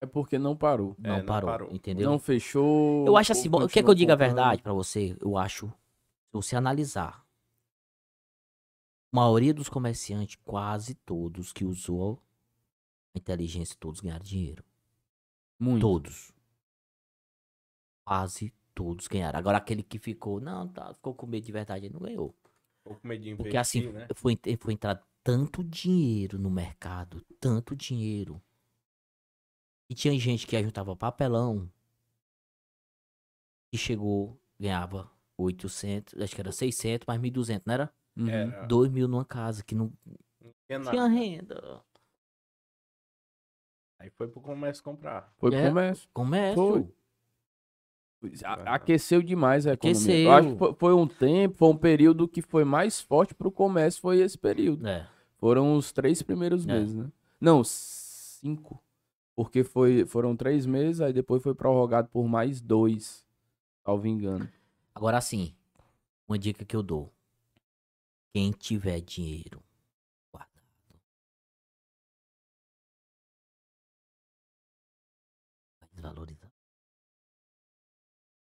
É 0.04 0.06
porque 0.06 0.38
não 0.38 0.54
parou. 0.56 0.94
Não, 0.98 1.14
É, 1.14 1.18
não 1.18 1.26
parou, 1.26 1.50
parou. 1.50 1.72
entendeu? 1.74 2.08
Não 2.10 2.18
fechou. 2.18 3.06
eu 3.06 3.16
acho 3.16 3.32
o 3.32 3.36
assim, 3.36 3.50
povo 3.50 3.64
bom, 3.64 3.68
quer 3.72 3.82
que 3.82 3.90
eu 3.90 3.94
diga 3.94 4.12
a 4.12 4.16
verdade 4.16 4.62
pra 4.62 4.72
você? 4.72 5.16
Eu 5.20 5.36
acho, 5.36 5.66
se 5.68 6.32
você 6.32 6.54
analisar, 6.56 7.24
a 9.12 9.16
maioria 9.16 9.54
dos 9.54 9.68
comerciantes, 9.68 10.36
quase 10.44 10.94
todos 10.94 11.52
que 11.52 11.64
usou 11.64 12.20
a 13.14 13.18
inteligência, 13.18 13.76
todos 13.78 14.00
ganharam 14.00 14.24
dinheiro. 14.24 14.64
Muito. 15.58 15.80
Todos. 15.80 16.32
Quase 18.06 18.52
todos 18.74 19.06
ganharam. 19.06 19.38
Agora 19.38 19.58
aquele 19.58 19.82
que 19.82 19.98
ficou, 19.98 20.40
não, 20.40 20.68
tá, 20.68 20.92
ficou 20.92 21.14
com 21.14 21.26
medo 21.26 21.46
de 21.46 21.52
verdade, 21.52 21.86
ele 21.86 21.94
não 21.94 22.00
ganhou. 22.00 22.34
Ou 22.84 22.96
com 22.96 23.08
medo 23.08 23.22
de 23.22 23.34
Porque 23.36 23.56
investir, 23.56 23.58
assim, 23.88 23.92
né? 23.92 24.06
foi, 24.14 24.38
foi 24.60 24.74
entrar 24.74 25.02
tanto 25.22 25.64
dinheiro 25.64 26.38
no 26.38 26.50
mercado, 26.50 27.24
tanto 27.40 27.74
dinheiro. 27.74 28.42
E 29.88 29.94
tinha 29.94 30.18
gente 30.18 30.46
que 30.46 30.62
juntava 30.62 30.96
papelão 30.96 31.70
e 33.72 33.76
chegou, 33.78 34.38
ganhava 34.58 35.10
800, 35.36 36.20
acho 36.22 36.34
que 36.34 36.40
era 36.40 36.52
600, 36.52 37.06
mais 37.06 37.20
1.200, 37.20 37.62
não 37.66 37.74
era? 37.74 37.94
Uhum. 38.16 38.28
Era, 38.28 38.66
2 38.66 38.90
mil 38.90 39.08
numa 39.08 39.24
casa 39.24 39.62
que 39.64 39.74
não 39.74 39.92
não 40.40 40.52
tinha 40.66 40.78
nada. 40.78 40.90
tinha 40.92 41.06
renda. 41.06 41.82
Aí 43.98 44.10
foi 44.10 44.28
pro 44.28 44.40
comércio 44.40 44.82
comprar. 44.82 45.32
Foi 45.38 45.50
pro 45.50 45.58
É. 45.58 45.68
comércio. 45.68 46.08
Comércio. 46.12 46.94
A- 48.44 48.74
Aqueceu 48.76 49.22
demais 49.22 49.66
a 49.66 49.72
economia. 49.74 50.00
Aqueceu. 50.00 50.24
Eu 50.24 50.32
acho 50.32 50.52
que 50.52 50.58
foi, 50.58 50.74
foi 50.74 50.94
um 50.94 51.06
tempo, 51.06 51.56
foi 51.56 51.68
um 51.68 51.76
período 51.76 52.26
que 52.26 52.40
foi 52.40 52.64
mais 52.64 53.00
forte 53.00 53.34
pro 53.34 53.50
comércio, 53.52 54.00
foi 54.00 54.20
esse 54.20 54.38
período. 54.38 54.86
É. 54.86 55.06
Foram 55.36 55.76
os 55.76 55.92
três 55.92 56.22
primeiros 56.22 56.66
É. 56.66 56.72
meses, 56.72 56.94
né? 56.94 57.10
Não, 57.40 57.62
cinco. 57.64 58.82
Porque 59.34 59.64
foi, 59.64 60.06
foram 60.06 60.36
três 60.36 60.64
meses, 60.64 61.00
aí 61.00 61.12
depois 61.12 61.42
foi 61.42 61.54
prorrogado 61.54 62.08
por 62.08 62.26
mais 62.28 62.60
dois, 62.60 63.26
salvo 63.84 64.06
engano. 64.06 64.48
Agora 64.94 65.20
sim, 65.20 65.54
uma 66.28 66.38
dica 66.38 66.64
que 66.64 66.76
eu 66.76 66.82
dou. 66.82 67.12
Quem 68.32 68.52
tiver 68.52 69.00
dinheiro 69.00 69.62
guardado. 70.32 70.64
Vai 75.80 75.88
desvalorizar. 75.92 76.52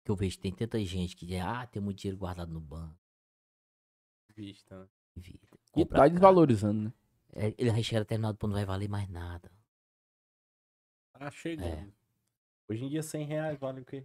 Que 0.04 0.10
eu 0.10 0.16
vejo 0.16 0.36
que 0.36 0.42
tem 0.42 0.54
tanta 0.54 0.82
gente 0.84 1.14
que 1.14 1.26
diz, 1.26 1.40
ah, 1.42 1.66
tem 1.66 1.82
muito 1.82 1.98
dinheiro 1.98 2.18
guardado 2.18 2.52
no 2.52 2.60
banco. 2.60 2.98
Vista, 4.34 4.78
né? 4.78 4.88
Vida. 5.16 5.46
E 5.76 5.84
tá 5.84 6.08
desvalorizando, 6.08 6.84
né? 6.84 6.92
É, 7.32 7.54
Ele 7.58 7.70
vai 7.70 7.82
chegar 7.82 8.00
determinado 8.00 8.38
ponto, 8.38 8.50
não 8.50 8.56
vai 8.56 8.64
valer 8.64 8.88
mais 8.88 9.08
nada. 9.08 9.50
Tá 11.18 11.30
chegando. 11.30 11.66
É. 11.66 11.88
Hoje 12.68 12.84
em 12.84 12.88
dia 12.88 13.02
100 13.02 13.24
reais 13.26 13.58
vale 13.58 13.80
o 13.80 13.84
quê? 13.84 14.04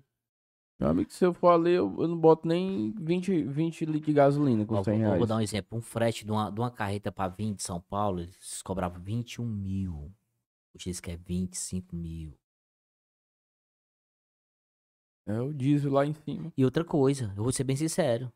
Meu 0.79 0.89
amigo, 0.89 1.11
se 1.11 1.23
eu 1.23 1.33
for 1.33 1.49
ali, 1.49 1.71
eu, 1.71 1.95
eu 2.01 2.07
não 2.07 2.17
boto 2.17 2.47
nem 2.47 2.91
20, 2.91 3.43
20 3.43 3.85
litros 3.85 4.05
de 4.07 4.13
gasolina 4.13 4.65
com 4.65 4.75
Ó, 4.75 4.83
100 4.83 4.93
vou- 4.93 5.01
reais. 5.01 5.17
Vou 5.19 5.27
dar 5.27 5.35
um 5.37 5.41
exemplo. 5.41 5.77
Um 5.77 5.81
frete 5.81 6.25
de 6.25 6.31
uma, 6.31 6.49
de 6.49 6.59
uma 6.59 6.71
carreta 6.71 7.11
pra 7.11 7.27
vir 7.27 7.53
de 7.53 7.61
São 7.63 7.79
Paulo, 7.79 8.21
eles 8.21 8.61
cobravam 8.61 8.99
21 9.01 9.45
mil. 9.45 10.11
Hoje 10.73 10.89
eles 10.89 10.99
querem 10.99 11.19
25 11.23 11.95
mil. 11.95 12.33
É 15.25 15.39
o 15.39 15.53
diesel 15.53 15.91
lá 15.91 16.05
em 16.05 16.13
cima. 16.13 16.51
E 16.57 16.65
outra 16.65 16.83
coisa, 16.83 17.33
eu 17.37 17.43
vou 17.43 17.51
ser 17.51 17.63
bem 17.63 17.75
sincero. 17.75 18.31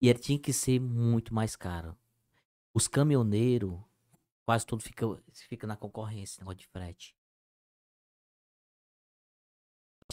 E 0.00 0.08
ele 0.08 0.18
tinha 0.18 0.38
que 0.38 0.52
ser 0.52 0.80
muito 0.80 1.34
mais 1.34 1.56
caro. 1.56 1.96
Os 2.72 2.88
caminhoneiros, 2.88 3.78
quase 4.46 4.64
tudo 4.64 4.82
fica, 4.82 5.06
fica 5.32 5.66
na 5.66 5.76
concorrência, 5.76 6.34
esse 6.34 6.40
negócio 6.40 6.58
de 6.60 6.66
frete. 6.68 7.14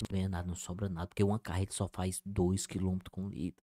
Não 0.02 0.08
ganha 0.18 0.30
nada, 0.30 0.48
não 0.48 0.56
sobra 0.56 0.88
nada, 0.90 1.08
porque 1.08 1.24
uma 1.24 1.40
carreta 1.40 1.74
só 1.74 1.88
faz 1.88 2.22
2 2.26 2.66
km 2.66 3.00
com 3.12 3.28
litro. 3.30 3.64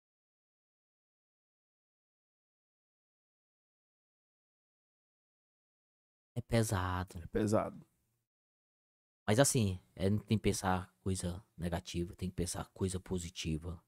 É 6.36 6.42
pesado. 6.42 7.18
É 7.18 7.28
pesado. 7.28 7.86
Mas 9.28 9.40
assim, 9.40 9.80
é, 9.96 10.10
não 10.10 10.20
tem 10.20 10.38
que 10.38 10.44
pensar 10.44 10.94
coisa 11.02 11.44
negativa, 11.58 12.16
tem 12.16 12.30
que 12.30 12.36
pensar 12.36 12.66
coisa 12.74 13.00
positiva. 13.00 13.82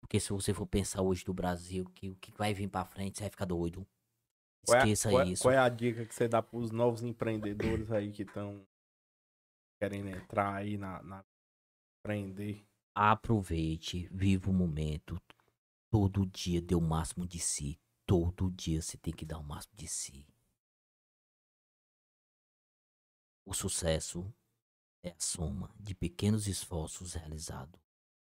Porque 0.00 0.20
se 0.20 0.30
você 0.32 0.54
for 0.54 0.66
pensar 0.66 1.02
hoje 1.02 1.24
do 1.24 1.34
Brasil, 1.34 1.84
que 1.94 2.10
o 2.10 2.16
que 2.16 2.30
vai 2.32 2.54
vir 2.54 2.68
pra 2.68 2.84
frente, 2.84 3.18
você 3.18 3.24
vai 3.24 3.30
ficar 3.30 3.44
doido. 3.46 3.86
Qual 4.64 4.76
é, 4.78 4.82
Esqueça 4.82 5.10
qual 5.10 5.22
é- 5.22 5.24
isso. 5.26 5.42
qual 5.42 5.54
é 5.54 5.58
a 5.58 5.68
dica 5.68 6.04
que 6.06 6.14
você 6.14 6.28
dá 6.28 6.42
pros 6.42 6.70
novos 6.70 7.02
empreendedores 7.02 7.90
aí 7.90 8.12
que 8.12 8.22
estão 8.22 8.66
querendo 9.78 10.08
entrar 10.08 10.54
aí 10.54 10.76
na, 10.76 11.02
na 11.02 11.24
empreender? 12.06 12.64
Aproveite, 12.94 14.08
viva 14.12 14.50
o 14.50 14.54
momento. 14.54 15.20
Todo 15.90 16.26
dia 16.26 16.62
dê 16.62 16.74
o 16.74 16.80
máximo 16.80 17.26
de 17.26 17.38
si. 17.38 17.80
Todo 18.06 18.50
dia 18.50 18.80
você 18.80 18.96
tem 18.96 19.12
que 19.12 19.24
dar 19.24 19.38
o 19.38 19.42
máximo 19.42 19.74
de 19.76 19.88
si. 19.88 20.26
O 23.44 23.52
sucesso 23.52 24.32
é 25.02 25.10
a 25.10 25.20
soma 25.20 25.74
de 25.78 25.94
pequenos 25.94 26.46
esforços 26.46 27.14
realizados 27.14 27.80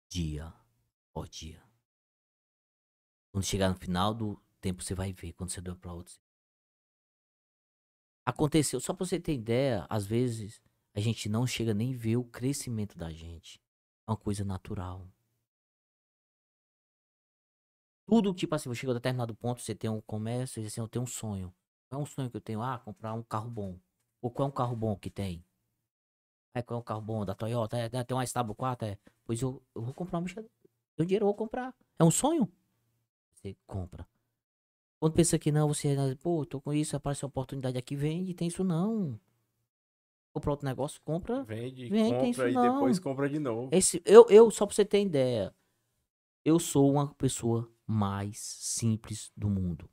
dia 0.08 0.52
após 1.10 1.30
dia. 1.30 1.62
Quando 3.32 3.44
chegar 3.44 3.68
no 3.68 3.76
final 3.76 4.12
do 4.12 4.42
tempo, 4.60 4.82
você 4.82 4.94
vai 4.94 5.12
ver 5.12 5.32
quando 5.32 5.50
você 5.50 5.60
deu 5.60 5.76
para 5.76 5.92
outro. 5.92 6.18
Aconteceu, 8.26 8.80
só 8.80 8.92
pra 8.92 9.06
você 9.06 9.20
ter 9.20 9.34
ideia, 9.34 9.86
às 9.88 10.06
vezes 10.06 10.62
a 10.94 11.00
gente 11.00 11.28
não 11.28 11.46
chega 11.46 11.72
nem 11.72 11.92
ver 11.92 12.16
o 12.16 12.24
crescimento 12.24 12.96
da 12.96 13.10
gente. 13.10 13.60
Uma 14.10 14.16
coisa 14.16 14.44
natural. 14.44 15.06
Tudo, 18.04 18.34
tipo 18.34 18.52
assim, 18.56 18.68
você 18.68 18.80
chega 18.80 18.90
a 18.90 18.94
determinado 18.94 19.32
ponto, 19.36 19.62
você 19.62 19.72
tem 19.72 19.88
um 19.88 20.00
comércio, 20.00 20.60
eu 20.76 20.88
tenho 20.88 21.04
um 21.04 21.06
sonho. 21.06 21.54
Qual 21.88 22.00
é 22.00 22.02
um 22.02 22.06
sonho 22.06 22.28
que 22.28 22.36
eu 22.36 22.40
tenho? 22.40 22.60
Ah, 22.60 22.80
comprar 22.80 23.14
um 23.14 23.22
carro 23.22 23.48
bom. 23.48 23.78
Ou 24.20 24.28
qual 24.28 24.48
é 24.48 24.50
um 24.50 24.52
carro 24.52 24.74
bom 24.74 24.96
que 24.96 25.08
tem? 25.08 25.44
É, 26.52 26.60
qual 26.60 26.78
é 26.78 26.80
um 26.80 26.84
carro 26.84 27.00
bom? 27.00 27.24
Da 27.24 27.36
Toyota? 27.36 27.78
É, 27.78 27.84
é, 27.84 28.02
tem 28.02 28.16
uma 28.16 28.24
Stable 28.24 28.56
4? 28.56 28.88
É. 28.88 28.98
Pois 29.24 29.40
eu, 29.40 29.62
eu 29.76 29.82
vou 29.82 29.94
comprar 29.94 30.18
uma 30.18 30.24
bicha. 30.24 30.44
Tenho 30.96 31.06
dinheiro, 31.06 31.22
eu 31.22 31.28
vou 31.28 31.34
comprar. 31.36 31.72
É 31.96 32.02
um 32.02 32.10
sonho? 32.10 32.52
Você 33.34 33.56
compra. 33.64 34.08
Quando 34.98 35.14
pensa 35.14 35.38
que 35.38 35.52
não, 35.52 35.68
você, 35.68 35.94
pô, 36.20 36.44
tô 36.44 36.60
com 36.60 36.72
isso, 36.72 36.96
aparece 36.96 37.24
uma 37.24 37.28
oportunidade 37.28 37.78
aqui, 37.78 37.94
vende, 37.94 38.34
tem 38.34 38.48
isso 38.48 38.64
não. 38.64 39.20
Compra 40.32 40.50
outro 40.50 40.66
negócio, 40.66 41.00
compra. 41.04 41.42
Vende, 41.42 41.88
Vem, 41.88 42.12
tem 42.14 42.30
isso 42.30 42.40
compra 42.40 42.50
e 42.50 42.54
não. 42.54 42.74
depois 42.74 42.98
compra 42.98 43.28
de 43.28 43.38
novo. 43.38 43.68
Esse, 43.72 44.00
eu, 44.04 44.26
eu, 44.30 44.50
só 44.50 44.64
pra 44.64 44.74
você 44.74 44.84
ter 44.84 45.02
ideia, 45.02 45.54
eu 46.44 46.58
sou 46.58 46.92
uma 46.92 47.12
pessoa 47.14 47.68
mais 47.86 48.38
simples 48.38 49.32
do 49.36 49.48
mundo. 49.50 49.88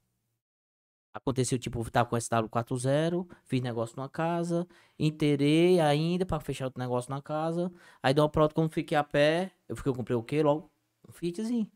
Aconteceu, 1.14 1.58
tipo, 1.58 1.80
eu 1.80 1.90
tava 1.90 2.08
com 2.08 2.16
SW40, 2.16 3.28
fiz 3.46 3.60
negócio 3.62 3.96
numa 3.98 4.08
casa, 4.08 4.68
inteirei 5.00 5.80
ainda 5.80 6.28
pra 6.28 6.40
fechar 6.40 6.66
outro 6.66 6.80
negócio 6.80 7.10
na 7.10 7.20
casa. 7.20 7.72
Aí 8.04 8.14
deu 8.14 8.24
uma 8.24 8.30
pronto, 8.30 8.54
quando 8.54 8.72
fiquei 8.72 8.96
a 8.96 9.04
pé, 9.04 9.52
eu 9.68 9.76
fiquei, 9.76 9.90
eu 9.90 9.96
comprei 9.96 10.16
o 10.16 10.22
quê? 10.22 10.44
Logo, 10.44 10.70
um 11.08 11.12
fitzinho. 11.12 11.68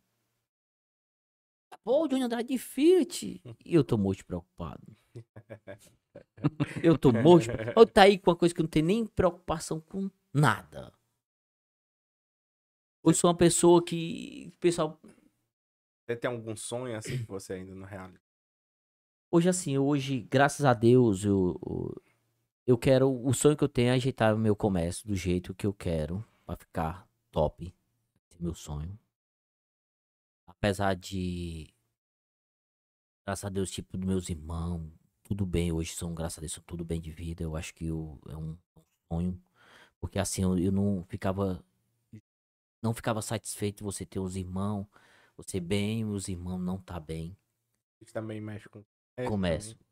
Pô, 1.83 2.03
o 2.03 2.07
Johnny 2.07 2.23
Andrade 2.23 2.47
de 2.47 2.57
Fiat. 2.57 3.41
E 3.65 3.73
eu 3.73 3.83
tô 3.83 3.97
muito 3.97 4.25
preocupado. 4.25 4.81
Eu 6.83 6.97
tô 6.97 7.11
muito. 7.11 7.47
Eu 7.75 7.85
tá 7.85 8.03
aí 8.03 8.17
com 8.17 8.29
uma 8.31 8.35
coisa 8.37 8.53
que 8.53 8.61
não 8.61 8.69
tenho 8.69 8.85
nem 8.85 9.05
preocupação 9.05 9.79
com 9.81 10.09
nada. 10.33 10.93
Eu 13.03 13.13
sou 13.13 13.29
uma 13.29 13.37
pessoa 13.37 13.83
que. 13.83 14.53
Pessoal, 14.59 14.99
Você 16.05 16.15
tem 16.15 16.29
algum 16.29 16.55
sonho 16.55 16.95
assim 16.97 17.17
que 17.17 17.25
você 17.27 17.53
ainda 17.53 17.73
não 17.73 17.85
realiza? 17.85 18.19
hoje 19.33 19.47
assim, 19.49 19.77
hoje, 19.77 20.19
graças 20.29 20.65
a 20.65 20.73
Deus, 20.73 21.23
eu, 21.23 21.57
eu- 21.65 22.01
eu 22.67 22.77
quero. 22.77 23.09
O 23.25 23.33
sonho 23.33 23.57
que 23.57 23.63
eu 23.63 23.69
tenho 23.69 23.89
é 23.89 23.93
ajeitar 23.93 24.35
o 24.35 24.39
meu 24.39 24.55
comércio 24.55 25.07
do 25.07 25.15
jeito 25.15 25.53
que 25.53 25.65
eu 25.65 25.73
quero. 25.73 26.23
Pra 26.45 26.55
ficar 26.57 27.07
top. 27.31 27.73
Esse 28.29 28.37
é 28.39 28.43
meu 28.43 28.53
sonho. 28.53 28.97
Apesar 30.61 30.95
de. 30.95 31.73
Graças 33.25 33.45
a 33.45 33.49
Deus, 33.49 33.71
tipo, 33.71 33.97
dos 33.97 34.07
meus 34.07 34.29
irmãos, 34.29 34.91
tudo 35.23 35.43
bem 35.43 35.71
hoje, 35.71 35.95
são, 35.95 36.13
graças 36.13 36.37
a 36.37 36.41
Deus, 36.41 36.53
são 36.53 36.63
tudo 36.63 36.85
bem 36.85 37.01
de 37.01 37.09
vida. 37.11 37.43
Eu 37.43 37.55
acho 37.55 37.73
que 37.73 37.87
eu, 37.87 38.21
é 38.29 38.37
um 38.37 38.55
sonho. 39.11 39.41
Porque 39.99 40.19
assim, 40.19 40.43
eu, 40.43 40.55
eu 40.59 40.71
não 40.71 41.03
ficava. 41.09 41.65
Não 42.79 42.93
ficava 42.93 43.23
satisfeito 43.23 43.83
você 43.83 44.05
ter 44.05 44.19
os 44.19 44.35
irmãos, 44.35 44.85
você 45.35 45.59
bem, 45.59 46.05
os 46.05 46.27
irmãos 46.27 46.59
não 46.59 46.77
tá 46.77 46.99
bem. 46.99 47.35
Você 47.99 48.13
também 48.13 48.39
mexe 48.39 48.69
com 48.69 48.83
Comércio. 49.27 49.75
também? 49.75 49.87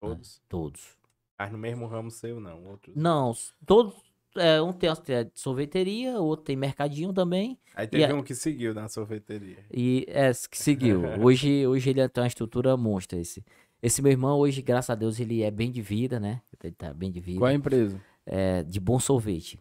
Todos. 0.00 0.42
Todos. 0.48 0.98
Mas 1.38 1.52
no 1.52 1.58
mesmo 1.58 1.86
ramo 1.86 2.10
seu, 2.10 2.40
não. 2.40 2.64
Outros. 2.66 2.96
Não, 2.96 3.34
todos. 3.66 3.94
É, 4.38 4.60
um 4.62 4.72
tem 4.72 4.90
é 5.08 5.24
de 5.24 5.30
sorveteria, 5.40 6.18
outro 6.20 6.44
tem 6.46 6.56
mercadinho 6.56 7.12
também. 7.12 7.58
Aí 7.74 7.86
teve 7.86 8.04
a- 8.04 8.14
um 8.14 8.22
que 8.22 8.34
seguiu 8.34 8.72
na 8.74 8.88
sorveteria. 8.88 9.58
E 9.72 10.04
é 10.08 10.30
que 10.32 10.58
seguiu. 10.58 11.02
Hoje, 11.22 11.66
hoje 11.66 11.90
ele 11.90 12.08
tem 12.08 12.22
uma 12.22 12.26
estrutura 12.28 12.76
monstra. 12.76 13.18
Esse, 13.18 13.44
esse 13.82 14.02
meu 14.02 14.10
irmão, 14.12 14.38
hoje, 14.38 14.60
graças 14.62 14.90
a 14.90 14.94
Deus, 14.94 15.20
ele 15.20 15.42
é 15.42 15.50
bem 15.50 15.70
de 15.70 15.80
vida, 15.82 16.18
né? 16.18 16.42
Ele 16.62 16.74
tá 16.74 16.92
bem 16.92 17.10
de 17.10 17.20
vida. 17.20 17.38
Qual 17.38 17.48
é 17.48 17.52
a 17.52 17.56
empresa? 17.56 18.00
é, 18.26 18.62
de 18.62 18.78
bom 18.80 18.98
sorvete. 19.00 19.58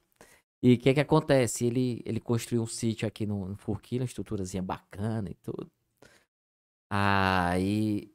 E 0.61 0.73
o 0.73 0.77
que 0.77 0.93
que 0.93 0.99
acontece? 0.99 1.65
Ele, 1.65 2.01
ele 2.05 2.19
construiu 2.19 2.63
um 2.63 2.67
sítio 2.67 3.07
aqui 3.07 3.25
no, 3.25 3.47
no 3.49 3.55
Forquilha, 3.55 4.01
uma 4.01 4.05
estruturazinha 4.05 4.61
bacana 4.63 5.29
e 5.29 5.35
tudo. 5.35 5.69
Aí 6.89 8.11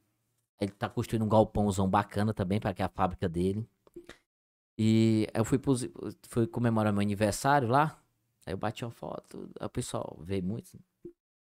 ele 0.59 0.71
tá 0.71 0.89
construindo 0.89 1.23
um 1.23 1.29
galpãozão 1.29 1.89
bacana 1.89 2.33
também 2.33 2.59
para 2.59 2.73
que 2.73 2.81
é 2.81 2.85
a 2.85 2.89
fábrica 2.89 3.27
dele. 3.29 3.65
E 4.77 5.27
eu 5.33 5.45
fui, 5.45 5.57
pros, 5.59 5.87
fui 6.29 6.47
comemorar 6.47 6.91
meu 6.93 7.01
aniversário 7.01 7.67
lá. 7.67 7.99
Aí 8.45 8.53
eu 8.53 8.57
bati 8.57 8.83
uma 8.83 8.91
foto, 8.91 9.49
o 9.59 9.69
pessoal 9.69 10.17
veio 10.21 10.43
muito. 10.43 10.77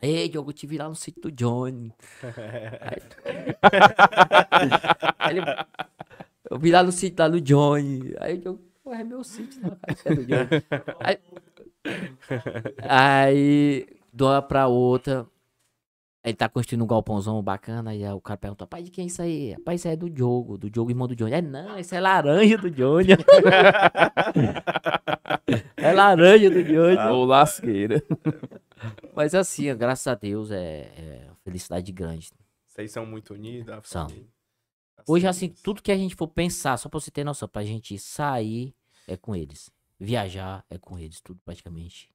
Ei, 0.02 0.28
Diogo, 0.30 0.50
eu 0.52 0.54
te 0.54 0.68
vi 0.68 0.78
lá 0.78 0.90
no 0.90 0.96
sítio 0.96 1.22
do 1.24 1.32
Johnny. 1.32 1.94
Aí 5.20 5.38
ele- 5.38 5.46
eu 6.50 6.60
vi 6.60 6.72
lá 6.72 6.84
no 6.84 6.92
sítio 6.92 7.22
lá 7.24 7.30
do 7.30 7.42
Johnny. 7.42 8.14
Aí 8.20 8.42
eu, 8.44 8.60
pô, 8.84 8.94
é 8.94 9.04
meu 9.04 9.24
sítio, 9.24 9.62
não, 9.64 9.78
isso 9.90 10.08
é 10.08 10.14
do 10.14 10.26
Johnny. 10.26 10.50
Aí, 11.00 11.18
aí, 12.80 13.88
de 14.12 14.24
uma 14.24 14.42
pra 14.42 14.68
outra, 14.68 15.26
ele 16.24 16.36
tá 16.36 16.48
construindo 16.48 16.84
um 16.84 16.88
galpãozão 16.88 17.42
bacana, 17.44 17.92
aí 17.92 18.08
o 18.08 18.22
cara 18.22 18.38
perguntou, 18.38 18.66
pai, 18.66 18.82
de 18.82 18.90
quem 18.90 19.04
é 19.04 19.08
isso 19.08 19.22
aí? 19.22 19.52
Rapaz, 19.52 19.82
isso 19.82 19.88
aí 19.90 19.94
é 19.94 19.98
do 19.98 20.10
Diogo, 20.10 20.58
do 20.58 20.70
Diogo, 20.70 20.90
irmão 20.90 21.08
do 21.08 21.16
Johnny. 21.16 21.34
É, 21.34 21.42
não, 21.42 21.78
isso 21.78 21.94
é 21.94 22.00
laranja 22.00 22.58
do 22.58 22.72
Johnny. 22.72 23.10
é 25.76 25.92
laranja 25.92 26.50
do 26.50 26.64
Johnny. 26.64 26.98
Ô, 27.12 27.26
lasqueira. 27.26 28.02
Mas 29.14 29.36
assim, 29.36 29.76
graças 29.76 30.08
a 30.08 30.16
Deus, 30.16 30.50
é, 30.50 30.92
é 30.96 31.26
uma 31.28 31.36
felicidade 31.44 31.92
grande. 31.92 32.32
Vocês 32.68 32.92
são 32.92 33.06
muito 33.06 33.34
unidos, 33.34 33.76
São. 33.84 34.08
família. 34.08 34.30
Hoje, 35.06 35.28
assim, 35.28 35.50
tudo 35.50 35.84
que 35.84 35.92
a 35.92 35.98
gente 35.98 36.16
for 36.16 36.28
pensar, 36.28 36.78
só 36.78 36.88
pra 36.88 37.02
você 37.02 37.12
ter 37.12 37.26
noção, 37.26 37.50
pra 37.50 37.66
gente 37.66 38.00
sair, 38.00 38.74
é 39.06 39.18
com 39.18 39.36
eles. 39.36 39.70
Viajar 40.00 40.64
é 40.70 40.78
com 40.78 40.98
eles, 40.98 41.20
tudo 41.20 41.42
praticamente. 41.44 42.13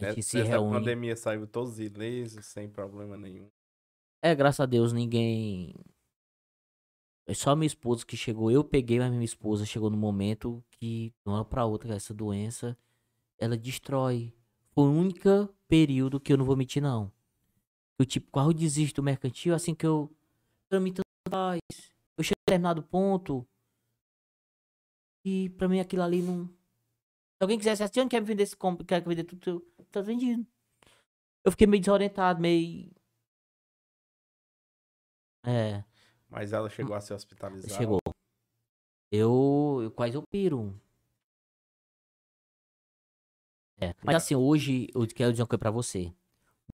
A 0.00 0.10
gente 0.10 0.22
se 0.22 0.40
reúne. 0.42 0.78
pandemia 0.78 1.16
saiu 1.16 1.46
todos 1.46 1.78
ilesos, 1.78 2.46
sem 2.46 2.68
problema 2.68 3.16
nenhum. 3.16 3.50
É, 4.22 4.34
graças 4.34 4.60
a 4.60 4.66
Deus, 4.66 4.92
ninguém. 4.92 5.74
É 7.26 7.34
só 7.34 7.54
minha 7.54 7.66
esposa 7.66 8.06
que 8.06 8.16
chegou. 8.16 8.50
Eu 8.50 8.64
peguei, 8.64 8.98
mas 8.98 9.10
minha 9.10 9.24
esposa 9.24 9.66
chegou 9.66 9.90
no 9.90 9.96
momento 9.96 10.64
que, 10.70 11.10
de 11.10 11.30
uma 11.30 11.44
pra 11.44 11.64
outra, 11.64 11.94
essa 11.94 12.14
doença, 12.14 12.76
ela 13.38 13.56
destrói. 13.56 14.32
Foi 14.72 14.84
o 14.84 14.92
único 14.92 15.28
período 15.68 16.20
que 16.20 16.32
eu 16.32 16.36
não 16.38 16.44
vou 16.44 16.56
mentir, 16.56 16.82
não. 16.82 17.12
Eu, 17.98 18.06
tipo, 18.06 18.30
quase 18.30 18.54
desisto 18.54 18.96
do 18.96 19.04
mercantil, 19.04 19.54
assim 19.54 19.74
que 19.74 19.84
eu. 19.86 20.10
Pra 20.68 20.78
mim, 20.80 20.92
tanto 20.92 21.04
faz. 21.28 21.58
Eu 22.16 22.24
chego 22.24 22.38
a 22.46 22.50
determinado 22.50 22.82
ponto. 22.82 23.46
E 25.24 25.50
pra 25.50 25.68
mim 25.68 25.80
aquilo 25.80 26.02
ali 26.02 26.22
não. 26.22 26.46
Se 26.46 27.42
alguém 27.42 27.58
quisesse 27.58 27.82
assim, 27.82 28.00
onde 28.00 28.10
quer 28.10 28.20
me 28.20 28.26
vender 28.26 28.44
esse 28.44 28.56
compra, 28.56 28.84
quer 28.86 29.02
vender 29.02 29.24
tudo, 29.24 29.50
eu- 29.50 29.77
tá 29.90 30.00
vendido. 30.00 30.46
Eu 31.44 31.50
fiquei 31.52 31.66
meio 31.66 31.80
desorientado, 31.80 32.40
meio. 32.40 32.90
É. 35.44 35.84
Mas 36.28 36.52
ela 36.52 36.68
chegou 36.68 36.94
a 36.94 37.00
ser 37.00 37.14
hospitalizada. 37.14 37.74
Chegou. 37.74 37.98
Eu, 39.10 39.80
eu 39.82 39.90
quase 39.90 40.14
eu 40.14 40.22
piro. 40.30 40.78
É. 43.80 43.94
Mas 44.04 44.16
assim, 44.16 44.34
hoje, 44.34 44.88
eu 44.94 45.06
quero 45.06 45.32
dizer 45.32 45.42
uma 45.42 45.48
coisa 45.48 45.58
pra 45.58 45.70
você. 45.70 46.14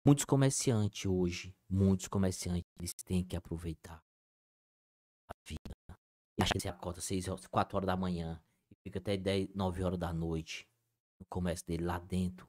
Muitos 0.05 0.25
comerciantes 0.25 1.07
hoje, 1.07 1.57
muitos 1.69 2.09
comerciantes, 2.09 2.65
eles 2.79 2.93
têm 2.95 3.25
que 3.25 3.37
aproveitar 3.37 4.03
a 5.29 5.35
vida. 5.47 5.75
E 6.37 6.43
acha 6.43 6.53
que 6.53 6.61
você 6.61 6.69
acorda 6.69 7.01
6 7.01 7.29
horas, 7.29 7.47
4 7.47 7.77
horas 7.77 7.87
da 7.87 7.97
manhã 7.97 8.43
e 8.71 8.75
fica 8.75 8.99
até 8.99 9.17
10, 9.17 9.55
9 9.55 9.85
horas 9.85 9.99
da 9.99 10.13
noite 10.13 10.69
no 11.21 11.27
comércio 11.27 11.67
dele 11.67 11.85
lá 11.85 11.99
dentro. 11.99 12.49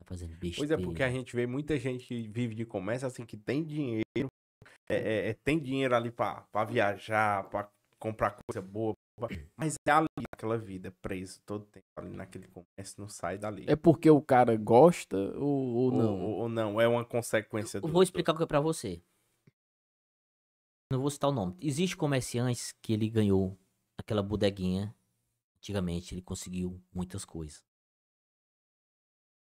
Tá 0.00 0.06
fazendo 0.06 0.30
Pois 0.30 0.40
besteira. 0.40 0.74
é, 0.74 0.84
porque 0.84 1.02
a 1.02 1.10
gente 1.10 1.36
vê 1.36 1.46
muita 1.46 1.78
gente 1.78 2.06
que 2.06 2.26
vive 2.26 2.54
de 2.54 2.64
comércio, 2.64 3.06
assim, 3.06 3.24
que 3.26 3.36
tem 3.36 3.62
dinheiro, 3.62 4.02
é, 4.88 4.94
é, 4.96 5.28
é, 5.28 5.34
tem 5.44 5.60
dinheiro 5.60 5.94
ali 5.94 6.10
pra, 6.10 6.40
pra 6.50 6.64
viajar, 6.64 7.48
pra 7.50 7.70
comprar 7.98 8.34
coisa 8.48 8.62
boa, 8.66 8.94
mas 9.56 9.74
é 9.86 9.90
ali 9.90 10.08
aquela 10.34 10.56
vida, 10.56 10.90
preso 11.02 11.42
todo 11.44 11.66
tempo 11.66 11.84
ali 11.96 12.10
naquele 12.10 12.48
comércio, 12.48 12.94
não 12.98 13.08
sai 13.08 13.36
dali. 13.36 13.66
É 13.68 13.76
porque 13.76 14.10
o 14.10 14.22
cara 14.22 14.56
gosta 14.56 15.16
ou, 15.36 15.74
ou 15.76 15.92
não? 15.92 16.20
ou- 16.20 16.38
ou 16.40 16.48
não, 16.48 16.80
é 16.80 16.88
uma 16.88 17.04
consequência 17.04 17.78
do... 17.80 17.86
Eu 17.86 17.92
vou 17.92 18.02
explicar 18.02 18.32
uma 18.32 18.38
coisa 18.38 18.48
pra 18.48 18.60
você. 18.60 19.02
Não 20.90 21.00
vou 21.00 21.10
citar 21.10 21.30
o 21.30 21.32
nome. 21.32 21.56
Existe 21.60 21.96
comerciantes 21.96 22.72
que 22.82 22.92
ele 22.92 23.08
ganhou 23.08 23.56
aquela 23.96 24.22
bodeguinha. 24.22 24.92
Antigamente 25.58 26.14
ele 26.14 26.22
conseguiu 26.22 26.82
muitas 26.92 27.24
coisas. 27.24 27.62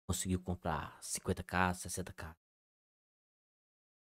Conseguiu 0.07 0.41
comprar 0.41 0.97
50 1.01 1.43
casas, 1.43 1.83
60 1.83 2.12
casas. 2.12 2.37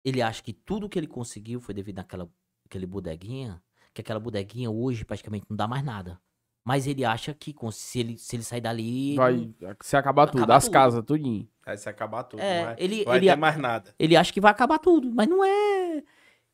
Ele 0.05 0.21
acha 0.21 0.41
que 0.41 0.53
tudo 0.53 0.87
que 0.87 0.97
ele 0.97 1.07
conseguiu 1.07 1.59
foi 1.59 1.73
devido 1.73 1.99
àquela 1.99 2.29
aquele 2.65 2.85
bodeguinha. 2.85 3.61
Que 3.93 4.01
aquela 4.01 4.19
bodeguinha 4.19 4.69
hoje 4.69 5.03
praticamente 5.03 5.45
não 5.49 5.57
dá 5.57 5.67
mais 5.67 5.83
nada. 5.83 6.21
Mas 6.63 6.85
ele 6.85 7.03
acha 7.05 7.33
que 7.33 7.53
com- 7.53 7.71
se 7.71 7.99
ele, 7.99 8.17
se 8.17 8.35
ele 8.35 8.43
sair 8.43 8.61
dali. 8.61 9.09
ele 9.09 9.15
Vai 9.17 9.33
não- 9.59 9.75
se 9.81 9.95
acabar 9.97 10.27
tudo, 10.27 10.39
Acabar 10.39 10.57
as 10.57 10.63
tudo. 10.65 10.73
casas, 10.73 11.03
tudinho. 11.05 11.49
Aí 11.65 11.77
se 11.77 11.89
acabar 11.89 12.23
tudo, 12.25 12.41
É, 12.41 12.57
não 12.59 12.65
vai, 12.65 12.75
ele- 12.77 13.03
vai 13.05 13.17
ele 13.17 13.27
ter 13.27 13.35
mais 13.37 13.57
nada. 13.57 13.95
ele 13.97 14.15
acha 14.15 14.31
que 14.31 14.39
vai 14.41 14.51
acabar 14.51 14.77
tudo, 14.79 15.09
mas 15.13 15.27
não 15.27 15.43
é. 15.43 16.03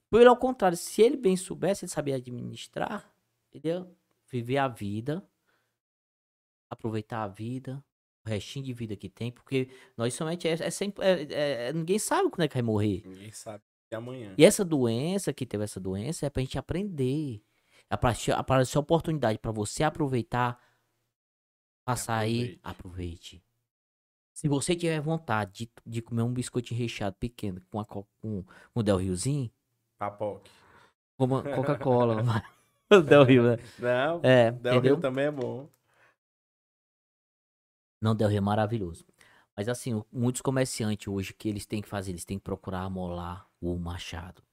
Pelo 0.09 0.35
contrário, 0.37 0.77
se 0.77 1.01
ele 1.01 1.17
bem 1.17 1.35
soubesse, 1.35 1.85
ele 1.85 1.91
sabia 1.91 2.15
administrar, 2.15 3.11
entendeu? 3.49 3.95
Viver 4.31 4.57
a 4.59 4.67
vida, 4.67 5.27
aproveitar 6.69 7.23
a 7.23 7.27
vida, 7.27 7.83
restinho 8.25 8.65
de 8.65 8.73
vida 8.73 8.95
que 8.95 9.09
tem, 9.09 9.31
porque 9.31 9.69
nós 9.97 10.13
somente 10.13 10.47
é, 10.47 10.51
é 10.53 10.69
sempre, 10.69 11.05
é- 11.05 11.67
é- 11.69 11.73
ninguém 11.73 11.99
sabe 11.99 12.29
quando 12.29 12.41
é 12.43 12.47
que 12.47 12.53
vai 12.55 12.61
morrer. 12.63 13.03
Ninguém 13.05 13.31
sabe 13.31 13.63
de 13.91 13.95
amanhã. 13.97 14.33
E 14.37 14.43
essa 14.45 14.63
doença, 14.65 15.33
que 15.33 15.45
teve 15.45 15.63
essa 15.63 15.79
doença, 15.79 16.25
é 16.25 16.29
pra 16.29 16.41
gente 16.41 16.57
aprender. 16.57 17.41
Apareceu, 17.89 18.35
apareceu 18.35 18.79
a 18.79 18.81
oportunidade 18.81 19.37
pra 19.37 19.51
você 19.51 19.83
aproveitar, 19.83 20.59
passar 21.85 22.17
aí, 22.17 22.59
Aproveite. 22.63 23.43
Se 24.33 24.47
você 24.47 24.75
tiver 24.75 24.99
vontade 24.99 25.51
de, 25.65 25.71
de 25.85 26.01
comer 26.01 26.23
um 26.23 26.33
biscoitinho 26.33 26.79
recheado 26.79 27.15
pequeno 27.19 27.61
com, 27.69 27.79
a, 27.79 27.85
co- 27.85 28.07
com, 28.19 28.43
com 28.73 28.79
o 28.79 28.83
Del 28.83 28.97
Riozinho, 28.97 29.51
Papoque. 29.99 30.49
Coca-Cola. 31.19 32.23
Del 33.07 33.23
Rio, 33.23 33.43
né? 33.43 33.57
Não, 33.79 34.19
É, 34.23 34.51
Del 34.51 34.73
entendeu? 34.75 34.95
Rio 34.95 35.01
também 35.01 35.25
é 35.25 35.31
bom. 35.31 35.69
Não, 38.03 38.13
Del 38.13 38.27
Rio 38.27 38.39
é 38.39 38.41
maravilhoso. 38.41 39.05
Mas 39.55 39.69
assim, 39.69 40.03
muitos 40.11 40.41
comerciantes 40.41 41.07
hoje, 41.07 41.31
o 41.31 41.35
que 41.35 41.47
eles 41.47 41.65
têm 41.65 41.81
que 41.81 41.87
fazer? 41.87 42.11
Eles 42.11 42.25
têm 42.25 42.37
que 42.37 42.43
procurar 42.43 42.81
amolar 42.81 43.47
o 43.61 43.77
machado. 43.77 44.43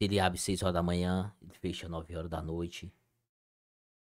Ele 0.00 0.18
abre 0.18 0.38
6 0.38 0.62
horas 0.62 0.72
da 0.72 0.82
manhã, 0.82 1.30
ele 1.42 1.52
fecha 1.52 1.90
9 1.90 2.16
horas 2.16 2.30
da 2.30 2.40
noite. 2.40 2.90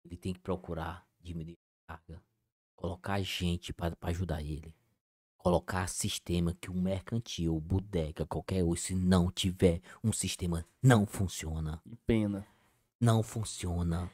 Ele 0.06 0.16
tem 0.16 0.32
que 0.32 0.40
procurar 0.40 1.06
diminuir 1.20 1.58
a 1.86 1.92
carga. 1.98 2.22
Colocar 2.74 3.20
gente 3.20 3.74
para 3.74 3.94
ajudar 4.00 4.42
ele. 4.42 4.74
colocar 5.44 5.86
sistema 5.88 6.54
que 6.58 6.70
o 6.70 6.74
mercantil, 6.74 7.60
bodega, 7.60 8.24
qualquer 8.24 8.64
outro, 8.64 8.82
se 8.82 8.94
não 8.94 9.30
tiver 9.30 9.82
um 10.02 10.10
sistema, 10.10 10.64
não 10.82 11.04
funciona. 11.04 11.82
Que 11.86 11.94
pena. 12.06 12.46
Não 12.98 13.22
funciona. 13.22 14.10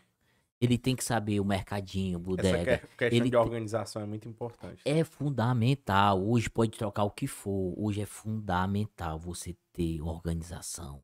Ele 0.60 0.76
tem 0.76 0.94
que 0.94 1.02
saber 1.02 1.40
o 1.40 1.44
mercadinho, 1.44 2.18
Essa 2.18 2.24
bodega. 2.24 2.78
que- 2.78 2.86
questão 2.96 3.18
ele 3.18 3.30
de 3.30 3.36
organização 3.36 4.02
é 4.02 4.04
muito 4.06 4.28
importante. 4.28 4.82
É 4.84 5.02
fundamental. 5.04 6.22
Hoje 6.22 6.50
pode 6.50 6.76
trocar 6.76 7.04
o 7.04 7.10
que 7.10 7.26
for. 7.26 7.74
Hoje 7.78 8.02
é 8.02 8.06
fundamental 8.06 9.18
você 9.18 9.56
ter 9.72 10.02
organização. 10.02 11.02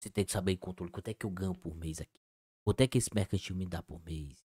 Você 0.00 0.08
tem 0.08 0.24
que 0.24 0.32
saber 0.32 0.56
controle. 0.56 0.90
Quanto 0.90 1.08
é 1.08 1.14
que 1.14 1.26
eu 1.26 1.30
ganho 1.30 1.54
por 1.54 1.74
mês 1.76 2.00
aqui? 2.00 2.18
Quanto 2.64 2.80
é 2.80 2.86
que 2.86 2.96
esse 2.96 3.10
mercantil 3.14 3.54
me 3.54 3.66
dá 3.66 3.82
por 3.82 4.02
mês? 4.04 4.42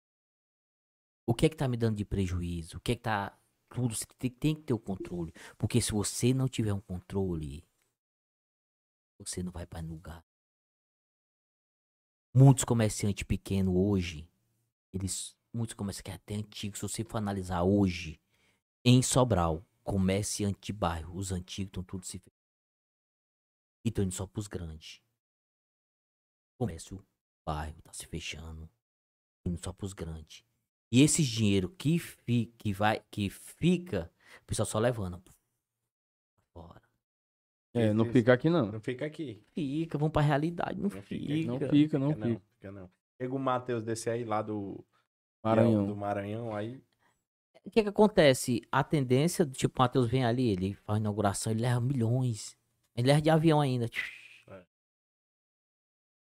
O 1.26 1.34
que 1.34 1.46
é 1.46 1.50
que 1.50 1.56
tá 1.56 1.68
me 1.68 1.78
dando 1.78 1.96
de 1.96 2.04
prejuízo? 2.04 2.78
O 2.78 2.82
que 2.82 2.92
é 2.92 2.96
que 2.96 3.02
tá. 3.02 3.38
Tudo. 3.70 3.96
Você 3.96 4.06
tem, 4.18 4.32
tem 4.32 4.56
que 4.56 4.64
ter 4.64 4.74
o 4.74 4.80
controle. 4.80 5.32
Porque 5.58 5.80
se 5.80 5.92
você 5.92 6.34
não 6.34 6.48
tiver 6.50 6.74
um 6.74 6.82
controle, 6.82 7.64
você 9.20 9.42
não 9.44 9.52
vai 9.52 9.66
para 9.66 9.80
lugar. 9.88 10.26
Muitos 12.34 12.64
comerciantes 12.64 13.24
pequenos 13.24 13.74
hoje, 13.76 14.28
eles. 14.94 15.38
Muitos 15.52 15.74
comerciantes 15.74 16.14
até 16.14 16.36
antigos, 16.36 16.80
se 16.80 16.88
você 16.88 17.04
for 17.04 17.18
analisar 17.18 17.64
hoje, 17.64 18.22
em 18.86 19.02
Sobral, 19.02 19.66
comerciante 19.84 20.60
de 20.68 20.74
bairro, 20.74 21.18
os 21.18 21.32
antigos 21.32 21.70
estão 21.70 21.82
todos 21.82 22.08
se 22.08 22.20
fechando. 22.20 22.40
E 23.84 23.90
estão 23.90 24.04
indo 24.04 24.14
só 24.14 24.28
pros 24.28 24.46
grandes. 24.46 25.02
Comércio, 26.60 27.04
bairro, 27.44 27.82
tá 27.82 27.92
se 27.92 28.06
fechando. 28.06 28.70
Indo 29.44 29.60
só 29.64 29.74
pros 29.74 29.92
grandes. 29.94 30.44
E 30.92 31.02
esse 31.02 31.24
dinheiro 31.24 31.70
que, 31.70 31.98
fi, 31.98 32.54
que, 32.58 32.72
vai, 32.72 33.04
que 33.10 33.30
fica, 33.30 34.12
o 34.42 34.46
pessoal 34.46 34.68
só 34.68 34.78
levando. 34.78 35.20
Fora. 36.54 36.82
É, 37.74 37.94
não 37.94 38.06
fica 38.06 38.34
aqui 38.34 38.50
não. 38.50 38.72
Não 38.72 38.80
fica 38.80 39.06
aqui. 39.06 39.44
Fica, 39.54 39.98
vamos 39.98 40.12
pra 40.12 40.22
realidade. 40.22 40.76
Não, 40.76 40.90
Não 40.90 41.02
fica. 41.02 41.04
fica, 41.04 41.48
Não 41.48 41.60
fica, 41.60 42.00
não 42.00 42.14
Fica 42.14 42.28
não, 42.28 42.40
fica 42.40 42.72
não. 42.72 42.99
Chega 43.22 43.36
o 43.36 43.40
Matheus 43.40 43.84
desse 43.84 44.10
aí 44.10 44.24
lá 44.24 44.42
do 44.42 44.84
Maranhão. 45.44 45.86
do 45.86 45.96
Maranhão, 45.96 46.56
aí 46.56 46.82
O 47.66 47.70
que 47.70 47.84
que 47.84 47.90
acontece? 47.90 48.62
A 48.72 48.84
tendência, 48.84 49.46
do 49.46 49.54
tipo, 49.54 49.78
o 49.78 49.82
Matheus 49.84 50.08
vem 50.08 50.24
ali, 50.26 50.50
ele 50.50 50.74
faz 50.74 51.00
inauguração, 51.00 51.52
ele 51.52 51.62
leva 51.62 51.82
milhões. 51.82 52.58
Ele 52.96 53.08
leva 53.08 53.22
de 53.22 53.30
avião 53.30 53.60
ainda. 53.60 53.90
É. 54.48 54.64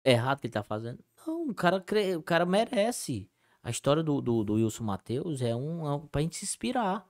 É 0.04 0.12
errado 0.12 0.38
o 0.38 0.40
que 0.40 0.46
ele 0.46 0.52
tá 0.54 0.62
fazendo? 0.62 1.04
Não, 1.26 1.48
o 1.50 1.54
cara, 1.54 1.80
cre- 1.80 2.16
o 2.16 2.22
cara 2.22 2.46
merece. 2.46 3.30
A 3.62 3.70
história 3.70 4.02
do, 4.02 4.20
do, 4.20 4.44
do 4.44 4.54
Wilson 4.54 4.84
Matheus 4.84 5.42
é 5.42 5.54
um, 5.54 5.86
é 5.86 5.94
um 5.96 6.06
pra 6.06 6.22
gente 6.22 6.36
se 6.36 6.44
inspirar. 6.44 7.04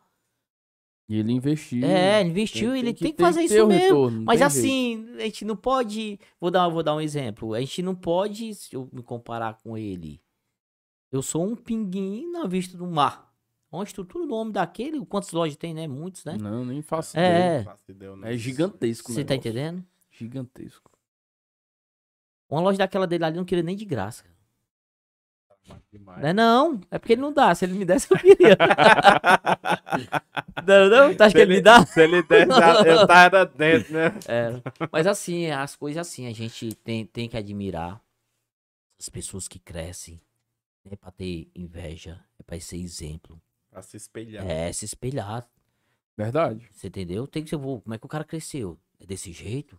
E 1.08 1.18
ele 1.18 1.32
investiu. 1.32 1.84
É, 1.86 2.20
ele 2.20 2.30
investiu, 2.30 2.74
ele 2.74 2.92
tem 2.92 3.10
que, 3.12 3.16
ter- 3.16 3.22
fazer 3.22 3.40
ter 3.46 3.54
isso 3.56 3.66
mesmo. 3.66 3.80
retorno, 3.84 4.22
Mas 4.24 4.40
tem 4.40 4.50
jeito. 4.50 4.58
assim, 4.66 5.14
a 5.18 5.20
gente 5.24 5.44
não 5.44 5.56
pode. 5.56 6.18
Vou 6.40 6.50
dar, 6.50 6.68
vou 6.68 6.82
dar 6.82 6.96
um 6.96 7.00
exemplo. 7.00 7.54
A 7.54 7.60
gente 7.60 7.80
não 7.82 7.94
pode, 7.94 8.54
se 8.54 8.74
eu 8.74 8.88
me 8.92 9.02
comparar 9.02 9.54
com 9.62 9.78
ele. 9.78 10.20
Eu 11.12 11.22
sou 11.22 11.46
um 11.46 11.54
pinguim 11.54 12.28
na 12.32 12.46
vista 12.46 12.76
do 12.76 12.86
mar. 12.86 13.24
Uma 13.70 13.84
estrutura 13.84 14.26
do 14.26 14.34
homem 14.34 14.52
daquele, 14.52 15.04
quantas 15.06 15.30
lojas 15.32 15.56
tem, 15.56 15.72
né? 15.74 15.86
Muitos, 15.86 16.24
né? 16.24 16.36
Não, 16.40 16.64
nem 16.64 16.82
faço 16.82 17.16
É. 17.18 17.60
ideia. 17.88 18.16
Não. 18.16 18.24
É 18.26 18.36
gigantesco. 18.36 19.12
Você 19.12 19.24
tá 19.24 19.34
negócio. 19.34 19.50
entendendo? 19.50 19.84
Gigantesco. 20.10 20.90
Uma 22.50 22.60
loja 22.60 22.78
daquela 22.78 23.06
dele 23.06 23.24
ali 23.24 23.36
não 23.36 23.44
queria 23.44 23.62
nem 23.64 23.76
de 23.76 23.84
graça. 23.84 24.24
Demais. 25.92 26.20
Não 26.22 26.28
é 26.28 26.32
não, 26.32 26.80
é 26.90 26.98
porque 26.98 27.12
ele 27.14 27.22
não 27.22 27.32
dá. 27.32 27.54
Se 27.54 27.64
ele 27.64 27.74
me 27.74 27.84
desse, 27.84 28.10
eu 28.12 28.18
queria. 28.18 28.56
não, 30.66 30.88
não? 30.88 31.14
Tu 31.14 31.22
acha 31.22 31.34
que 31.34 31.40
ele 31.40 31.54
me 31.56 31.60
dá? 31.60 31.84
Se 31.86 32.02
ele 32.02 32.22
desse, 32.22 32.50
eu 32.86 33.06
tava 33.06 33.46
dentro, 33.46 33.92
né? 33.94 34.14
É, 34.28 34.60
mas 34.90 35.06
assim, 35.06 35.50
as 35.50 35.76
coisas 35.76 36.06
assim, 36.06 36.26
a 36.26 36.32
gente 36.32 36.74
tem, 36.76 37.04
tem 37.06 37.28
que 37.28 37.36
admirar 37.36 38.00
as 38.98 39.08
pessoas 39.08 39.48
que 39.48 39.58
crescem. 39.58 40.20
Não 40.84 40.92
é 40.92 40.96
pra 40.96 41.10
ter 41.10 41.50
inveja, 41.54 42.20
é 42.38 42.42
pra 42.42 42.58
ser 42.60 42.76
exemplo. 42.76 43.40
Pra 43.70 43.82
se 43.82 43.96
espelhar. 43.96 44.48
É 44.48 44.72
se 44.72 44.84
espelhar, 44.84 45.46
Verdade. 46.16 46.68
você 46.72 46.86
entendeu? 46.86 47.26
Tem 47.26 47.42
que 47.42 47.50
ser, 47.50 47.56
"Vô, 47.56 47.80
como 47.80 47.94
é 47.94 47.98
que 47.98 48.06
o 48.06 48.08
cara 48.08 48.24
cresceu? 48.24 48.78
É 49.00 49.06
desse 49.06 49.32
jeito? 49.32 49.78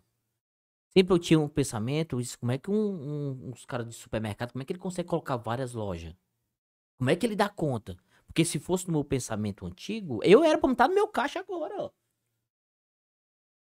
Sempre 0.90 1.14
eu 1.14 1.20
tinha 1.20 1.40
um 1.40 1.48
pensamento, 1.50 2.20
isso, 2.20 2.40
como 2.40 2.52
é 2.52 2.58
que 2.58 2.72
um, 2.72 2.76
um, 2.76 3.50
uns 3.52 3.66
caras 3.66 3.88
de 3.88 3.94
supermercado, 3.94 4.52
como 4.52 4.62
é 4.64 4.66
que 4.66 4.74
ele 4.74 4.80
consegue 4.80 5.08
colocar 5.10 5.38
várias 5.38 5.74
lojas? 5.74 6.16
Como 6.98 7.10
é 7.10 7.16
que 7.16 7.26
ele 7.26 7.36
dá 7.36 7.50
conta? 7.50 7.98
Porque 8.28 8.46
se 8.46 8.60
fosse 8.60 8.88
no 8.88 8.94
meu 8.94 9.04
pensamento 9.06 9.66
antigo, 9.66 10.22
eu 10.24 10.44
era 10.44 10.58
pra 10.60 10.72
estar 10.72 10.88
no 10.88 10.96
meu 10.96 11.08
caixa 11.08 11.40
agora, 11.40 11.76
ó. 11.84 11.92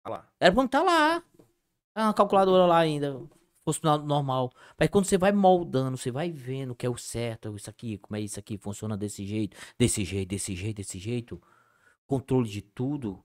Olha 0.05 0.15
lá. 0.15 0.29
Era 0.39 0.53
pra 0.53 0.63
estar 0.65 0.83
lá. 0.83 1.23
Ah, 1.95 2.05
uma 2.07 2.13
calculadora 2.13 2.65
lá 2.65 2.79
ainda. 2.79 3.21
Fosse 3.63 3.83
no- 3.83 3.97
normal. 3.99 4.51
Mas 4.79 4.89
quando 4.89 5.05
você 5.05 5.17
vai 5.17 5.31
moldando, 5.31 5.97
você 5.97 6.11
vai 6.11 6.31
vendo 6.31 6.71
o 6.71 6.75
que 6.75 6.85
é 6.85 6.89
o 6.89 6.97
certo, 6.97 7.55
isso 7.55 7.69
aqui, 7.69 7.97
como 7.99 8.15
é 8.17 8.21
isso 8.21 8.39
aqui, 8.39 8.57
funciona 8.57 8.97
desse 8.97 9.25
jeito, 9.25 9.57
desse 9.77 10.03
jeito, 10.05 10.29
desse 10.29 10.55
jeito, 10.55 10.77
desse 10.77 10.99
jeito. 10.99 11.41
Controle 12.07 12.49
de 12.49 12.61
tudo. 12.61 13.23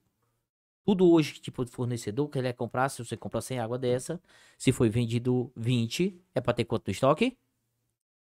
Tudo 0.86 1.10
hoje, 1.10 1.34
que 1.34 1.40
tipo 1.40 1.64
de 1.64 1.70
fornecedor, 1.72 2.28
que 2.28 2.38
ele 2.38 2.46
é 2.46 2.52
comprar, 2.52 2.88
se 2.88 3.04
você 3.04 3.16
comprar 3.16 3.40
100 3.40 3.58
água 3.58 3.76
dessa, 3.76 4.22
se 4.56 4.70
foi 4.70 4.88
vendido 4.88 5.52
20, 5.56 6.16
é 6.32 6.40
pra 6.40 6.52
ter 6.52 6.64
quanto 6.64 6.86
no 6.86 6.92
estoque? 6.92 7.36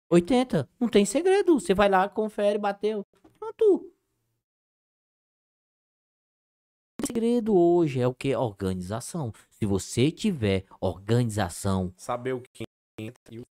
80. 0.09 0.69
Não 0.79 0.87
tem 0.87 1.03
segredo. 1.05 1.59
Você 1.59 1.73
vai 1.73 1.89
lá, 1.89 2.07
confere, 2.07 2.57
bateu. 2.57 3.05
Pronto. 3.37 3.91
O 7.01 7.05
segredo 7.05 7.53
hoje 7.57 7.99
é 7.99 8.07
o 8.07 8.13
que? 8.13 8.33
Organização. 8.33 9.33
Se 9.49 9.65
você 9.65 10.09
tiver 10.09 10.65
organização, 10.79 11.93
Saber 11.97 12.33
o 12.33 12.41
que 12.41 12.63
entra 12.97 13.35
e 13.35 13.39
o 13.39 13.43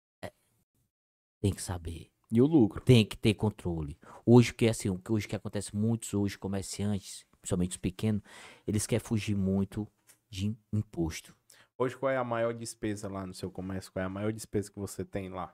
tem 1.42 1.52
que 1.52 1.62
saber. 1.62 2.10
E 2.32 2.42
o 2.42 2.46
lucro. 2.46 2.80
Tem 2.80 3.06
que 3.06 3.18
ter 3.18 3.34
controle. 3.34 3.98
Hoje 4.26 4.54
que 4.54 4.66
é 4.66 4.70
assim, 4.70 4.90
o 4.90 4.98
que 4.98 5.12
hoje 5.12 5.28
que 5.28 5.36
acontece 5.36 5.76
muitos 5.76 6.14
hoje 6.14 6.38
comerciantes, 6.38 7.26
principalmente 7.44 7.72
os 7.72 7.78
pequenos, 7.78 8.24
eles 8.66 8.88
querem 8.88 9.06
fugir 9.06 9.36
muito 9.36 9.86
de 10.30 10.58
imposto. 10.72 11.36
Hoje, 11.78 11.98
qual 11.98 12.10
é 12.10 12.18
a 12.18 12.24
maior 12.24 12.54
despesa 12.54 13.10
lá 13.10 13.28
no 13.28 13.34
seu 13.34 13.52
comércio? 13.52 13.92
Qual 13.92 14.02
é 14.02 14.06
a 14.06 14.10
maior 14.10 14.32
despesa 14.32 14.72
que 14.72 14.80
você 14.80 15.04
tem 15.04 15.30
lá? 15.30 15.54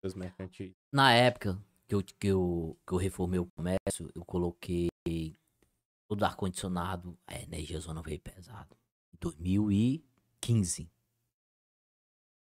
Seus 0.00 0.14
mercantis. 0.14 0.72
Na 0.90 1.12
época 1.12 1.62
que 1.86 1.94
eu, 1.94 2.02
que 2.02 2.26
eu, 2.28 2.78
que 2.86 2.94
eu 2.94 2.98
reformei 2.98 3.38
o 3.38 3.46
comércio, 3.46 4.10
eu 4.14 4.24
coloquei 4.24 4.88
todo 6.08 6.24
ar-condicionado, 6.24 7.18
a 7.26 7.38
energia 7.38 7.78
zona 7.78 8.02
veio 8.02 8.20
pesado. 8.20 8.74
Em 9.12 9.18
2015. 9.20 10.90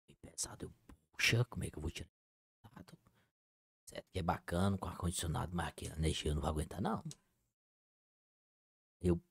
Veio 0.08 0.20
pesado. 0.22 0.66
Eu, 0.66 0.74
puxa, 1.12 1.46
como 1.46 1.64
é 1.64 1.70
que 1.70 1.78
eu 1.78 1.82
vou 1.82 1.92
tirar? 1.92 2.10
Certo 3.86 4.08
que 4.12 4.20
é 4.20 4.24
bacana 4.24 4.78
com 4.78 4.88
ar-condicionado, 4.88 5.56
mas 5.56 5.68
aqui 5.68 5.88
a 5.88 5.96
energia 5.96 6.32
eu 6.32 6.36
não 6.36 6.42
vai 6.42 6.52
aguentar, 6.52 6.82
não. 6.82 7.04
Eu, 9.02 9.16
o 9.16 9.22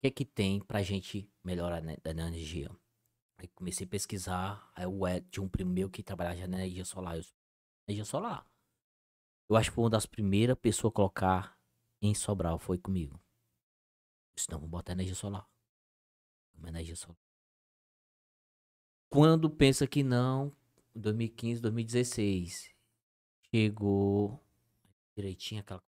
que 0.00 0.08
é 0.08 0.10
que 0.10 0.24
tem 0.24 0.60
pra 0.60 0.82
gente 0.82 1.30
melhorar 1.44 1.80
né, 1.82 1.96
da 2.02 2.10
energia? 2.10 2.70
Aí 3.38 3.48
comecei 3.48 3.86
a 3.86 3.90
pesquisar, 3.90 4.70
aí 4.74 4.86
Ed, 4.86 5.28
tinha 5.30 5.42
um 5.44 5.48
primo 5.48 5.70
meu 5.70 5.90
que 5.90 6.02
trabalhava 6.02 6.36
já 6.36 6.46
na 6.46 6.58
energia 6.58 6.84
solar. 6.84 7.16
Eu, 7.16 7.24
energia 7.86 8.04
solar. 8.04 8.46
Eu 9.48 9.56
acho 9.56 9.70
que 9.70 9.74
foi 9.74 9.84
uma 9.84 9.90
das 9.90 10.06
primeiras 10.06 10.58
pessoas 10.58 10.90
a 10.92 10.94
colocar 10.94 11.58
em 12.00 12.14
Sobral, 12.14 12.58
foi 12.58 12.78
comigo. 12.78 13.14
Eu 13.14 14.34
disse, 14.36 14.50
não, 14.50 14.58
vamos 14.58 14.70
botar 14.70 14.92
energia 14.92 15.14
solar. 15.14 15.48
Uma 16.54 16.68
energia 16.68 16.96
solar. 16.96 17.18
Quando 19.08 19.48
pensa 19.48 19.86
que 19.86 20.02
não, 20.02 20.54
2015, 20.94 21.60
2016, 21.60 22.74
chegou 23.50 24.42
direitinho 25.14 25.60
aquela 25.60 25.82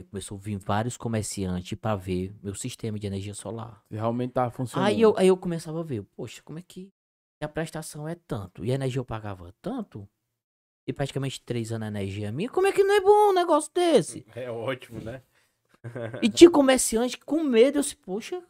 e 0.00 0.04
começou 0.04 0.36
a 0.38 0.40
vir 0.40 0.58
vários 0.58 0.96
comerciantes 0.96 1.78
para 1.78 1.96
ver 1.96 2.34
meu 2.42 2.54
sistema 2.54 2.98
de 2.98 3.06
energia 3.06 3.34
solar. 3.34 3.82
Se 3.88 3.94
realmente 3.94 4.32
tá 4.32 4.50
funcionando. 4.50 4.88
Aí 4.88 5.00
eu, 5.00 5.14
aí 5.16 5.28
eu 5.28 5.36
começava 5.36 5.80
a 5.80 5.82
ver, 5.84 6.02
poxa, 6.16 6.42
como 6.42 6.58
é 6.58 6.62
que 6.62 6.90
a 7.40 7.48
prestação 7.48 8.08
é 8.08 8.14
tanto? 8.14 8.64
E 8.64 8.70
a 8.70 8.74
energia 8.74 9.00
eu 9.00 9.04
pagava 9.04 9.54
tanto? 9.62 10.08
E 10.86 10.92
praticamente 10.92 11.40
três 11.42 11.70
anos 11.72 11.86
a 11.86 11.88
energia 11.88 12.28
é 12.28 12.32
minha? 12.32 12.48
Como 12.48 12.66
é 12.66 12.72
que 12.72 12.82
não 12.82 12.94
é 12.94 13.00
bom 13.00 13.30
um 13.30 13.32
negócio 13.32 13.70
desse? 13.72 14.26
É 14.34 14.50
ótimo, 14.50 15.00
né? 15.00 15.22
E 16.22 16.28
tinha 16.28 16.50
comerciante 16.50 17.16
com 17.18 17.42
medo, 17.42 17.78
eu 17.78 17.82
disse, 17.82 17.96
poxa, 17.96 18.42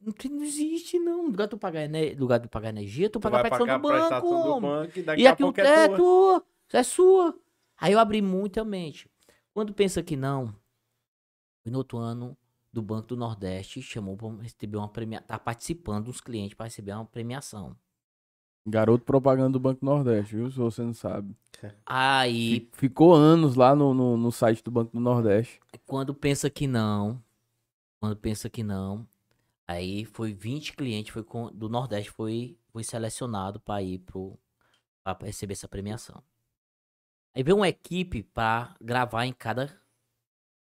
não, 0.00 0.42
existe 0.42 0.98
não. 0.98 1.22
No 1.24 1.30
lugar 1.30 1.46
de 1.46 1.50
tu 1.50 1.58
pagar, 1.58 1.88
no 1.88 2.20
lugar 2.20 2.38
de 2.40 2.48
pagar 2.48 2.68
energia, 2.70 3.08
tu, 3.08 3.18
Tu 3.18 3.20
paga 3.20 3.36
a 3.38 3.40
prestação 3.40 3.66
pagar 3.66 3.78
do 3.78 3.82
banco. 3.82 3.98
prestação 3.98 4.42
do 4.54 4.60
banco 4.60 4.98
e 4.98 5.02
daqui 5.02 5.22
E 5.22 5.26
a 5.26 5.30
aqui 5.32 5.42
o 5.42 5.46
pouco 5.46 5.60
é, 5.60 5.84
é 5.84 5.88
tua. 5.88 5.96
tua, 5.96 6.44
é 6.72 6.82
sua. 6.82 7.38
Aí 7.78 7.92
eu 7.92 7.98
abri 7.98 8.20
muita 8.20 8.64
mente. 8.64 9.08
Quando 9.54 9.72
pensa 9.72 10.02
que 10.02 10.16
não, 10.16 10.54
foi 11.64 11.72
no 11.72 11.78
outro 11.78 11.98
ano 11.98 12.38
do 12.72 12.82
Banco 12.82 13.08
do 13.08 13.16
Nordeste, 13.16 13.82
chamou 13.82 14.16
para 14.16 14.30
receber 14.42 14.76
uma 14.78 14.88
premiação, 14.88 15.26
tá 15.28 15.38
participando 15.40 16.06
dos 16.06 16.20
clientes 16.20 16.54
para 16.56 16.66
receber 16.66 16.92
uma 16.92 17.06
premiação. 17.06 17.76
Garoto 18.66 19.04
propaganda 19.04 19.50
do 19.50 19.60
Banco 19.60 19.84
Nordeste, 19.84 20.36
viu? 20.36 20.50
Se 20.50 20.56
você 20.58 20.82
não 20.82 20.94
sabe. 20.94 21.34
Aí, 21.86 22.60
Fi- 22.60 22.70
Ficou 22.72 23.14
anos 23.14 23.54
lá 23.56 23.74
no, 23.74 23.92
no, 23.94 24.16
no 24.16 24.32
site 24.32 24.62
do 24.62 24.70
Banco 24.70 24.92
do 24.92 25.00
Nordeste. 25.00 25.60
quando 25.86 26.14
pensa 26.14 26.50
que 26.50 26.66
não, 26.66 27.22
Quando 28.00 28.16
pensa 28.16 28.50
que 28.50 28.62
não, 28.62 29.08
aí 29.66 30.04
foi 30.06 30.32
20 30.34 30.74
clientes 30.74 31.12
foi 31.12 31.24
com- 31.24 31.50
do 31.52 31.68
Nordeste 31.68 32.10
foi, 32.10 32.58
foi 32.70 32.84
selecionado 32.84 33.60
para 33.60 33.82
ir 33.82 34.00
pro 34.00 34.38
para 35.04 35.26
receber 35.26 35.54
essa 35.54 35.68
premiação. 35.68 36.22
Aí 37.34 37.42
veio 37.42 37.56
uma 37.56 37.68
equipe 37.68 38.22
para 38.22 38.74
gravar 38.80 39.26
em 39.26 39.32
cada 39.32 39.80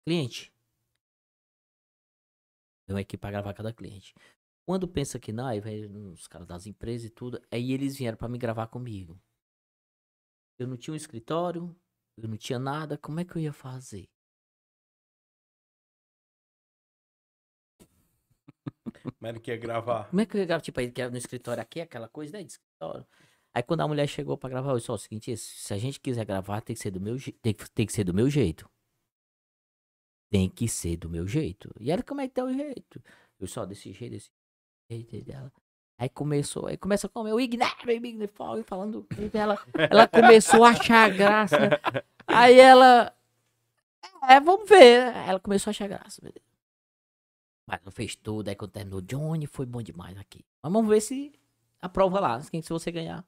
cliente. 0.05 0.51
Veio 2.86 2.96
uma 2.96 3.00
equipe 3.00 3.20
para 3.20 3.30
gravar 3.30 3.54
cada 3.54 3.72
cliente. 3.72 4.14
Quando 4.64 4.86
pensa 4.86 5.18
que 5.18 5.32
não, 5.32 5.46
aí 5.46 5.60
vem 5.60 5.86
os 6.10 6.26
caras 6.28 6.46
das 6.46 6.66
empresas 6.66 7.06
e 7.06 7.10
tudo, 7.10 7.40
aí 7.50 7.72
eles 7.72 7.96
vieram 7.96 8.16
para 8.16 8.28
me 8.28 8.38
gravar 8.38 8.68
comigo. 8.68 9.20
Eu 10.59 10.66
não 10.66 10.76
tinha 10.76 10.92
um 10.94 10.96
escritório, 10.96 11.74
eu 12.16 12.28
não 12.28 12.36
tinha 12.36 12.59
nada, 12.59 12.96
como 12.96 13.18
é 13.20 13.24
que 13.24 13.36
eu 13.36 13.42
ia 13.42 13.52
fazer? 13.52 14.09
Como 19.02 19.26
era 19.26 19.40
que 19.40 19.50
ia 19.50 19.56
gravar? 19.56 20.09
Como 20.09 20.20
é 20.20 20.26
que 20.26 20.36
eu 20.36 20.40
ia 20.40 20.46
gravar? 20.46 20.60
Tipo, 20.60 20.80
aí 20.80 20.92
era 20.96 21.10
no 21.10 21.16
escritório 21.16 21.62
aqui, 21.62 21.80
aquela 21.80 22.09
coisa, 22.09 22.32
né? 22.32 22.44
De 22.44 22.52
escritório. 22.52 23.06
Aí 23.54 23.62
quando 23.62 23.80
a 23.82 23.88
mulher 23.88 24.06
chegou 24.09 24.36
pra 24.38 24.48
gravar, 24.48 24.72
eu 24.72 24.78
disse, 24.78 24.90
ó, 24.90 24.94
o 24.94 24.98
seguinte, 24.98 25.32
é, 25.32 25.36
se 25.36 25.74
a 25.74 25.78
gente 25.78 26.00
quiser 26.00 26.24
gravar, 26.24 26.60
tem 26.62 26.74
que 26.74 26.82
ser 26.82 26.90
do 26.90 27.00
meu 27.00 27.18
jeito. 27.18 27.38
Tem, 27.40 27.52
que- 27.54 27.70
tem 27.70 27.86
que 27.86 27.92
ser 27.92 28.04
do 28.04 28.14
meu 28.14 28.28
jeito. 28.30 28.68
Tem 30.32 30.48
que 30.48 30.66
ser 30.66 30.96
do 30.96 31.10
meu 31.10 31.28
jeito. 31.28 31.70
E 31.78 31.90
ela, 31.90 32.02
como 32.02 32.22
é 32.22 32.26
que 32.26 32.32
tá 32.32 32.42
o 32.42 32.50
jeito? 32.50 33.02
Eu 33.38 33.46
só 33.46 33.66
desse 33.66 33.92
jeito, 33.92 34.12
desse 34.12 34.30
jeito 34.88 35.26
dela. 35.26 35.52
Aí 35.98 36.09
começou, 36.09 36.68
aí 36.68 36.76
começa 36.78 37.06
a 37.06 37.10
comer 37.10 37.34
o 37.34 37.38
Ignar, 37.38 37.76
Ignar, 37.86 38.28
Fogo, 38.28 38.64
falando 38.64 39.06
dela. 39.30 39.59
Ela 39.90 40.09
começou 40.09 40.64
a 40.64 40.70
achar 40.70 41.10
graça. 41.10 41.59
Aí 42.26 42.59
ela. 42.59 43.14
É, 44.26 44.40
vamos 44.40 44.66
ver. 44.66 45.14
Ela 45.28 45.38
começou 45.38 45.68
a 45.68 45.72
achar 45.72 45.86
graça. 45.86 46.22
Mas 47.66 47.80
não 47.84 47.92
fez 47.92 48.16
tudo, 48.16 48.48
aí 48.48 48.56
quando 48.56 48.70
terminou, 48.70 49.02
Johnny, 49.02 49.46
foi 49.46 49.66
bom 49.66 49.82
demais 49.82 50.16
aqui. 50.16 50.46
Mas 50.62 50.72
vamos 50.72 50.88
ver 50.88 51.02
se 51.02 51.30
a 51.78 51.90
prova 51.90 52.18
lá, 52.18 52.40
se 52.40 52.62
você 52.70 52.90
ganhar. 52.90 53.22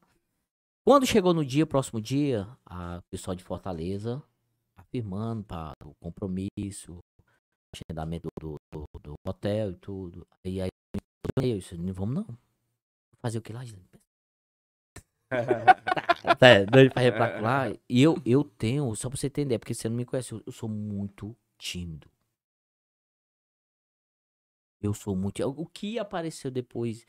Quando 0.83 1.05
chegou 1.05 1.35
no 1.35 1.45
dia, 1.45 1.67
próximo 1.67 2.01
dia, 2.01 2.49
a 2.65 3.03
pessoal 3.11 3.35
de 3.35 3.45
Fortaleza 3.45 4.23
afirmando 4.95 5.43
para 5.45 5.75
o 5.85 5.93
compromisso, 6.01 6.99
agendamento 7.75 8.29
do, 8.41 8.57
do, 8.73 8.85
do 9.01 9.15
hotel 9.27 9.71
e 9.71 9.77
tudo. 9.77 10.27
E 10.45 10.61
aí 10.61 10.71
eu 11.43 11.59
disse, 11.59 11.77
não 11.77 11.93
vamos 11.93 12.15
não. 12.15 12.39
Fazer 13.21 13.39
o 13.39 13.43
que 13.43 13.53
lá, 13.53 13.65
gente? 13.65 13.83
É, 16.41 16.65
doido 16.65 16.93
pra 16.93 17.41
lá. 17.41 17.65
E 17.89 18.03
eu, 18.03 18.17
eu 18.25 18.45
tenho, 18.45 18.95
só 18.95 19.09
pra 19.09 19.19
você 19.19 19.27
entender, 19.27 19.59
porque 19.59 19.75
você 19.75 19.89
não 19.89 19.97
me 19.97 20.05
conhece, 20.05 20.33
eu, 20.33 20.43
eu 20.47 20.53
sou 20.53 20.69
muito 20.69 21.37
tímido. 21.59 22.09
Eu 24.81 24.95
sou 24.95 25.17
muito. 25.17 25.43
O 25.43 25.67
que 25.67 25.99
apareceu 25.99 26.51
depois. 26.51 27.07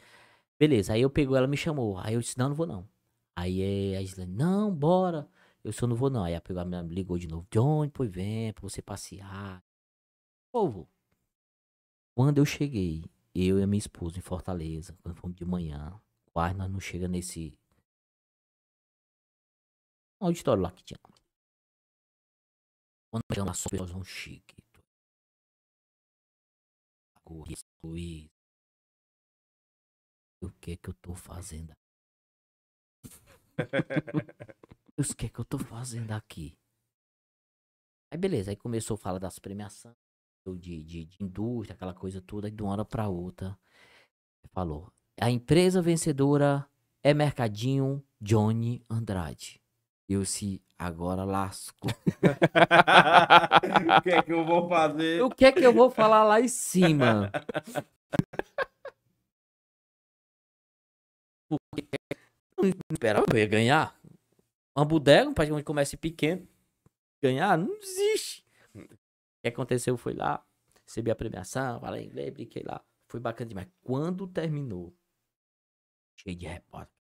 Beleza, 0.58 0.94
aí 0.94 1.02
eu 1.02 1.10
pegou, 1.10 1.36
ela 1.36 1.48
me 1.48 1.58
chamou. 1.58 1.98
Aí 2.00 2.14
eu 2.14 2.22
disse, 2.22 2.38
não, 2.38 2.50
não 2.50 2.56
vou 2.56 2.66
não. 2.66 2.88
Aí 3.36 3.62
é, 3.62 3.98
a 3.98 4.02
Islane, 4.02 4.34
não, 4.34 4.74
bora. 4.74 5.28
Eu 5.66 5.74
só 5.74 5.88
não 5.88 5.96
vou 5.96 6.12
não. 6.12 6.24
Aí 6.24 6.34
ela 6.34 6.42
pegou, 6.42 6.64
me 6.64 6.94
ligou 6.94 7.18
de 7.18 7.28
novo. 7.28 7.48
John, 7.50 7.90
pois 7.90 8.12
vem, 8.12 8.54
pra 8.54 8.62
você 8.62 8.84
passear. 8.84 9.64
Povo. 10.52 10.88
Quando 12.16 12.38
eu 12.38 12.46
cheguei, 12.46 13.04
eu 13.34 13.60
e 13.60 13.64
a 13.64 13.68
minha 13.68 13.80
esposa 13.80 14.20
em 14.20 14.22
Fortaleza, 14.22 14.96
quando 15.02 15.16
fomos 15.16 15.36
de 15.36 15.44
manhã, 15.44 16.00
quase 16.32 16.56
nós 16.56 16.70
não 16.70 16.80
chega 16.80 17.08
nesse 17.08 17.58
um 20.22 20.28
auditório 20.28 20.62
lá 20.62 20.72
que 20.72 20.84
tinha. 20.84 21.00
Quando 23.10 23.24
chegamos 23.34 23.64
lá, 23.64 23.70
pessoas 23.70 23.92
um 23.92 24.04
chique. 24.04 24.56
O 30.42 30.52
que 30.62 30.78
que 30.78 30.90
eu 30.90 30.94
tô 31.02 31.16
fazendo? 31.16 31.74
o 34.98 35.16
que 35.16 35.30
que 35.30 35.40
eu 35.40 35.46
tô 35.46 35.58
fazendo 35.58 36.12
aqui? 36.12 36.58
Aí 38.12 38.18
beleza, 38.18 38.52
aí 38.52 38.56
começou 38.56 38.96
a 38.96 38.98
falar 38.98 39.20
das 39.20 39.40
premiações, 39.40 39.96
de, 40.58 40.84
de, 40.84 41.06
de 41.06 41.24
indústria, 41.24 41.76
aquela 41.76 41.94
coisa 41.94 42.22
toda, 42.22 42.48
e 42.48 42.52
de 42.52 42.64
uma 42.64 42.72
hora 42.72 42.86
pra 42.86 43.10
outra, 43.10 43.58
falou, 44.54 44.92
a 45.20 45.30
empresa 45.30 45.82
vencedora 45.82 46.66
é 47.04 47.14
Mercadinho 47.14 48.04
Johnny 48.22 48.82
Andrade. 48.90 49.62
Eu 50.08 50.24
se 50.24 50.62
agora 50.78 51.24
lasco. 51.24 51.88
o 53.98 54.02
que 54.02 54.12
é 54.12 54.22
que 54.22 54.32
eu 54.32 54.46
vou 54.46 54.70
fazer? 54.70 55.24
O 55.24 55.30
que 55.30 55.46
é 55.46 55.52
que 55.52 55.66
eu 55.66 55.74
vou 55.74 55.90
falar 55.90 56.24
lá 56.24 56.40
em 56.40 56.48
cima? 56.48 57.32
Porque 61.50 61.88
eu 62.58 62.66
não 62.66 62.72
esperava 62.92 63.26
que 63.26 63.36
eu 63.36 63.40
ia 63.40 63.48
ganhar. 63.48 64.00
Uma 64.76 64.86
bodega, 64.86 65.30
um 65.30 65.34
país 65.34 65.50
onde 65.52 65.64
comece 65.64 65.96
pequeno, 65.96 66.48
ganhar, 67.22 67.58
não 67.58 67.74
existe. 67.78 68.46
O 68.74 68.82
que 69.42 69.48
aconteceu 69.48 69.98
foi 69.98 70.14
lá, 70.14 70.46
recebi 70.86 71.10
a 71.12 71.16
premiação, 71.16 71.80
falei 71.80 72.06
inglês, 72.06 72.34
brinquei 72.34 72.64
lá. 72.64 72.84
Foi 73.08 73.20
bacana 73.20 73.48
demais. 73.48 73.68
Quando 73.82 74.28
terminou, 74.28 74.94
cheio 76.18 76.36
de 76.36 76.46
repórter. 76.46 76.94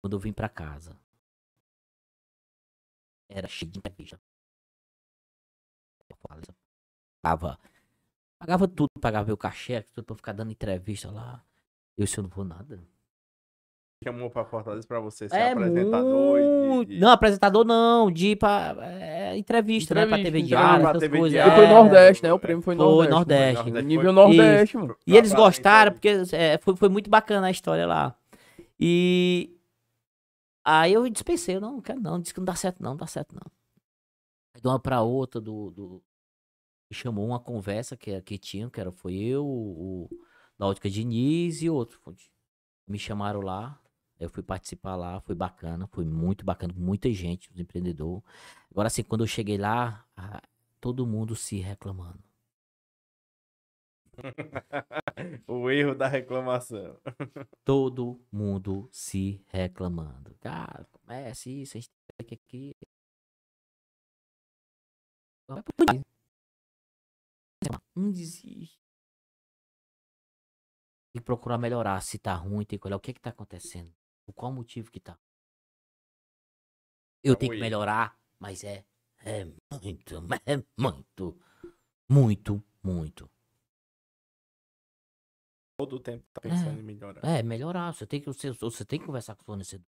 Quando 0.00 0.16
eu 0.16 0.20
vim 0.20 0.32
pra 0.32 0.48
casa, 0.48 0.98
era 3.28 3.48
cheio 3.48 3.70
de 3.70 3.78
entrevista. 3.78 4.20
Pagava, 7.22 7.58
pagava 8.38 8.68
tudo, 8.68 8.90
pagava 9.00 9.26
meu 9.26 9.36
cachê, 9.36 9.82
tudo 9.82 10.04
pra 10.04 10.16
ficar 10.16 10.32
dando 10.32 10.52
entrevista 10.52 11.10
lá. 11.10 11.42
Eu, 11.96 12.06
se 12.06 12.18
eu 12.18 12.22
não 12.22 12.30
vou 12.30 12.44
nada. 12.44 12.86
Chamou 14.04 14.30
pra 14.30 14.44
Fortaleza 14.44 14.86
pra 14.86 15.00
você 15.00 15.28
ser 15.28 15.36
É 15.36 15.52
apresentador 15.52 16.38
muito... 16.38 16.88
de- 16.88 16.94
de- 16.94 17.00
Não, 17.00 17.10
apresentador 17.10 17.64
não, 17.64 18.10
de 18.10 18.28
ir 18.28 18.36
pra 18.36 18.76
é, 18.80 19.36
entrevista, 19.36 19.94
né? 19.94 20.06
Pra 20.06 20.16
TV 20.18 20.28
Entrevista, 20.40 20.56
pra 20.80 20.90
essas 20.90 21.00
TV 21.00 21.18
coisas. 21.18 21.32
diária. 21.32 21.52
E 21.52 21.56
foi 21.56 21.64
é. 21.64 21.68
Nordeste, 21.72 22.22
né? 22.22 22.32
O 22.32 22.38
prêmio 22.38 22.62
foi 22.62 22.76
Foi 22.76 22.84
Nordeste. 22.84 23.10
Nordeste. 23.14 23.62
Nordeste. 23.64 23.86
Nível 23.88 24.04
Foi- 24.04 24.12
Nordeste, 24.12 24.76
mano. 24.76 24.96
E 25.06 25.16
eles 25.16 25.32
gostaram, 25.32 25.92
entrevista. 25.96 26.26
porque 26.30 26.36
é, 26.36 26.58
foi, 26.58 26.76
foi 26.76 26.88
muito 26.88 27.10
bacana 27.10 27.46
a 27.46 27.50
história 27.50 27.86
lá. 27.86 28.14
E 28.78 29.56
aí 30.64 30.92
eu 30.92 31.08
dispensei, 31.08 31.56
eu 31.56 31.60
não, 31.60 31.72
não 31.74 31.80
quero 31.80 32.00
não, 32.00 32.20
disse 32.20 32.32
que 32.34 32.40
não 32.40 32.44
dá 32.44 32.54
certo 32.54 32.82
não, 32.82 32.90
não 32.90 32.96
dá 32.96 33.06
certo 33.06 33.34
não. 33.34 33.50
Aí 34.54 34.60
de 34.60 34.66
uma 34.68 34.78
pra 34.78 35.02
outra, 35.02 35.40
do, 35.40 35.70
do 35.70 36.02
me 36.90 36.96
chamou 36.96 37.26
uma 37.26 37.40
conversa 37.40 37.96
que, 37.96 38.20
que 38.22 38.38
tinha, 38.38 38.68
que 38.70 38.80
era, 38.80 38.92
foi 38.92 39.14
eu, 39.16 39.44
o, 39.46 40.08
Ótica 40.60 40.88
Diniz 40.88 41.62
e 41.62 41.68
outro. 41.70 41.98
Foi- 42.00 42.14
Me 42.88 42.98
chamaram 42.98 43.40
lá, 43.40 43.78
eu 44.18 44.28
fui 44.28 44.42
participar 44.42 44.96
lá, 44.96 45.20
foi 45.20 45.34
bacana, 45.34 45.86
foi 45.88 46.04
muito 46.04 46.44
bacana, 46.44 46.72
muita 46.76 47.10
gente, 47.12 47.50
os 47.50 47.58
empreendedores. 47.58 48.22
Agora 48.70 48.86
assim, 48.88 49.02
quando 49.02 49.22
eu 49.22 49.26
cheguei 49.26 49.58
lá, 49.58 50.06
todo 50.80 51.06
mundo 51.06 51.34
se 51.34 51.56
reclamando. 51.58 52.22
o 55.48 55.70
erro 55.70 55.94
da 55.94 56.06
reclamação. 56.06 56.98
todo 57.64 58.20
mundo 58.30 58.88
se 58.92 59.44
reclamando. 59.48 60.34
Cara, 60.40 60.86
comece 60.92 61.50
isso, 61.62 61.76
a 61.76 61.80
gente 61.80 61.90
tem 62.16 62.26
que 62.26 62.34
aqui. 62.34 62.74
Não 67.94 68.10
desiste. 68.10 68.78
Tem 71.12 71.20
que 71.20 71.24
procurar 71.24 71.58
melhorar. 71.58 72.00
Se 72.00 72.18
tá 72.18 72.34
ruim, 72.34 72.64
tem 72.64 72.78
que 72.78 72.86
olhar 72.86 72.96
o 72.96 73.00
que 73.00 73.12
que 73.12 73.20
tá 73.20 73.30
acontecendo. 73.30 73.92
Por 74.24 74.32
qual 74.32 74.52
motivo 74.52 74.90
que 74.90 75.00
tá. 75.00 75.18
Eu 77.22 77.34
É 77.34 77.36
tenho 77.36 77.52
que 77.52 77.60
melhorar, 77.60 78.18
mas 78.38 78.64
é, 78.64 78.84
é 79.24 79.44
muito, 79.44 80.14
é 80.46 80.62
muito, 80.76 81.38
muito, 82.08 82.64
muito. 82.82 83.30
Todo 85.76 85.96
o 85.96 86.00
tempo 86.00 86.24
tá 86.32 86.40
pensando 86.40 86.76
É. 86.76 86.80
em 86.80 86.82
melhorar. 86.82 87.24
É, 87.24 87.42
melhorar. 87.42 87.92
Você 87.92 88.06
tem 88.06 88.20
que, 88.20 88.26
você, 88.26 88.50
você 88.52 88.84
tem 88.84 89.00
que 89.00 89.06
conversar 89.06 89.34
com 89.34 89.42
o 89.42 89.44
fornecedor. 89.44 89.86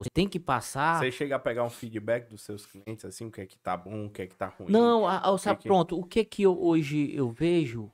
Você 0.00 0.10
tem 0.14 0.28
que 0.28 0.38
passar. 0.38 1.00
Você 1.00 1.10
chega 1.10 1.34
a 1.36 1.38
pegar 1.40 1.64
um 1.64 1.70
feedback 1.70 2.28
dos 2.28 2.42
seus 2.42 2.64
clientes, 2.64 3.04
assim, 3.04 3.26
o 3.26 3.32
que 3.32 3.40
é 3.40 3.46
que 3.46 3.58
tá 3.58 3.76
bom, 3.76 4.06
o 4.06 4.10
que 4.10 4.22
é 4.22 4.26
que 4.28 4.36
tá 4.36 4.46
ruim. 4.46 4.70
Não, 4.70 5.06
a, 5.08 5.18
a, 5.18 5.38
sabe, 5.38 5.62
que 5.62 5.68
pronto. 5.68 5.98
O 5.98 6.04
que 6.04 6.24
que 6.24 6.42
eu, 6.42 6.56
hoje 6.56 7.12
eu 7.12 7.28
vejo, 7.30 7.90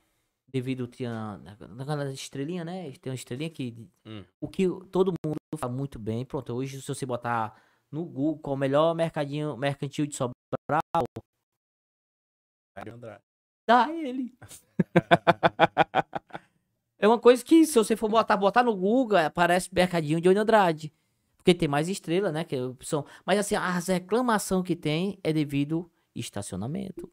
devido 0.47 0.87
tinha 0.87 1.39
naquela 1.71 2.13
estrelinha, 2.13 2.63
né? 2.63 2.93
Tem 3.01 3.11
uma 3.11 3.15
estrelinha 3.15 3.49
que 3.49 3.75
Hum. 4.05 4.23
o 4.39 4.49
que 4.49 4.65
todo 4.91 5.15
mundo 5.25 5.37
fala 5.57 5.73
muito 5.73 5.99
bem. 5.99 6.25
Pronto, 6.25 6.53
hoje 6.53 6.81
se 6.81 6.89
você 6.89 7.07
botar 7.07 7.61
no 7.91 8.05
Google 8.05 8.39
qual 8.39 8.55
o 8.55 8.59
melhor 8.59 8.95
mercadinho 8.95 9.57
mercantil 9.57 10.07
de 10.07 10.17
Sobral, 10.17 11.05
dá 13.67 13.93
ele. 13.93 14.37
é 16.99 17.07
uma 17.07 17.19
coisa 17.19 17.45
que 17.45 17.67
se 17.67 17.75
você 17.75 17.97
for 17.97 18.09
botar, 18.09 18.37
botar 18.37 18.63
no 18.63 18.77
Google, 18.77 19.19
aparece 19.19 19.69
mercadinho 19.73 20.21
de 20.21 20.29
Oni 20.29 20.39
Andrade. 20.39 20.93
Porque 21.37 21.55
tem 21.55 21.69
mais 21.69 21.89
estrela, 21.89 22.33
né? 22.33 22.43
Que 22.43 22.57
é 22.57 22.61
a 22.61 22.67
opção. 22.67 23.05
Mas 23.25 23.39
assim, 23.39 23.55
as 23.55 23.89
reclamação 23.89 24.63
que 24.63 24.75
tem 24.75 25.19
é 25.23 25.33
devido 25.33 25.91
estacionamento. 26.15 27.13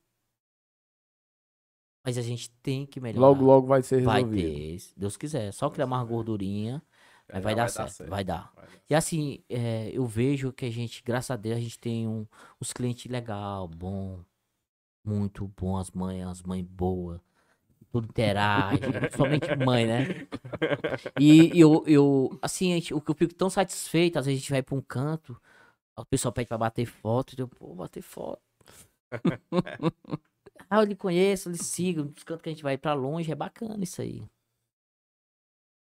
Mas 2.03 2.17
a 2.17 2.21
gente 2.21 2.49
tem 2.63 2.85
que 2.85 2.99
melhorar. 2.99 3.27
Logo, 3.27 3.43
logo 3.43 3.67
vai 3.67 3.83
ser 3.83 4.01
vai 4.01 4.23
resolvido. 4.23 4.53
ter, 4.53 4.79
se 4.79 4.99
Deus 4.99 5.17
quiser. 5.17 5.51
Só 5.51 5.69
criar 5.69 5.85
mais 5.85 6.07
gordurinha, 6.07 6.81
É, 7.31 7.37
aí 7.37 7.41
vai, 7.41 7.55
dar, 7.55 7.69
certo, 7.69 8.09
Vai 8.09 8.23
dar. 8.23 8.51
Vai 8.53 8.65
dar. 8.65 8.71
E 8.89 8.95
assim, 8.95 9.41
é, 9.49 9.89
eu 9.93 10.05
vejo 10.05 10.51
que 10.51 10.65
a 10.65 10.69
gente, 10.69 11.01
graças 11.01 11.31
a 11.31 11.37
Deus, 11.37 11.57
a 11.57 11.61
gente 11.61 11.79
tem 11.79 12.07
um, 12.07 12.27
uns 12.61 12.73
clientes 12.73 13.09
legal, 13.09 13.67
bom, 13.67 14.19
muito 15.03 15.47
bom, 15.57 15.77
as 15.77 15.89
mães, 15.91 16.27
as 16.27 16.41
mães 16.43 16.65
boas, 16.65 17.21
tudo 17.89 18.07
interage, 18.07 18.81
somente 19.15 19.55
mãe, 19.55 19.87
né? 19.87 20.07
E 21.19 21.57
eu, 21.57 21.83
eu 21.87 22.37
assim, 22.41 22.73
gente, 22.73 22.93
o 22.93 22.99
que 23.01 23.09
eu 23.09 23.15
fico 23.15 23.33
tão 23.33 23.49
satisfeito, 23.49 24.19
às 24.19 24.25
vezes 24.25 24.39
a 24.39 24.41
gente 24.41 24.51
vai 24.51 24.61
pra 24.61 24.75
um 24.75 24.81
canto, 24.81 25.39
o 25.97 26.05
pessoal 26.05 26.31
pede 26.31 26.47
pra 26.47 26.57
bater 26.57 26.85
foto, 26.85 27.33
e 27.33 27.41
eu, 27.41 27.47
pô, 27.47 27.73
bater 27.73 28.01
foto. 28.01 28.41
ah, 30.69 30.79
eu 30.79 30.83
lhe 30.83 30.95
conheço, 30.95 31.47
eu 31.49 31.53
lhe 31.53 31.57
sigo, 31.57 32.03
nos 32.03 32.23
cantos 32.23 32.43
que 32.43 32.49
a 32.49 32.51
gente 32.51 32.63
vai 32.63 32.77
pra 32.77 32.93
longe, 32.93 33.31
é 33.31 33.35
bacana 33.35 33.83
isso 33.83 34.01
aí. 34.01 34.27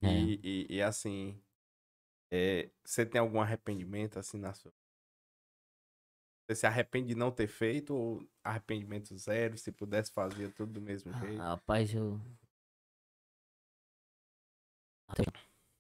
É. 0.02 0.08
E, 0.08 0.40
e, 0.44 0.76
e, 0.78 0.82
assim, 0.82 1.42
é, 2.32 2.70
você 2.84 3.06
tem 3.06 3.20
algum 3.20 3.42
arrependimento 3.42 4.18
assim 4.20 4.38
na 4.40 4.54
sua. 4.54 4.72
Você 6.48 6.56
se 6.56 6.66
arrepende 6.66 7.10
de 7.10 7.16
não 7.16 7.32
ter 7.32 7.48
feito 7.48 7.94
ou 7.96 8.28
arrependimento 8.44 9.16
zero? 9.18 9.58
Se 9.58 9.72
pudesse 9.72 10.12
fazer 10.12 10.52
tudo 10.54 10.74
do 10.74 10.82
mesmo 10.82 11.14
jeito? 11.20 11.40
Ah, 11.42 11.50
Rapaz, 11.50 11.94
eu. 11.94 12.20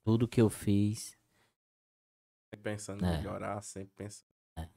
Tudo 0.04 0.28
que 0.28 0.42
eu 0.42 0.50
fiz. 0.50 1.18
Sempre 2.54 2.64
pensando 2.72 3.04
em 3.06 3.08
É. 3.08 3.18
melhorar, 3.18 3.62
sempre 3.62 3.92
pensando. 3.96 4.28
É. 4.58 4.68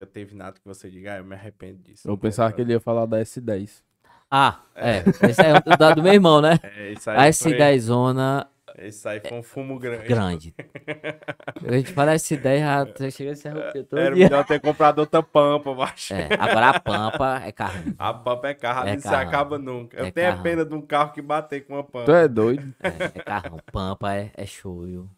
Eu 0.00 0.06
teve 0.06 0.34
nada 0.34 0.58
que 0.58 0.64
você 0.66 0.90
diga, 0.90 1.14
ah, 1.14 1.18
eu 1.18 1.24
me 1.24 1.34
arrependo 1.34 1.82
disso. 1.82 2.08
Eu 2.08 2.16
pensava 2.18 2.50
que 2.50 2.56
fazer." 2.56 2.62
ele 2.62 2.72
ia 2.72 2.80
falar 2.80 3.06
da 3.06 3.18
S10. 3.20 3.82
Ah, 4.30 4.64
é. 4.74 4.98
Esse 5.28 5.42
é 5.42 5.52
o 5.58 5.76
da- 5.76 5.94
do 5.94 6.02
meu 6.02 6.12
irmão, 6.12 6.40
né? 6.40 6.58
É, 6.64 6.92
isso 6.92 7.08
aí 7.10 7.16
A 7.16 7.32
foi, 7.32 7.52
S10 7.52 7.78
zona 7.80 8.50
Isso 8.78 9.08
aí 9.08 9.20
foi 9.20 9.38
um 9.38 9.42
fumo 9.42 9.78
grande. 9.78 10.08
grande. 10.08 10.54
A 11.66 11.72
gente 11.72 11.92
fala 11.92 12.14
S10, 12.14 12.58
já 12.58 12.84
você 12.84 13.10
chega 13.10 13.32
a 13.32 13.36
se 13.36 13.48
arrepender 13.48 13.84
todo 13.84 13.98
Era 13.98 14.14
dia. 14.14 14.24
melhor 14.24 14.44
ter 14.44 14.60
comprado 14.60 14.98
outra 14.98 15.22
pampa, 15.22 15.74
macho. 15.74 16.12
É, 16.14 16.28
agora 16.38 16.70
a 16.70 16.80
pampa 16.80 17.42
é 17.44 17.52
carro. 17.52 17.94
A 17.98 18.12
pampa 18.14 18.48
é 18.48 18.54
carro, 18.54 18.88
É 18.88 18.94
não 18.94 19.00
se 19.00 19.08
acaba 19.08 19.58
nunca. 19.58 19.96
Eu 19.98 20.06
É 20.06 20.10
tenho 20.10 20.26
a 20.26 20.30
carrão. 20.30 20.42
pena 20.42 20.64
de 20.64 20.74
um 20.74 20.82
carro 20.82 21.12
que 21.12 21.22
bater 21.22 21.64
com 21.66 21.74
uma 21.74 21.84
pampa. 21.84 22.04
Tu 22.06 22.12
é 22.12 22.28
doido? 22.28 22.74
É, 22.82 22.88
é 23.18 23.22
carrão. 23.22 23.58
Pampa 23.72 24.12
é, 24.14 24.30
é 24.34 24.44
show. 24.46 24.82
viu? 24.82 25.08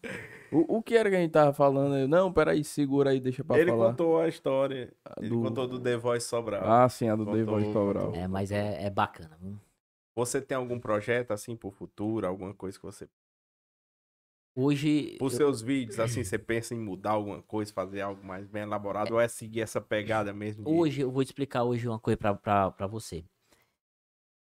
O, 0.51 0.77
o 0.77 0.81
que 0.83 0.95
era 0.95 1.09
que 1.09 1.15
a 1.15 1.19
gente 1.19 1.31
tava 1.31 1.51
falando? 1.51 1.97
Eu, 1.97 2.07
não, 2.07 2.31
peraí, 2.31 2.63
segura 2.63 3.09
aí, 3.09 3.19
deixa 3.19 3.43
pra 3.43 3.57
Ele 3.59 3.71
falar. 3.71 3.89
contou 3.89 4.21
a 4.21 4.27
história. 4.27 4.93
A 5.03 5.15
Ele 5.19 5.29
do- 5.29 5.41
contou 5.41 5.67
do 5.67 5.79
The 5.79 5.97
Voice 5.97 6.25
Sobral. 6.27 6.63
Ah, 6.63 6.87
sim, 6.87 7.09
a 7.09 7.15
do 7.15 7.25
Contou, 7.25 7.33
Dave 7.33 7.49
Voice 7.49 7.73
Sobral. 7.73 8.13
É, 8.15 8.27
mas 8.27 8.51
é, 8.51 8.85
é 8.85 8.89
bacana. 8.89 9.35
viu? 9.41 9.57
Você 10.15 10.39
tem 10.41 10.55
algum 10.57 10.79
projeto 10.79 11.31
assim 11.31 11.55
pro 11.55 11.69
futuro? 11.69 12.25
Alguma 12.25 12.53
coisa 12.53 12.77
que 12.79 12.85
você. 12.85 13.07
Hoje. 14.67 15.15
Por 15.19 15.31
eu- 15.31 15.37
seus 15.37 15.61
vídeos, 15.61 15.99
assim, 15.99 16.23
você 16.23 16.39
pensa 16.39 16.73
em 16.73 16.79
mudar 16.79 17.11
alguma 17.11 17.43
coisa, 17.43 17.71
fazer 17.71 18.01
algo 18.01 18.25
mais 18.25 18.47
bem 18.47 18.63
elaborado? 18.63 19.13
Ou 19.13 19.21
é 19.21 19.27
seguir 19.27 19.61
essa 19.61 19.79
pegada 19.79 20.33
mesmo? 20.33 20.63
de- 20.63 20.71
Hoje, 20.71 21.01
eu 21.01 21.11
vou 21.11 21.23
te 21.23 21.27
explicar 21.27 21.63
hoje 21.63 21.87
uma 21.87 21.99
coisa 21.99 22.17
pra, 22.17 22.33
pra, 22.33 22.71
pra 22.71 22.87
você. 22.87 23.23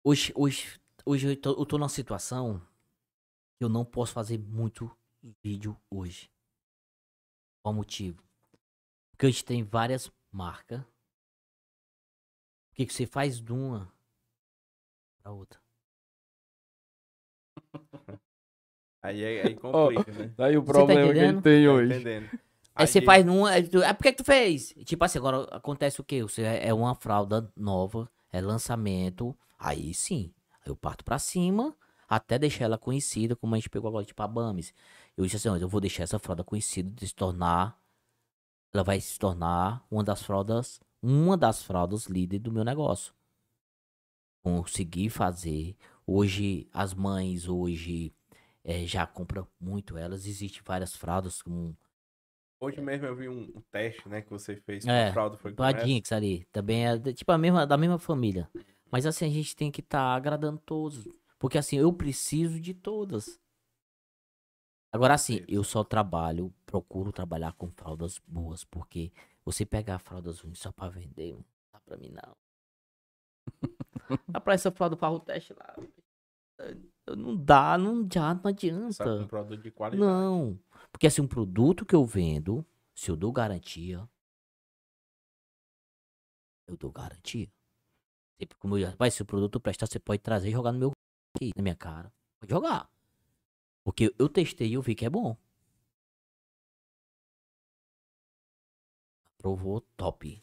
Hoje, 0.03 0.33
hoje, 0.35 0.77
hoje 1.05 1.27
eu, 1.27 1.39
tô, 1.39 1.51
eu 1.51 1.65
tô 1.65 1.77
numa 1.77 1.87
situação 1.87 2.59
que 3.57 3.63
eu 3.63 3.69
não 3.69 3.85
posso 3.85 4.11
fazer 4.11 4.37
muito 4.37 4.91
vídeo 5.41 5.79
hoje. 5.89 6.29
Qual 7.63 7.73
motivo? 7.73 8.21
Porque 9.11 9.25
a 9.25 9.29
gente 9.29 9.45
tem 9.45 9.63
várias 9.63 10.11
marcas. 10.29 10.81
O 10.81 12.75
que, 12.75 12.85
que 12.85 12.93
você 12.93 13.05
faz 13.05 13.39
de 13.39 13.53
uma 13.53 13.89
pra 15.21 15.31
outra? 15.31 15.62
Aí, 19.03 19.23
aí, 19.23 19.41
aí 19.41 19.55
complica, 19.55 20.11
né? 20.13 20.31
Daí 20.37 20.57
o 20.57 20.63
tá 20.63 20.71
problema 20.73 21.13
que 21.13 21.19
ele 21.19 21.41
tem 21.41 21.65
Tá 21.65 21.71
hoje. 21.73 21.93
entendendo? 21.93 22.29
Aí 22.75 22.87
você 22.87 22.99
Aí- 22.99 23.05
faz 23.05 23.25
numa. 23.25 23.49
aí 23.49 23.67
tu- 23.67 23.83
Ah, 23.83 23.93
por 23.93 24.03
que, 24.03 24.11
que 24.13 24.17
tu 24.17 24.25
fez? 24.25 24.73
Tipo 24.85 25.03
assim, 25.03 25.19
agora 25.19 25.43
acontece 25.51 25.99
o 26.01 26.03
quê? 26.03 26.23
Você 26.23 26.41
é 26.41 26.69
é 26.69 26.73
uma 26.73 26.95
fralda 26.95 27.51
nova, 27.55 28.09
é 28.31 28.39
lançamento. 28.41 29.35
Aí 29.59 29.93
sim. 29.93 30.33
aí 30.65 30.71
Eu 30.71 30.75
parto 30.75 31.03
pra 31.03 31.19
cima 31.19 31.75
até 32.07 32.39
deixar 32.39 32.65
ela 32.65 32.77
conhecida, 32.77 33.35
como 33.35 33.53
a 33.55 33.57
gente 33.57 33.69
pegou 33.69 33.89
agora, 33.89 34.05
tipo 34.05 34.21
a 34.23 34.27
Bames. 34.27 34.73
Eu 35.17 35.23
disse 35.25 35.35
assim, 35.35 35.49
ó, 35.49 35.57
eu 35.57 35.67
vou 35.69 35.81
deixar 35.81 36.03
essa 36.03 36.17
fralda 36.17 36.43
conhecida 36.43 36.89
de 36.91 37.07
se 37.07 37.13
tornar. 37.13 37.77
Ela 38.73 38.83
vai 38.83 38.99
se 39.01 39.19
tornar 39.19 39.85
uma 39.91 40.03
das 40.03 40.23
fraldas. 40.23 40.79
Uma 41.01 41.35
das 41.37 41.61
fraldas 41.61 42.05
líder 42.05 42.39
do 42.39 42.51
meu 42.51 42.63
negócio. 42.63 43.13
Consegui 44.43 45.09
fazer. 45.09 45.75
Hoje, 46.07 46.67
as 46.73 46.93
mães 46.93 47.47
hoje 47.47 48.11
eh, 48.63 48.85
já 48.85 49.05
compram 49.05 49.47
muito 49.59 49.97
elas. 49.97 50.25
Existem 50.25 50.61
várias 50.63 50.95
fraldas 50.95 51.41
com 51.41 51.75
Hoje 52.63 52.79
mesmo 52.79 53.05
eu 53.05 53.13
vi 53.13 53.27
um, 53.27 53.61
teste, 53.69 54.07
né, 54.07 54.21
que 54.21 54.29
você 54.29 54.55
fez 54.55 54.87
É, 54.87 55.03
com 55.03 55.09
a 55.09 55.11
fralda. 55.11 55.37
Foi 55.37 55.53
com 55.53 55.63
a. 55.63 55.77
Jinx 55.77 56.13
ali. 56.13 56.45
Também 56.45 56.87
é 56.87 56.97
tipo 57.11 57.29
a 57.29 57.37
mesma, 57.37 57.67
da 57.67 57.75
mesma 57.75 57.99
família. 57.99 58.49
Mas 58.89 59.05
assim, 59.05 59.25
a 59.25 59.29
gente 59.29 59.53
tem 59.53 59.69
que 59.69 59.81
estar 59.81 60.15
agradando 60.15 60.59
todos. 60.59 61.05
Porque 61.37 61.57
assim, 61.57 61.77
eu 61.77 61.91
preciso 61.91 62.61
de 62.61 62.73
todas. 62.73 63.37
Agora 64.93 65.15
assim, 65.15 65.43
eu 65.45 65.61
só 65.61 65.83
trabalho, 65.83 66.53
procuro 66.65 67.11
trabalhar 67.11 67.51
com 67.51 67.69
fraldas 67.69 68.17
boas. 68.25 68.63
Porque 68.63 69.11
você 69.43 69.65
pegar 69.65 69.99
fraldas 69.99 70.39
ruins 70.39 70.59
só 70.59 70.71
pra 70.71 70.87
vender, 70.87 71.33
não 71.33 71.43
dá 71.73 71.81
pra 71.81 71.97
mim 71.97 72.13
não. 72.13 72.37
Dá 74.29 74.39
pra 74.39 74.53
essa 74.53 74.71
fralda 74.71 74.95
para 74.95 75.11
o 75.11 75.19
teste 75.19 75.53
lá. 75.53 75.75
Não 77.07 77.35
dá, 77.35 77.77
não 77.77 78.07
já, 78.11 78.33
não 78.33 78.41
com 78.41 78.47
um 78.47 78.51
adianta. 78.51 79.27
produto 79.27 79.61
de 79.61 79.71
qualidade. 79.71 80.01
Não. 80.01 80.57
Porque 80.91 81.07
assim, 81.07 81.21
um 81.21 81.27
produto 81.27 81.85
que 81.85 81.95
eu 81.95 82.05
vendo, 82.05 82.65
se 82.95 83.11
eu 83.11 83.15
dou 83.15 83.31
garantia, 83.31 84.07
eu 86.67 86.77
dou 86.77 86.91
garantia. 86.91 87.51
Sempre 88.39 88.57
como 88.57 88.77
eu, 88.77 88.87
rapaz, 88.87 89.13
se 89.13 89.21
o 89.21 89.25
produto 89.25 89.59
prestar, 89.59 89.87
você 89.87 89.99
pode 89.99 90.21
trazer 90.21 90.49
e 90.49 90.51
jogar 90.51 90.71
no 90.71 90.79
meu 90.79 90.91
aqui, 91.35 91.51
na 91.55 91.61
minha 91.61 91.75
cara. 91.75 92.11
Pode 92.39 92.51
jogar. 92.51 92.89
Porque 93.83 94.13
eu 94.17 94.29
testei 94.29 94.69
e 94.69 94.73
eu 94.73 94.81
vi 94.81 94.95
que 94.95 95.05
é 95.05 95.09
bom. 95.09 95.35
Provou 99.37 99.81
top. 99.97 100.41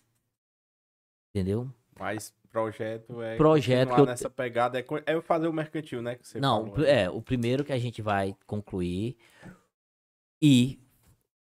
Entendeu? 1.31 1.73
Mas 1.99 2.35
projeto 2.51 3.22
é. 3.22 3.36
Projeto 3.36 3.89
continuar 3.89 3.94
que 3.97 4.01
eu 4.02 4.06
nessa 4.06 4.31
pegada 4.31 4.78
é, 4.78 4.85
é 5.06 5.20
fazer 5.20 5.48
o 5.48 5.52
mercantil, 5.52 6.02
né? 6.02 6.16
Que 6.16 6.27
você 6.27 6.40
Não, 6.40 6.66
falou, 6.66 6.78
né? 6.78 7.02
é, 7.02 7.10
o 7.10 7.22
primeiro 7.22 7.64
que 7.64 7.72
a 7.72 7.78
gente 7.78 8.02
vai 8.02 8.36
concluir 8.47 9.16
e 10.43 10.78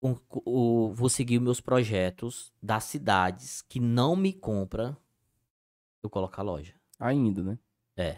o, 0.02 0.16
o- 0.46 0.94
vou 0.94 1.10
seguir 1.10 1.40
meus 1.40 1.62
projetos 1.62 2.54
das 2.62 2.84
cidades 2.84 3.62
que 3.62 3.80
não 3.80 4.16
me 4.16 4.34
compra, 4.34 4.98
eu 6.04 6.10
coloco 6.10 6.40
a 6.40 6.44
loja. 6.44 6.74
Ainda, 7.00 7.44
né? 7.44 7.60
É. 7.96 8.18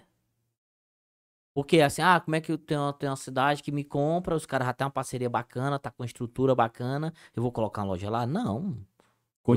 Porque 1.53 1.81
assim, 1.81 2.01
ah, 2.01 2.19
como 2.19 2.35
é 2.35 2.41
que 2.41 2.51
eu 2.51 2.57
tenho, 2.57 2.93
tenho 2.93 3.11
uma 3.11 3.15
cidade 3.17 3.61
que 3.63 3.71
me 3.71 3.83
compra, 3.83 4.35
os 4.35 4.45
caras 4.45 4.67
já 4.67 4.73
têm 4.73 4.85
uma 4.85 4.91
parceria 4.91 5.29
bacana, 5.29 5.79
tá 5.79 5.91
com 5.91 6.03
estrutura 6.05 6.55
bacana, 6.55 7.13
eu 7.35 7.41
vou 7.41 7.51
colocar 7.51 7.81
uma 7.81 7.87
loja 7.89 8.09
lá? 8.09 8.25
Não. 8.25 8.77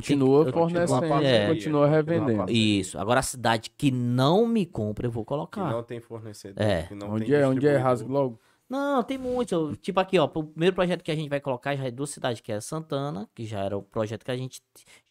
Continua 0.01 0.52
fornecendo, 0.52 1.24
É. 1.24 1.48
continua 1.48 1.86
revendendo. 1.89 2.51
Isso. 2.51 2.98
Agora 2.98 3.20
a 3.20 3.23
cidade 3.23 3.70
que 3.70 3.90
não 3.90 4.47
me 4.47 4.64
compra, 4.66 5.06
eu 5.06 5.10
vou 5.10 5.24
Que 5.24 5.28
colocar. 5.28 5.70
não 5.70 5.82
tem 5.82 6.01
fornecedor. 6.01 6.62
É. 6.62 6.85
Que 6.85 6.94
não 6.94 7.10
Onde 7.12 7.27
tem 7.27 7.35
é? 7.35 7.47
Onde 7.47 7.66
é? 7.66 7.77
Rasga 7.77 8.09
logo. 8.10 8.40
Não, 8.69 9.02
tem 9.02 9.19
muitos. 9.19 9.77
Tipo 9.78 10.01
aqui, 10.01 10.19
ó. 10.19 10.24
O 10.24 10.44
primeiro 10.44 10.74
projeto 10.74 11.02
que 11.02 11.10
a 11.10 11.14
gente 11.14 11.28
vai 11.28 11.40
colocar 11.40 11.77
já 11.77 11.85
é 11.85 11.90
duas 11.90 12.09
cidades, 12.10 12.40
que 12.40 12.51
é 12.51 12.59
Santana, 12.60 13.28
que 13.35 13.44
já 13.44 13.60
era 13.60 13.77
o 13.77 13.82
projeto 13.82 14.24
que 14.24 14.31
a 14.31 14.36
gente. 14.36 14.62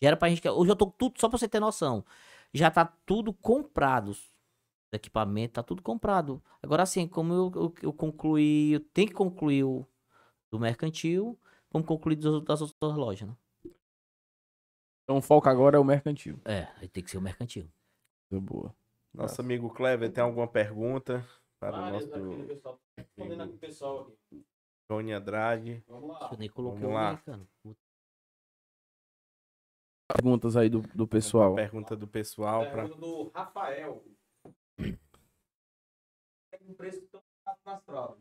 Já 0.01 0.07
era 0.07 0.17
pra 0.17 0.29
gente. 0.29 0.47
Hoje 0.49 0.71
eu 0.71 0.75
tô 0.75 0.87
tudo, 0.87 1.13
só 1.19 1.29
pra 1.29 1.37
você 1.37 1.47
ter 1.47 1.59
noção. 1.59 2.03
Já 2.53 2.71
tá 2.71 2.91
tudo 3.05 3.31
comprado. 3.31 4.11
O 4.91 4.95
equipamento 4.95 5.53
tá 5.53 5.63
tudo 5.63 5.81
comprado. 5.83 6.41
Agora 6.61 6.85
sim, 6.85 7.07
como 7.07 7.33
eu, 7.33 7.51
eu, 7.55 7.73
eu 7.83 7.93
concluí. 7.93 8.73
Eu 8.73 8.79
tenho 8.79 9.07
que 9.09 9.13
concluir 9.13 9.63
o 9.63 9.85
do 10.51 10.59
mercantil. 10.59 11.37
Vamos 11.71 11.87
concluir 11.87 12.15
das, 12.15 12.41
das 12.43 12.61
outras 12.61 12.95
lojas, 12.95 13.29
né? 13.29 13.35
Então 15.11 15.17
o 15.17 15.21
foco 15.21 15.49
agora 15.49 15.75
é 15.75 15.79
o 15.79 15.83
mercantil. 15.83 16.39
É, 16.45 16.69
aí 16.79 16.87
tem 16.87 17.03
que 17.03 17.11
ser 17.11 17.17
o 17.17 17.21
mercantil. 17.21 17.69
Coisa 18.29 18.45
boa. 18.45 18.73
Nosso 19.13 19.41
amigo 19.41 19.69
Clever 19.69 20.09
tem 20.09 20.23
alguma 20.23 20.47
pergunta 20.47 21.27
para 21.59 21.77
o 21.77 21.81
Várias 21.81 22.05
nosso 22.05 22.15
aqui 22.15 22.37
do 22.37 22.47
pessoal. 22.47 22.79
Respondendo 22.97 23.43
aqui 23.43 23.53
o 23.53 23.57
pessoal 23.57 24.07
aqui. 24.07 24.45
Johnny 24.89 25.11
Andrade? 25.11 25.83
Vamos 25.85 26.11
lá. 26.11 26.29
Eu 26.31 26.37
nem 26.37 26.49
coloquei 26.49 26.79
Vamos 26.79 26.95
o 26.95 26.97
lá. 26.97 27.21
Perguntas 30.15 30.55
aí 30.55 30.69
do, 30.69 30.79
do 30.95 31.05
pessoal. 31.05 31.55
Pergunta 31.55 31.93
do 31.93 32.07
pessoal 32.07 32.61
para 32.71 32.83
Pergunta 32.83 33.01
do 33.01 33.31
Rafael. 33.35 34.05
Tem 34.77 34.97
um 36.69 36.73
preço 36.73 37.05
tão 37.11 37.21
caro 37.43 37.59
nas 37.65 37.81
provas. 37.83 38.17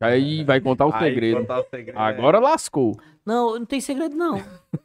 Aí 0.00 0.42
vai 0.42 0.60
contar 0.60 0.86
o 0.86 0.92
Aí, 0.92 1.10
segredo. 1.10 1.40
contar 1.42 1.60
o 1.60 1.68
segredo, 1.68 1.96
é. 1.96 2.02
Agora 2.02 2.40
lascou. 2.40 3.00
Não, 3.24 3.56
não 3.56 3.64
tem 3.64 3.80
segredo, 3.80 4.16
não. 4.16 4.38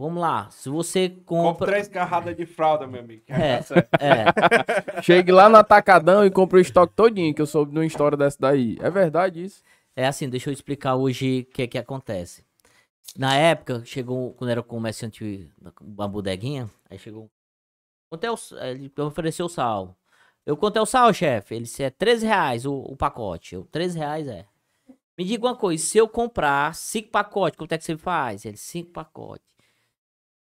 vamos 0.00 0.20
lá. 0.20 0.48
Se 0.50 0.68
você 0.68 1.08
Compre 1.08 1.24
compra. 1.24 1.66
três 1.66 1.88
carradas 1.88 2.36
de 2.36 2.46
fralda, 2.46 2.86
meu 2.86 3.00
amigo. 3.00 3.22
que 3.26 3.32
É. 3.32 3.62
certo. 3.62 3.88
É, 4.00 4.24
Chegue 5.02 5.32
lá 5.32 5.48
no 5.48 5.56
Atacadão 5.56 6.24
e 6.24 6.30
compre 6.30 6.58
o 6.58 6.60
estoque 6.60 6.94
todinho, 6.94 7.34
que 7.34 7.42
eu 7.42 7.46
soube 7.46 7.72
de 7.72 7.78
uma 7.78 7.86
história 7.86 8.16
dessa 8.16 8.36
daí. 8.40 8.76
É 8.80 8.90
verdade 8.90 9.42
isso? 9.44 9.62
é 9.96 10.06
assim, 10.06 10.28
deixa 10.28 10.48
eu 10.48 10.52
explicar 10.52 10.94
hoje 10.94 11.40
o 11.50 11.52
que 11.52 11.66
que 11.66 11.76
acontece. 11.78 12.44
Na 13.16 13.34
época, 13.34 13.82
chegou, 13.84 14.32
quando 14.34 14.50
era 14.50 14.62
comerciante, 14.62 15.50
uma 15.80 16.06
bodeguinha, 16.06 16.70
aí 16.88 16.98
chegou. 16.98 17.28
Quanto 18.08 18.22
é 18.24 18.30
o, 18.30 18.36
ele 18.62 18.92
ofereceu 18.98 19.46
o 19.46 19.48
sal. 19.48 19.96
Eu 20.46 20.56
quanto 20.56 20.76
é 20.76 20.80
o 20.80 20.86
sal, 20.86 21.12
chefe? 21.12 21.54
Ele 21.56 21.64
disse, 21.64 21.82
é 21.82 21.90
13 21.90 22.24
reais 22.26 22.64
o, 22.64 22.72
o 22.74 22.96
pacote. 22.96 23.54
Eu, 23.56 23.64
13 23.64 23.98
reais 23.98 24.28
é. 24.28 24.46
Me 25.18 25.24
diga 25.24 25.46
uma 25.46 25.56
coisa, 25.56 25.82
se 25.82 25.98
eu 25.98 26.06
comprar 26.06 26.72
cinco 26.76 27.10
pacotes, 27.10 27.58
quanto 27.58 27.72
é 27.72 27.78
que 27.78 27.84
você 27.84 27.96
faz? 27.96 28.44
Ele, 28.44 28.56
cinco 28.56 28.92
pacotes. 28.92 29.48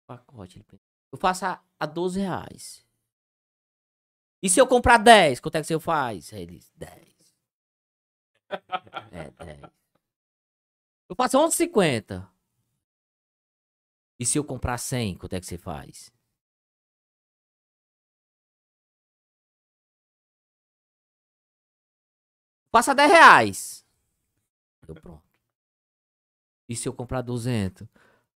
Pacote. 0.09 0.65
Eu 1.13 1.19
faço 1.19 1.45
a, 1.45 1.63
a 1.79 1.85
12 1.85 2.19
reais. 2.19 2.83
E 4.43 4.49
se 4.49 4.59
eu 4.59 4.67
comprar 4.67 4.97
10, 4.97 5.39
quanto 5.39 5.57
é 5.57 5.61
que 5.61 5.67
você 5.67 5.79
faz? 5.79 6.33
Aí 6.33 6.43
Ele, 6.43 6.61
10. 6.75 7.19
É, 9.13 9.31
10. 9.45 9.61
Eu 11.11 11.15
faço 11.15 11.39
11,50. 11.39 12.27
E 14.19 14.25
se 14.25 14.39
eu 14.39 14.45
comprar 14.45 14.79
100, 14.79 15.17
quanto 15.17 15.35
é 15.35 15.41
que 15.41 15.47
você 15.47 15.59
faz? 15.59 16.11
Passa 22.71 22.95
10 22.95 23.11
reais. 23.11 23.87
Eu 24.87 24.95
pronto. 24.95 25.23
E 26.69 26.77
se 26.77 26.89
eu 26.89 26.95
comprar 26.95 27.23
200? 27.23 27.87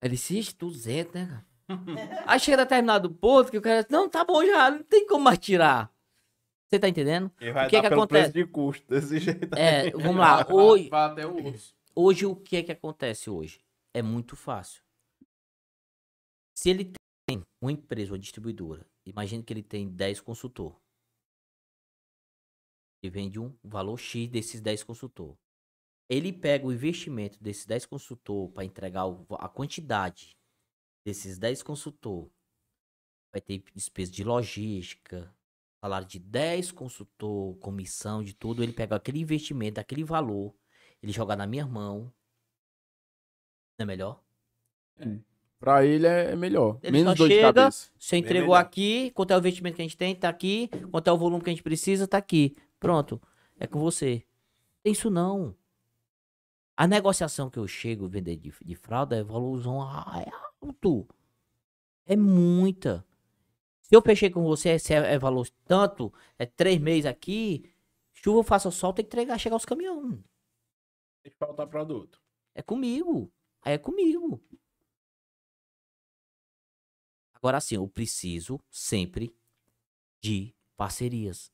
Ele 0.00 0.14
disse, 0.14 0.38
"Ixi, 0.38 0.54
200, 0.56 1.14
né, 1.14 1.26
cara? 1.26 1.49
Aí 2.26 2.40
chega 2.40 2.58
determinado 2.58 3.10
ponto 3.10 3.50
que 3.50 3.58
o 3.58 3.62
cara, 3.62 3.86
não, 3.90 4.08
tá 4.08 4.24
bom 4.24 4.44
já, 4.44 4.70
não 4.70 4.82
tem 4.82 5.06
como 5.06 5.24
mais 5.24 5.38
tirar. 5.38 5.92
Você 6.68 6.78
tá 6.78 6.88
entendendo? 6.88 7.32
E 7.40 7.50
vai 7.50 7.66
O 7.66 7.70
que 7.70 7.76
dar 7.76 7.82
que 7.82 7.88
pelo 7.88 8.02
acontece? 8.02 8.32
preço 8.32 8.46
de 8.46 8.52
custo, 8.52 8.86
desse 8.88 9.18
jeito. 9.18 9.54
É, 9.56 9.90
vamos 9.90 10.16
lá. 10.16 10.46
Hoje, 10.48 10.88
Vai 10.88 11.24
o. 11.24 11.54
Hoje, 11.94 12.26
o 12.26 12.36
que 12.36 12.56
é 12.56 12.62
que 12.62 12.70
acontece 12.70 13.28
hoje? 13.28 13.60
É 13.92 14.00
muito 14.00 14.36
fácil. 14.36 14.82
Se 16.54 16.70
ele 16.70 16.92
tem 17.28 17.42
uma 17.60 17.72
empresa, 17.72 18.12
uma 18.12 18.18
distribuidora, 18.18 18.86
imagine 19.04 19.42
que 19.42 19.52
ele 19.52 19.62
tem 19.62 19.88
10 19.88 20.20
consultor. 20.20 20.80
Ele 23.02 23.10
vende 23.10 23.40
um 23.40 23.52
valor 23.64 23.98
X 23.98 24.28
desses 24.28 24.60
10 24.60 24.84
consultor. 24.84 25.36
Ele 26.08 26.32
pega 26.32 26.66
o 26.66 26.72
investimento 26.72 27.42
desses 27.42 27.66
10 27.66 27.86
consultor 27.86 28.50
para 28.50 28.64
entregar 28.64 29.04
a 29.38 29.48
quantidade 29.48 30.36
desses 31.04 31.38
10 31.38 31.62
consultor. 31.62 32.30
Vai 33.32 33.40
ter 33.40 33.62
despesa 33.74 34.10
de 34.10 34.24
logística, 34.24 35.32
salário 35.80 36.06
de 36.06 36.18
10 36.18 36.72
consultor, 36.72 37.56
comissão 37.58 38.22
de 38.22 38.34
tudo. 38.34 38.62
Ele 38.62 38.72
pega 38.72 38.96
aquele 38.96 39.20
investimento, 39.20 39.78
aquele 39.80 40.04
valor, 40.04 40.54
ele 41.02 41.12
joga 41.12 41.36
na 41.36 41.46
minha 41.46 41.66
mão. 41.66 42.12
Não 43.78 43.84
é 43.84 43.86
melhor? 43.86 44.22
Pra 45.58 45.84
ele 45.84 46.06
é 46.06 46.32
é 46.32 46.36
melhor. 46.36 46.78
Ele 46.82 46.98
Menos 46.98 47.14
de 47.14 47.26
chega- 47.28 47.52
cabeça. 47.52 47.90
Você 47.98 48.16
entregou 48.16 48.48
melhor. 48.48 48.60
aqui, 48.60 49.10
quanto 49.12 49.30
é 49.30 49.36
o 49.36 49.38
investimento 49.38 49.76
que 49.76 49.82
a 49.82 49.84
gente 49.84 49.96
tem, 49.96 50.14
tá 50.14 50.28
aqui. 50.28 50.68
Quanto 50.90 51.08
é 51.08 51.12
o 51.12 51.18
volume 51.18 51.42
que 51.44 51.50
a 51.50 51.52
gente 51.52 51.62
precisa, 51.62 52.08
tá 52.08 52.18
aqui. 52.18 52.56
Pronto. 52.78 53.20
É 53.58 53.66
com 53.66 53.78
você. 53.78 54.24
Tem 54.82 54.92
isso 54.92 55.10
não. 55.10 55.54
A 56.76 56.86
negociação 56.86 57.50
que 57.50 57.58
eu 57.58 57.68
chego 57.68 58.06
a 58.06 58.08
vender 58.08 58.36
de, 58.36 58.52
de 58.64 58.74
fralda 58.74 59.16
é 59.16 59.22
valorzão 59.22 59.82
ah, 59.82 60.24
é 60.26 60.49
alto. 60.60 61.06
É 62.06 62.16
muita. 62.16 63.06
Se 63.82 63.94
eu 63.94 64.02
fechei 64.02 64.30
com 64.30 64.42
você, 64.42 64.78
se 64.78 64.94
é, 64.94 65.14
é 65.14 65.18
valor 65.18 65.48
tanto, 65.64 66.12
é 66.38 66.46
três 66.46 66.80
meses 66.80 67.06
aqui, 67.06 67.72
chuva, 68.12 68.44
faça 68.44 68.70
sol, 68.70 68.92
tem 68.92 69.04
que 69.04 69.08
entregar, 69.08 69.38
chegar 69.38 69.56
os 69.56 69.64
caminhões. 69.64 70.20
Tem 71.22 71.32
que 71.32 71.38
faltar 71.38 71.66
produto. 71.66 72.20
É 72.54 72.62
comigo. 72.62 73.32
Aí 73.62 73.74
é 73.74 73.78
comigo. 73.78 74.42
Agora 77.34 77.60
sim, 77.60 77.76
eu 77.76 77.88
preciso 77.88 78.60
sempre 78.70 79.34
de 80.20 80.54
parcerias. 80.76 81.50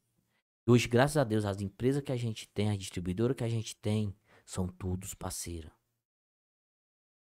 E 0.67 0.71
hoje, 0.71 0.89
graças 0.89 1.17
a 1.17 1.25
Deus, 1.25 1.45
as 1.45 1.61
empresas 1.61 2.03
que 2.03 2.11
a 2.11 2.17
gente 2.17 2.49
tem, 2.49 2.71
as 2.71 2.79
distribuidoras 2.79 3.37
que 3.37 3.45
a 3.45 3.49
gente 3.49 3.77
tem, 3.77 4.15
são 4.45 4.67
todos 4.67 5.15
parceiras. 5.15 5.73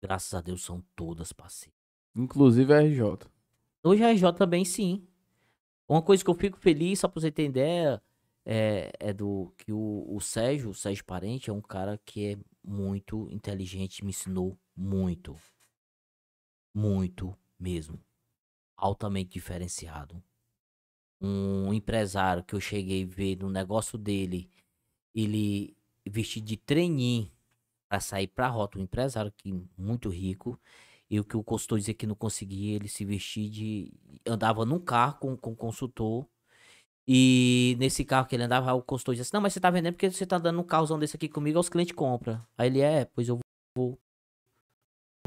Graças 0.01 0.33
a 0.33 0.41
Deus, 0.41 0.63
são 0.63 0.81
todas 0.95 1.31
parceiras. 1.31 1.74
Inclusive 2.15 2.73
a 2.73 2.81
RJ. 2.81 3.27
Hoje 3.83 4.03
a 4.03 4.09
RJ 4.09 4.33
também 4.33 4.63
sim. 4.63 5.05
Uma 5.87 6.01
coisa 6.01 6.23
que 6.23 6.29
eu 6.29 6.33
fico 6.35 6.57
feliz, 6.57 6.99
só 6.99 7.07
pra 7.07 7.21
você 7.21 7.27
ideia, 7.27 8.01
é, 8.45 8.91
é 8.99 9.13
do 9.13 9.53
que 9.57 9.71
o, 9.71 10.05
o 10.07 10.19
Sérgio, 10.21 10.69
o 10.69 10.73
Sérgio 10.73 11.03
Parente, 11.05 11.49
é 11.49 11.53
um 11.53 11.61
cara 11.61 11.99
que 12.05 12.33
é 12.33 12.37
muito 12.63 13.29
inteligente, 13.31 14.03
me 14.03 14.09
ensinou 14.09 14.57
muito. 14.75 15.35
Muito 16.73 17.35
mesmo. 17.59 17.99
Altamente 18.77 19.31
diferenciado. 19.31 20.23
Um 21.21 21.73
empresário 21.73 22.43
que 22.43 22.55
eu 22.55 22.59
cheguei 22.59 23.03
a 23.03 23.07
ver 23.07 23.37
no 23.37 23.49
negócio 23.49 23.97
dele, 23.97 24.49
ele 25.13 25.75
vestido 26.07 26.45
de 26.45 26.57
treininho 26.57 27.31
pra 27.87 27.99
sair 27.99 28.27
pra 28.27 28.47
rota, 28.47 28.77
um 28.77 28.83
empresário 28.83 29.31
que 29.31 29.53
muito 29.77 30.09
rico. 30.09 30.59
E 31.09 31.19
o 31.19 31.23
que 31.23 31.37
o 31.37 31.43
consultor 31.43 31.77
dizia 31.77 31.93
que 31.93 32.07
não 32.07 32.15
conseguia, 32.15 32.75
ele 32.75 32.87
se 32.87 33.05
vestir 33.05 33.49
de. 33.49 33.93
andava 34.25 34.65
num 34.65 34.79
carro 34.79 35.19
com, 35.19 35.37
com 35.37 35.51
o 35.51 35.55
consultor. 35.55 36.27
E 37.07 37.75
nesse 37.79 38.03
carro 38.03 38.27
que 38.27 38.35
ele 38.35 38.43
andava, 38.43 38.73
o 38.73 38.81
consultor 38.81 39.13
dizia 39.13 39.21
assim: 39.23 39.31
Não, 39.33 39.41
mas 39.41 39.53
você 39.53 39.59
tá 39.59 39.69
vendendo 39.69 39.93
porque 39.93 40.09
você 40.09 40.25
tá 40.25 40.37
dando 40.39 40.59
um 40.59 40.63
carrozão 40.63 40.97
desse 40.97 41.15
aqui 41.15 41.29
comigo, 41.29 41.59
os 41.59 41.69
clientes 41.69 41.95
compram. 41.95 42.43
Aí 42.57 42.67
ele 42.67 42.81
é, 42.81 43.05
pois 43.05 43.27
eu 43.27 43.39
vou, 43.77 43.99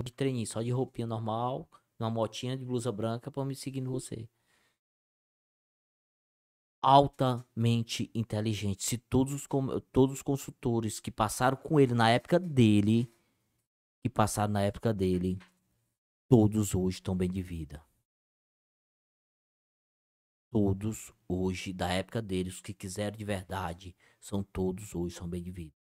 de 0.04 0.12
treininho, 0.12 0.46
só 0.46 0.62
de 0.62 0.70
roupinha 0.70 1.06
normal, 1.06 1.68
numa 1.98 2.10
motinha 2.10 2.56
de 2.56 2.64
blusa 2.64 2.90
branca 2.90 3.30
pra 3.30 3.44
me 3.44 3.54
seguir 3.54 3.80
em 3.80 3.84
você. 3.84 4.28
Altamente 6.82 8.10
inteligente. 8.14 8.84
Se 8.84 8.98
todos 8.98 9.32
os, 9.32 9.46
todos 9.92 10.16
os 10.16 10.22
consultores 10.22 11.00
que 11.00 11.10
passaram 11.10 11.56
com 11.56 11.78
ele 11.78 11.94
na 11.94 12.10
época 12.10 12.38
dele, 12.38 13.12
que 14.02 14.08
passaram 14.08 14.52
na 14.52 14.62
época 14.62 14.94
dele, 14.94 15.38
todos 16.28 16.74
hoje 16.74 16.96
estão 16.96 17.16
bem 17.16 17.30
de 17.30 17.42
vida. 17.42 17.82
Todos 20.50 21.12
hoje, 21.28 21.72
da 21.72 21.88
época 21.88 22.22
deles, 22.22 22.54
os 22.54 22.60
que 22.60 22.72
quiseram 22.74 23.16
de 23.16 23.24
verdade, 23.24 23.96
são 24.20 24.42
todos 24.42 24.94
hoje, 24.94 25.14
são 25.14 25.28
bem 25.28 25.42
de 25.42 25.50
vida. 25.50 25.74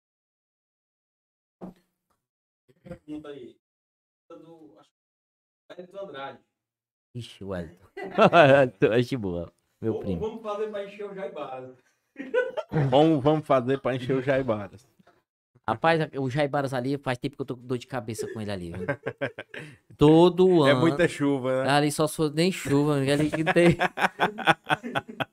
Pergunta 2.82 3.30
aí. 3.30 3.60
Do, 4.30 4.78
acho 4.80 4.90
que 5.76 5.82
é 5.82 5.88
do 5.88 5.99
Andrade. 5.99 6.40
Ixi, 7.15 7.44
Wellington. 7.44 7.88
Acho 8.94 9.18
boa, 9.19 9.53
meu 9.82 9.94
Como 9.94 10.06
primo. 10.06 10.19
vamos 10.19 10.44
fazer 10.44 10.69
pra 10.69 10.86
encher 10.86 11.10
o 11.10 11.15
Jaibara? 11.15 11.78
Como 12.90 13.22
vamos 13.22 13.48
fazer 13.48 13.82
pra 13.82 13.95
encher 13.95 14.15
o 14.15 14.22
Jaibaras? 14.22 14.88
Rapaz, 15.69 16.07
o 16.18 16.30
Jaibaras 16.30 16.73
ali, 16.73 16.98
faz 16.98 17.18
tempo 17.18 17.35
que 17.35 17.41
eu 17.41 17.45
tô 17.45 17.57
com 17.57 17.68
dor 17.68 17.77
de 17.77 17.88
cabeça 17.88 18.26
com 18.31 18.39
ele 18.39 18.52
ali. 18.52 18.72
viu? 18.72 18.85
Todo 19.98 20.65
É 20.65 20.72
ano. 20.72 20.80
muita 20.80 21.07
chuva, 21.10 21.64
né? 21.65 21.69
Ali 21.69 21.91
só 21.91 22.07
sou 22.07 22.30
nem 22.31 22.52
chuva, 22.52 22.95
ali 23.02 23.30
que 23.30 23.44
tem. 23.44 23.77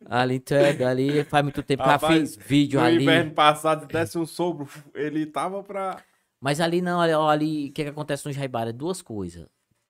ali, 0.06 0.42
é- 0.50 0.84
ali 0.84 1.24
faz 1.24 1.44
muito 1.44 1.62
tempo 1.62 1.82
que 1.82 1.88
eu 1.88 1.92
Rapaz, 1.92 2.34
fiz 2.36 2.46
vídeo 2.46 2.80
No 2.80 2.86
ali. 2.86 3.02
inverno 3.02 3.30
passado, 3.32 3.86
desse 3.86 4.18
um 4.18 4.26
sobro, 4.26 4.68
ele 4.94 5.24
tava 5.26 5.62
pra... 5.62 6.02
Mas 6.40 6.60
ali 6.60 6.82
não, 6.82 7.00
ali, 7.00 7.12
ó, 7.12 7.28
ali 7.28 7.68
o 7.68 7.72
que, 7.72 7.84
que 7.84 7.90
acontece 7.90 8.26
no 8.26 8.32
Jaibara? 8.32 8.70
É 8.70 8.72
duas 8.72 9.00
coisas. 9.00 9.46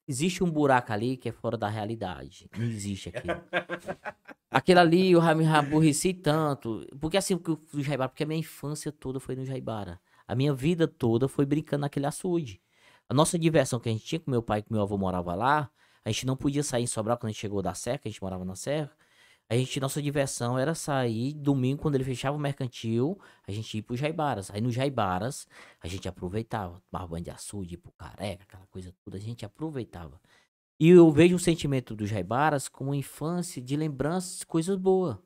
Existe 0.07 0.45
um 0.45 0.51
buraco 0.51 0.93
ali 0.93 1.17
que 1.17 1.31
é 1.31 1.33
fora 1.33 1.57
da 1.57 1.69
realidade. 1.69 2.49
Não 2.57 2.67
existe 2.67 3.09
aquilo. 3.09 3.41
Aquele 4.51 4.79
ali 4.79 5.13
eu 5.13 5.23
me 5.35 5.47
aborreci 5.47 6.13
tanto. 6.13 6.87
Porque 7.01 7.17
assim, 7.17 7.35
o 7.35 7.81
Jaibara, 7.81 8.09
porque 8.11 8.23
a 8.23 8.27
minha 8.27 8.39
infância 8.39 8.93
toda 8.93 9.19
foi 9.19 9.35
no 9.35 9.45
Jaibara. 9.45 9.99
A 10.27 10.35
minha 10.35 10.55
vida 10.55 10.89
toda 10.89 11.29
foi 11.29 11.45
brincando 11.47 11.83
naquele 11.83 12.07
açude. 12.07 12.61
A 13.09 13.15
nossa 13.15 13.39
diversão 13.39 13.79
que 13.79 13.89
a 13.89 13.93
gente 13.93 14.05
tinha 14.05 14.21
com 14.21 14.31
meu 14.31 14.43
pai 14.43 14.63
com 14.63 14.73
meu 14.73 14.83
avô 14.83 14.97
morava 14.97 15.35
lá, 15.35 15.71
a 16.05 16.11
gente 16.11 16.27
não 16.27 16.37
podia 16.37 16.63
sair 16.63 16.85
em 16.85 16.87
Sobral 16.87 17.17
quando 17.19 17.31
a 17.31 17.33
gente 17.33 17.41
chegou 17.41 17.63
da 17.63 17.75
Serra, 17.75 18.01
a 18.05 18.09
gente 18.09 18.23
morava 18.23 18.45
na 18.45 18.57
Serra. 18.57 18.91
A 19.49 19.57
gente, 19.57 19.79
nossa 19.79 20.01
diversão 20.01 20.59
era 20.59 20.75
sair 20.75 21.35
domingo, 21.35 21.83
quando 21.83 21.97
ele 21.97 22.05
fechava 22.05 22.37
o 22.37 22.41
mercantil, 22.41 23.21
a 23.47 23.53
gente 23.53 23.77
ia 23.77 23.83
pro 23.83 23.97
Jaibaras. 23.97 24.51
Aí 24.51 24.61
no 24.61 24.71
Jaibaras, 24.71 25.47
a 25.83 25.87
gente 25.89 26.09
aproveitava, 26.09 26.83
tomava 26.91 27.09
banho 27.09 27.25
de 27.25 27.31
açude, 27.31 27.77
pro 27.77 27.93
careca, 27.93 28.45
aquela 28.45 28.67
coisa 28.67 28.95
toda, 29.05 29.19
a 29.19 29.21
gente 29.21 29.45
aproveitava. 29.45 30.19
E 30.81 30.89
eu 30.89 31.11
vejo 31.11 31.37
o 31.37 31.39
sentimento 31.39 31.95
do 31.95 32.07
Jaibaras 32.07 32.69
como 32.69 32.95
infância 32.95 33.61
de 33.63 33.77
lembranças, 33.77 34.45
coisas 34.45 34.77
boas. 34.77 35.19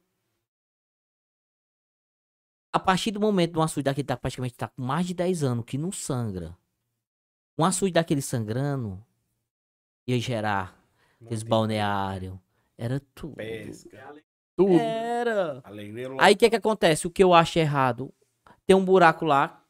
A 2.72 2.78
partir 2.78 3.10
do 3.10 3.20
momento 3.20 3.52
de 3.52 3.58
um 3.58 3.62
açude 3.62 3.84
daquele 3.84 4.06
tá 4.06 4.16
praticamente 4.16 4.54
tá 4.54 4.68
com 4.68 4.82
mais 4.82 5.06
de 5.06 5.14
10 5.14 5.42
anos, 5.42 5.64
que 5.64 5.78
não 5.78 5.90
sangra. 5.90 6.56
Um 7.56 7.64
açude 7.64 7.92
daquele 7.92 8.22
sangrando, 8.22 9.02
ia 10.06 10.20
gerar 10.20 10.78
aqueles 11.20 11.42
balneários. 11.42 12.38
Era 12.76 13.00
tudo. 13.14 13.36
Pesca. 13.36 14.14
Tudo. 14.56 14.78
Era. 14.78 15.60
Alegria 15.64 16.08
Aí 16.18 16.34
o 16.34 16.36
que 16.36 16.50
que 16.50 16.56
acontece? 16.56 17.06
O 17.06 17.10
que 17.10 17.22
eu 17.22 17.32
acho 17.34 17.58
errado, 17.58 18.12
tem 18.66 18.76
um 18.76 18.84
buraco 18.84 19.24
lá 19.24 19.64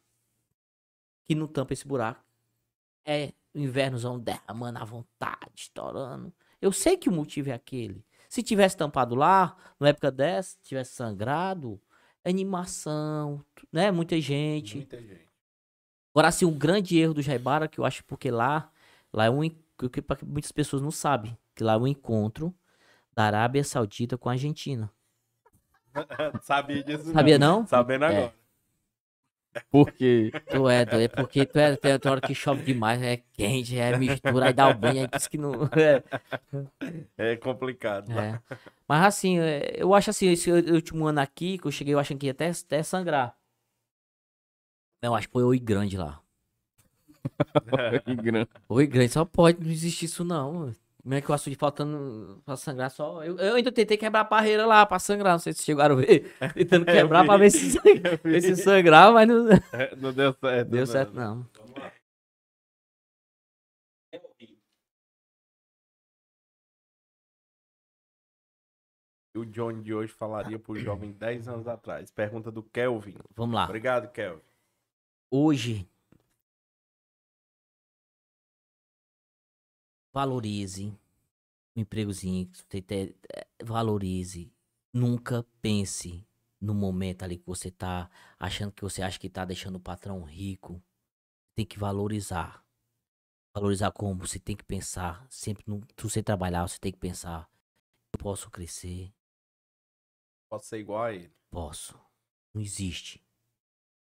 que 1.25 1.33
não 1.35 1.47
tampa 1.47 1.73
esse 1.73 1.87
buraco. 1.87 2.23
É 3.05 3.33
o 3.53 3.59
invernozão 3.59 4.19
derramando 4.19 4.79
à 4.79 4.83
vontade, 4.83 5.51
estourando. 5.55 6.33
Eu 6.61 6.71
sei 6.71 6.97
que 6.97 7.09
o 7.09 7.11
motivo 7.11 7.49
é 7.49 7.53
aquele. 7.53 8.05
Se 8.27 8.43
tivesse 8.43 8.77
tampado 8.77 9.15
lá, 9.15 9.55
numa 9.79 9.89
época 9.89 10.11
dessa, 10.11 10.57
tivesse 10.61 10.93
sangrado, 10.93 11.81
animação, 12.29 13.43
né? 13.71 13.91
Muita 13.91 14.19
gente. 14.19 14.77
Muita 14.77 15.01
gente. 15.01 15.29
Agora, 16.13 16.27
assim, 16.27 16.45
o 16.45 16.51
grande 16.51 16.97
erro 16.97 17.13
do 17.13 17.21
Jaibara, 17.21 17.67
que 17.67 17.79
eu 17.79 17.85
acho 17.85 18.03
porque 18.05 18.31
lá, 18.31 18.71
lá 19.13 19.25
é 19.25 19.29
um, 19.29 19.41
que, 19.49 20.03
muitas 20.25 20.51
pessoas 20.51 20.81
não 20.81 20.91
sabem, 20.91 21.37
que 21.55 21.63
lá 21.63 21.73
é 21.73 21.77
um 21.77 21.87
encontro 21.87 22.53
da 23.13 23.25
Arábia 23.25 23.63
Saudita 23.63 24.17
com 24.17 24.29
a 24.29 24.33
Argentina. 24.33 24.91
Sabia 26.41 26.83
disso 26.83 27.11
Sabia 27.11 27.37
não? 27.39 27.65
Sabendo 27.65 28.05
É. 28.05 28.07
agora. 28.07 28.38
Porque 29.71 30.31
Tu 30.49 30.69
é, 30.69 30.85
doido, 30.85 31.03
é 31.03 31.07
porque 31.07 31.45
tu 31.45 31.57
é, 31.57 31.75
tem 31.75 31.99
tem 31.99 32.11
hora 32.11 32.21
que 32.21 32.35
chove 32.35 32.63
demais, 32.63 33.01
é 33.01 33.17
quente, 33.33 33.77
é 33.77 33.97
mistura, 33.97 34.47
aí 34.47 34.53
dá 34.53 34.69
o 34.69 34.73
banho, 34.73 35.01
aí 35.01 35.07
diz 35.07 35.27
que 35.27 35.37
não. 35.37 35.51
É, 37.17 37.33
É 37.33 37.35
complicado. 37.35 38.11
é. 38.11 38.39
Mas 38.87 39.05
assim, 39.05 39.39
é, 39.39 39.73
eu 39.77 39.93
acho 39.93 40.09
assim, 40.09 40.29
esse 40.29 40.51
último 40.51 41.07
ano 41.07 41.19
aqui, 41.19 41.57
que 41.57 41.67
eu 41.67 41.71
cheguei, 41.71 41.93
eu 41.93 41.99
achando 41.99 42.19
que 42.19 42.27
ia 42.27 42.31
até, 42.31 42.49
até 42.49 42.83
sangrar. 42.83 43.35
Eu 45.01 45.15
acho 45.15 45.27
que 45.27 45.33
foi 45.33 45.43
oi 45.43 45.59
grande 45.59 45.97
lá. 45.97 46.21
grande. 48.23 48.49
Oi 48.67 48.87
grande, 48.87 49.11
só 49.13 49.25
pode, 49.25 49.59
não 49.63 49.71
existe 49.71 50.05
isso 50.05 50.23
não. 50.23 50.73
Como 51.01 51.13
é 51.15 51.21
que 51.21 51.29
eu 51.29 51.35
açude 51.35 51.55
faltando 51.55 52.41
pra 52.45 52.57
sangrar 52.57 52.91
só? 52.91 53.23
Eu, 53.23 53.37
eu 53.37 53.55
ainda 53.55 53.71
tentei 53.71 53.95
quebrar 53.97 54.21
a 54.21 54.23
barreira 54.25 54.65
lá 54.65 54.85
pra 54.85 54.99
sangrar, 54.99 55.31
não 55.33 55.39
sei 55.39 55.53
se 55.53 55.63
chegaram 55.63 55.95
a 55.95 55.99
ver. 55.99 56.35
Tentando 56.53 56.85
quebrar 56.85 57.25
pra 57.25 57.35
vi, 57.37 57.43
ver 57.43 57.51
se, 57.51 57.79
ver 58.23 58.41
se 58.41 58.55
sangrar, 58.57 59.13
mas 59.13 59.27
não 59.27 59.47
É, 59.71 59.95
Não 59.95 60.13
deu 60.13 60.33
certo. 60.33 60.69
deu 60.69 60.79
não. 60.81 60.85
certo 60.85 61.13
não. 61.13 61.47
Vamos 61.57 61.73
lá. 61.79 61.91
E 69.35 69.39
o 69.39 69.45
Johnny 69.45 69.81
de 69.83 69.93
hoje 69.93 70.11
falaria 70.11 70.57
pro 70.57 70.75
jovem 70.77 71.11
10 71.11 71.47
anos 71.47 71.67
atrás. 71.67 72.11
Pergunta 72.11 72.51
do 72.51 72.63
Kelvin. 72.63 73.17
Vamos 73.35 73.55
lá. 73.55 73.65
Obrigado, 73.65 74.11
Kelvin. 74.11 74.41
hoje 75.31 75.87
valorize 80.13 80.97
o 81.75 81.79
empregozinho, 81.79 82.47
que 82.47 82.57
você 82.57 82.81
tem- 82.81 83.15
eh, 83.33 83.47
valorize. 83.63 84.51
Nunca 84.93 85.43
pense 85.61 86.25
no 86.59 86.73
momento 86.73 87.23
ali 87.23 87.37
que 87.37 87.45
você 87.45 87.71
tá 87.71 88.09
achando 88.39 88.71
que 88.71 88.81
você 88.81 89.01
acha 89.01 89.19
que 89.19 89.29
tá 89.29 89.45
deixando 89.45 89.75
o 89.75 89.79
patrão 89.79 90.23
rico. 90.23 90.81
Tem 91.55 91.65
que 91.65 91.79
valorizar. 91.79 92.65
Valorizar 93.55 93.91
como? 93.91 94.25
Você 94.27 94.39
tem 94.39 94.55
que 94.55 94.63
pensar. 94.63 95.25
Sempre, 95.29 95.63
no, 95.67 95.81
se 95.81 96.03
você 96.03 96.23
trabalhar, 96.23 96.67
você 96.67 96.79
tem 96.79 96.91
que 96.91 96.97
pensar. 96.99 97.49
Eu 98.13 98.19
posso 98.19 98.49
crescer? 98.49 99.13
Posso 100.49 100.67
ser 100.67 100.79
igual 100.79 101.03
a 101.03 101.13
ele. 101.13 101.31
Posso. 101.51 101.99
Não 102.53 102.61
existe. 102.61 103.23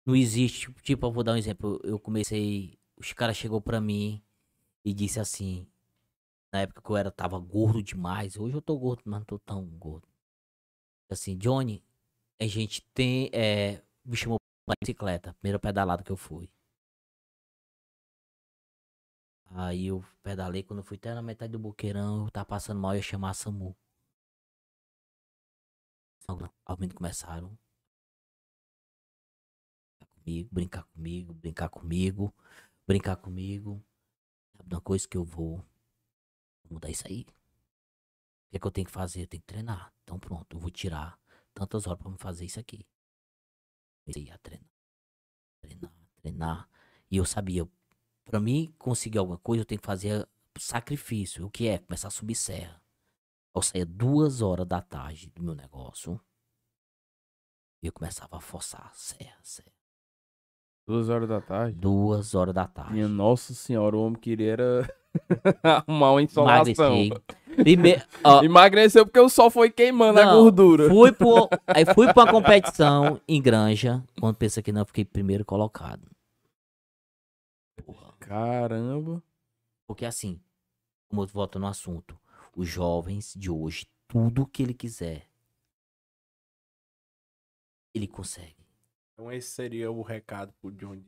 Não 0.04 0.14
existe. 0.14 0.72
Tipo, 0.82 1.06
eu 1.06 1.12
vou 1.12 1.24
dar 1.24 1.32
um 1.32 1.36
exemplo. 1.36 1.80
Eu 1.82 1.98
comecei. 1.98 2.78
Os 2.96 3.12
caras 3.12 3.36
chegou 3.36 3.60
pra 3.60 3.80
mim 3.80 4.22
e 4.84 4.94
disse 4.94 5.20
assim. 5.20 5.66
Na 6.56 6.62
época 6.62 6.80
que 6.80 6.90
eu 6.90 6.96
era, 6.96 7.10
tava 7.10 7.38
gordo 7.38 7.82
demais. 7.82 8.38
Hoje 8.38 8.54
eu 8.56 8.62
tô 8.62 8.78
gordo, 8.78 9.02
mas 9.04 9.20
não 9.20 9.26
tô 9.26 9.38
tão 9.38 9.62
gordo. 9.66 10.08
Assim, 11.10 11.36
Johnny, 11.36 11.84
a 12.40 12.46
gente 12.46 12.80
tem. 12.94 13.28
É, 13.30 13.82
me 14.02 14.16
chamou 14.16 14.38
pra 14.64 14.74
bicicleta. 14.80 15.34
Primeira 15.34 15.58
pedalada 15.58 16.02
que 16.02 16.10
eu 16.10 16.16
fui. 16.16 16.50
Aí 19.50 19.88
eu 19.88 20.02
pedalei, 20.22 20.62
quando 20.62 20.78
eu 20.78 20.84
fui 20.84 20.96
até 20.96 21.12
na 21.14 21.20
metade 21.20 21.52
do 21.52 21.58
boqueirão, 21.58 22.24
eu 22.24 22.30
tava 22.30 22.46
passando 22.46 22.80
mal, 22.80 22.92
eu 22.92 22.96
ia 22.96 23.02
chamar 23.02 23.30
a 23.30 23.34
SAMU. 23.34 23.76
Os 26.26 26.76
meninos 26.78 26.96
começaram 26.96 27.58
comigo, 30.14 30.48
brincar 30.50 30.84
comigo, 30.84 31.34
brincar 31.34 31.68
comigo, 31.68 32.34
brincar 32.86 33.16
comigo. 33.16 33.84
Sabe 34.56 34.74
uma 34.74 34.80
coisa 34.80 35.06
que 35.06 35.18
eu 35.18 35.24
vou 35.24 35.62
mudar 36.72 36.90
isso 36.90 37.06
aí? 37.06 37.22
O 37.22 38.50
que, 38.50 38.56
é 38.56 38.58
que 38.58 38.66
eu 38.66 38.70
tenho 38.70 38.86
que 38.86 38.92
fazer? 38.92 39.22
Eu 39.22 39.26
tenho 39.26 39.40
que 39.42 39.46
treinar. 39.46 39.92
Então 40.02 40.18
pronto, 40.18 40.56
eu 40.56 40.60
vou 40.60 40.70
tirar 40.70 41.18
tantas 41.52 41.86
horas 41.86 41.98
pra 41.98 42.10
me 42.10 42.18
fazer 42.18 42.44
isso 42.44 42.60
aqui. 42.60 42.86
Comecei 44.04 44.30
a 44.30 44.38
treinar, 44.38 44.70
treinar, 45.60 45.92
treinar. 46.16 46.70
E 47.10 47.16
eu 47.16 47.24
sabia, 47.24 47.68
pra 48.24 48.38
mim 48.38 48.74
conseguir 48.78 49.18
alguma 49.18 49.38
coisa, 49.38 49.62
eu 49.62 49.66
tenho 49.66 49.80
que 49.80 49.86
fazer 49.86 50.28
sacrifício. 50.58 51.46
O 51.46 51.50
que 51.50 51.68
é? 51.68 51.78
Começar 51.78 52.08
a 52.08 52.10
subir 52.10 52.34
serra. 52.34 52.80
Eu 53.54 53.62
saía 53.62 53.86
duas 53.86 54.42
horas 54.42 54.66
da 54.66 54.80
tarde 54.80 55.30
do 55.30 55.42
meu 55.42 55.54
negócio. 55.54 56.20
E 57.82 57.86
eu 57.86 57.92
começava 57.92 58.36
a 58.36 58.40
forçar 58.40 58.92
serra, 58.94 59.38
serra. 59.42 59.72
Duas 60.86 61.08
horas 61.08 61.28
da 61.28 61.40
tarde. 61.40 61.76
Duas 61.76 62.34
horas 62.34 62.54
da 62.54 62.66
tarde. 62.66 62.92
Minha 62.92 63.08
nossa 63.08 63.52
senhora, 63.54 63.96
o 63.96 64.04
homem 64.04 64.20
queria 64.20 64.52
era 64.52 64.96
arrumar 65.62 66.12
uma 66.12 66.22
insolação. 66.22 66.94
Emagreci. 66.96 67.22
Primeiro, 67.56 68.02
ó, 68.22 68.42
Emagreceu 68.44 69.06
porque 69.06 69.18
o 69.20 69.28
sol 69.30 69.50
foi 69.50 69.70
queimando 69.70 70.20
a 70.20 70.26
Não, 70.26 70.42
gordura. 70.42 70.88
fui 70.90 71.10
pro, 71.12 71.48
aí 71.66 71.84
fui 71.94 72.12
pra 72.12 72.24
uma 72.24 72.30
competição 72.32 73.20
em 73.26 73.40
Granja. 73.40 74.04
Quando 74.20 74.36
pensa 74.36 74.62
que 74.62 74.72
não, 74.72 74.82
eu 74.82 74.86
fiquei 74.86 75.04
primeiro 75.04 75.44
colocado. 75.44 76.06
Porra. 77.84 78.12
Caramba. 78.18 79.22
Porque 79.88 80.04
assim, 80.04 80.38
como 81.08 81.22
eu 81.22 81.26
volto 81.26 81.58
no 81.58 81.66
assunto, 81.66 82.18
os 82.54 82.68
jovens 82.68 83.32
de 83.36 83.50
hoje, 83.50 83.86
tudo 84.08 84.46
que 84.46 84.62
ele 84.62 84.74
quiser, 84.74 85.26
ele 87.94 88.06
consegue. 88.06 88.54
Então 89.14 89.32
esse 89.32 89.48
seria 89.48 89.90
o 89.90 90.02
recado 90.02 90.52
pro 90.60 90.70
Johnny. 90.72 91.06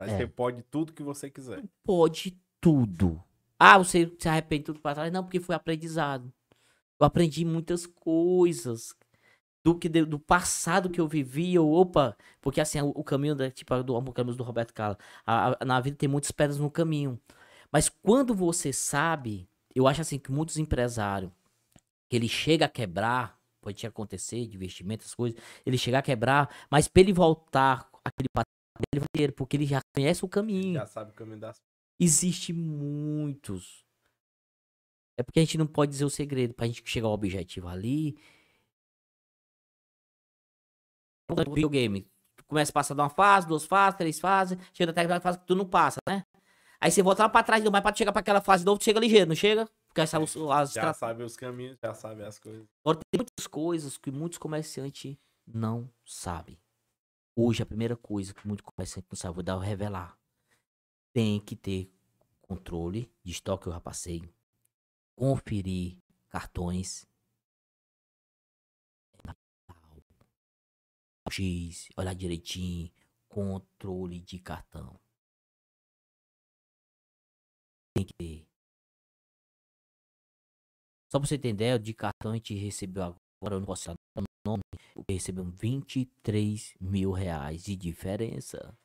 Mas 0.00 0.10
É. 0.12 0.16
você 0.18 0.26
pode 0.26 0.62
tudo 0.64 0.92
que 0.92 1.02
você 1.02 1.30
quiser. 1.30 1.62
Pode 1.84 2.38
tudo. 2.66 3.22
Ah, 3.56 3.78
você 3.78 4.12
se 4.18 4.28
arrepende 4.28 4.64
tudo 4.64 4.80
pra 4.80 4.92
trás? 4.92 5.12
Não, 5.12 5.22
porque 5.22 5.38
foi 5.38 5.54
aprendizado. 5.54 6.32
Eu 6.98 7.06
aprendi 7.06 7.44
muitas 7.44 7.86
coisas 7.86 8.92
do 9.64 9.78
que 9.78 9.88
de- 9.88 10.04
do 10.04 10.18
passado 10.18 10.90
que 10.90 11.00
eu 11.00 11.06
vivi. 11.06 11.54
Eu, 11.54 11.70
opa, 11.70 12.16
porque 12.40 12.60
assim, 12.60 12.80
o, 12.82 12.88
o 12.88 13.04
caminho 13.04 13.36
da, 13.36 13.48
tipo, 13.52 13.80
do, 13.84 13.94
o 13.96 14.12
caminho 14.12 14.36
do 14.36 14.42
Roberto 14.42 14.74
Carlos, 14.74 14.98
a- 15.24 15.56
a- 15.60 15.64
na 15.64 15.80
vida 15.80 15.96
tem 15.96 16.08
muitas 16.08 16.32
pedras 16.32 16.58
no 16.58 16.68
caminho. 16.68 17.20
Mas 17.70 17.88
quando 17.88 18.34
você 18.34 18.72
sabe, 18.72 19.48
eu 19.72 19.86
acho 19.86 20.00
assim 20.00 20.18
que 20.18 20.32
muitos 20.32 20.56
empresários 20.58 21.30
que 22.10 22.16
ele 22.16 22.28
chega 22.28 22.64
a 22.66 22.68
quebrar, 22.68 23.38
pode 23.60 23.86
acontecer 23.86 24.44
de 24.44 24.56
investimento, 24.56 25.04
essas 25.04 25.14
coisas, 25.14 25.40
ele 25.64 25.78
chegar 25.78 26.00
a 26.00 26.02
quebrar, 26.02 26.52
mas 26.68 26.88
pra 26.88 27.00
ele 27.00 27.12
voltar 27.12 27.88
aquele 28.04 28.28
patamar 28.32 28.46
ter, 29.16 29.32
porque 29.32 29.56
ele 29.56 29.66
já 29.66 29.80
conhece 29.94 30.24
o 30.24 30.28
caminho. 30.28 30.74
Já 30.74 30.86
sabe 30.86 31.10
o 31.12 31.14
caminho 31.14 31.38
das. 31.40 31.56
Existe 31.98 32.52
muitos. 32.52 33.84
É 35.18 35.22
porque 35.22 35.40
a 35.40 35.42
gente 35.42 35.56
não 35.58 35.66
pode 35.66 35.90
dizer 35.92 36.04
o 36.04 36.10
segredo. 36.10 36.52
Pra 36.54 36.66
gente 36.66 36.82
chegar 36.88 37.06
ao 37.08 37.14
objetivo 37.14 37.68
ali. 37.68 38.18
No 41.28 41.36
videogame. 41.54 42.02
Tu 42.36 42.44
começa 42.44 42.70
a 42.70 42.74
passar 42.74 42.94
de 42.94 43.00
uma 43.00 43.08
fase, 43.08 43.46
duas 43.48 43.64
fases, 43.64 43.98
três 43.98 44.20
fases. 44.20 44.58
Chega 44.72 44.90
até 44.92 45.00
aquela 45.02 45.20
fase 45.20 45.38
que 45.38 45.46
tu 45.46 45.54
não 45.54 45.66
passa, 45.68 45.98
né? 46.08 46.24
Aí 46.80 46.90
você 46.90 47.02
volta 47.02 47.22
lá 47.22 47.28
pra 47.28 47.42
trás, 47.42 47.64
mas 47.64 47.80
pra 47.82 47.94
chegar 47.94 48.12
pra 48.12 48.20
aquela 48.20 48.40
fase 48.42 48.62
de 48.62 48.66
novo, 48.66 48.78
tu 48.78 48.84
chega 48.84 49.00
ligeiro, 49.00 49.26
não 49.28 49.34
chega? 49.34 49.66
Porque 49.88 50.02
essa, 50.02 50.20
os, 50.20 50.36
as 50.36 50.72
Já 50.72 50.82
estra- 50.82 50.92
sabe 50.92 51.22
os 51.24 51.34
caminhos, 51.36 51.78
já 51.82 51.94
sabe 51.94 52.22
as 52.22 52.38
coisas. 52.38 52.66
Agora 52.84 52.98
tem 53.10 53.18
muitas 53.18 53.46
coisas 53.46 53.96
que 53.96 54.10
muitos 54.10 54.38
comerciantes 54.38 55.16
não 55.46 55.90
sabem. 56.04 56.58
Hoje 57.34 57.62
a 57.62 57.66
primeira 57.66 57.96
coisa 57.96 58.34
que 58.34 58.46
muitos 58.46 58.64
comerciantes 58.64 59.08
não 59.10 59.16
sabem, 59.16 59.34
vou 59.34 59.42
dar 59.42 59.54
eu 59.54 59.58
revelar. 59.58 60.16
Tem 61.16 61.40
que 61.40 61.56
ter 61.56 61.90
controle 62.42 63.10
de 63.24 63.32
estoque, 63.32 63.68
eu 63.68 63.72
já 63.72 63.80
passei. 63.80 64.20
Conferir 65.14 65.96
cartões. 66.28 67.06
X, 71.32 71.88
olhar 71.96 72.14
direitinho. 72.14 72.92
Controle 73.30 74.20
de 74.20 74.38
cartão. 74.38 75.00
Tem 77.94 78.04
que 78.04 78.12
ter. 78.12 78.46
Só 81.10 81.18
pra 81.18 81.26
você 81.26 81.36
ideia, 81.36 81.78
de 81.78 81.94
cartão 81.94 82.32
a 82.32 82.34
gente 82.34 82.54
recebeu 82.56 83.04
agora, 83.04 83.54
eu 83.54 83.60
não 83.60 83.66
posso 83.66 83.84
citar 83.84 83.96
o 84.18 84.22
nome, 84.46 84.62
recebeu 85.08 85.46
23 85.46 86.74
mil 86.78 87.10
reais 87.10 87.62
de 87.64 87.74
diferença. 87.74 88.76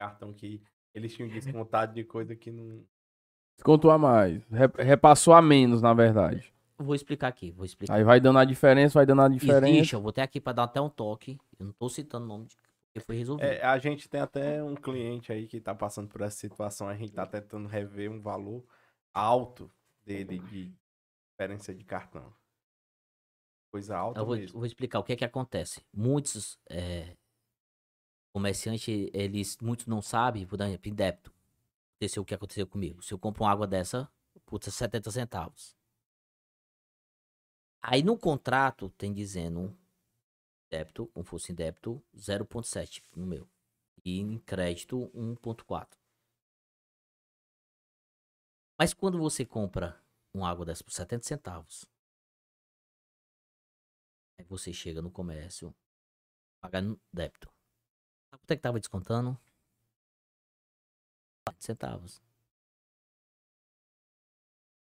Cartão 0.00 0.32
que 0.32 0.62
eles 0.94 1.14
tinham 1.14 1.28
descontado 1.28 1.92
de 1.92 2.02
coisa 2.04 2.34
que 2.34 2.50
não. 2.50 2.82
Descontou 3.56 3.90
a 3.90 3.98
mais. 3.98 4.42
Re- 4.48 4.82
Repassou 4.82 5.34
a 5.34 5.42
menos, 5.42 5.82
na 5.82 5.92
verdade. 5.92 6.52
Vou 6.78 6.94
explicar 6.94 7.28
aqui, 7.28 7.50
vou 7.50 7.66
explicar. 7.66 7.94
Aí 7.94 8.02
vai 8.02 8.18
dando 8.18 8.38
a 8.38 8.44
diferença, 8.46 8.94
vai 8.98 9.04
dando 9.04 9.20
a 9.20 9.28
diferença. 9.28 9.68
Existe, 9.68 9.92
eu 9.92 10.00
vou 10.00 10.10
ter 10.10 10.22
aqui 10.22 10.40
pra 10.40 10.54
dar 10.54 10.62
até 10.64 10.80
um 10.80 10.88
toque. 10.88 11.38
Eu 11.58 11.66
não 11.66 11.72
tô 11.74 11.90
citando 11.90 12.24
o 12.24 12.28
nome 12.28 12.46
de 12.46 12.56
porque 12.92 13.00
foi 13.06 13.16
resolvido. 13.16 13.46
É, 13.46 13.62
a 13.62 13.78
gente 13.78 14.08
tem 14.08 14.20
até 14.22 14.64
um 14.64 14.74
cliente 14.74 15.30
aí 15.30 15.46
que 15.46 15.60
tá 15.60 15.74
passando 15.74 16.08
por 16.08 16.22
essa 16.22 16.36
situação, 16.36 16.88
a 16.88 16.96
gente 16.96 17.12
tá 17.12 17.26
tentando 17.26 17.68
rever 17.68 18.10
um 18.10 18.20
valor 18.20 18.64
alto 19.12 19.70
dele 20.04 20.38
de 20.38 20.72
diferença 21.30 21.74
de 21.74 21.84
cartão. 21.84 22.32
Coisa 23.70 23.96
alta 23.96 24.20
Eu 24.20 24.26
vou, 24.26 24.36
mesmo. 24.36 24.58
vou 24.58 24.66
explicar 24.66 24.98
o 24.98 25.04
que 25.04 25.12
é 25.12 25.16
que 25.16 25.24
acontece. 25.24 25.82
Muitos 25.94 26.58
é, 26.68 27.14
comerciantes, 28.32 29.10
eles, 29.12 29.58
muitos 29.58 29.86
não 29.86 30.00
sabem, 30.02 30.46
um 30.50 30.64
exemplo, 30.64 30.90
em 30.90 30.94
débito. 30.94 31.32
Aconteceu 31.96 32.22
o 32.22 32.26
que 32.26 32.34
aconteceu 32.34 32.66
comigo. 32.66 33.02
Se 33.02 33.12
eu 33.12 33.18
compro 33.18 33.44
uma 33.44 33.50
água 33.50 33.66
dessa, 33.66 34.10
putz, 34.46 34.72
70 34.72 35.10
centavos. 35.10 35.76
Aí 37.82 38.02
no 38.02 38.18
contrato 38.18 38.90
tem 38.90 39.12
dizendo 39.12 39.76
débito, 40.70 41.06
como 41.08 41.24
fosse 41.24 41.52
em 41.52 41.54
débito, 41.54 42.02
0.7 42.16 43.02
no 43.16 43.26
meu. 43.26 43.48
E 44.04 44.18
em 44.18 44.38
crédito, 44.38 45.10
1.4. 45.14 45.88
Mas 48.78 48.94
quando 48.94 49.18
você 49.18 49.44
compra 49.44 50.00
uma 50.32 50.48
água 50.48 50.64
dessa 50.64 50.82
por 50.82 50.92
70 50.92 51.26
centavos, 51.26 51.86
Aí 54.40 54.46
você 54.46 54.72
chega 54.72 55.02
no 55.02 55.10
comércio, 55.10 55.74
paga 56.62 56.80
no 56.80 56.98
débito. 57.12 57.52
Quanto 58.30 58.50
é 58.50 58.56
que 58.56 58.62
tava 58.62 58.78
descontando? 58.78 59.38
4 61.46 61.64
centavos. 61.64 62.22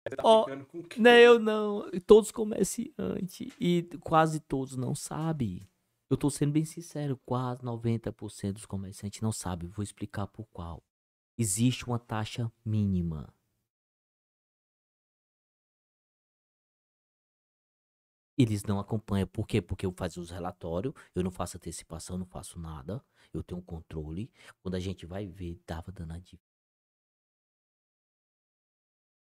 Tá 0.03 0.45
quem? 0.69 1.01
Não, 1.01 1.11
eu 1.11 1.39
não. 1.39 1.91
Todos 2.05 2.31
comerciantes. 2.31 3.53
E 3.59 3.83
quase 4.01 4.39
todos 4.39 4.75
não 4.75 4.95
sabem. 4.95 5.67
Eu 6.09 6.15
tô 6.15 6.29
sendo 6.29 6.53
bem 6.53 6.63
sincero, 6.63 7.19
quase 7.25 7.61
90% 7.61 8.53
dos 8.53 8.65
comerciantes 8.65 9.19
não 9.21 9.31
sabem. 9.33 9.67
Vou 9.69 9.83
explicar 9.83 10.25
por 10.27 10.45
qual. 10.47 10.81
Existe 11.37 11.85
uma 11.85 11.99
taxa 11.99 12.51
mínima. 12.63 13.33
Eles 18.37 18.63
não 18.63 18.79
acompanham. 18.79 19.27
Por 19.27 19.47
quê? 19.47 19.61
Porque 19.61 19.85
eu 19.85 19.91
faço 19.91 20.21
os 20.21 20.29
relatórios, 20.29 20.93
eu 21.15 21.23
não 21.23 21.31
faço 21.31 21.57
antecipação, 21.57 22.17
não 22.17 22.25
faço 22.25 22.59
nada. 22.59 23.03
Eu 23.33 23.43
tenho 23.43 23.59
um 23.59 23.63
controle. 23.63 24.31
Quando 24.61 24.75
a 24.75 24.79
gente 24.79 25.05
vai 25.05 25.25
ver, 25.25 25.55
tava 25.65 25.91
dando 25.91 26.13
a 26.13 26.19
dívida. 26.19 26.43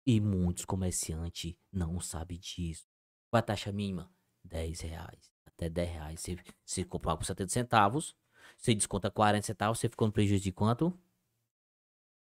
E 0.07 0.21
muitos 0.21 0.65
comerciantes 0.65 1.57
não 1.73 1.99
sabem 1.99 2.39
disso. 2.39 2.87
Qual 3.29 3.39
é 3.39 3.41
a 3.41 3.43
taxa 3.43 3.73
mínima? 3.73 4.09
10 4.45 4.81
reais. 4.83 5.33
Até 5.47 5.69
10 5.69 5.91
reais. 5.91 6.21
Você, 6.21 6.37
você 6.65 6.85
comprar 6.85 7.17
por 7.17 7.25
70 7.25 7.51
centavos, 7.51 8.15
você 8.57 8.75
desconta 8.75 9.11
40 9.11 9.47
centavos, 9.47 9.79
você 9.79 9.89
ficou 9.89 10.07
no 10.07 10.13
prejuízo 10.13 10.45
de 10.45 10.53
quanto? 10.53 10.97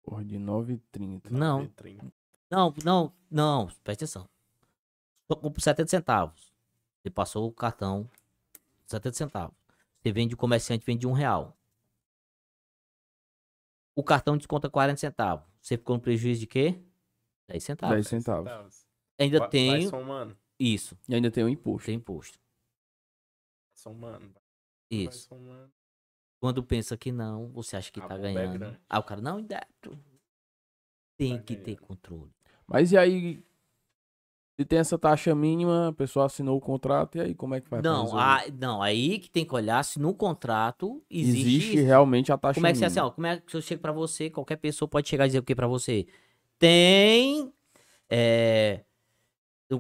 Porra, 0.03 0.25
de 0.25 0.39
9,30. 0.39 1.31
Não, 1.31 1.63
Letrinha. 1.63 2.13
não, 2.51 2.73
não, 2.83 3.13
não. 3.31 3.67
Presta 3.85 4.05
atenção. 4.05 4.29
Só 5.27 5.35
compra 5.35 5.51
por 5.51 5.61
70 5.61 5.91
centavos. 5.91 6.56
Você 7.07 7.11
passou 7.11 7.47
o 7.47 7.53
cartão, 7.53 8.11
70 8.85 9.15
centavos. 9.17 9.57
Você 10.03 10.11
vende, 10.11 10.35
o 10.35 10.37
comerciante 10.37 10.85
vende 10.85 11.07
um 11.07 11.13
real. 11.13 11.57
O 13.95 14.03
cartão 14.03 14.37
desconta 14.37 14.69
40 14.69 14.99
centavos. 14.99 15.47
Você 15.63 15.77
ficou 15.79 15.95
no 15.95 16.03
prejuízo 16.03 16.41
de 16.41 16.49
quê? 16.49 16.83
10 17.47 17.63
centavos. 17.63 17.95
10 17.95 18.09
centavos. 18.09 18.87
Ainda 19.21 19.39
Vai- 19.39 19.49
tem 19.49 19.71
Vai 19.71 19.83
somando. 19.83 20.37
isso. 20.59 20.99
E 21.09 21.15
ainda 21.15 21.31
tem 21.31 21.45
o 21.45 21.49
imposto. 21.49 21.87
Tem 21.87 21.95
imposto. 21.95 22.41
Vai 22.41 23.77
somando. 23.77 24.33
vai 24.33 24.43
Isso. 24.91 25.29
somando. 25.29 25.73
Quando 26.41 26.61
pensa 26.65 26.97
que 26.97 27.13
não, 27.13 27.53
você 27.53 27.77
acha 27.77 27.93
que 27.93 28.01
A 28.01 28.09
tá 28.09 28.17
é 28.17 28.19
ganhando. 28.19 28.59
grande. 28.59 28.81
Aí 28.91 28.99
o 28.99 29.03
cara, 29.05 29.21
não, 29.21 29.39
em 29.39 29.45
débito. 29.45 29.97
Tem 31.17 31.37
Tá 31.37 31.43
que 31.45 31.55
ter 31.55 31.63
ganhando. 31.77 31.83
controle. 31.83 32.35
Mas 32.67 32.91
e 32.91 32.99
aí? 32.99 33.47
Se 34.59 34.65
tem 34.65 34.79
essa 34.79 34.99
taxa 34.99 35.35
mínima, 35.35 35.89
a 35.89 35.93
pessoa 35.93 36.25
assinou 36.25 36.57
o 36.57 36.61
contrato, 36.61 37.19
e 37.19 37.21
aí 37.21 37.35
como 37.35 37.55
é 37.55 37.61
que 37.61 37.69
vai 37.69 37.83
Não, 37.83 38.19
a, 38.19 38.43
não, 38.59 38.81
aí 38.81 39.19
que 39.19 39.29
tem 39.29 39.45
que 39.45 39.55
olhar 39.55 39.83
se 39.85 39.99
no 39.99 40.15
contrato 40.15 41.05
existe. 41.11 41.47
Existe 41.47 41.81
realmente 41.83 42.33
a 42.33 42.39
taxa 42.39 42.55
Como 42.55 42.67
é 42.67 42.73
que 42.73 42.79
você 42.79 42.87
assim, 42.87 42.95
mínima. 42.95 43.09
ó, 43.09 43.15
como 43.15 43.27
é 43.27 43.39
que 43.39 43.51
se 43.51 43.57
eu 43.59 43.61
chego 43.61 43.83
pra 43.83 43.93
você, 43.93 44.31
qualquer 44.31 44.57
pessoa 44.57 44.89
pode 44.89 45.09
chegar 45.09 45.27
e 45.27 45.29
dizer 45.29 45.41
o 45.41 45.43
que 45.43 45.55
pra 45.55 45.67
você? 45.67 46.07
Tem. 46.59 47.53
É, 48.09 48.83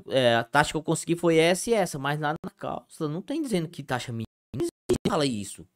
é, 0.08 0.36
a 0.36 0.44
taxa 0.44 0.72
que 0.72 0.76
eu 0.76 0.82
consegui 0.82 1.16
foi 1.16 1.38
essa 1.38 1.70
e 1.70 1.72
essa, 1.72 1.98
mas 1.98 2.20
lá 2.20 2.34
na 2.44 2.50
causa 2.50 3.08
não 3.08 3.22
tem 3.22 3.40
dizendo 3.40 3.68
que 3.68 3.82
taxa 3.82 4.12
mínima. 4.12 4.26
Não 4.54 4.66
fala 5.08 5.24
isso. 5.24 5.66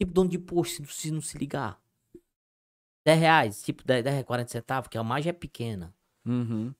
Tipo, 0.00 0.12
dono 0.12 0.28
de 0.28 0.38
posto, 0.38 0.84
se, 0.86 0.92
se 0.92 1.10
não 1.12 1.20
se 1.20 1.38
ligar. 1.38 1.80
10 3.06 3.20
reais, 3.20 3.62
tipo 3.62 3.84
10, 3.84 4.02
10 4.02 4.24
40 4.24 4.50
centavos, 4.50 4.88
que 4.88 4.98
a 4.98 5.04
margem 5.04 5.30
é 5.30 5.32
pequena. 5.32 5.94
Uhum. 6.26 6.74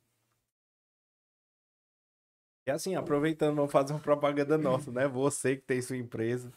E 2.67 2.71
assim, 2.71 2.95
aproveitando, 2.95 3.57
vamos 3.57 3.73
fazer 3.73 3.93
uma 3.93 4.01
propaganda 4.01 4.57
nossa, 4.57 4.91
né? 4.91 5.07
Você 5.07 5.57
que 5.57 5.63
tem 5.63 5.83
sua 5.83 5.99
empresa, 5.99 6.51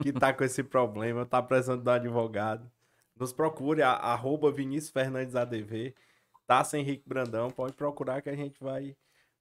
que 0.00 0.12
tá 0.12 0.32
com 0.32 0.44
esse 0.44 0.62
problema, 0.62 1.26
tá 1.26 1.42
precisando 1.42 1.82
de 1.82 1.88
um 1.88 1.92
advogado, 1.92 2.70
nos 3.16 3.32
procure, 3.32 3.82
arroba 3.82 4.52
Vinícius 4.52 4.92
Fernandes 4.92 5.34
ADV, 5.34 5.94
tá 6.46 6.62
sem 6.62 6.82
Henrique 6.82 7.08
Brandão, 7.08 7.50
pode 7.50 7.72
procurar 7.72 8.22
que 8.22 8.30
a 8.30 8.36
gente 8.36 8.62
vai, 8.62 8.96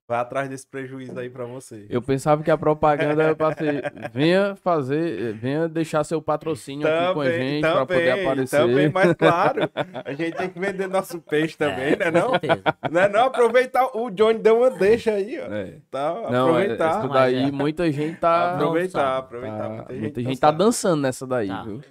vai 0.07 0.19
atrás 0.19 0.47
desse 0.49 0.65
prejuízo 0.65 1.19
aí 1.19 1.29
pra 1.29 1.43
você. 1.45 1.85
Eu 1.89 2.01
pensava 2.01 2.41
que 2.41 2.49
a 2.49 2.57
propaganda 2.57 3.21
era 3.23 3.35
pra 3.35 3.53
ser. 3.53 3.84
Venha 4.13 4.55
fazer, 4.55 5.34
venha 5.34 5.67
deixar 5.67 6.03
seu 6.05 6.21
patrocínio 6.21 6.88
aqui 6.88 7.13
com 7.13 7.21
a 7.21 7.29
gente 7.31 7.61
pra 7.61 7.85
poder 7.85 8.11
aparecer. 8.21 8.57
também, 8.57 8.89
mas 8.89 9.13
claro, 9.13 9.61
a 10.05 10.13
gente 10.13 10.35
tem 10.35 10.49
que 10.49 10.59
vender 10.59 10.88
nosso 10.88 11.19
peixe 11.21 11.57
também, 11.57 11.95
né 11.97 12.11
com 12.11 12.17
não? 12.19 12.29
certeza. 12.31 12.63
Não 12.89 13.01
é 13.01 13.09
não? 13.09 13.25
Aproveitar, 13.25 13.97
o 13.97 14.09
Johnny 14.09 14.39
deu 14.39 14.59
uma 14.59 14.71
deixa 14.71 15.11
aí, 15.11 15.38
ó. 15.39 15.45
É. 15.53 15.79
Tá, 15.91 16.13
Não, 16.31 16.57
é, 16.57 16.61
aproveitar. 16.61 16.89
essa 16.99 17.07
daí 17.09 17.35
é. 17.43 17.51
muita 17.51 17.91
gente 17.91 18.17
tá. 18.19 18.55
Aproveitar, 18.55 19.17
aproveitar. 19.17 19.57
tá- 19.57 19.69
muita 19.69 19.93
gente, 19.93 20.01
muita 20.01 20.21
não 20.21 20.29
gente 20.29 20.39
tá 20.39 20.51
dançando 20.51 21.01
nessa 21.01 21.27
daí, 21.27 21.47
Tá. 21.49 21.63
viu? 21.63 21.81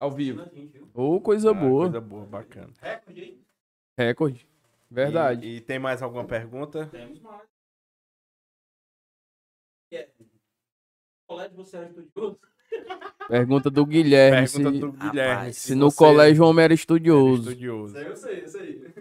Ao 0.00 0.10
vivo. 0.10 0.42
Ô, 0.92 1.20
coisa 1.20 1.50
Ah, 1.50 1.54
boa. 1.54 1.84
Coisa 1.84 2.00
boa, 2.00 2.26
bacana. 2.26 2.68
Recorde 2.82 3.20
aí. 3.20 3.40
Recorde. 3.98 4.55
Verdade. 4.90 5.46
E, 5.46 5.56
e 5.56 5.60
tem 5.60 5.78
mais 5.78 6.02
alguma 6.02 6.26
pergunta? 6.26 6.86
Temos 6.86 7.20
mais. 7.20 7.46
Colégio, 11.26 11.56
você 11.56 11.78
é 11.78 11.86
estudioso? 11.86 12.38
Pergunta 13.28 13.70
do 13.70 13.84
Guilherme. 13.84 14.48
Pergunta 14.48 14.72
se, 14.72 14.78
do 14.78 14.92
Guilherme. 14.92 15.34
Rapaz, 15.34 15.56
se 15.56 15.74
no 15.74 15.90
você 15.90 15.96
colégio 15.96 16.44
o 16.44 16.48
homem 16.48 16.64
era 16.64 16.74
estudioso. 16.74 17.50
estudioso. 17.50 17.96
Isso 17.96 17.98
aí 17.98 18.06
eu 18.06 18.16
sei, 18.16 18.44
isso 18.44 18.58
aí. 18.58 18.94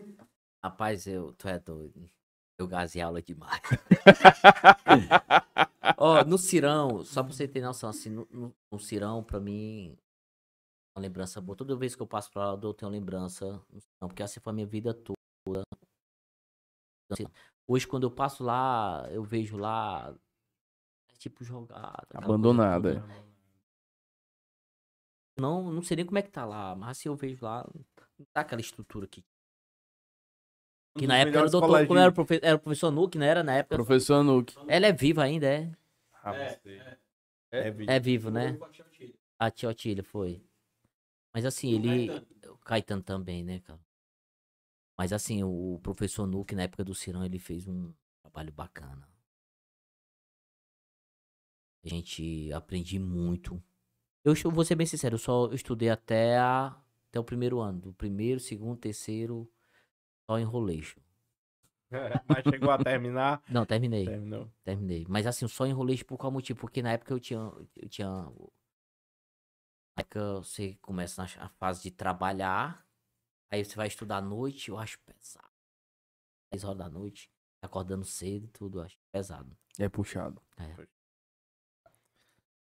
Rapaz, 0.63 1.05
eu, 1.05 1.31
tu 1.33 1.47
é 1.47 1.59
doido. 1.59 2.09
Eu 2.57 2.67
gazei 2.67 3.01
aula 3.01 3.21
demais. 3.21 3.61
Ó, 5.97 6.23
no 6.23 6.37
Cirão, 6.37 7.03
só 7.03 7.21
pra 7.21 7.33
você 7.33 7.47
ter 7.47 7.61
noção, 7.61 7.89
assim, 7.89 8.09
no, 8.09 8.27
no, 8.31 8.55
no 8.71 8.79
Cirão, 8.79 9.23
pra 9.23 9.39
mim, 9.39 9.95
uma 10.95 11.01
lembrança 11.01 11.39
boa. 11.39 11.55
Toda 11.55 11.75
vez 11.75 11.95
que 11.95 12.01
eu 12.01 12.07
passo 12.07 12.31
pra 12.31 12.53
lá, 12.53 12.59
eu 12.61 12.73
tenho 12.73 12.89
uma 12.89 12.97
lembrança 12.97 13.61
no 13.71 13.79
Cirão, 13.79 14.07
porque 14.07 14.23
assim 14.23 14.39
foi 14.39 14.51
a 14.51 14.55
minha 14.55 14.67
vida 14.67 14.93
toda. 14.93 15.14
Hoje, 17.67 17.87
quando 17.87 18.03
eu 18.03 18.11
passo 18.11 18.43
lá, 18.43 19.07
eu 19.11 19.23
vejo 19.23 19.57
lá, 19.57 20.15
é 21.09 21.17
tipo 21.17 21.37
coisa 21.37 21.53
Abandonada, 22.13 23.01
toda. 23.01 23.25
Não, 25.37 25.71
não 25.71 25.81
sei 25.81 25.97
nem 25.97 26.05
como 26.05 26.17
é 26.17 26.21
que 26.21 26.29
tá 26.31 26.45
lá, 26.45 26.75
mas 26.75 26.91
assim 26.91 27.09
eu 27.09 27.15
vejo 27.15 27.43
lá, 27.43 27.67
não 28.17 28.25
tá 28.31 28.41
aquela 28.41 28.61
estrutura 28.61 29.07
que 29.07 29.23
Um 30.95 30.99
que 30.99 31.07
na 31.07 31.17
época 31.17 31.39
era 31.39 31.47
o 31.47 31.51
doutor, 31.51 31.87
como 31.87 31.99
era 31.99 32.09
o, 32.09 32.13
profe, 32.13 32.39
era 32.41 32.55
o 32.55 32.59
professor 32.59 32.91
Nuke, 32.91 33.17
não 33.17 33.25
era 33.25 33.43
na 33.43 33.55
época? 33.55 33.75
Professor 33.75 34.23
Nuke. 34.23 34.55
Ela 34.67 34.87
é 34.87 34.93
viva 34.93 35.23
ainda, 35.23 35.47
é? 35.47 35.71
Ah, 36.23 36.33
É, 36.33 36.49
você. 36.49 36.69
é. 36.77 36.97
É, 37.51 37.71
vídeo. 37.71 37.91
É 37.91 37.99
vivo, 37.99 38.29
né? 38.31 38.57
A 39.39 39.51
tia 39.51 39.69
Otília. 39.69 40.03
Foi. 40.03 40.41
Mas 41.33 41.45
assim, 41.45 41.73
ele. 41.73 42.07
Caetano. 42.07 42.53
O 42.53 42.57
Caetano 42.57 43.03
também, 43.03 43.43
né, 43.43 43.59
cara? 43.59 43.79
Mas 44.97 45.11
assim, 45.11 45.43
o 45.43 45.79
professor 45.83 46.25
Nuke, 46.25 46.55
na 46.55 46.63
época 46.63 46.83
do 46.83 46.95
Cirão, 46.95 47.25
ele 47.25 47.39
fez 47.39 47.67
um 47.67 47.93
trabalho 48.21 48.53
bacana. 48.53 49.07
A 51.83 51.89
gente 51.89 52.51
aprendi 52.53 52.97
muito. 52.97 53.61
Eu 54.23 54.33
vou 54.49 54.65
ser 54.65 54.75
bem 54.75 54.87
sincero, 54.87 55.15
eu 55.15 55.19
só 55.19 55.51
estudei 55.53 55.89
até, 55.89 56.37
a, 56.37 56.75
até 57.09 57.19
o 57.19 57.23
primeiro 57.23 57.59
ano. 57.59 57.79
Do 57.79 57.93
primeiro, 57.93 58.39
segundo, 58.39 58.79
terceiro, 58.79 59.47
só 60.25 60.39
enroleixo. 60.39 60.99
Mas 62.27 62.43
chegou 62.49 62.71
a 62.71 62.77
terminar. 62.77 63.43
Não, 63.49 63.65
terminei. 63.65 64.05
Terminou. 64.05 64.51
Terminei. 64.63 65.05
Mas 65.07 65.27
assim, 65.27 65.47
só 65.47 65.65
enrolei 65.67 66.03
por 66.03 66.17
qual 66.17 66.31
motivo? 66.31 66.59
Porque 66.59 66.81
na 66.81 66.93
época 66.93 67.13
eu 67.13 67.19
tinha. 67.19 67.51
Eu 67.75 67.87
tinha. 67.87 68.09
Na 69.95 70.01
época 70.01 70.35
você 70.37 70.75
começa 70.81 71.21
na 71.21 71.45
a 71.45 71.49
fase 71.49 71.83
de 71.83 71.91
trabalhar. 71.91 72.84
Aí 73.51 73.63
você 73.63 73.75
vai 73.75 73.87
estudar 73.87 74.17
à 74.17 74.21
noite, 74.21 74.69
eu 74.69 74.77
acho 74.77 74.99
pesado. 74.99 75.47
10 76.51 76.63
horas 76.63 76.77
da 76.77 76.89
noite, 76.89 77.29
acordando 77.61 78.05
cedo 78.05 78.45
e 78.45 78.49
tudo, 78.49 78.79
eu 78.79 78.83
acho 78.83 78.97
pesado. 79.11 79.55
É 79.79 79.87
puxado. 79.89 80.41
É. 80.57 80.87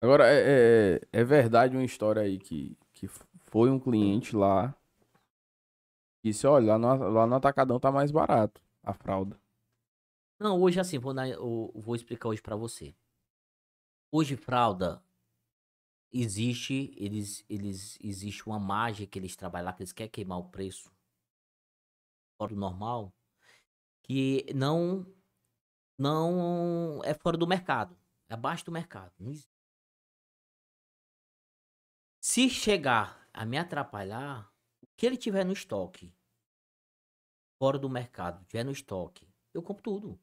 Agora, 0.02 0.26
é, 0.26 0.96
é, 1.12 1.20
é 1.20 1.24
verdade 1.24 1.76
uma 1.76 1.84
história 1.84 2.22
aí 2.22 2.38
que, 2.38 2.76
que 2.92 3.06
foi 3.08 3.70
um 3.70 3.78
cliente 3.78 4.34
lá. 4.34 4.74
Disse, 6.24 6.46
olha, 6.46 6.76
lá 6.76 6.78
no, 6.78 7.08
lá 7.10 7.26
no 7.26 7.34
Atacadão 7.34 7.78
tá 7.80 7.90
mais 7.90 8.10
barato 8.10 8.62
a 8.82 8.92
fralda. 8.94 9.38
Não, 10.38 10.60
hoje 10.60 10.80
assim, 10.80 10.98
vou, 10.98 11.12
na- 11.12 11.28
eu 11.28 11.70
vou 11.74 11.94
explicar 11.94 12.28
hoje 12.28 12.40
pra 12.40 12.56
você. 12.56 12.94
Hoje, 14.10 14.36
fralda, 14.36 15.02
existe, 16.12 16.92
eles, 16.96 17.44
eles, 17.48 17.98
existe 18.02 18.46
uma 18.46 18.58
margem 18.58 19.06
que 19.06 19.18
eles 19.18 19.36
trabalham 19.36 19.66
lá, 19.66 19.72
que 19.72 19.82
eles 19.82 19.92
querem 19.92 20.10
queimar 20.10 20.38
o 20.38 20.48
preço 20.48 20.92
fora 22.36 22.54
do 22.54 22.60
normal, 22.60 23.12
que 24.02 24.46
não, 24.54 25.06
não 25.98 27.00
é 27.04 27.12
fora 27.14 27.36
do 27.36 27.46
mercado, 27.46 27.96
é 28.28 28.34
abaixo 28.34 28.64
do 28.64 28.72
mercado. 28.72 29.12
Se 32.20 32.48
chegar 32.48 33.28
a 33.32 33.44
me 33.44 33.58
atrapalhar, 33.58 34.50
o 34.82 34.86
que 34.96 35.06
ele 35.06 35.16
tiver 35.16 35.44
no 35.44 35.52
estoque, 35.52 36.14
fora 37.58 37.78
do 37.78 37.90
mercado, 37.90 38.44
tiver 38.46 38.64
no 38.64 38.72
estoque, 38.72 39.28
eu 39.52 39.62
compro 39.62 39.82
tudo. 39.82 40.20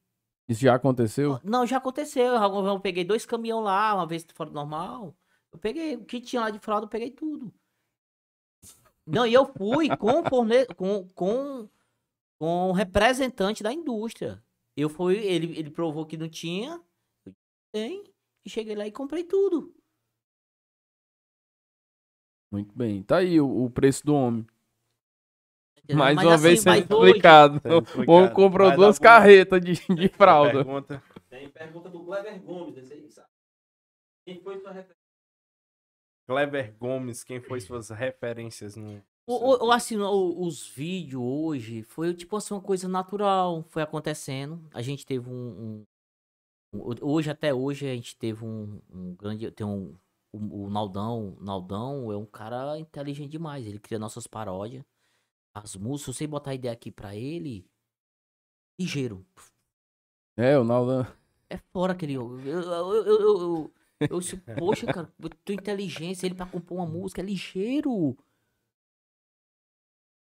Isso 0.47 0.61
já 0.61 0.75
aconteceu? 0.75 1.39
Não, 1.43 1.65
já 1.65 1.77
aconteceu. 1.77 2.33
Eu, 2.33 2.79
peguei 2.79 3.03
dois 3.03 3.25
caminhão 3.25 3.59
lá, 3.59 3.93
uma 3.93 4.07
vez 4.07 4.25
fora 4.33 4.49
do 4.49 4.53
normal. 4.53 5.15
Eu 5.51 5.59
peguei 5.59 5.95
o 5.95 6.05
que 6.05 6.21
tinha 6.21 6.41
lá 6.41 6.49
de 6.49 6.59
fralda, 6.59 6.85
eu 6.85 6.89
peguei 6.89 7.11
tudo. 7.11 7.53
Não, 9.05 9.25
e 9.25 9.33
eu 9.33 9.45
fui 9.45 9.87
com 9.95 10.23
forne... 10.25 10.65
com, 10.75 11.07
com, 11.09 11.69
com 12.37 12.69
o 12.69 12.73
representante 12.73 13.63
da 13.63 13.71
indústria. 13.71 14.43
Eu 14.75 14.89
fui, 14.89 15.15
ele, 15.17 15.57
ele 15.57 15.71
provou 15.71 16.05
que 16.05 16.17
não 16.17 16.29
tinha. 16.29 16.81
Eu 17.25 17.33
tem. 17.71 18.03
E 18.45 18.49
cheguei 18.49 18.75
lá 18.75 18.85
e 18.85 18.91
comprei 18.91 19.23
tudo. 19.23 19.73
Muito 22.51 22.77
bem. 22.77 23.01
Tá 23.03 23.17
aí 23.17 23.39
o, 23.39 23.65
o 23.65 23.69
preço 23.69 24.05
do 24.05 24.13
homem. 24.13 24.45
Mais 25.93 26.15
Mas 26.15 26.25
uma 26.25 26.35
assim, 26.35 26.43
vez 26.43 26.61
sendo 26.61 26.75
explicado. 26.75 27.61
O 28.05 28.11
homem 28.11 28.33
comprou 28.33 28.75
duas 28.75 28.99
carretas 28.99 29.61
de, 29.61 29.73
de 29.73 30.09
fralda. 30.09 30.63
Pergunta. 30.63 31.03
Tem 31.29 31.49
pergunta 31.49 31.89
do 31.89 32.03
Clever 32.03 32.41
Gomes, 32.41 32.77
esse 32.77 32.93
aí, 32.93 33.09
sabe? 33.09 33.29
Quem 34.25 34.41
foi 34.41 34.59
sua 34.59 34.71
referência? 34.71 34.96
Clever 36.27 36.75
Gomes, 36.77 37.23
quem 37.23 37.39
foi 37.39 37.61
suas 37.61 37.89
referências 37.89 38.75
no. 38.75 39.01
O, 39.29 39.71
assim, 39.71 39.97
o- 39.97 40.41
os 40.45 40.67
vídeos 40.67 41.21
hoje 41.21 41.83
foi 41.83 42.13
tipo 42.13 42.35
assim, 42.35 42.53
uma 42.53 42.61
coisa 42.61 42.87
natural, 42.87 43.63
foi 43.69 43.81
acontecendo. 43.81 44.67
A 44.73 44.81
gente 44.81 45.05
teve 45.05 45.29
um, 45.29 45.85
um- 46.73 46.79
um- 46.79 46.95
hoje 47.01 47.29
até 47.29 47.53
hoje 47.53 47.85
a 47.87 47.93
gente 47.93 48.15
teve 48.17 48.45
um, 48.45 48.79
um 48.89 49.15
grande, 49.15 49.51
tem 49.51 49.65
um 49.65 49.95
o, 50.33 50.65
o 50.65 50.69
Naldão, 50.69 51.37
Naldão 51.39 52.11
é 52.11 52.17
um 52.17 52.25
cara 52.25 52.77
inteligente 52.77 53.31
demais, 53.31 53.65
ele 53.65 53.79
cria 53.79 53.97
nossas 53.97 54.27
paródias, 54.27 54.83
as 55.55 55.75
músicas, 55.75 56.15
se 56.15 56.19
você 56.19 56.27
botar 56.27 56.53
ideia 56.53 56.73
aqui 56.73 56.91
pra 56.91 57.15
ele, 57.15 57.65
ligeiro. 58.79 59.25
É, 60.35 60.57
o 60.57 60.63
Naldan. 60.63 61.05
É 61.49 61.57
fora 61.57 61.93
aquele. 61.93 62.13
Eu, 62.13 62.39
eu, 62.41 62.61
eu, 62.61 63.05
eu, 63.05 63.73
eu, 63.99 64.19
disse, 64.19 64.37
poxa, 64.57 64.85
cara, 64.85 65.11
tua 65.43 65.55
inteligência, 65.55 66.25
ele 66.25 66.35
pra 66.35 66.45
compor 66.45 66.77
uma 66.77 66.85
música 66.85 67.21
é 67.21 67.25
ligeiro. 67.25 68.17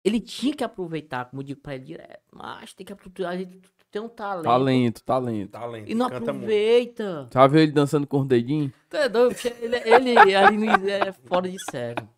Ele 0.04 0.20
tinha 0.20 0.54
que 0.54 0.64
aproveitar, 0.64 1.26
como 1.26 1.42
eu 1.42 1.46
digo 1.46 1.60
pra 1.60 1.74
ele 1.76 1.84
direto, 1.84 2.22
mas 2.32 2.72
tem 2.74 2.84
que 2.84 2.92
aproveitar, 2.92 3.28
a 3.30 3.36
gente 3.36 3.60
tem 3.90 4.02
um 4.02 4.08
talento. 4.08 4.44
Talento, 4.44 5.04
talento. 5.04 5.50
Talento. 5.50 5.88
E 5.90 5.94
não 5.94 6.08
canta 6.08 6.32
muito. 6.32 6.44
aproveita. 6.44 7.28
Já 7.32 7.46
viu 7.46 7.60
ele 7.60 7.72
dançando 7.72 8.06
com 8.06 8.20
os 8.20 8.26
dedinhos? 8.26 8.72
Tu 8.90 8.96
é 8.96 9.08
doido? 9.08 9.36
Ele, 9.60 9.76
ele 10.10 10.34
ali 10.34 10.56
no- 10.56 10.88
é 10.88 11.12
fora 11.12 11.48
de 11.48 11.56
sério. 11.70 12.08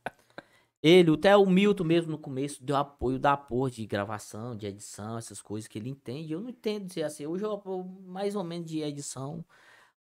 Ele, 0.82 1.10
até 1.12 1.36
o 1.36 1.46
Milton 1.46 1.84
mesmo 1.84 2.10
no 2.12 2.18
começo, 2.18 2.62
deu 2.62 2.76
apoio 2.76 3.18
da 3.18 3.36
porra 3.36 3.70
de 3.70 3.86
gravação, 3.86 4.54
de 4.56 4.66
edição, 4.66 5.16
essas 5.18 5.40
coisas 5.42 5.66
que 5.66 5.78
ele 5.78 5.88
entende. 5.90 6.32
Eu 6.32 6.40
não 6.40 6.50
entendo 6.50 6.86
dizer 6.86 7.04
assim. 7.04 7.26
Hoje 7.26 7.44
eu 7.44 7.62
mais 8.06 8.34
ou 8.36 8.44
menos 8.44 8.70
de 8.70 8.80
edição. 8.80 9.44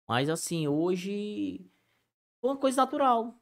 Mas 0.07 0.30
assim, 0.30 0.67
hoje 0.67 1.69
foi 2.41 2.49
uma 2.51 2.57
coisa 2.57 2.81
natural. 2.81 3.39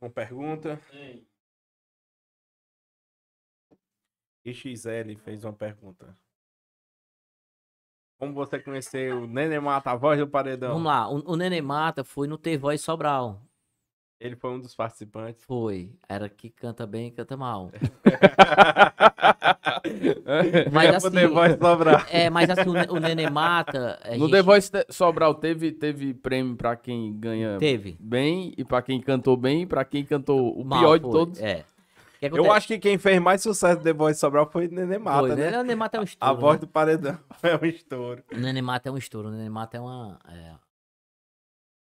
Uma 0.00 0.10
pergunta. 0.10 0.80
Tem. 0.90 1.26
XL 4.46 5.16
fez 5.22 5.44
uma 5.44 5.52
pergunta. 5.52 6.16
Como 8.18 8.32
você 8.32 8.58
conheceu 8.60 9.22
o 9.22 9.26
Nenê 9.26 9.58
Mata, 9.58 9.90
a 9.90 9.96
voz 9.96 10.18
do 10.18 10.28
paredão? 10.28 10.72
Vamos 10.72 10.86
lá, 10.86 11.08
o, 11.10 11.32
o 11.32 11.36
Nenê 11.36 11.60
Mata 11.60 12.04
foi 12.04 12.26
no 12.26 12.38
The 12.38 12.56
Voice 12.56 12.84
Sobral. 12.84 13.42
Ele 14.20 14.36
foi 14.36 14.50
um 14.50 14.60
dos 14.60 14.74
participantes. 14.74 15.44
Foi. 15.44 15.92
Era 16.08 16.28
que 16.28 16.48
canta 16.48 16.86
bem 16.86 17.08
e 17.08 17.10
canta 17.10 17.36
mal. 17.36 17.70
É. 19.84 20.70
Mas 20.70 20.94
assim. 20.94 21.06
poder 21.10 21.28
voz 21.28 21.52
sobrar. 21.58 22.06
É, 22.10 22.30
mas 22.30 22.48
assim, 22.48 22.68
o, 22.68 22.94
o 22.94 22.98
Nenê 23.00 23.28
Mata. 23.28 23.98
a 24.02 24.10
No 24.12 24.20
gente 24.26 24.30
The 24.30 24.42
Voice 24.42 24.70
Sobral 24.88 25.34
teve, 25.34 25.72
teve 25.72 26.14
prêmio 26.14 26.56
pra 26.56 26.74
quem 26.74 27.12
ganha 27.18 27.58
Teve. 27.58 27.96
bem 28.00 28.54
e 28.56 28.64
pra 28.64 28.80
quem 28.80 29.00
cantou 29.00 29.36
bem 29.36 29.62
e 29.62 29.66
pra 29.66 29.84
quem 29.84 30.04
cantou 30.04 30.58
o 30.58 30.64
Mal, 30.64 30.80
pior 30.80 30.96
de 30.98 31.02
foi, 31.02 31.12
todos. 31.12 31.40
É. 31.40 31.64
O 32.16 32.30
que 32.30 32.38
Eu 32.38 32.50
acho 32.52 32.66
que 32.66 32.78
quem 32.78 32.96
fez 32.96 33.20
mais 33.20 33.42
sucesso 33.42 33.76
do 33.78 33.84
The 33.84 33.92
Voice 33.92 34.18
Sobral 34.18 34.48
foi 34.50 34.66
o 34.66 34.70
Nenê 34.72 34.96
Mata, 34.96 35.18
Foi, 35.26 35.36
né? 35.36 35.48
O 35.58 35.62
Nenê 35.62 35.74
Mata 35.74 35.98
é 35.98 36.00
um 36.00 36.02
A 36.02 36.04
estouro. 36.04 36.40
voz 36.40 36.54
né? 36.54 36.60
do 36.60 36.68
paredão 36.68 37.18
é 37.42 37.56
um 37.62 37.66
estouro. 37.66 38.24
O 38.32 38.36
Nenê 38.38 38.62
Mata 38.62 38.88
é 38.88 38.92
um 38.92 38.96
estouro. 38.96 39.28
O 39.28 39.30
Nenê 39.30 39.50
Mata 39.50 39.76
é 39.76 39.80
uma. 39.80 40.18
é. 40.30 40.52
O 40.54 40.58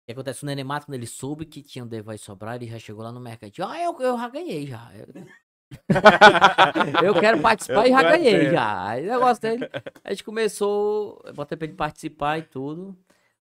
que 0.06 0.12
acontece? 0.12 0.42
O 0.42 0.46
Nenê 0.46 0.64
Mata, 0.64 0.86
quando 0.86 0.94
ele 0.94 1.06
soube 1.06 1.44
que 1.44 1.62
tinha 1.62 1.84
um 1.84 1.88
The 1.88 2.00
Voice 2.00 2.24
Sobral, 2.24 2.54
ele 2.54 2.66
já 2.66 2.78
chegou 2.78 3.04
lá 3.04 3.12
no 3.12 3.20
mercantil. 3.20 3.66
Ah, 3.66 3.78
eu, 3.80 3.94
eu 4.00 4.16
já 4.16 4.28
ganhei 4.30 4.66
já. 4.66 4.90
Eu, 7.04 7.14
quero 7.14 7.40
participar 7.40 7.86
e 7.86 7.90
Eu 7.90 7.96
já 7.96 8.02
tô 8.02 8.08
ganhei 8.08 8.50
já. 8.50 8.88
Aí 8.88 9.06
o 9.06 9.10
negócio 9.10 9.42
dele. 9.42 9.68
A 10.02 10.10
gente 10.10 10.24
começou. 10.24 11.20
Eu 11.24 11.34
botei 11.34 11.56
pra 11.56 11.66
ele 11.66 11.76
participar 11.76 12.38
e 12.38 12.42
tudo. 12.42 12.96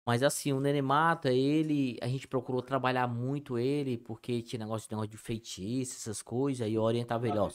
Mas 0.07 0.23
assim, 0.23 0.53
o 0.53 0.61
Nenê 0.61 0.83
Mata, 0.83 1.33
ele. 1.33 1.99
A 2.03 2.09
gente 2.09 2.29
procurou 2.29 2.63
trabalhar 2.63 3.07
muito 3.07 3.59
ele, 3.59 3.99
porque 3.99 4.43
tinha 4.43 4.59
negócio, 4.59 4.89
negócio 4.91 5.11
de 5.11 5.17
feitiço, 5.17 5.97
essas 5.97 6.23
coisas. 6.23 6.67
Aí 6.67 6.75
eu 6.75 6.83
orientava 6.83 7.29
ele, 7.29 7.39
ó. 7.39 7.51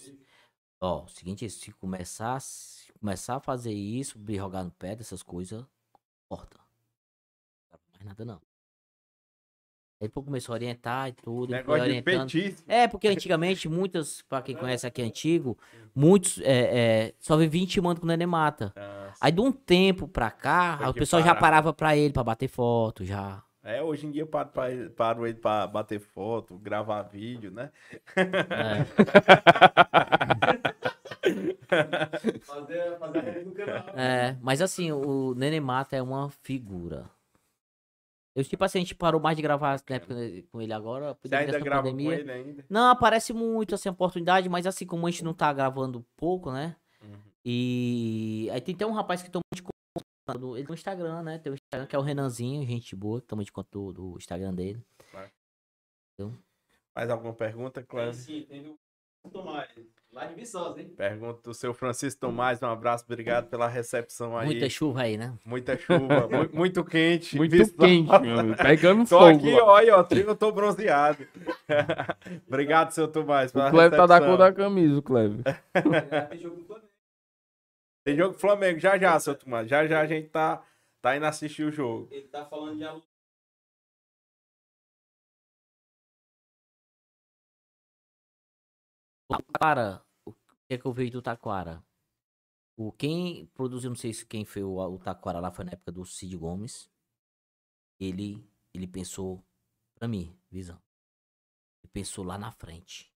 Ó, 0.82 1.04
o 1.04 1.08
seguinte, 1.10 1.50
se 1.50 1.72
começar, 1.74 2.40
se 2.40 2.92
começar 2.94 3.36
a 3.36 3.40
fazer 3.40 3.74
isso, 3.74 4.18
jogar 4.30 4.64
no 4.64 4.72
pé 4.72 4.96
dessas 4.96 5.22
coisas, 5.22 5.66
corta. 6.30 6.58
Não 7.72 7.80
mais 7.92 8.06
nada 8.06 8.26
não. 8.26 8.49
Aí 10.02 10.08
depois 10.08 10.26
começou 10.26 10.54
a 10.54 10.56
orientar 10.56 11.10
e 11.10 11.12
tudo, 11.12 11.50
ele 11.54 11.58
Negócio 11.58 11.84
de 11.84 12.02
feitiço. 12.02 12.64
É, 12.68 12.88
porque 12.88 13.08
antigamente, 13.10 13.68
muitas, 13.68 14.22
pra 14.22 14.42
quem 14.42 14.56
conhece 14.56 14.88
aqui 14.88 15.02
antigo, 15.02 15.58
muitos 15.94 16.40
é, 16.40 17.08
é, 17.08 17.14
só 17.20 17.36
vivia 17.36 17.62
intimando 17.62 18.00
com 18.00 18.06
o 18.06 18.08
Nenê 18.08 18.26
Mata. 18.26 18.72
Ah, 18.78 19.10
Aí 19.20 19.32
de 19.34 19.42
um 19.42 19.52
tempo 19.52 20.08
pra 20.08 20.32
cá, 20.32 20.80
o 20.90 20.94
pessoal 20.94 21.22
já 21.22 21.36
parava 21.36 21.74
pra 21.74 21.98
ele, 21.98 22.14
pra 22.14 22.24
bater 22.24 22.48
foto, 22.48 23.04
já. 23.04 23.44
É, 23.62 23.84
hoje 23.84 24.08
em 24.08 24.12
dia 24.12 24.22
eu 24.22 24.28
paro, 24.28 24.50
pra 24.50 24.72
ele- 24.72 24.90
paro 24.90 25.28
ele 25.28 25.38
pra 25.38 25.68
bater 25.68 26.00
foto, 26.00 26.56
gravar 26.58 27.02
vídeo, 27.04 27.52
né? 27.52 27.70
É. 28.16 28.86
Fazer, 32.42 32.98
fazer 32.98 33.18
a 33.18 33.22
rede 33.22 33.46
do 33.50 33.52
canal. 33.54 33.84
É, 33.96 34.38
mas 34.42 34.62
assim, 34.62 34.92
o 34.92 35.34
Nenê 35.36 35.60
Mata 35.60 35.96
é 35.98 36.02
uma 36.02 36.30
figura. 36.42 37.06
Eu, 38.40 38.44
tipo 38.46 38.64
assim, 38.64 38.78
a 38.78 38.82
gente 38.82 38.96
parou 38.96 39.20
mais 39.20 39.36
de 39.36 39.44
gravar 39.44 39.82
na 39.90 39.96
época 39.98 40.16
com 40.50 40.62
ele 40.62 40.72
agora. 40.72 41.18
Você 41.22 41.36
ainda 41.36 41.60
grava 41.60 41.84
pandemia. 41.84 42.16
com 42.16 42.22
ele 42.22 42.32
ainda? 42.32 42.66
Não, 42.70 42.90
aparece 42.90 43.34
muito, 43.34 43.76
assim, 43.76 43.90
a 43.90 43.92
oportunidade, 43.92 44.48
mas 44.48 44.66
assim, 44.66 44.86
como 44.86 45.06
a 45.06 45.12
gente 45.12 45.26
não 45.26 45.34
tá 45.34 45.52
gravando 45.52 46.06
pouco, 46.16 46.50
né? 46.50 46.78
Uhum. 47.02 47.20
E 47.44 48.50
aí 48.54 48.62
tem 48.62 48.76
até 48.76 48.86
um 48.86 48.94
rapaz 48.94 49.22
que 49.22 49.30
toma 49.30 49.44
de 49.54 49.62
conta 49.62 50.40
do, 50.40 50.56
ele 50.56 50.66
tem 50.66 50.72
um 50.72 50.76
Instagram, 50.76 51.22
né? 51.22 51.38
Tem 51.38 51.52
um 51.52 51.56
Instagram 51.56 51.86
que 51.86 51.96
é 51.96 52.00
o 52.00 52.02
Renanzinho, 52.02 52.66
gente 52.66 52.96
boa, 52.96 53.20
que 53.20 53.28
toma 53.28 53.44
de 53.44 53.52
conta 53.52 53.70
do, 53.74 53.92
do 53.92 54.18
Instagram 54.18 54.54
dele. 54.54 54.82
Mais 56.96 57.10
alguma 57.10 57.34
pergunta, 57.34 57.84
Cláudio? 57.84 58.14
sim, 58.14 58.46
tem 58.50 58.78
Tomás. 59.32 59.70
Lá 60.12 60.26
de 60.26 60.34
Viçosa, 60.34 60.82
hein? 60.82 60.90
Pergunta 60.98 61.40
do 61.44 61.54
seu 61.54 61.72
Francisco 61.72 62.20
Tomás, 62.20 62.62
um 62.64 62.66
abraço, 62.68 63.04
obrigado 63.06 63.48
pela 63.48 63.68
recepção 63.68 64.36
aí. 64.36 64.48
Muita 64.48 64.68
chuva 64.68 65.02
aí, 65.04 65.18
né? 65.18 65.36
Muita 65.46 65.78
chuva, 65.78 66.28
mu- 66.28 66.50
muito 66.52 66.84
quente. 66.84 67.38
Muito 67.38 67.52
Viçosa. 67.52 67.78
quente, 67.78 68.20
meu 68.20 68.40
amigo. 68.40 68.58
Pegando 68.58 69.04
Tô 69.08 69.20
fogo. 69.20 69.38
aqui, 69.38 69.52
lá. 69.52 69.64
olha, 69.66 69.98
ó, 70.00 70.08
eu 70.12 70.36
tô 70.36 70.52
bronzeado. 70.52 71.28
obrigado, 72.48 72.90
seu 72.92 73.08
Tomás, 73.08 73.52
pela 73.52 73.68
O 73.68 73.72
Cleber 73.72 74.00
tá 74.00 74.06
da 74.08 74.20
cor 74.20 74.36
da 74.38 74.52
camisa, 74.52 74.98
o 74.98 75.02
Cleber. 75.04 75.44
Tem 76.30 76.40
jogo 76.40 76.56
do 76.56 76.66
Flamengo. 76.66 76.90
Tem 78.04 78.16
jogo 78.16 78.34
do 78.34 78.40
Flamengo, 78.40 78.80
já 78.80 78.98
já, 78.98 79.20
seu 79.20 79.36
Tomás. 79.36 79.70
Já 79.70 79.86
já 79.86 80.02
a 80.02 80.08
gente 80.08 80.28
tá, 80.30 80.64
tá 81.04 81.16
indo 81.16 81.26
assistir 81.28 81.64
o 81.66 81.72
jogo. 81.72 82.08
Ele 82.10 82.28
tá 82.28 82.44
falando 82.46 82.78
de 82.78 82.84
aluno. 82.84 83.04
O 89.32 89.38
Taquara, 89.38 90.04
o 90.26 90.34
que 90.34 90.74
é 90.74 90.78
que 90.80 90.86
eu 90.86 90.92
vejo 90.92 91.12
do 91.12 91.22
Taquara? 91.22 91.86
O, 92.76 92.92
quem 92.92 93.46
produziu, 93.48 93.92
não 93.92 93.96
sei 93.96 94.12
se 94.12 94.26
quem 94.26 94.44
foi 94.44 94.64
o, 94.64 94.78
o 94.78 94.98
Taquara 94.98 95.40
lá, 95.40 95.52
foi 95.52 95.66
na 95.66 95.74
época 95.74 95.92
do 95.92 96.04
Cid 96.04 96.36
Gomes. 96.36 96.90
Ele, 98.00 98.44
ele 98.74 98.88
pensou, 98.88 99.46
pra 99.94 100.08
mim, 100.08 100.36
visão. 100.50 100.82
Ele 101.84 101.92
pensou 101.92 102.26
lá 102.26 102.40
na 102.40 102.52
frente. 102.52 103.14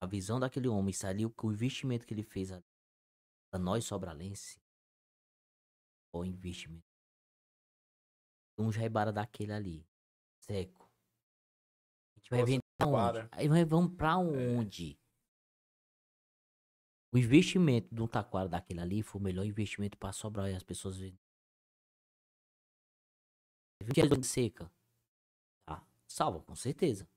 A 0.00 0.06
visão 0.06 0.38
daquele 0.38 0.68
homem, 0.68 0.90
isso 0.90 1.06
ali, 1.08 1.26
o, 1.26 1.34
o 1.42 1.52
investimento 1.52 2.06
que 2.06 2.14
ele 2.14 2.22
fez 2.22 2.52
ali, 2.52 2.64
pra 3.50 3.58
nós 3.58 3.84
sobralense, 3.84 4.62
o 6.12 6.24
investimento. 6.24 6.86
Um 8.56 8.70
jaibara 8.70 9.12
daquele 9.12 9.52
ali, 9.52 9.84
seco. 10.38 10.88
A 12.14 12.20
gente 12.20 12.30
vai 12.30 12.38
Nossa, 12.40 12.52
vender 12.52 12.63
Aí 13.32 13.48
vai- 13.48 13.64
vamos 13.64 13.94
pra 13.96 14.16
onde? 14.18 14.98
O 17.12 17.18
investimento 17.18 17.94
de 17.94 18.02
um 18.02 18.08
taquara 18.08 18.48
daquele 18.48 18.80
ali 18.80 19.02
foi 19.02 19.20
o 19.20 19.24
melhor 19.24 19.44
investimento 19.44 19.96
pra 19.96 20.12
sobrar 20.12 20.50
e 20.50 20.54
as 20.54 20.64
pessoas 20.64 20.98
verem. 20.98 21.18
Vinte 23.82 23.94
dias 23.94 24.18
de 24.18 24.26
seca. 24.26 24.70
Tá. 25.64 25.86
Salva, 26.08 26.40
com 26.42 26.56
certeza. 26.56 27.08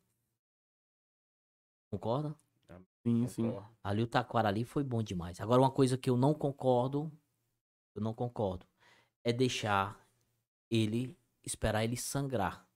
Concorda? 1.89 2.35
Sim, 3.03 3.27
sim. 3.27 3.43
Ali 3.83 4.03
o 4.03 4.07
taquara 4.07 4.49
ali 4.49 4.65
foi 4.65 4.83
bom 4.83 5.01
demais. 5.01 5.39
Agora 5.39 5.61
uma 5.61 5.71
coisa 5.71 5.97
que 5.97 6.09
eu 6.09 6.17
não 6.17 6.33
concordo, 6.33 7.11
eu 7.95 8.01
não 8.01 8.13
concordo, 8.13 8.67
é 9.23 9.31
deixar 9.31 10.05
ele 10.69 11.17
esperar 11.43 11.83
ele 11.85 11.95
sangrar. 11.95 12.66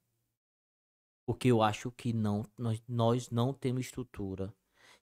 Porque 1.26 1.48
eu 1.50 1.62
acho 1.62 1.92
que 1.92 2.14
não 2.14 2.44
nós, 2.58 2.82
nós 2.88 3.30
não 3.30 3.54
temos 3.54 3.86
estrutura. 3.86 4.54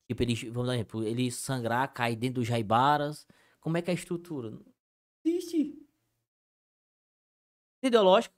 Tipo, 0.08 0.24
ele, 0.24 0.36
vamos 0.50 0.68
dar 0.68 0.72
um 0.74 0.76
exemplo, 0.76 1.04
ele 1.04 1.32
sangrar, 1.32 1.94
cair 1.94 2.16
dentro 2.16 2.36
dos 2.42 2.48
jaibaras. 2.48 3.28
Como 3.60 3.78
é 3.78 3.82
que 3.82 3.90
é 3.90 3.94
a 3.94 3.96
estrutura? 3.96 4.52
Não 4.52 4.66
existe. 5.26 5.78
Ideológico. 7.84 8.36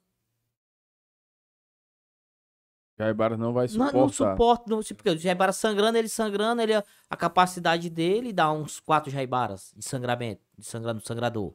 Jaibara 2.98 3.36
não 3.36 3.52
vai 3.52 3.66
Não, 3.68 3.86
suportar. 3.86 3.98
não 3.98 4.08
suporta, 4.10 4.64
não, 4.70 4.80
porque 4.96 5.10
o 5.10 5.18
jaibara 5.18 5.52
sangrando, 5.52 5.98
ele 5.98 6.08
sangrando, 6.08 6.62
ele 6.62 6.74
a 6.74 7.16
capacidade 7.16 7.88
dele 7.90 8.32
dá 8.32 8.52
uns 8.52 8.78
quatro 8.78 9.10
jaibaras 9.10 9.72
de 9.76 9.84
sangramento, 9.84 10.42
de 10.56 10.64
sangrando, 10.64 11.00
sangrador. 11.00 11.54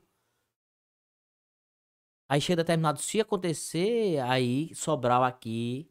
Aí 2.30 2.42
chega 2.42 2.58
determinado, 2.64 3.00
se 3.00 3.22
acontecer, 3.22 4.20
aí 4.20 4.74
Sobral 4.76 5.24
aqui. 5.24 5.90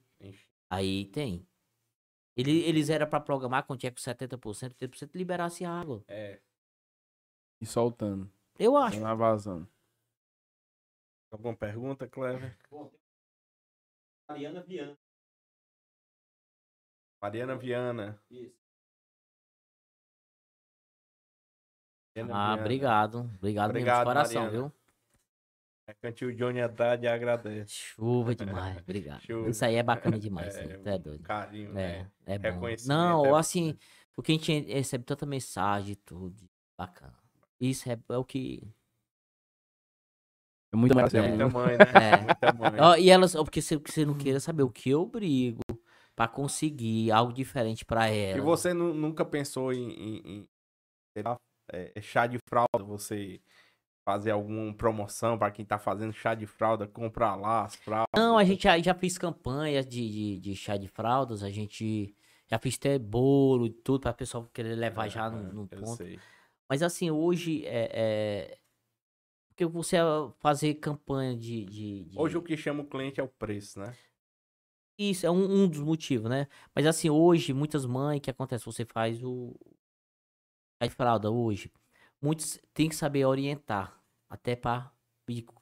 Aí 0.71 1.07
tem. 1.07 1.47
Ele, 2.37 2.61
eles 2.65 2.91
eram 2.91 3.09
pra 3.09 3.21
programar 3.21 3.65
quando 3.67 3.81
tinha 3.81 3.91
com 3.91 3.97
70%, 3.99 4.75
30% 4.75 5.15
liberasse 5.15 5.65
água. 5.65 6.05
É. 6.09 6.41
E 7.61 7.65
soltando. 7.67 8.31
Eu 8.59 8.77
acho. 8.77 9.01
Não 9.01 9.17
vazando. 9.17 9.67
Alguma 11.31 11.57
pergunta, 11.57 12.07
Clever? 12.09 12.57
Mariana 14.29 14.63
Viana. 14.63 14.99
Mariana 17.23 17.57
Viana. 17.57 18.23
Isso. 18.31 18.55
Mariana 22.15 22.35
Ah, 22.35 22.47
Viana. 22.49 22.61
obrigado. 22.63 23.19
Obrigado, 23.37 23.71
Obrigado, 23.71 23.73
mesmo, 23.73 23.99
de 23.99 24.05
coração, 24.05 24.43
Mariana. 24.45 24.69
viu? 24.69 24.76
É 25.89 25.95
Cantil 25.95 26.33
Johnny 26.35 26.61
Haddad 26.61 27.07
agradece. 27.07 27.71
Chuva 27.73 28.35
demais, 28.35 28.77
obrigado. 28.79 29.21
Chuva. 29.25 29.49
Isso 29.51 29.65
aí 29.65 29.77
é 29.77 29.83
bacana 29.83 30.19
demais, 30.19 30.57
É, 30.57 30.65
é, 30.85 30.95
é 30.95 30.99
doido. 30.99 31.23
Carinho, 31.23 31.73
né? 31.73 32.11
É, 32.27 32.35
é 32.35 32.53
bom. 32.53 32.67
Não, 32.87 33.25
é 33.25 33.39
assim, 33.39 33.69
né? 33.73 33.79
porque 34.13 34.33
a 34.33 34.35
gente 34.35 34.61
recebe 34.73 35.05
tanta 35.05 35.25
mensagem 35.25 35.93
e 35.93 35.97
tudo. 35.97 36.37
Bacana. 36.77 37.15
Isso 37.61 37.89
é, 37.91 37.97
é 38.09 38.17
o 38.19 38.25
que. 38.25 38.63
É 40.73 40.77
muito 40.77 40.95
mais 40.95 41.15
É 41.15 41.19
É. 41.19 41.29
muita 41.29 41.49
mãe, 41.49 41.77
né? 41.79 41.79
É. 42.19 42.21
Muita 42.21 42.53
mãe. 42.53 42.81
Ó, 42.81 42.97
e 42.97 43.09
elas, 43.09 43.35
ó, 43.37 43.45
porque 43.45 43.63
você, 43.63 43.79
que 43.79 43.93
você 43.93 44.05
não 44.05 44.19
queira 44.19 44.41
saber 44.41 44.65
o 44.65 44.71
que 44.71 44.91
eu 44.91 45.07
brigo 45.07 45.61
pra 46.17 46.27
conseguir 46.27 47.13
algo 47.13 47.33
diferente 47.33 47.85
pra 47.85 48.09
ela. 48.09 48.39
E 48.39 48.41
você 48.41 48.75
nu- 48.75 48.93
nunca 48.93 49.25
pensou 49.25 49.73
em, 49.73 49.91
em- 49.93 50.49
em, 51.17 51.23
lá, 51.23 51.37
é, 51.73 51.93
chá 52.03 52.27
de 52.27 52.39
fralda? 52.49 52.83
Você 52.85 53.41
fazer 54.07 54.31
alguma 54.31 54.73
promoção 54.73 55.37
para 55.37 55.51
quem 55.51 55.65
tá 55.65 55.81
fazendo 55.81 56.13
chá 56.13 56.33
de 56.33 56.47
fralda, 56.47 56.87
comprar 56.87 57.35
lá 57.35 57.65
as 57.65 57.75
fraldas? 57.75 58.07
Não, 58.17 58.39
a 58.39 58.45
gente 58.45 58.63
já, 58.63 58.79
já 58.79 58.95
fez 58.95 59.19
campanhas 59.19 59.85
de, 59.85 60.09
de, 60.09 60.39
de 60.39 60.55
chá 60.55 60.77
de 60.77 60.87
fraldas, 60.87 61.43
a 61.43 61.51
gente 61.51 62.15
já 62.47 62.57
fez 62.57 62.77
até 62.77 63.01
bolo 63.01 63.67
e 63.67 63.71
tudo 63.71 64.03
pra 64.03 64.13
pessoal 64.15 64.49
querer 64.55 64.77
levar 64.77 65.09
já 65.09 65.29
no, 65.29 65.53
no 65.53 65.67
ponto. 65.67 65.97
sei. 65.97 66.21
Mas 66.69 66.85
assim, 66.85 67.11
hoje 67.11 67.67
é. 67.67 67.91
é... 67.93 68.59
Porque 69.49 69.67
você 69.67 69.97
fazer 70.39 70.75
campanha 70.75 71.37
de, 71.37 71.65
de, 71.65 72.05
de- 72.05 72.19
Hoje 72.19 72.37
o 72.37 72.43
que 72.43 72.57
chama 72.57 72.83
o 72.83 72.87
cliente 72.87 73.19
é 73.19 73.23
o 73.25 73.29
preço, 73.29 73.81
né? 73.81 73.93
Isso 74.99 75.27
é 75.27 75.31
um, 75.31 75.63
um 75.65 75.69
dos 75.69 75.81
motivos, 75.81 76.31
né? 76.31 76.47
Mas 76.75 76.87
assim, 76.87 77.11
hoje, 77.11 77.53
muitas 77.53 77.85
mães, 77.85 78.19
o 78.19 78.21
que 78.21 78.31
acontece? 78.31 78.65
Você 78.67 78.85
faz 78.85 79.23
o. 79.23 79.55
chá 80.81 80.87
de 80.87 80.95
fralda 80.95 81.31
hoje. 81.31 81.73
Muitos 82.21 82.59
têm 82.73 82.89
que 82.89 82.95
saber 82.95 83.25
orientar. 83.25 83.96
Até 84.29 84.57
para. 84.57 84.93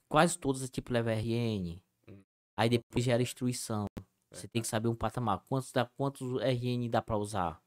Quase 0.08 0.38
todas, 0.38 0.68
tipo, 0.68 0.92
leva 0.92 1.12
RN. 1.12 1.80
Hum. 2.08 2.22
Aí 2.56 2.68
depois 2.68 3.04
gera 3.04 3.22
instrução. 3.22 3.86
Você 4.32 4.48
tem 4.48 4.60
que 4.60 4.68
saber 4.68 4.88
um 4.88 4.94
patamar. 4.94 5.42
Quantos, 5.48 5.72
dá, 5.72 5.88
quantos 5.96 6.40
RN 6.42 6.88
dá 6.88 7.00
pra 7.00 7.16
usar? 7.16 7.62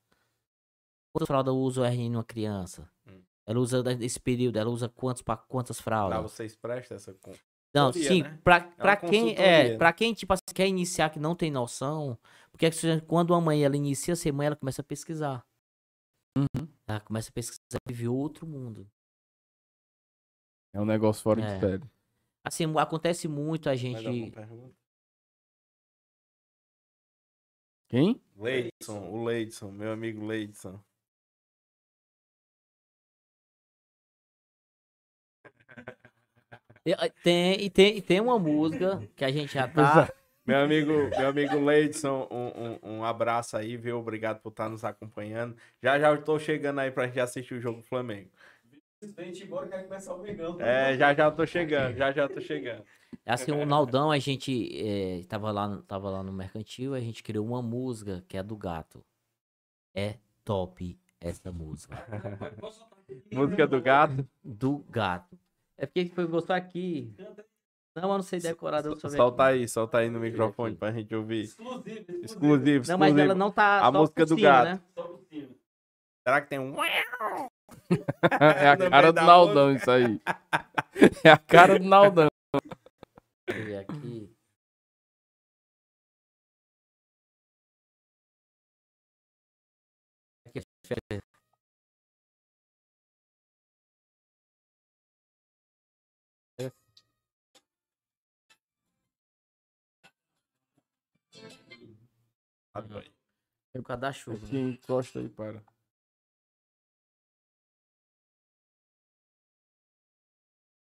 Quantas 1.13 1.27
fraldas 1.27 1.53
usa 1.53 1.81
o 1.81 1.85
RN 1.85 2.09
numa 2.11 2.23
criança? 2.23 2.89
Hum. 3.09 3.21
Ela 3.47 3.59
usa 3.59 3.81
nesse 3.95 4.19
período, 4.19 4.57
ela 4.57 4.69
usa 4.69 4.89
quantos 4.89 5.21
para 5.21 5.37
quantas 5.37 5.77
Pra 5.77 5.83
fraldas? 5.83 6.31
vocês 6.31 6.55
prestam 6.55 6.97
essa 6.97 7.13
conta. 7.13 7.39
Não, 7.73 7.93
sim, 7.93 8.23
né? 8.23 8.39
pra, 8.43 8.59
uma 8.59 8.71
pra 8.75 8.97
quem 8.97 9.31
é, 9.31 9.35
consultoria. 9.35 9.77
pra 9.77 9.93
quem 9.93 10.13
tipo 10.13 10.33
assim, 10.33 10.53
quer 10.53 10.67
iniciar 10.67 11.09
que 11.09 11.19
não 11.19 11.35
tem 11.35 11.51
noção, 11.51 12.17
porque 12.51 12.65
é 12.65 12.71
quando 13.07 13.33
a 13.33 13.41
mãe 13.41 13.63
ela 13.63 13.77
inicia 13.77 14.13
a 14.13 14.17
ser 14.17 14.31
mãe, 14.31 14.47
ela 14.47 14.55
começa 14.55 14.81
a 14.81 14.85
pesquisar. 14.85 15.45
Uhum. 16.37 16.67
Ela 16.87 16.99
começa 16.99 17.29
a 17.29 17.33
pesquisar 17.33 17.79
e 17.87 17.93
viver 17.93 18.07
outro 18.07 18.45
mundo. 18.45 18.89
É 20.77 20.79
um 20.79 20.85
negócio 20.85 21.23
fora 21.23 21.41
É. 21.41 21.55
de 21.55 21.59
série. 21.59 21.83
Assim, 22.45 22.71
acontece 22.77 23.27
muito 23.27 23.67
a 23.67 23.75
gente. 23.75 24.31
Quem? 27.87 28.21
Leidson, 28.35 29.09
o 29.09 29.23
Leidson, 29.23 29.71
meu 29.71 29.91
amigo 29.91 30.23
Leidson. 30.23 30.79
Tem, 37.23 37.53
e, 37.59 37.69
tem, 37.71 37.97
e 37.97 38.01
tem 38.01 38.21
uma 38.21 38.37
música 38.37 39.01
que 39.15 39.25
a 39.25 39.31
gente 39.31 39.55
já 39.55 39.67
tá. 39.67 40.13
Meu 40.45 40.59
amigo, 40.59 40.93
meu 40.93 41.27
amigo 41.27 41.59
Leidson, 41.59 42.27
um, 42.31 42.89
um, 42.89 42.97
um 42.99 43.03
abraço 43.03 43.57
aí, 43.57 43.75
viu? 43.75 43.97
Obrigado 43.97 44.41
por 44.41 44.49
estar 44.49 44.69
nos 44.69 44.85
acompanhando. 44.85 45.57
Já 45.81 45.99
já 45.99 46.09
eu 46.09 46.23
tô 46.23 46.37
chegando 46.37 46.79
aí 46.79 46.91
pra 46.91 47.07
gente 47.07 47.19
assistir 47.19 47.55
o 47.55 47.59
jogo 47.59 47.81
do 47.81 47.87
Flamengo. 47.87 48.29
Embora 49.01 49.83
começar 49.83 50.13
o 50.15 50.21
Mengão. 50.21 50.57
É, 50.59 50.97
já 50.97 51.13
já 51.13 51.25
eu 51.25 51.31
tô 51.31 51.45
chegando, 51.45 51.95
já 51.95 52.11
já 52.11 52.23
eu 52.23 52.29
tô 52.29 52.41
chegando. 52.41 52.83
Assim, 53.25 53.51
o 53.51 53.65
Naldão, 53.65 54.11
a 54.11 54.19
gente 54.19 54.69
eh, 54.75 55.23
tava, 55.27 55.51
lá, 55.51 55.67
no- 55.67 55.81
tava 55.83 56.09
lá 56.09 56.23
no 56.23 56.31
mercantil, 56.33 56.93
a 56.93 56.99
gente 56.99 57.23
criou 57.23 57.45
uma 57.45 57.61
música 57.61 58.23
que 58.27 58.35
é 58.37 58.39
a 58.39 58.43
do 58.43 58.55
gato. 58.57 59.03
É 59.93 60.15
top 60.43 60.97
essa 61.19 61.51
música. 61.51 61.95
Música 63.31 63.67
do 63.67 63.81
gato. 63.81 64.27
Do 64.43 64.79
gato. 64.89 65.37
É 65.77 65.85
porque 65.85 66.07
foi 66.07 66.25
gostou 66.25 66.55
aqui. 66.55 67.13
Não, 67.95 68.03
eu 68.03 68.17
não 68.17 68.21
sei 68.21 68.39
decorar, 68.39 68.81
ver 68.81 68.95
Solta 68.99 69.43
aqui. 69.47 69.57
aí, 69.59 69.67
solta 69.67 69.97
aí 69.99 70.09
no 70.09 70.19
microfone 70.19 70.75
pra 70.75 70.91
gente 70.91 71.15
ouvir. 71.15 71.43
Exclusivo, 71.45 71.87
exclusivo. 71.99 72.25
Exclusivo, 72.25 72.87
Não, 72.91 72.97
mas 72.97 73.17
ela 73.17 73.35
não 73.35 73.51
tá. 73.51 73.79
A 73.79 73.91
só 73.91 73.99
música 73.99 74.25
do 74.25 74.35
cima, 74.35 74.41
gato. 74.41 74.65
né? 74.65 74.81
Só 74.93 75.03
por 75.03 75.21
cima. 75.23 75.49
Será 76.27 76.41
que 76.41 76.47
tem 76.49 76.59
um. 76.59 76.75
É 78.61 78.69
a 78.69 78.77
cara 78.77 79.13
do 79.13 79.21
Naldão 79.21 79.73
isso 79.73 79.89
aí. 79.89 80.19
É 81.23 81.29
a 81.29 81.37
cara 81.37 81.79
do 81.79 81.85
Naldão. 81.85 82.27
Deixa 83.47 83.61
eu 83.61 83.65
ver 83.65 83.77
aqui. 83.77 84.35
Aqui, 90.45 90.61
deixa 90.83 90.95
eu. 91.09 91.21
É 96.59 96.71
né? 102.81 103.03
Quem 104.49 104.69
encosta 104.69 105.19
aí, 105.19 105.29
para. 105.29 105.63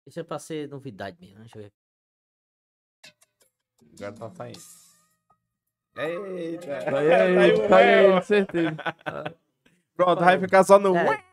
Isso 0.05 0.19
é 0.19 0.23
pra 0.23 0.37
ser 0.39 0.67
novidade 0.69 1.17
mesmo. 1.19 1.39
né? 1.39 1.45
Deixa 1.51 1.57
eu 1.57 1.63
ver. 1.63 1.71
Agora 3.97 4.13
tá 4.13 4.29
saindo. 4.31 4.59
Eita! 5.97 6.83
Tá 6.83 6.97
aí, 6.99 7.53
o 7.53 7.69
tá 7.69 7.77
aí, 7.77 7.85
Léo. 8.07 8.19
de 8.19 8.25
certeza. 8.25 8.75
Pronto, 9.95 10.19
vai 10.23 10.39
ficar 10.39 10.63
só 10.63 10.77
no. 10.77 10.95
É. 10.95 11.23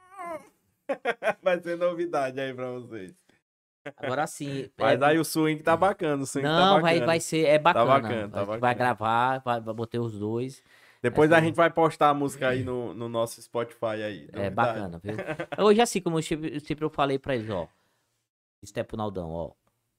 Vai 1.42 1.58
ser 1.60 1.76
novidade 1.78 2.38
aí 2.38 2.52
pra 2.52 2.70
vocês. 2.72 3.14
Agora 3.96 4.26
sim. 4.26 4.70
Mas 4.78 5.00
é, 5.00 5.04
aí 5.06 5.18
o 5.18 5.24
swing 5.24 5.62
tá 5.62 5.76
bacana, 5.76 6.22
o 6.22 6.26
swing 6.26 6.46
tá 6.46 6.52
Não, 6.52 6.74
bacana. 6.76 6.82
vai, 6.82 7.00
vai 7.00 7.20
ser. 7.20 7.46
É 7.46 7.58
bacana. 7.58 7.86
bacana, 7.86 8.28
tá 8.28 8.36
vai, 8.36 8.46
bacana. 8.46 8.60
vai 8.60 8.74
gravar, 8.74 9.38
vai, 9.38 9.60
vai 9.60 9.74
botar 9.74 10.00
os 10.00 10.18
dois. 10.18 10.62
Depois 11.00 11.30
Vai 11.30 11.40
a 11.40 11.42
gente 11.42 11.56
vai 11.56 11.70
postar 11.70 12.10
a 12.10 12.14
música 12.14 12.48
aí 12.48 12.62
no, 12.62 12.94
no 12.94 13.08
nosso 13.08 13.40
Spotify 13.42 13.86
aí. 14.04 14.28
É 14.32 14.36
novidade. 14.36 14.54
bacana, 14.54 15.00
viu? 15.02 15.16
Hoje, 15.64 15.80
assim, 15.80 16.00
como 16.00 16.18
eu 16.18 16.22
sempre, 16.22 16.60
sempre 16.60 16.84
eu 16.84 16.90
falei 16.90 17.18
pra 17.18 17.34
eles, 17.34 17.50
ó. 17.50 17.66
Isso 18.62 18.72
é 18.78 18.86
Naldão, 18.96 19.30
ó. 19.30 19.52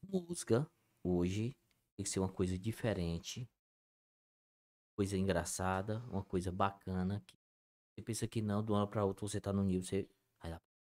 Música, 0.07 0.65
hoje, 1.03 1.55
tem 1.97 2.03
que 2.03 2.09
ser 2.09 2.19
uma 2.19 2.29
coisa 2.29 2.57
diferente. 2.57 3.49
Coisa 4.97 5.17
engraçada, 5.17 6.03
uma 6.09 6.23
coisa 6.23 6.51
bacana. 6.51 7.21
Que 7.27 7.35
você 7.95 8.01
pensa 8.01 8.27
que 8.27 8.41
não, 8.41 8.63
de 8.63 8.71
uma 8.71 8.79
hora 8.79 8.87
pra 8.87 9.03
outra 9.05 9.27
você 9.27 9.41
tá 9.41 9.51
no 9.51 9.63
nível, 9.63 9.83
você. 9.83 10.07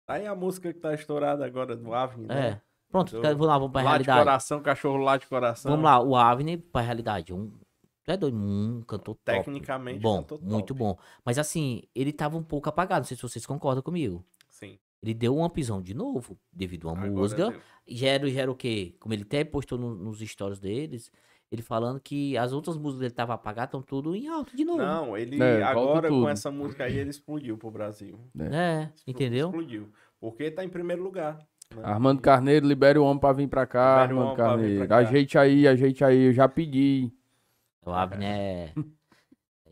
Aí 0.07 0.27
a 0.27 0.35
música 0.35 0.71
que 0.71 0.79
tá 0.79 0.93
estourada 0.93 1.43
agora 1.43 1.75
do 1.75 1.91
Avni, 1.91 2.27
né? 2.27 2.49
É. 2.49 2.61
Pronto, 2.89 3.11
Do- 3.15 3.21
vamos 3.23 3.47
lá, 3.47 3.57
vamos 3.57 3.71
pra 3.71 3.81
Lá 3.81 3.87
de 3.97 4.03
realidade. 4.03 4.19
coração, 4.19 4.61
cachorro 4.61 4.97
lá 4.97 5.17
de 5.17 5.25
coração. 5.25 5.71
Vamos 5.71 5.83
lá, 5.83 5.99
o 5.99 6.15
Avni, 6.15 6.57
pra 6.57 6.81
realidade. 6.81 7.33
Um, 7.33 7.51
é 8.05 8.15
doido, 8.15 8.37
um 8.37 8.83
cantor 8.83 9.15
top. 9.15 9.23
Tecnicamente, 9.25 9.99
Bom, 10.01 10.17
cantor 10.19 10.37
top. 10.37 10.47
muito 10.51 10.75
bom. 10.75 10.95
Mas 11.25 11.39
assim, 11.39 11.81
ele 11.95 12.13
tava 12.13 12.37
um 12.37 12.43
pouco 12.43 12.69
apagado, 12.69 12.99
não 12.99 13.05
sei 13.07 13.17
se 13.17 13.23
vocês 13.23 13.47
concordam 13.47 13.81
comigo. 13.81 14.23
Sim. 14.47 14.77
Ele 15.05 15.13
deu 15.13 15.35
uma 15.35 15.49
pisão 15.49 15.81
de 15.81 15.93
novo, 15.93 16.37
devido 16.51 16.89
a 16.89 16.93
uma 16.93 17.03
Agora 17.05 17.19
música. 17.21 17.49
deu. 17.51 17.61
Gera, 17.87 18.27
gera 18.29 18.51
o 18.51 18.55
quê? 18.55 18.95
Como 18.99 19.13
ele 19.13 19.21
até 19.23 19.43
postou 19.43 19.77
no- 19.77 19.93
nos 19.95 20.19
stories 20.19 20.59
deles, 20.59 21.11
ele 21.51 21.61
falando 21.61 21.99
que 21.99 22.35
as 22.37 22.51
outras 22.51 22.75
músicas 22.75 22.99
dele 23.01 23.11
estavam 23.11 23.35
apagadas, 23.35 23.67
estão 23.69 23.81
tudo 23.81 24.15
em 24.15 24.27
alto 24.27 24.55
de 24.57 24.65
novo. 24.65 24.79
Não, 24.79 25.15
ele 25.15 25.41
É, 25.41 25.61
agora 25.61 26.09
com 26.09 26.27
essa 26.27 26.49
música 26.49 26.85
aí, 26.85 26.97
ele 26.97 27.11
explodiu 27.11 27.57
pro 27.57 27.69
Brasil. 27.69 28.19
É, 28.39 28.89
Expl- 28.95 29.11
entendeu? 29.11 29.47
Explodiu. 29.49 29.89
Porque 30.19 30.49
tá 30.49 30.63
em 30.65 30.69
primeiro 30.69 31.03
lugar. 31.03 31.37
né? 31.75 31.81
Armando 31.83 32.21
Carneiro, 32.21 32.67
libere 32.67 32.97
o 32.99 33.03
homem 33.03 33.19
pra 33.19 33.33
vir 33.33 33.47
pra 33.47 33.65
cá, 33.67 34.01
Libere 34.03 34.19
Armando 34.19 34.35
Carneiro. 34.37 34.77
pra 34.77 34.87
cá. 34.87 34.97
Ajeite 34.97 35.37
aí, 35.37 35.67
ajeite 35.67 36.03
aí, 36.03 36.21
eu 36.27 36.33
já 36.33 36.47
pedi. 36.47 37.11
O 37.85 37.91
Avni 37.91 38.25
é, 38.25 38.71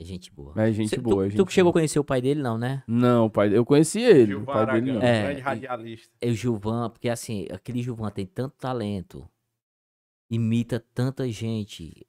é 0.04 0.06
gente 0.06 0.32
boa. 0.32 0.54
É 0.62 0.72
gente 0.72 0.90
Cê- 0.90 0.98
boa, 0.98 1.24
é 1.24 1.28
tu, 1.28 1.32
gente 1.32 1.46
tu 1.46 1.52
chegou 1.52 1.70
a 1.70 1.74
conhecer 1.74 1.98
o 1.98 2.04
pai 2.04 2.22
dele, 2.22 2.42
não, 2.42 2.58
né? 2.58 2.84
Não, 2.86 3.30
pai, 3.30 3.56
eu 3.56 3.66
conheci 3.66 4.02
ele, 4.02 4.36
o 4.36 4.40
Gilvan 4.40 4.46
pai 4.46 4.66
dele 4.66 4.92
Aragão, 4.92 4.96
não. 4.96 5.02
É, 5.02 5.24
grande 5.24 5.42
radialista. 5.42 6.14
É 6.20 6.30
o 6.30 6.34
Gilvan, 6.34 6.90
porque 6.90 7.10
assim, 7.10 7.48
aquele 7.50 7.82
Gilvan 7.82 8.12
tem 8.12 8.26
tanto 8.26 8.56
talento, 8.58 9.28
imita 10.30 10.80
tanta 10.94 11.30
gente. 11.32 12.06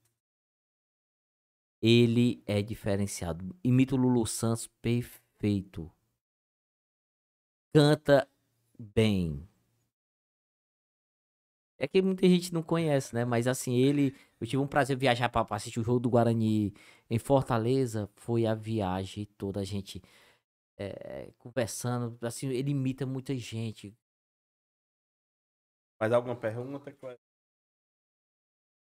Ele 1.80 2.42
é 2.46 2.62
diferenciado. 2.62 3.54
Imita 3.62 3.94
o 3.94 3.98
Lulu 3.98 4.26
Santos 4.26 4.66
perfeito. 4.80 5.90
Canta 7.74 8.26
bem. 8.78 9.46
É 11.78 11.86
que 11.86 12.00
muita 12.00 12.26
gente 12.26 12.54
não 12.54 12.62
conhece, 12.62 13.14
né? 13.14 13.24
Mas 13.26 13.46
assim, 13.46 13.74
ele. 13.76 14.14
Eu 14.40 14.46
tive 14.46 14.62
um 14.62 14.66
prazer 14.66 14.96
viajar 14.96 15.28
para 15.28 15.46
assistir 15.50 15.78
o 15.80 15.84
jogo 15.84 16.00
do 16.00 16.08
Guarani 16.08 16.72
em 17.08 17.18
Fortaleza. 17.18 18.08
Foi 18.16 18.46
a 18.46 18.54
viagem 18.54 19.26
toda, 19.36 19.60
a 19.60 19.64
gente 19.64 20.02
é, 20.76 21.32
conversando. 21.38 22.18
Assim, 22.26 22.48
ele 22.48 22.70
imita 22.70 23.06
muita 23.06 23.36
gente. 23.36 23.96
Mais 26.00 26.12
alguma 26.12 26.36
pergunta? 26.36 27.18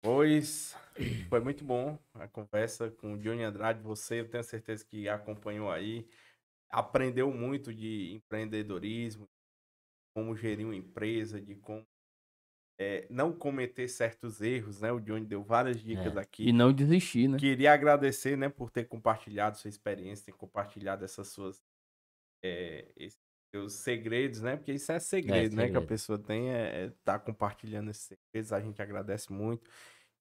Pois 0.02 0.76
foi 1.30 1.40
muito 1.40 1.64
bom 1.64 1.98
a 2.14 2.28
conversa 2.28 2.92
com 2.92 3.14
o 3.14 3.18
Johnny 3.18 3.44
Andrade. 3.44 3.82
Você, 3.82 4.22
eu 4.22 4.30
tenho 4.30 4.44
certeza 4.44 4.86
que 4.86 5.10
acompanhou 5.10 5.72
aí. 5.72 6.08
Aprendeu 6.70 7.32
muito 7.32 7.74
de 7.74 8.14
empreendedorismo, 8.14 9.28
como 10.14 10.36
gerir 10.36 10.66
uma 10.66 10.76
empresa, 10.76 11.42
de 11.42 11.56
como 11.56 11.86
eh, 12.80 13.08
não 13.10 13.32
cometer 13.34 13.88
certos 13.88 14.42
erros, 14.42 14.82
né? 14.82 14.92
O 14.92 15.00
Johnny 15.00 15.26
deu 15.26 15.44
várias 15.44 15.82
dicas 15.82 16.16
É. 16.18 16.20
aqui. 16.20 16.50
E 16.50 16.54
não 16.54 16.74
desistir, 16.74 17.28
né? 17.28 17.38
Queria 17.38 17.74
agradecer, 17.74 18.38
né, 18.38 18.50
por 18.50 18.70
ter 18.72 18.86
compartilhado 18.86 19.58
sua 19.58 19.70
experiência, 19.70 20.26
ter 20.26 20.34
compartilhado 20.34 21.04
essas 21.06 21.28
suas 21.30 21.64
eh, 22.44 22.92
esses 22.98 23.20
seus 23.54 23.74
segredos, 23.74 24.42
né? 24.42 24.58
Porque 24.58 24.74
isso 24.74 24.92
é 24.92 25.00
segredo, 25.00 25.56
né? 25.56 25.70
Que 25.70 25.78
a 25.78 25.82
segredo. 25.82 25.88
pessoa 25.88 26.20
tem 26.20 26.52
é, 26.52 26.86
é 26.88 26.94
tá 27.04 27.18
compartilhando 27.20 27.90
esses 27.92 28.04
segredos. 28.04 28.52
A 28.54 28.60
gente 28.62 28.82
agradece 28.82 29.32
muito. 29.32 29.70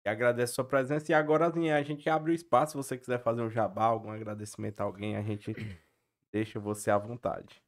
E 0.06 0.08
agradece 0.10 0.52
a 0.52 0.54
sua 0.56 0.64
presença. 0.66 1.10
E 1.12 1.14
agora 1.14 1.46
assim, 1.48 1.70
a 1.70 1.82
gente 1.82 2.08
abre 2.10 2.32
o 2.32 2.34
espaço. 2.34 2.72
Se 2.72 2.76
você 2.76 2.98
quiser 2.98 3.20
fazer 3.22 3.42
um 3.42 3.50
jabá, 3.50 3.84
algum 3.86 4.10
agradecimento 4.10 4.80
a 4.80 4.84
alguém, 4.84 5.16
a 5.16 5.22
gente 5.22 5.52
deixa 6.32 6.60
você 6.60 6.90
à 6.90 6.98
vontade. 6.98 7.62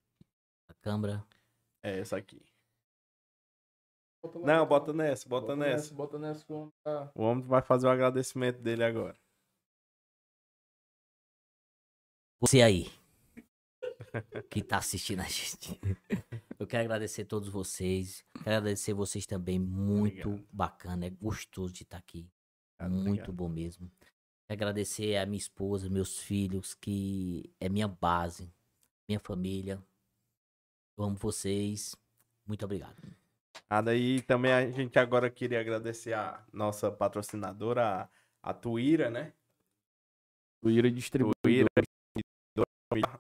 A 0.68 0.74
câmera. 0.74 1.24
É 1.82 1.98
essa 2.00 2.16
aqui. 2.16 2.42
Não, 4.40 4.66
bota 4.66 4.92
nessa, 4.92 5.28
bota, 5.28 5.56
nessa. 5.56 5.94
Bota 5.94 6.18
nessa 6.18 6.44
com 6.44 6.70
tá. 6.82 7.10
O 7.14 7.22
homem 7.22 7.44
vai 7.44 7.62
fazer 7.62 7.86
o 7.86 7.90
agradecimento 7.90 8.60
dele 8.60 8.84
agora. 8.84 9.16
Você 12.40 12.60
aí. 12.62 12.86
que 14.50 14.62
tá 14.62 14.78
assistindo 14.78 15.20
a 15.20 15.28
gente. 15.28 15.78
Eu 16.58 16.66
quero 16.66 16.84
agradecer 16.84 17.22
a 17.22 17.26
todos 17.26 17.48
vocês. 17.48 18.24
Quero 18.42 18.56
agradecer 18.56 18.92
vocês 18.92 19.26
também. 19.26 19.58
Muito 19.58 20.28
Obrigado. 20.28 20.48
bacana. 20.52 21.06
É 21.06 21.10
gostoso 21.10 21.72
de 21.72 21.82
estar 21.82 21.98
aqui. 21.98 22.30
Obrigado, 22.78 22.92
Muito 22.92 23.08
obrigado. 23.08 23.32
bom 23.32 23.48
mesmo. 23.48 23.90
Quero 24.46 24.58
agradecer 24.58 25.16
a 25.16 25.26
minha 25.26 25.38
esposa, 25.38 25.90
meus 25.90 26.18
filhos, 26.18 26.74
que 26.74 27.52
é 27.58 27.68
minha 27.68 27.88
base, 27.88 28.52
minha 29.08 29.18
família. 29.18 29.82
Eu 30.96 31.04
amo 31.04 31.16
vocês. 31.16 31.96
Muito 32.46 32.64
obrigado. 32.64 32.96
Ah, 33.68 33.80
daí 33.80 34.22
também 34.22 34.52
a 34.52 34.70
gente 34.70 34.98
agora 34.98 35.30
queria 35.30 35.60
agradecer 35.60 36.12
a 36.12 36.44
nossa 36.52 36.90
patrocinadora, 36.90 38.02
a, 38.42 38.50
a 38.50 38.54
Tuíra, 38.54 39.10
né? 39.10 39.32
O 40.62 40.70
Ira 40.70 40.90
distribui. 40.90 41.32
Tuíra, 41.34 41.68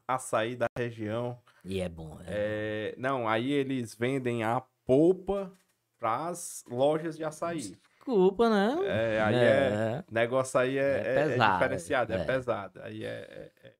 açaí 0.06 0.56
da 0.56 0.66
região. 0.76 1.40
E 1.64 1.80
é 1.80 1.88
bom. 1.88 2.18
É, 2.24 2.92
É, 2.94 2.94
não, 2.98 3.28
aí 3.28 3.50
eles 3.50 3.94
vendem 3.94 4.44
a 4.44 4.62
polpa 4.84 5.52
para 5.98 6.28
as 6.28 6.64
lojas 6.68 7.16
de 7.16 7.24
açaí. 7.24 7.76
Desculpa, 7.96 8.48
né? 8.48 8.76
É, 8.86 9.20
aí 9.20 9.34
é, 9.34 10.04
negócio 10.10 10.60
aí 10.60 10.78
é, 10.78 10.80
É 10.80 10.96
é- 10.96 10.98
é 10.98 11.28
pesado, 11.28 11.52
diferenciado, 11.52 12.12
é, 12.12 12.16
é. 12.16 12.24
pesado. 12.24 12.82
Aí 12.82 13.04
é, 13.04 13.08
é, 13.08 13.68
é- 13.68 13.76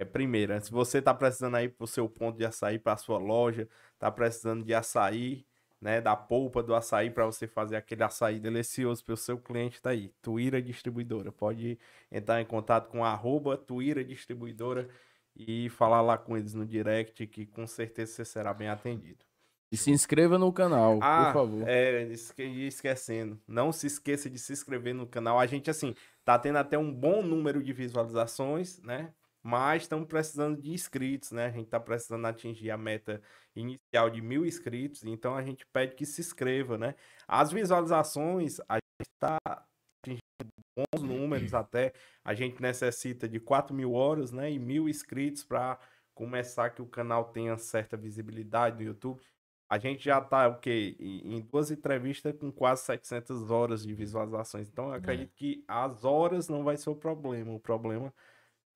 é 0.00 0.04
primeira. 0.04 0.60
Se 0.60 0.70
você 0.72 1.00
tá 1.00 1.14
precisando 1.14 1.56
aí 1.56 1.68
pro 1.68 1.86
seu 1.86 2.08
ponto 2.08 2.36
de 2.38 2.44
açaí, 2.44 2.78
pra 2.78 2.96
sua 2.96 3.18
loja, 3.18 3.68
tá 3.98 4.10
precisando 4.10 4.64
de 4.64 4.74
açaí, 4.74 5.46
né, 5.80 6.00
da 6.00 6.14
polpa 6.14 6.62
do 6.62 6.74
açaí 6.74 7.10
para 7.10 7.24
você 7.24 7.46
fazer 7.46 7.76
aquele 7.76 8.02
açaí 8.02 8.38
delicioso 8.38 9.04
pro 9.04 9.16
seu 9.16 9.38
cliente, 9.38 9.80
tá 9.80 9.90
aí. 9.90 10.12
Tuíra 10.20 10.60
Distribuidora. 10.60 11.32
Pode 11.32 11.78
entrar 12.10 12.40
em 12.40 12.44
contato 12.44 12.88
com 12.88 13.04
arroba 13.04 13.56
Tuíra 13.56 14.04
Distribuidora 14.04 14.88
e 15.34 15.70
falar 15.70 16.02
lá 16.02 16.18
com 16.18 16.36
eles 16.36 16.52
no 16.54 16.66
direct 16.66 17.26
que 17.26 17.46
com 17.46 17.66
certeza 17.66 18.12
você 18.12 18.24
será 18.24 18.52
bem 18.52 18.68
atendido. 18.68 19.24
E 19.72 19.76
se 19.76 19.90
inscreva 19.90 20.36
no 20.36 20.52
canal, 20.52 20.98
Ah, 21.00 21.26
por 21.26 21.32
favor. 21.32 21.68
É, 21.68 22.02
esquecendo. 22.48 23.40
Não 23.46 23.70
se 23.70 23.86
esqueça 23.86 24.28
de 24.28 24.36
se 24.36 24.52
inscrever 24.52 24.92
no 24.92 25.06
canal. 25.06 25.38
A 25.38 25.46
gente, 25.46 25.70
assim, 25.70 25.94
tá 26.24 26.36
tendo 26.36 26.56
até 26.58 26.76
um 26.76 26.92
bom 26.92 27.22
número 27.22 27.62
de 27.62 27.72
visualizações, 27.72 28.80
né? 28.80 29.14
Mas 29.42 29.82
estamos 29.82 30.06
precisando 30.06 30.60
de 30.60 30.70
inscritos, 30.70 31.32
né? 31.32 31.46
A 31.46 31.50
gente 31.50 31.68
tá 31.68 31.80
precisando 31.80 32.26
atingir 32.26 32.70
a 32.70 32.76
meta 32.76 33.22
inicial 33.56 34.10
de 34.10 34.20
mil 34.20 34.44
inscritos. 34.44 35.02
Então 35.04 35.34
a 35.34 35.42
gente 35.42 35.66
pede 35.72 35.94
que 35.94 36.04
se 36.04 36.20
inscreva, 36.20 36.76
né? 36.76 36.94
As 37.26 37.50
visualizações, 37.50 38.58
a 38.68 38.74
gente 38.74 39.10
tá 39.18 39.38
atingindo 39.46 40.20
bons 40.76 41.02
números 41.02 41.54
até. 41.54 41.92
A 42.22 42.34
gente 42.34 42.60
necessita 42.60 43.28
de 43.28 43.40
4 43.40 43.74
mil 43.74 43.94
horas, 43.94 44.30
né? 44.30 44.50
E 44.50 44.58
mil 44.58 44.88
inscritos 44.88 45.42
para 45.42 45.78
começar 46.14 46.70
que 46.70 46.82
o 46.82 46.86
canal 46.86 47.24
tenha 47.32 47.56
certa 47.56 47.96
visibilidade 47.96 48.76
no 48.76 48.82
YouTube. 48.82 49.22
A 49.70 49.78
gente 49.78 50.04
já 50.04 50.20
tá, 50.20 50.48
o 50.48 50.58
quê? 50.58 50.96
Em 50.98 51.40
duas 51.40 51.70
entrevistas 51.70 52.36
com 52.36 52.50
quase 52.50 52.82
700 52.82 53.50
horas 53.50 53.84
de 53.84 53.94
visualizações. 53.94 54.68
Então, 54.68 54.88
eu 54.88 54.94
acredito 54.94 55.32
que 55.34 55.64
as 55.66 56.04
horas 56.04 56.48
não 56.48 56.64
vai 56.64 56.76
ser 56.76 56.90
o 56.90 56.96
problema. 56.96 57.52
O 57.52 57.60
problema 57.60 58.12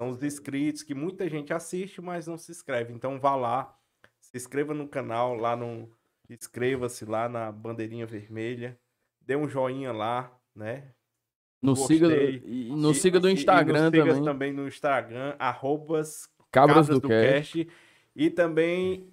são 0.04 0.10
os 0.10 0.22
inscritos, 0.22 0.82
que 0.82 0.94
muita 0.94 1.28
gente 1.28 1.52
assiste, 1.52 2.00
mas 2.00 2.26
não 2.26 2.36
se 2.38 2.50
inscreve. 2.52 2.92
Então, 2.92 3.18
vá 3.18 3.34
lá, 3.34 3.76
se 4.20 4.36
inscreva 4.36 4.74
no 4.74 4.86
canal, 4.88 5.34
lá 5.34 5.56
no... 5.56 5.88
Inscreva-se 6.28 7.04
lá 7.04 7.28
na 7.28 7.52
bandeirinha 7.52 8.06
vermelha. 8.06 8.78
Dê 9.20 9.36
um 9.36 9.46
joinha 9.48 9.92
lá, 9.92 10.32
né? 10.56 10.84
Nos 11.60 11.86
siga, 11.86 12.08
e 12.14 12.70
nos 12.74 12.96
E- 12.96 13.00
siga 13.00 13.20
do 13.20 13.28
e- 13.28 13.32
e 13.32 13.34
Instagram 13.34 13.82
nos 13.84 13.90
siga 13.90 14.06
também. 14.06 14.24
também 14.24 14.52
no 14.52 14.66
Instagram, 14.68 15.34
arrobas 15.38 16.26
Cabras, 16.50 16.86
Cabras 16.88 17.00
do, 17.00 17.08
Cast. 17.08 17.64
Cast. 17.64 17.68
E 18.16 18.30
também 18.30 19.08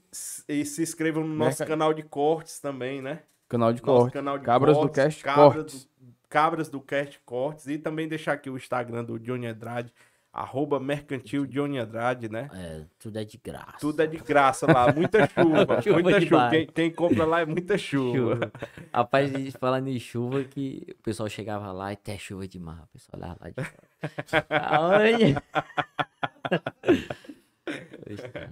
e 0.48 0.64
se 0.66 0.84
inscrevam 0.84 1.24
no 1.26 1.34
nosso 1.34 1.60
Merca- 1.62 1.66
canal 1.66 1.94
de 1.94 2.04
cortes 2.04 2.60
também, 2.60 3.02
né? 3.02 3.24
Canal 3.50 3.74
de 3.74 3.82
Nosso 3.82 4.02
corte. 4.04 4.14
canal 4.14 4.38
de 4.38 4.46
Cabras 4.46 4.76
do 4.78 4.82
cortes, 4.82 4.96
Cast 5.04 5.24
Cabras 5.24 5.54
Cortes. 5.56 5.86
do, 5.86 5.90
Cabras 6.30 6.70
do 6.70 6.80
Cast 6.82 7.20
Cortes. 7.26 7.68
E 7.68 7.78
também 7.78 8.08
deixar 8.08 8.34
aqui 8.34 8.50
o 8.50 8.56
Instagram 8.58 9.04
do 9.04 9.20
Johnny 9.20 9.48
Andrade, 9.48 9.94
Arroba 10.34 10.80
Mercantil 10.80 11.46
Johnny 11.46 11.78
Andrade, 11.78 12.30
né? 12.30 12.50
É, 12.54 12.86
tudo 12.98 13.20
é 13.20 13.26
de 13.26 13.38
graça. 13.38 13.78
Tudo 13.82 14.02
é 14.02 14.08
de 14.08 14.18
graça 14.18 14.66
lá, 14.72 14.92
muita 14.94 15.28
chuva, 15.28 15.82
Chuva 15.82 16.00
muita 16.02 16.22
chuva. 16.22 16.50
Quem, 16.50 16.68
quem 16.68 16.90
compra 16.92 17.26
lá 17.26 17.42
é 17.42 17.46
muita 17.46 17.78
chuva. 17.78 18.18
Chuva. 18.36 18.52
Rapaz, 18.94 19.36
a 19.36 19.38
gente 19.38 19.52
falando 19.58 19.88
em 19.90 20.00
chuva, 20.00 20.44
que 20.46 20.96
o 21.00 21.04
pessoal 21.04 21.28
chegava 21.28 21.72
lá 21.74 21.92
e 21.92 21.96
até 21.96 22.18
chuva 22.18 22.48
demais. 22.48 22.80
O 22.82 22.88
pessoal 22.88 23.22
olhava 23.22 23.38
lá 23.42 23.50
de 23.50 23.56
fora. 23.56 25.32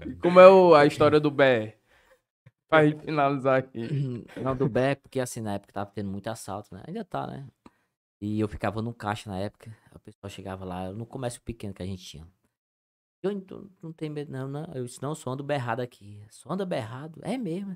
E 0.06 0.16
como 0.22 0.40
é 0.40 0.48
o- 0.48 0.76
a 0.76 0.86
história 0.86 1.20
do 1.20 1.32
BR? 1.32 1.74
Pra 2.70 2.86
gente 2.86 3.04
finalizar 3.04 3.58
aqui. 3.60 4.26
Não, 4.38 4.56
do 4.56 4.70
Beck, 4.70 5.02
porque 5.02 5.20
assim, 5.20 5.42
na 5.42 5.54
época 5.56 5.74
tava 5.74 5.90
tendo 5.94 6.10
muito 6.12 6.28
assalto, 6.30 6.74
né? 6.76 6.84
Ainda 6.88 7.04
tá, 7.04 7.26
né? 7.26 7.48
E 8.22 8.40
eu 8.40 8.48
ficava 8.48 8.82
no 8.82 8.94
caixa 8.94 9.30
na 9.30 9.40
época, 9.40 9.76
o 9.96 10.00
pessoal 10.00 10.30
chegava 10.30 10.66
lá, 10.66 10.92
no 10.92 11.06
comércio 11.06 11.42
pequeno 11.42 11.74
que 11.74 11.82
a 11.82 11.86
gente 11.86 12.04
tinha. 12.04 12.28
Eu 13.22 13.34
não, 13.34 13.70
não 13.82 13.94
tem 13.94 14.10
medo, 14.10 14.32
não, 14.32 14.48
não. 14.48 14.66
Eu 14.74 14.86
disse, 14.86 15.02
não, 15.02 15.14
só 15.14 15.32
ando 15.32 15.44
berrado 15.44 15.82
aqui. 15.82 16.26
Só 16.30 16.52
anda 16.52 16.66
berrado? 16.66 17.20
É 17.24 17.38
mesmo. 17.38 17.76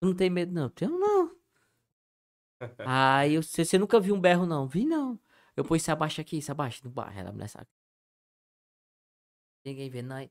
Tu 0.00 0.06
não 0.06 0.14
tem 0.14 0.30
medo, 0.30 0.52
não? 0.52 0.68
Tenho, 0.68 0.98
não. 0.98 1.36
Aí 2.86 3.34
eu 3.34 3.42
você 3.42 3.78
nunca 3.78 4.00
viu 4.00 4.14
um 4.14 4.20
berro, 4.20 4.46
não? 4.46 4.66
Vi, 4.68 4.84
não. 4.84 5.18
Eu 5.56 5.64
pus, 5.64 5.82
se 5.82 5.90
abaixa 5.90 6.22
aqui, 6.22 6.40
se 6.40 6.50
abaixa 6.50 6.80
no 6.84 6.90
bairro. 6.90 7.18
Ela 7.18 7.32
mulher 7.32 7.48
sabe. 7.48 7.66
Ninguém 9.64 9.90
vê, 9.90 10.02
não. 10.02 10.28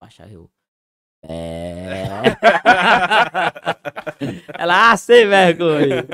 Abaixa 0.00 0.28
eu. 0.28 0.50
É. 1.22 2.06
Ela, 4.58 4.92
ah, 4.92 4.96
sem 4.96 5.28
vergonha. 5.28 6.04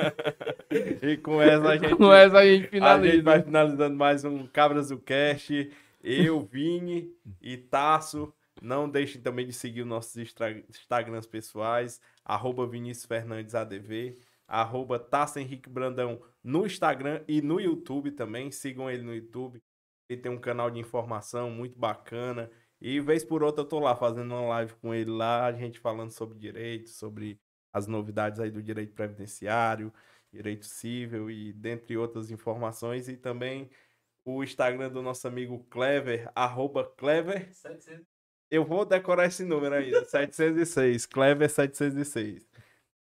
E 0.70 1.16
com 1.16 1.40
essa 1.40 1.68
a 1.68 1.76
gente, 1.78 1.96
Com 1.96 2.12
essa 2.12 2.38
a 2.38 2.44
gente 2.46 2.54
a 2.54 2.56
gente 2.58 2.68
finaliza. 2.70 3.22
vai 3.22 3.42
finalizando 3.42 3.96
mais 3.96 4.24
um 4.24 4.46
Cabras 4.46 4.88
do 4.88 4.98
Cast. 4.98 5.70
Eu, 6.02 6.40
Vini 6.40 7.10
e 7.40 7.56
Tasso. 7.56 8.32
Não 8.60 8.88
deixem 8.88 9.20
também 9.20 9.46
de 9.46 9.52
seguir 9.52 9.82
os 9.82 9.86
nossos 9.88 10.16
Instagrams 10.16 11.26
pessoais. 11.26 12.00
Arroba 12.24 12.66
Vinícius 12.66 13.06
Fernandes 13.06 13.54
ADV. 13.54 14.16
Arroba 14.46 14.98
Tasso 14.98 15.38
Henrique 15.38 15.68
Brandão 15.68 16.20
no 16.42 16.66
Instagram 16.66 17.22
e 17.26 17.40
no 17.40 17.60
YouTube 17.60 18.10
também. 18.12 18.50
Sigam 18.50 18.90
ele 18.90 19.02
no 19.02 19.14
YouTube. 19.14 19.62
Ele 20.08 20.20
tem 20.20 20.32
um 20.32 20.38
canal 20.38 20.70
de 20.70 20.78
informação 20.78 21.50
muito 21.50 21.78
bacana. 21.78 22.50
E 22.80 23.00
vez 23.00 23.24
por 23.24 23.42
outra 23.42 23.62
eu 23.62 23.68
tô 23.68 23.78
lá 23.80 23.96
fazendo 23.96 24.32
uma 24.32 24.46
live 24.48 24.72
com 24.74 24.94
ele 24.94 25.10
lá, 25.10 25.46
a 25.46 25.52
gente 25.52 25.80
falando 25.80 26.10
sobre 26.12 26.38
direito, 26.38 26.88
sobre 26.90 27.38
as 27.72 27.86
novidades 27.86 28.38
aí 28.40 28.50
do 28.50 28.62
direito 28.62 28.94
previdenciário, 28.94 29.92
direito 30.32 30.66
civil 30.66 31.30
e 31.30 31.52
dentre 31.52 31.96
outras 31.96 32.30
informações. 32.30 33.08
E 33.08 33.16
também 33.16 33.70
o 34.24 34.42
Instagram 34.44 34.90
do 34.90 35.02
nosso 35.02 35.26
amigo 35.26 35.64
Clever, 35.70 36.30
arroba 36.34 36.84
Clever. 36.84 37.52
700. 37.52 38.06
Eu 38.50 38.64
vou 38.64 38.84
decorar 38.84 39.26
esse 39.26 39.44
número 39.44 39.74
ainda, 39.74 40.04
706, 40.04 41.06
Clever 41.06 41.50
706. 41.50 42.48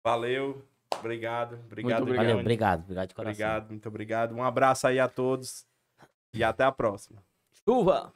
Valeu, 0.03 0.65
obrigado, 0.97 1.55
obrigado, 1.65 2.01
obrigado. 2.01 2.25
Valeu, 2.25 2.39
obrigado, 2.39 2.83
obrigado 2.83 3.09
de 3.09 3.15
coração. 3.15 3.31
Obrigado, 3.31 3.69
muito 3.69 3.87
obrigado. 3.87 4.35
Um 4.35 4.43
abraço 4.43 4.87
aí 4.87 4.99
a 4.99 5.07
todos 5.07 5.65
e 6.33 6.43
até 6.43 6.63
a 6.63 6.71
próxima. 6.71 7.23
Chuva! 7.63 8.11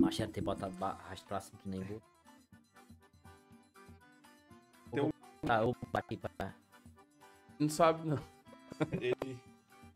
Mas 0.00 0.18
era 0.18 0.30
ter 0.30 0.40
botado 0.40 0.74
pra 0.76 1.40
cima 1.40 1.58
que 1.62 1.68
nem 1.68 1.80
vou. 1.80 2.13
Tá, 5.46 5.60
eu 5.62 5.76
bati 5.92 6.16
pra. 6.16 6.54
Não 7.58 7.68
sabe, 7.68 8.06
não. 8.08 8.18
Ele 8.92 9.38